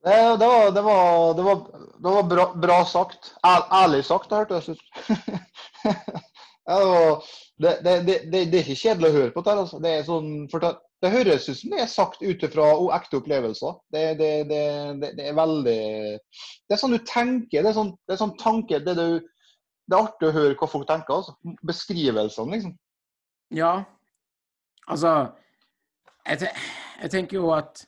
Det, 0.03 0.37
det, 0.37 0.47
var, 0.47 0.71
det, 0.71 0.81
var, 0.81 1.33
det, 1.33 1.41
var, 1.41 1.55
det 1.97 2.09
var, 2.09 2.23
bra, 2.23 2.53
bra 2.55 2.85
sagt. 2.85 3.35
ærlig 3.45 4.05
sagt, 4.05 4.29
det 4.29 4.35
hørtes 4.35 4.69
ut. 4.69 4.81
det, 7.63 7.77
det, 7.83 8.41
er 8.41 8.57
ikke 8.59 8.75
kjedelig 8.75 9.09
å 9.09 9.15
høre 9.15 9.31
på. 9.31 9.43
Det, 9.45 9.53
altså. 9.61 9.79
det, 9.83 9.93
sånn, 10.09 10.27
det, 10.51 11.11
høres 11.13 11.47
ut 11.47 11.59
som 11.61 11.75
det 11.75 11.85
er 11.85 11.91
sagt 11.91 12.19
ut 12.19 12.43
fra 12.51 12.67
ekte 12.97 13.21
opplevelser. 13.21 13.77
Det, 13.95 14.03
er 15.23 15.39
veldig 15.39 15.79
Det 16.19 16.75
er 16.75 16.83
sånn 16.83 16.97
du 16.97 16.99
tenker. 17.07 17.61
Det 17.61 17.71
er 17.71 17.79
sånn, 17.79 17.93
det 18.03 18.17
er 18.17 18.23
sånn 18.25 18.35
tanke 18.43 18.83
det, 18.83 18.97
er 18.99 20.01
artig 20.01 20.33
å 20.33 20.35
høre 20.35 20.59
hva 20.59 20.73
folk 20.73 20.89
tenker. 20.91 21.21
Altså. 21.21 21.37
Beskrivelsene, 21.63 22.57
liksom. 22.57 22.75
Ja. 23.55 23.77
Altså 24.91 25.15
jeg, 26.27 26.49
jeg 27.01 27.11
tenker 27.11 27.39
jo 27.39 27.51
at 27.55 27.83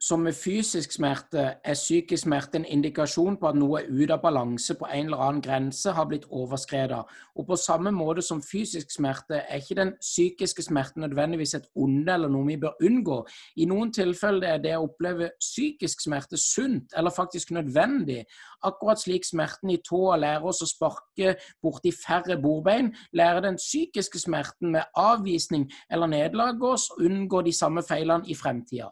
som 0.00 0.22
med 0.24 0.32
fysisk 0.32 0.92
smerte 0.92 1.42
er 1.64 1.74
psykisk 1.76 2.22
smerte 2.22 2.56
en 2.56 2.64
indikasjon 2.64 3.34
på 3.36 3.50
at 3.50 3.56
noe 3.60 3.82
er 3.82 3.88
ute 3.92 4.14
av 4.14 4.22
balanse 4.22 4.72
på 4.80 4.86
en 4.88 5.10
eller 5.10 5.20
annen 5.20 5.42
grense 5.44 5.92
har 5.92 6.06
blitt 6.08 6.24
overskredet. 6.32 7.00
Og 7.36 7.46
på 7.46 7.58
samme 7.60 7.92
måte 7.92 8.22
som 8.24 8.40
fysisk 8.40 8.94
smerte 8.94 9.42
er 9.42 9.60
ikke 9.60 9.76
den 9.76 9.90
psykiske 10.00 10.64
smerten 10.64 11.04
nødvendigvis 11.04 11.52
et 11.58 11.66
onde 11.76 12.14
eller 12.14 12.32
noe 12.32 12.48
vi 12.48 12.56
bør 12.62 12.80
unngå. 12.88 13.18
I 13.60 13.66
noen 13.68 13.92
tilfeller 13.92 14.54
er 14.54 14.62
det 14.64 14.72
å 14.78 14.86
oppleve 14.86 15.28
psykisk 15.40 16.00
smerte 16.06 16.40
sunt 16.40 16.96
eller 16.96 17.12
faktisk 17.12 17.52
nødvendig. 17.52 18.22
Akkurat 18.64 19.02
slik 19.02 19.28
smerten 19.28 19.74
i 19.74 19.82
tåa 19.84 20.16
lærer 20.16 20.46
oss 20.48 20.62
å 20.64 20.70
sparke 20.70 21.34
borti 21.60 21.92
færre 21.92 22.38
bordbein, 22.40 22.88
lærer 23.12 23.44
den 23.44 23.60
psykiske 23.60 24.22
smerten 24.24 24.72
med 24.72 24.88
avvisning 24.96 25.68
eller 25.92 26.08
nederlag 26.08 26.64
oss 26.64 26.88
å 26.94 27.02
unngå 27.04 27.44
de 27.44 27.52
samme 27.52 27.84
feilene 27.84 28.24
i 28.32 28.38
fremtida. 28.38 28.88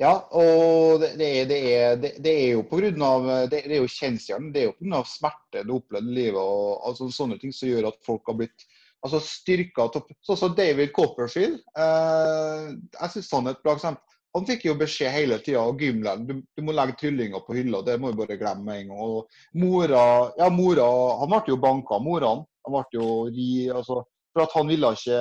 Ja, 0.00 0.12
og 0.32 1.02
det, 1.02 1.12
det, 1.20 1.28
er, 1.28 1.48
det, 1.50 1.58
er, 1.68 1.96
det 2.24 2.32
er, 2.32 2.46
jo 2.54 2.62
grunn 2.70 3.02
av, 3.04 3.26
det, 3.52 3.64
er 3.66 3.82
jo 3.82 3.90
kjensgjerning. 3.90 4.52
Det 4.54 4.62
er 4.62 4.70
jo 4.70 4.76
pga. 4.78 5.02
smerte 5.08 5.64
du 5.68 5.74
opplevde 5.76 6.12
i 6.12 6.16
livet 6.16 6.40
og 6.40 6.86
altså, 6.88 7.10
sånne 7.12 7.38
ting 7.42 7.52
som 7.54 7.68
gjør 7.68 7.90
at 7.90 8.00
folk 8.06 8.30
har 8.30 8.38
blitt 8.40 8.64
altså, 9.04 9.20
styrka. 9.24 9.90
Sånn 10.24 10.40
som 10.40 10.56
David 10.56 10.94
Copperfield. 10.96 11.60
Eh, 11.76 12.72
jeg 12.96 13.14
synes 13.16 13.30
han 13.36 13.50
er 13.50 13.56
et 13.56 13.62
bra 13.64 13.76
eksempel. 13.76 14.08
Han 14.32 14.46
fikk 14.48 14.62
jo 14.64 14.78
beskjed 14.80 15.12
hele 15.12 15.36
tida 15.44 15.60
av 15.60 15.76
gymlæreren 15.76 16.24
du, 16.24 16.38
du 16.56 16.62
må 16.64 16.72
legge 16.72 16.96
tryllinga 17.02 17.42
på 17.44 17.58
hylla. 17.58 17.82
Det 17.84 17.98
må 18.00 18.12
du 18.12 18.20
bare 18.22 18.38
glemme 18.40 18.64
med 18.64 18.80
en 18.80 18.94
gang. 18.94 19.02
Og 19.04 19.60
mora, 19.60 20.04
ja, 20.38 20.48
mora 20.48 20.88
Han 21.20 21.34
ble 21.34 21.52
jo 21.52 21.60
banka, 21.60 22.00
mora. 22.00 22.32
Han 22.64 22.78
ble 22.78 22.96
jo 22.96 23.08
ri, 23.28 23.50
altså, 23.68 24.00
for 24.32 24.46
at 24.46 24.56
han 24.56 24.72
ville 24.72 24.94
ikke 24.96 25.20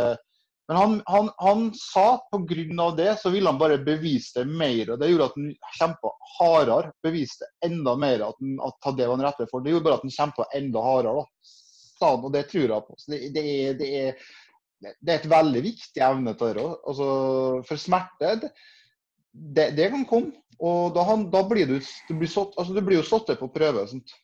men 0.72 0.77
han, 0.77 1.02
han, 1.06 1.30
han 1.38 1.73
sa 1.73 2.18
pga. 2.31 2.91
det 2.98 3.19
så 3.19 3.30
ville 3.30 3.49
han 3.49 3.57
bare 3.60 3.77
bevise 3.77 4.39
det 4.39 4.45
mer. 4.45 4.93
og 4.93 4.99
Det 4.99 5.10
gjorde 5.10 5.26
at 5.26 5.34
han 5.35 5.49
kjempa 5.80 6.11
hardere. 6.38 6.93
Beviste 7.03 7.49
enda 7.65 7.95
mer 7.99 8.23
at, 8.30 8.39
han, 8.39 8.53
at 8.64 8.88
det 8.95 9.10
var 9.10 9.18
han 9.18 9.26
rette 9.26 9.49
for. 9.52 9.60
Det 9.65 9.73
gjorde 9.73 9.84
bare 9.89 9.98
at 9.99 10.06
han 10.07 10.15
kjempa 10.15 10.48
enda 10.56 10.85
hardere. 10.85 11.26
da. 11.26 11.52
Sa 11.99 12.14
han, 12.14 12.23
og 12.23 12.31
det 12.31 12.45
tror 12.53 12.64
jeg 12.69 12.88
på. 12.88 12.98
Så 13.03 13.11
det, 13.11 13.22
det, 13.35 13.45
er, 13.52 13.76
det, 13.84 13.91
er, 13.99 14.95
det 14.95 15.11
er 15.11 15.19
et 15.19 15.30
veldig 15.35 15.68
viktig 15.68 16.07
evne 16.07 16.38
til 16.39 16.56
det. 16.61 16.68
Altså, 16.88 17.11
for 17.68 17.85
smerte, 17.89 18.56
det, 19.60 19.69
det, 19.76 19.91
kan 19.91 20.07
komme. 20.07 20.35
Og 20.64 20.95
da, 20.95 21.03
han, 21.11 21.27
da 21.35 21.43
blir 21.52 21.68
du, 21.68 21.80
du, 21.84 22.15
blir 22.15 22.31
satt, 22.31 22.56
altså, 22.56 22.80
du 22.80 22.80
blir 22.80 23.02
jo 23.02 23.10
satt 23.11 23.35
på 23.43 23.52
prøve. 23.52 23.89
Sånt. 23.91 24.15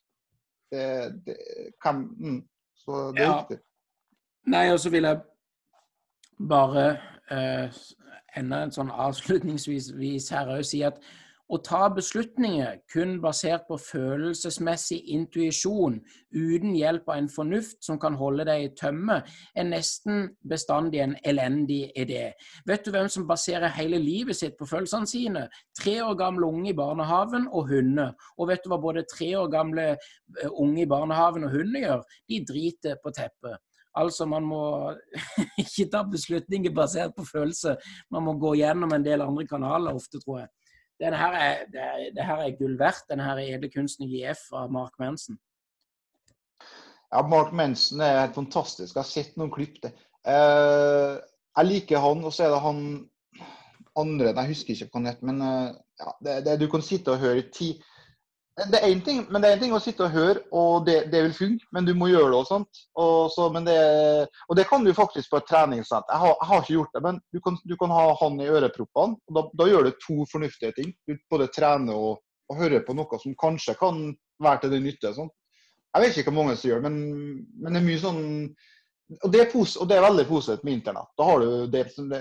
Det, 0.71 1.41
kan, 1.83 2.07
mm, 2.07 2.43
så 2.87 3.09
det 3.11 3.25
er 3.25 3.33
ja. 3.33 3.39
viktig. 3.41 3.65
Nei, 4.55 4.69
og 4.71 4.79
så 4.79 4.95
vil 4.95 5.11
jeg 5.11 5.27
bare 6.38 6.89
eh, 7.31 7.80
enda 8.38 8.64
en 8.64 8.73
sånn 8.73 8.91
avslutningsvis 8.93 10.30
her 10.34 10.51
òg 10.57 10.65
si 10.68 10.84
at 10.85 11.01
å 11.47 11.57
ta 11.64 11.85
beslutninger 11.95 12.81
kun 12.91 13.14
basert 13.23 13.69
på 13.69 13.77
følelsesmessig 13.80 14.97
intuisjon, 15.15 15.95
uten 16.35 16.73
hjelp 16.76 17.07
av 17.07 17.22
en 17.22 17.30
fornuft 17.31 17.80
som 17.88 17.99
kan 18.01 18.18
holde 18.19 18.43
deg 18.49 18.65
i 18.65 18.73
tømme, 18.76 19.22
er 19.55 19.68
nesten 19.69 20.34
bestandig 20.43 20.99
en 21.05 21.15
elendig 21.23 21.85
idé. 21.95 22.34
Vet 22.68 22.84
du 22.84 22.91
hvem 22.91 23.07
som 23.11 23.27
baserer 23.30 23.72
hele 23.77 23.99
livet 24.01 24.35
sitt 24.35 24.57
på 24.59 24.68
følelsene 24.68 25.07
sine? 25.07 25.45
Tre 25.80 26.01
år 26.03 26.19
gamle 26.19 26.49
unge 26.51 26.73
i 26.73 26.76
barnehaven 26.76 27.47
og 27.47 27.72
hunder. 27.72 28.11
Og 28.35 28.51
vet 28.51 28.65
du 28.65 28.73
hva 28.73 28.81
både 28.84 29.07
tre 29.07 29.31
år 29.39 29.47
gamle 29.53 29.93
eh, 29.95 30.51
unge 30.51 30.84
i 30.84 30.89
barnehaven 30.89 31.47
og 31.47 31.55
hunder 31.55 31.85
gjør? 31.85 32.05
De 32.27 32.43
driter 32.51 32.99
på 32.99 33.15
teppet. 33.15 33.55
Altså, 33.97 34.27
man 34.29 34.45
må 34.45 34.61
ikke 35.63 35.87
ta 35.93 36.03
beslutninger 36.07 36.73
basert 36.75 37.15
på 37.17 37.25
følelse. 37.27 37.75
Man 38.13 38.25
må 38.27 38.37
gå 38.41 38.53
gjennom 38.61 38.93
en 38.93 39.05
del 39.05 39.25
andre 39.25 39.47
kanaler 39.49 39.97
ofte, 39.97 40.21
tror 40.23 40.43
jeg. 40.43 40.53
Denne 41.01 41.17
her 41.19 41.35
er, 41.37 41.65
det, 41.69 42.23
her 42.25 42.41
er 42.41 42.55
gull 42.57 42.77
verdt, 42.79 43.05
denne 43.09 43.25
her 43.25 43.41
edle 43.43 43.69
kunsten 43.69 44.09
JF 44.09 44.47
av 44.57 44.71
Mark 44.73 44.95
Manson. 45.01 45.37
Ja, 47.13 47.21
Mark 47.21 47.53
Manson 47.55 48.01
er 48.01 48.23
helt 48.23 48.37
fantastisk. 48.37 48.95
Jeg 48.95 49.03
har 49.03 49.09
sett 49.09 49.37
noen 49.37 49.53
klipp. 49.53 49.77
det. 49.83 49.93
Uh, 50.27 51.21
jeg 51.57 51.69
liker 51.69 52.01
han, 52.03 52.25
og 52.25 52.33
så 52.33 52.47
er 52.47 52.53
det 52.53 52.63
han 52.65 52.81
andre 53.97 54.33
Jeg 54.33 54.49
husker 54.51 54.73
ikke 54.73 54.89
hva 54.91 54.99
han 54.99 55.07
heter, 55.09 55.29
men 55.29 55.39
uh, 55.41 55.69
ja, 56.01 56.11
det, 56.25 56.33
det, 56.45 56.57
du 56.61 56.67
kan 56.69 56.83
sitte 56.85 57.13
og 57.13 57.21
høre 57.21 57.41
i 57.41 57.47
ti 57.53 57.69
det 58.57 58.79
er 58.79 58.88
en 58.89 59.01
ting, 59.05 59.19
men 59.29 59.41
det 59.41 59.49
er 59.49 59.55
en 59.55 59.61
ting 59.61 59.73
å 59.75 59.79
sitte 59.81 60.07
og 60.07 60.15
høre, 60.15 60.41
og 60.55 60.85
det, 60.88 60.95
det 61.11 61.19
vil 61.27 61.34
funke, 61.35 61.67
men 61.75 61.85
du 61.85 61.91
må 61.93 62.07
gjøre 62.09 62.31
det. 62.31 62.38
Og 62.39 62.47
sånt. 62.49 62.79
Og, 62.97 63.29
så, 63.29 63.49
det, 63.67 63.81
og 64.49 64.57
det 64.57 64.65
kan 64.69 64.85
du 64.85 64.89
faktisk 64.97 65.29
på 65.29 65.38
et 65.38 65.45
treningssett. 65.49 66.07
Jeg, 66.09 66.31
jeg, 66.31 66.47
har 66.49 66.63
ikke 66.63 66.73
gjort 66.73 66.95
det, 66.97 67.01
men 67.05 67.19
du 67.35 67.41
kan, 67.45 67.59
du 67.69 67.75
kan 67.77 67.93
ha 67.93 68.05
han 68.17 68.39
i 68.41 68.47
øreproppene. 68.49 69.19
og 69.29 69.38
da, 69.38 69.43
da, 69.61 69.67
gjør 69.69 69.85
du 69.85 69.91
to 70.01 70.25
fornuftige 70.31 70.73
ting. 70.79 70.95
Du 71.05 71.13
både 71.29 71.51
trener 71.53 71.93
og, 71.93 72.23
og 72.49 72.57
hører 72.57 72.85
på 72.88 72.95
noe 72.97 73.19
som 73.21 73.38
kanskje 73.38 73.77
kan 73.77 74.07
være 74.41 74.63
til 74.63 74.73
din 74.73 74.88
nytte. 74.89 75.13
Sånn. 75.13 75.29
Jeg 75.93 76.03
vet 76.03 76.17
ikke 76.17 76.34
hvor 76.34 76.39
mange 76.41 76.57
som 76.57 76.71
gjør 76.71 76.81
men, 76.88 76.97
men 77.61 77.77
det 77.77 77.79
er 77.79 77.85
mye 77.85 78.01
sånn 78.01 78.25
og 79.23 79.31
det, 79.31 79.39
er 79.39 79.53
og 79.55 79.85
det 79.88 79.95
er 79.95 80.03
veldig 80.03 80.25
positivt 80.27 80.65
med 80.67 80.81
internett. 80.81 81.13
Da 81.15 81.29
har 81.29 81.39
du 81.39 81.69
det, 81.71 81.85
det 82.11 82.17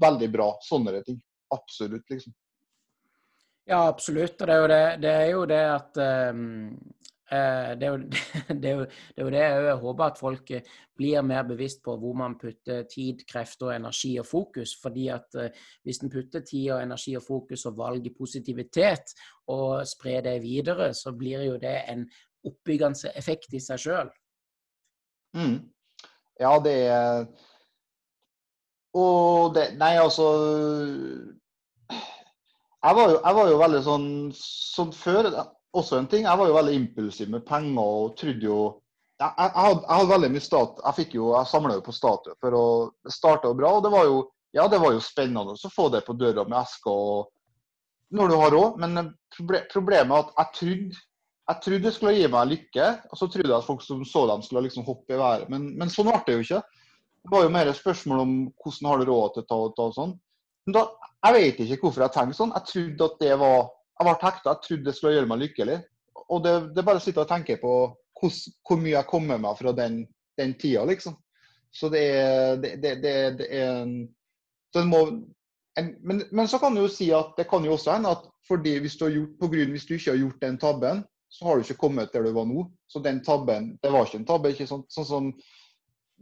veldig 0.00 0.28
bra 0.32 0.48
sånne 0.66 1.04
ting. 1.06 1.20
Absolutt, 1.54 2.08
liksom. 2.10 2.34
Ja, 3.66 3.86
absolutt. 3.88 4.40
Og 4.40 4.48
det 4.48 4.54
er 4.54 4.60
jo 4.60 4.68
det, 4.68 4.82
det, 5.02 5.10
er 5.10 5.30
jo 5.30 5.44
det 5.48 5.62
at 5.72 6.00
um, 6.30 6.42
det, 7.80 7.86
er 7.86 7.88
jo, 7.88 7.96
det, 8.60 8.68
er 8.68 8.74
jo, 8.74 8.84
det, 8.84 9.16
er 9.16 9.22
jo, 9.24 9.30
det 9.32 9.38
jeg 9.40 9.76
håper 9.80 10.04
at 10.04 10.18
folk 10.20 10.50
eh, 10.54 10.66
blir 10.94 11.24
mer 11.26 11.46
bevisst 11.48 11.80
på 11.82 11.96
hvor 11.98 12.14
man 12.14 12.36
putter 12.38 12.84
tid, 12.90 13.24
krefter, 13.26 13.72
energi 13.74 14.12
og 14.20 14.26
fokus. 14.28 14.76
fordi 14.82 15.08
at 15.08 15.38
hvis 15.82 16.02
en 16.02 16.12
putter 16.12 16.44
tid, 16.44 16.70
og 16.72 16.82
energi 16.82 17.16
og 17.16 17.24
fokus 17.24 17.64
og 17.66 17.78
valg 17.78 18.06
i 18.06 18.14
positivitet 18.18 19.16
og 19.48 19.86
sprer 19.88 20.20
det 20.28 20.36
videre, 20.42 20.92
så 20.94 21.12
blir 21.16 21.42
jo 21.48 21.56
det 21.58 21.80
en 21.88 22.04
oppbyggende 22.44 23.16
effekt 23.16 23.56
i 23.56 23.60
seg 23.62 23.80
sjøl. 23.80 24.12
Mm. 25.34 25.58
Ja, 26.40 26.58
det 26.62 26.76
er 26.86 27.26
Og 28.94 29.54
det 29.54 29.64
Nei, 29.78 29.96
altså 29.98 30.26
jeg 32.84 32.96
var, 32.98 33.10
jo, 33.10 33.18
jeg 33.24 33.36
var 33.38 33.50
jo, 33.50 33.58
veldig 33.62 33.82
sånn, 33.84 34.08
sånn 34.36 34.90
før 34.96 35.30
Også 35.74 35.98
en 35.98 36.08
ting, 36.10 36.26
jeg 36.28 36.38
var 36.38 36.50
jo 36.50 36.56
veldig 36.58 36.74
impulsiv 36.78 37.30
med 37.32 37.46
penger 37.48 37.80
og 37.82 38.12
trodde 38.20 38.46
jo 38.46 38.58
jeg, 39.22 39.30
jeg, 39.30 39.50
hadde, 39.54 39.80
jeg, 39.80 39.94
hadde, 39.94 40.10
veldig 40.10 40.28
mye 40.34 40.42
stat. 40.42 40.78
Jeg 40.82 40.96
fikk 40.96 41.12
jo, 41.14 41.28
jeg 41.36 41.46
samla 41.50 41.76
jo 41.76 41.84
på 41.86 41.94
statue 41.94 42.34
for 42.42 42.56
å 42.58 42.64
starte 43.14 43.52
bra. 43.54 43.76
og 43.76 43.84
det 43.86 43.92
var 43.94 44.08
jo, 44.10 44.16
ja, 44.54 44.66
det 44.70 44.80
var 44.82 44.94
jo 44.94 45.02
spennende 45.02 45.54
å 45.54 45.70
få 45.70 45.86
det 45.94 46.02
på 46.06 46.16
døra 46.18 46.44
med 46.48 46.58
eske 46.60 46.90
og 46.90 47.30
når 48.14 48.30
du 48.30 48.36
har 48.40 48.54
råd. 48.54 48.80
Men 48.82 49.12
problemet 49.72 50.14
er 50.14 50.18
at 50.18 50.34
jeg 50.40 50.58
trodde 50.58 51.02
jeg 51.44 51.60
trodde 51.60 51.84
det 51.84 51.92
skulle 51.92 52.14
gi 52.16 52.28
meg 52.32 52.48
lykke, 52.48 52.84
og 53.12 53.18
så 53.20 53.26
trodde 53.28 53.50
jeg 53.50 53.58
at 53.58 53.66
folk 53.66 53.82
som 53.84 54.04
så 54.08 54.22
dem, 54.30 54.42
skulle 54.42 54.64
liksom 54.64 54.86
hoppe 54.86 55.12
i 55.12 55.20
været. 55.20 55.50
Men, 55.52 55.66
men 55.76 55.90
sånn 55.92 56.08
ble 56.08 56.22
det 56.24 56.38
jo 56.38 56.44
ikke. 56.46 56.60
Det 57.24 57.32
var 57.32 57.44
jo 57.44 57.50
mer 57.52 57.68
et 57.68 57.76
spørsmål 57.76 58.22
om 58.22 58.32
hvordan 58.62 58.88
har 58.88 59.00
du 59.00 59.10
råd 59.10 59.34
til 59.34 59.44
å 59.44 59.48
ta 59.50 59.58
og 59.66 59.74
ta 59.76 59.88
og 59.90 59.96
sånn. 59.96 60.14
Da, 60.72 60.86
jeg 61.26 61.34
vet 61.36 61.60
ikke 61.60 61.82
hvorfor 61.88 62.06
jeg 62.06 62.14
tenkte 62.14 62.38
sånn. 62.38 62.54
Jeg 62.56 62.68
trodde 62.70 63.10
at 63.10 63.18
det 63.20 63.34
var 63.40 63.58
Jeg 63.94 64.06
ble 64.08 64.14
hekta, 64.24 64.52
jeg 64.52 64.62
trodde 64.64 64.84
det 64.88 64.94
skulle 64.96 65.12
gjøre 65.14 65.30
meg 65.30 65.42
lykkelig. 65.44 65.76
Og 66.24 66.40
det, 66.42 66.54
det 66.74 66.80
er 66.82 66.86
bare 66.88 66.98
å 66.98 67.04
sitte 67.04 67.22
og 67.22 67.30
tenke 67.30 67.58
på 67.60 67.74
hvor, 68.18 68.38
hvor 68.66 68.80
mye 68.80 68.96
jeg 68.96 69.06
kommer 69.10 69.38
meg 69.38 69.58
fra 69.58 69.74
den, 69.76 70.00
den 70.40 70.54
tida, 70.58 70.82
liksom. 70.88 71.14
Så 71.74 71.90
det 71.92 72.02
er, 72.10 72.56
det, 72.62 72.74
det, 72.82 73.14
det 73.38 73.46
er 73.54 73.84
en, 73.84 73.94
må, 74.90 75.00
en, 75.78 75.90
men, 76.02 76.22
men, 76.30 76.48
så 76.50 76.58
kan 76.62 76.74
du 76.74 76.84
jo 76.84 76.90
si 76.90 77.10
at 77.14 77.34
det 77.38 77.48
kan 77.50 77.66
jo 77.66 77.74
også 77.74 77.96
hende 77.96 78.14
at 78.14 78.26
fordi 78.48 78.76
hvis 78.82 78.96
du, 78.98 79.06
har 79.06 79.14
gjort, 79.14 79.34
på 79.40 79.50
grunn, 79.54 79.74
hvis 79.74 79.86
du 79.88 79.94
ikke 79.96 80.12
har 80.12 80.20
gjort 80.20 80.42
den 80.42 80.58
tabben, 80.60 81.04
så 81.32 81.46
har 81.46 81.56
du 81.56 81.64
ikke 81.64 81.80
kommet 81.80 82.12
der 82.14 82.26
du 82.26 82.34
var 82.34 82.46
nå. 82.46 82.66
Så 82.90 83.02
den 83.02 83.22
tabben, 83.24 83.72
det 83.82 83.90
var 83.92 84.06
ikke 84.06 84.20
en 84.20 84.26
tabbe. 84.28 84.52
ikke 84.52 84.68
sånn, 84.70 84.84
sånn 84.92 85.08
som 85.08 85.30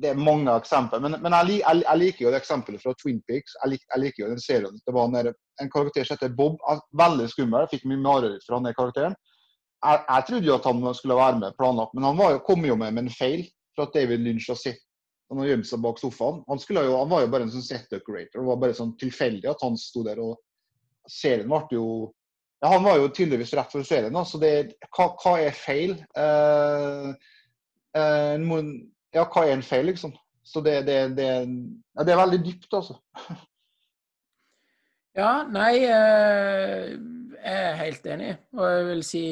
Det 0.01 0.09
er 0.09 0.19
mange 0.19 0.52
eksempler. 0.56 1.02
Men, 1.05 1.19
men 1.20 1.35
jeg, 1.36 1.59
jeg, 1.60 1.82
jeg, 1.85 2.01
liker 2.01 2.24
jo 2.24 2.31
det 2.32 2.40
eksempelet 2.40 2.82
fra 2.82 2.94
Twin 2.97 3.19
Peaks. 3.28 3.56
Jeg, 3.60 3.74
lik, 3.74 3.82
jeg 3.90 4.05
liker 4.05 4.24
jo 4.24 4.31
den 4.31 4.40
serien. 4.40 4.78
Det 4.86 4.94
var 4.97 5.10
en, 5.10 5.35
en 5.60 5.73
karakter 5.74 6.06
som 6.06 6.16
heter 6.16 6.32
Bob. 6.39 6.62
Veldig 6.98 7.28
skummel. 7.32 7.69
Fikk 7.70 7.85
mye 7.90 8.01
mareritt 8.01 8.47
fra 8.48 8.60
den 8.62 8.78
karakteren. 8.78 9.19
Jeg, 9.82 10.01
jeg, 10.06 10.24
trodde 10.28 10.48
jo 10.48 10.56
at 10.56 10.70
han 10.70 10.86
skulle 10.94 11.19
være 11.19 11.43
med 11.43 11.59
planlagt, 11.59 11.93
men 11.98 12.06
han 12.06 12.19
var 12.19 12.36
jo, 12.36 12.47
kom 12.47 12.64
jo 12.64 12.78
med 12.78 12.94
med 12.94 13.09
en 13.09 13.14
feil. 13.19 13.44
For 13.77 13.86
at 13.86 13.94
David 13.97 14.24
Lynch 14.24 14.51
har 14.52 14.59
sett 14.60 14.81
han 15.32 15.40
har 15.40 15.47
gjemt 15.48 15.64
seg 15.64 15.81
bak 15.81 15.97
sofaen. 15.97 16.43
Han, 16.44 16.59
jo, 16.60 16.97
han, 16.98 17.09
var 17.09 17.23
jo 17.23 17.28
bare 17.32 17.47
en 17.47 17.52
sånn 17.55 17.64
set 17.64 17.86
decorator. 17.89 18.43
Det 18.43 18.48
var 18.51 18.59
bare 18.60 18.77
sånn 18.77 18.90
tilfeldig 19.01 19.48
at 19.48 19.62
han 19.64 19.78
sto 19.81 20.02
der. 20.05 20.19
og 20.20 20.36
Serien 21.09 21.48
ble 21.48 21.62
jo 21.73 21.86
ja, 22.60 22.69
Han 22.69 22.85
var 22.85 22.98
jo 23.01 23.09
tydeligvis 23.10 23.55
rett 23.56 23.73
for 23.73 23.82
serien, 23.82 24.12
Da. 24.12 24.27
så 24.28 24.39
det, 24.39 24.77
hva, 24.93 25.09
hva 25.19 25.32
er 25.40 25.56
feil? 25.56 25.97
Uh, 26.12 27.16
uh, 27.97 28.36
ja, 29.14 29.24
hva 29.24 29.47
er 29.47 29.56
en 29.56 29.64
feil, 29.66 29.86
liksom? 29.90 30.14
Så 30.43 30.60
det, 30.64 30.82
det, 30.89 30.98
det, 31.16 31.28
ja, 31.28 32.05
det 32.05 32.14
er 32.14 32.22
veldig 32.24 32.44
dypt, 32.44 32.70
altså. 32.72 32.98
Ja, 35.12 35.43
nei 35.44 35.82
uh, 35.84 36.86
Jeg 37.36 37.56
er 37.66 37.74
helt 37.76 38.06
enig. 38.09 38.30
Og 38.56 38.62
jeg 38.64 38.84
vil 38.86 39.02
si 39.05 39.24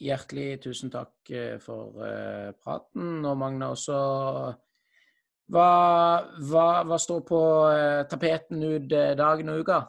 hjertelig 0.00 0.46
tusen 0.64 0.88
takk 0.94 1.32
for 1.60 1.98
praten. 2.62 3.18
Og 3.26 3.36
Magne 3.36 3.68
også 3.74 3.98
hva, 5.52 5.66
hva, 6.48 6.64
hva, 6.88 6.98
står 7.02 7.20
på 7.28 7.40
tapeten 8.08 8.64
ut 8.64 8.88
dagen 9.20 9.52
og 9.52 9.66
uka? 9.66 9.82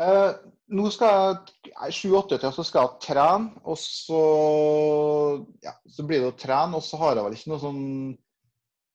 Eh, 0.00 0.30
nå 0.70 0.90
skal 0.94 1.38
jeg 1.66 1.94
sju-åtte 1.96 2.38
til 2.40 2.52
så 2.54 2.64
skal 2.66 2.86
jeg 2.86 3.04
trene, 3.08 3.62
og 3.66 3.78
så, 3.80 4.20
ja, 5.64 5.74
så 5.90 6.06
blir 6.06 6.22
det 6.22 6.32
å 6.32 6.38
trene. 6.38 6.78
Og 6.78 6.84
så 6.86 7.00
har 7.00 7.16
jeg 7.16 7.26
vel 7.26 7.38
ikke 7.38 7.52
noe 7.52 7.62
sånn 7.62 7.82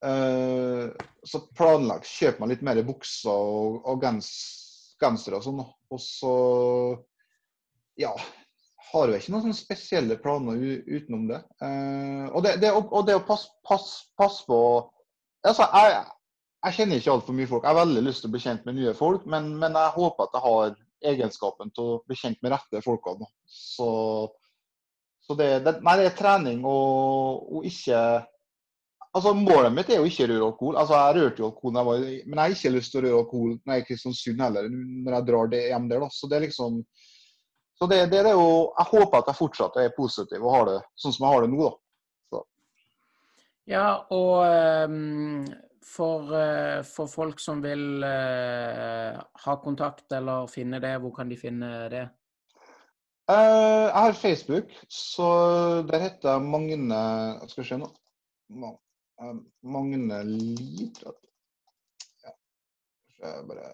eh, 0.08 1.08
Så 1.28 1.44
planlagt 1.58 2.10
kjøper 2.10 2.44
meg 2.44 2.54
litt 2.54 2.66
mer 2.68 2.82
bukser 2.88 3.32
og, 3.34 3.82
og 3.84 4.06
gens, 4.06 4.32
gensere 5.02 5.42
og 5.42 5.46
sånn. 5.48 5.62
Og 5.92 6.02
så 6.02 6.34
ja, 8.00 8.12
har 8.92 9.12
jeg 9.12 9.24
ikke 9.24 9.36
noen 9.36 9.56
spesielle 9.56 10.18
planer 10.22 10.60
utenom 10.88 11.28
det. 11.30 11.42
Uh, 11.64 12.28
og, 12.32 12.42
det, 12.46 12.58
det 12.64 12.72
og, 12.76 13.00
det, 13.08 13.18
å 13.18 13.24
passe 13.28 13.52
pass, 13.68 13.90
pass 14.20 14.42
på 14.48 14.60
altså, 15.46 15.68
jeg, 15.68 16.04
jeg 16.66 16.78
kjenner 16.80 17.02
ikke 17.02 17.16
altfor 17.16 17.38
mye 17.38 17.50
folk. 17.50 17.66
Jeg 17.66 17.74
har 17.74 17.84
veldig 17.84 18.04
lyst 18.06 18.24
til 18.24 18.32
å 18.32 18.36
bli 18.36 18.44
kjent 18.44 18.68
med 18.68 18.80
nye 18.80 18.96
folk, 18.98 19.26
men, 19.32 19.54
men 19.62 19.78
jeg 19.80 19.96
håper 19.96 20.28
at 20.28 20.38
jeg 20.38 20.46
har 20.46 20.76
egenskapen 21.04 21.72
til 21.76 21.96
å 21.96 21.98
bli 22.08 22.18
kjent 22.20 22.40
med 22.44 22.54
rette 22.56 22.82
folkene. 22.86 23.28
Så, 23.50 23.90
så 25.26 25.38
det, 25.40 25.50
det, 25.66 25.78
nei, 25.86 25.98
det 26.00 26.08
er 26.12 26.18
trening 26.20 26.64
og, 26.64 27.44
og, 27.52 27.68
ikke 27.68 28.00
Altså 29.16 29.32
Målet 29.32 29.72
mitt 29.72 29.88
er 29.88 30.02
jo 30.02 30.10
ikke 30.10 30.26
å 30.26 30.28
røre 30.28 30.48
alkohol. 30.50 30.78
Altså 30.82 30.98
Jeg 31.00 31.16
rørte 31.16 31.40
jo 31.40 31.46
alkohol, 31.48 31.78
jeg 31.80 31.88
var, 31.88 32.02
men 32.04 32.34
jeg 32.34 32.42
har 32.42 32.56
ikke 32.58 32.72
lyst 32.74 32.92
til 32.92 33.00
å 33.00 33.04
røre 33.06 33.20
alkohol 33.22 33.54
når 33.54 33.72
jeg 33.72 33.76
er 33.76 33.84
i 33.84 33.86
Kristiansund 33.88 34.42
heller, 34.44 34.66
når 35.06 35.16
jeg 35.16 35.28
drar 35.30 35.52
det 35.54 35.62
hjem 35.70 35.86
der. 35.88 36.04
da, 36.04 36.10
Så 36.12 36.28
det 36.28 36.36
er 36.36 36.44
liksom 36.50 36.82
så 37.80 37.88
det, 37.92 38.02
det, 38.12 38.20
er 38.24 38.36
jo, 38.36 38.74
Jeg 38.78 38.88
håper 38.92 39.18
at 39.20 39.32
jeg 39.32 39.40
fortsatt 39.40 39.80
er 39.80 39.96
positiv 39.96 40.44
og 40.44 40.54
har 40.56 40.68
det 40.68 40.76
sånn 41.00 41.16
som 41.16 41.26
jeg 41.26 41.36
har 41.36 41.46
det 41.46 41.52
nå. 41.54 41.70
da. 42.36 42.42
Ja, 43.72 43.88
og 44.14 44.92
um, 44.92 45.48
for, 45.86 46.34
eh, 46.34 46.84
for, 46.84 47.07
folk 47.07 47.40
som 47.40 47.62
vil 47.64 48.03
uh, 48.03 49.22
ha 49.45 49.56
kontakt 49.64 50.12
eller 50.18 50.48
finne 50.52 50.80
det, 50.84 50.95
hvor 51.02 51.14
kan 51.16 51.30
de 51.30 51.38
finne 51.40 51.70
det? 51.94 52.07
Uh, 53.30 53.86
jeg 53.90 54.02
har 54.06 54.18
Facebook, 54.18 54.74
så 54.90 55.30
der 55.90 56.03
heter 56.03 56.36
jeg 56.36 56.41
Magne 56.45 56.99
Skal 57.49 57.66
se 57.66 57.78
nå. 57.82 57.90
Magne 59.66 60.20
Ja. 62.26 62.34
Skal 63.16 63.28
jeg 63.32 63.48
bare 63.49 63.72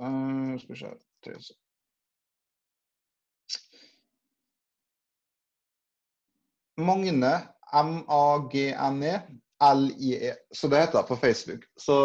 uh, 0.00 0.58
Skal 0.60 0.74
vi 0.76 0.80
se. 0.80 1.54
Magne, 6.76 7.32
M-A-G-N-E, 7.72 9.14
L-I-E. 9.64 10.34
Så 10.54 10.68
det 10.68 10.82
heter 10.82 11.06
på 11.08 11.16
Facebook. 11.16 11.64
Så 11.80 11.96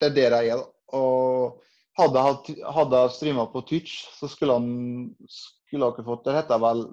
det 0.00 0.10
er 0.10 0.16
der 0.16 0.36
jeg 0.42 0.54
er, 0.56 0.62
da. 0.62 0.68
Og 0.98 1.62
hadde 1.98 2.24
jeg, 2.24 2.64
hadde 2.74 3.06
streama 3.14 3.46
på 3.52 3.62
Twitch, 3.68 4.02
så 4.18 4.28
skulle 4.28 4.58
han 4.58 4.68
skulle 5.30 5.88
ikke 5.92 6.04
fått 6.04 6.26
Det 6.26 6.36
heter 6.36 6.60
vel 6.60 6.84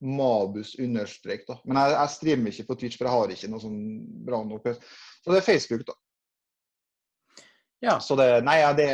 Mabus 0.00 0.74
understrek, 0.80 1.46
da. 1.48 1.58
Men 1.64 1.80
jeg, 1.80 1.96
jeg 1.96 2.14
streamer 2.14 2.54
ikke 2.54 2.68
på 2.70 2.76
Twitch, 2.80 2.98
for 2.98 3.08
jeg 3.08 3.16
har 3.16 3.34
ikke 3.34 3.50
noe 3.52 3.64
sånn 3.64 3.80
bra 4.26 4.42
nok. 4.46 4.70
Så 5.20 5.32
det 5.32 5.40
er 5.40 5.48
Facebook, 5.48 5.84
da. 5.88 5.96
Ja. 7.84 7.98
Så 8.00 8.16
det 8.16 8.28
Nei, 8.46 8.60
det, 8.78 8.88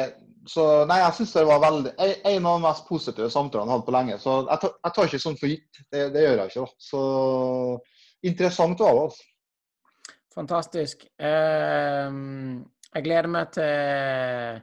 så, 0.51 0.64
nei 0.90 0.98
jeg 1.02 1.14
syns 1.18 1.36
det 1.36 1.47
var 1.47 1.62
veldig 1.62 1.94
en 1.98 2.47
av 2.47 2.59
de 2.59 2.64
mest 2.66 2.86
positive 2.88 3.30
samtalene 3.34 3.66
jeg 3.66 3.74
har 3.74 3.80
hatt 3.80 3.86
på 3.86 3.94
lenge. 3.94 4.18
Så 4.22 4.36
jeg 4.43 4.62
tar, 4.64 4.74
jeg 4.82 4.97
tar 4.97 5.09
ikke 5.10 5.22
sånn 5.26 5.40
for 5.40 5.55
gitt. 5.55 5.80
Det, 5.86 6.02
det, 6.14 6.26
gjør 6.26 6.43
jeg 6.43 6.52
ikke, 6.52 6.66
da. 6.66 6.86
Så 6.90 7.01
interessant 8.32 8.82
var 8.82 8.98
det, 8.98 9.09
altså. 9.09 9.32
Fantastisk. 10.37 11.07
Ehm, 11.17 12.65
jeg 12.95 13.05
gleder 13.05 13.29
meg 13.33 13.53
til, 13.57 14.59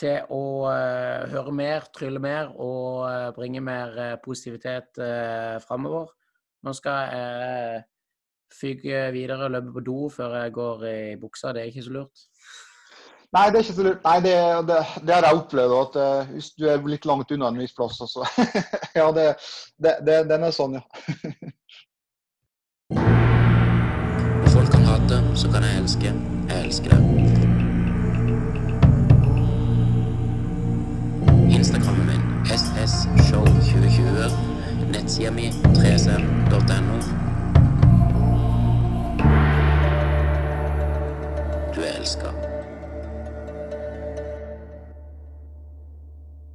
til 0.00 0.30
å 0.32 0.44
eh, 0.70 1.26
høre 1.34 1.52
mer, 1.52 1.90
trylle 1.92 2.22
mer 2.22 2.54
og 2.54 3.04
eh, 3.10 3.26
bringe 3.36 3.60
mer 3.64 3.98
eh, 4.00 4.14
positivitet 4.24 4.96
framover. 5.66 6.14
Nå 6.64 6.72
skal 6.74 7.12
jeg 7.12 7.82
fyke 8.56 9.10
videre 9.12 9.46
og 9.46 9.52
løpe 9.52 9.74
på 9.74 9.84
do 9.84 9.98
før 10.14 10.38
jeg 10.40 10.54
går 10.56 10.86
i 10.88 10.96
buksa. 11.20 11.52
Det 11.52 11.62
er 11.62 11.74
ikke 11.74 11.84
så 11.84 11.94
lurt. 11.98 12.24
Nei, 13.36 13.44
det 13.50 13.58
er 13.58 13.66
ikke 13.66 13.76
så 13.76 13.86
lurt. 13.90 14.00
Nei, 14.06 14.16
det, 14.24 14.34
det, 14.70 14.80
det 15.04 15.14
har 15.14 15.28
jeg 15.28 15.42
opplevd. 15.42 15.76
at 15.82 16.32
Hvis 16.32 16.50
du 16.56 16.66
er 16.72 16.88
litt 16.88 17.04
langt 17.04 17.36
unna 17.36 17.52
en 17.52 17.60
viss 17.60 17.76
plass, 17.76 18.00
så 18.00 18.24
Ja, 18.96 19.10
det, 19.12 19.28
den 20.32 20.40
er 20.40 20.56
sånn, 20.56 20.80
ja. 20.80 20.84
så 25.36 25.50
kan 25.52 25.62
jeg 25.62 25.78
elske. 25.82 26.12
Jeg 26.48 26.64
elsker 26.64 26.90
deg. 26.90 27.02
Instagrammen 31.50 32.06
min 32.06 32.22
ssshow2020. 32.44 34.30
Nettsida 34.92 35.30
mi 35.30 35.50
3cm.no. 35.76 36.96
Du 41.74 41.80
er 41.80 41.92
elska. 41.98 42.45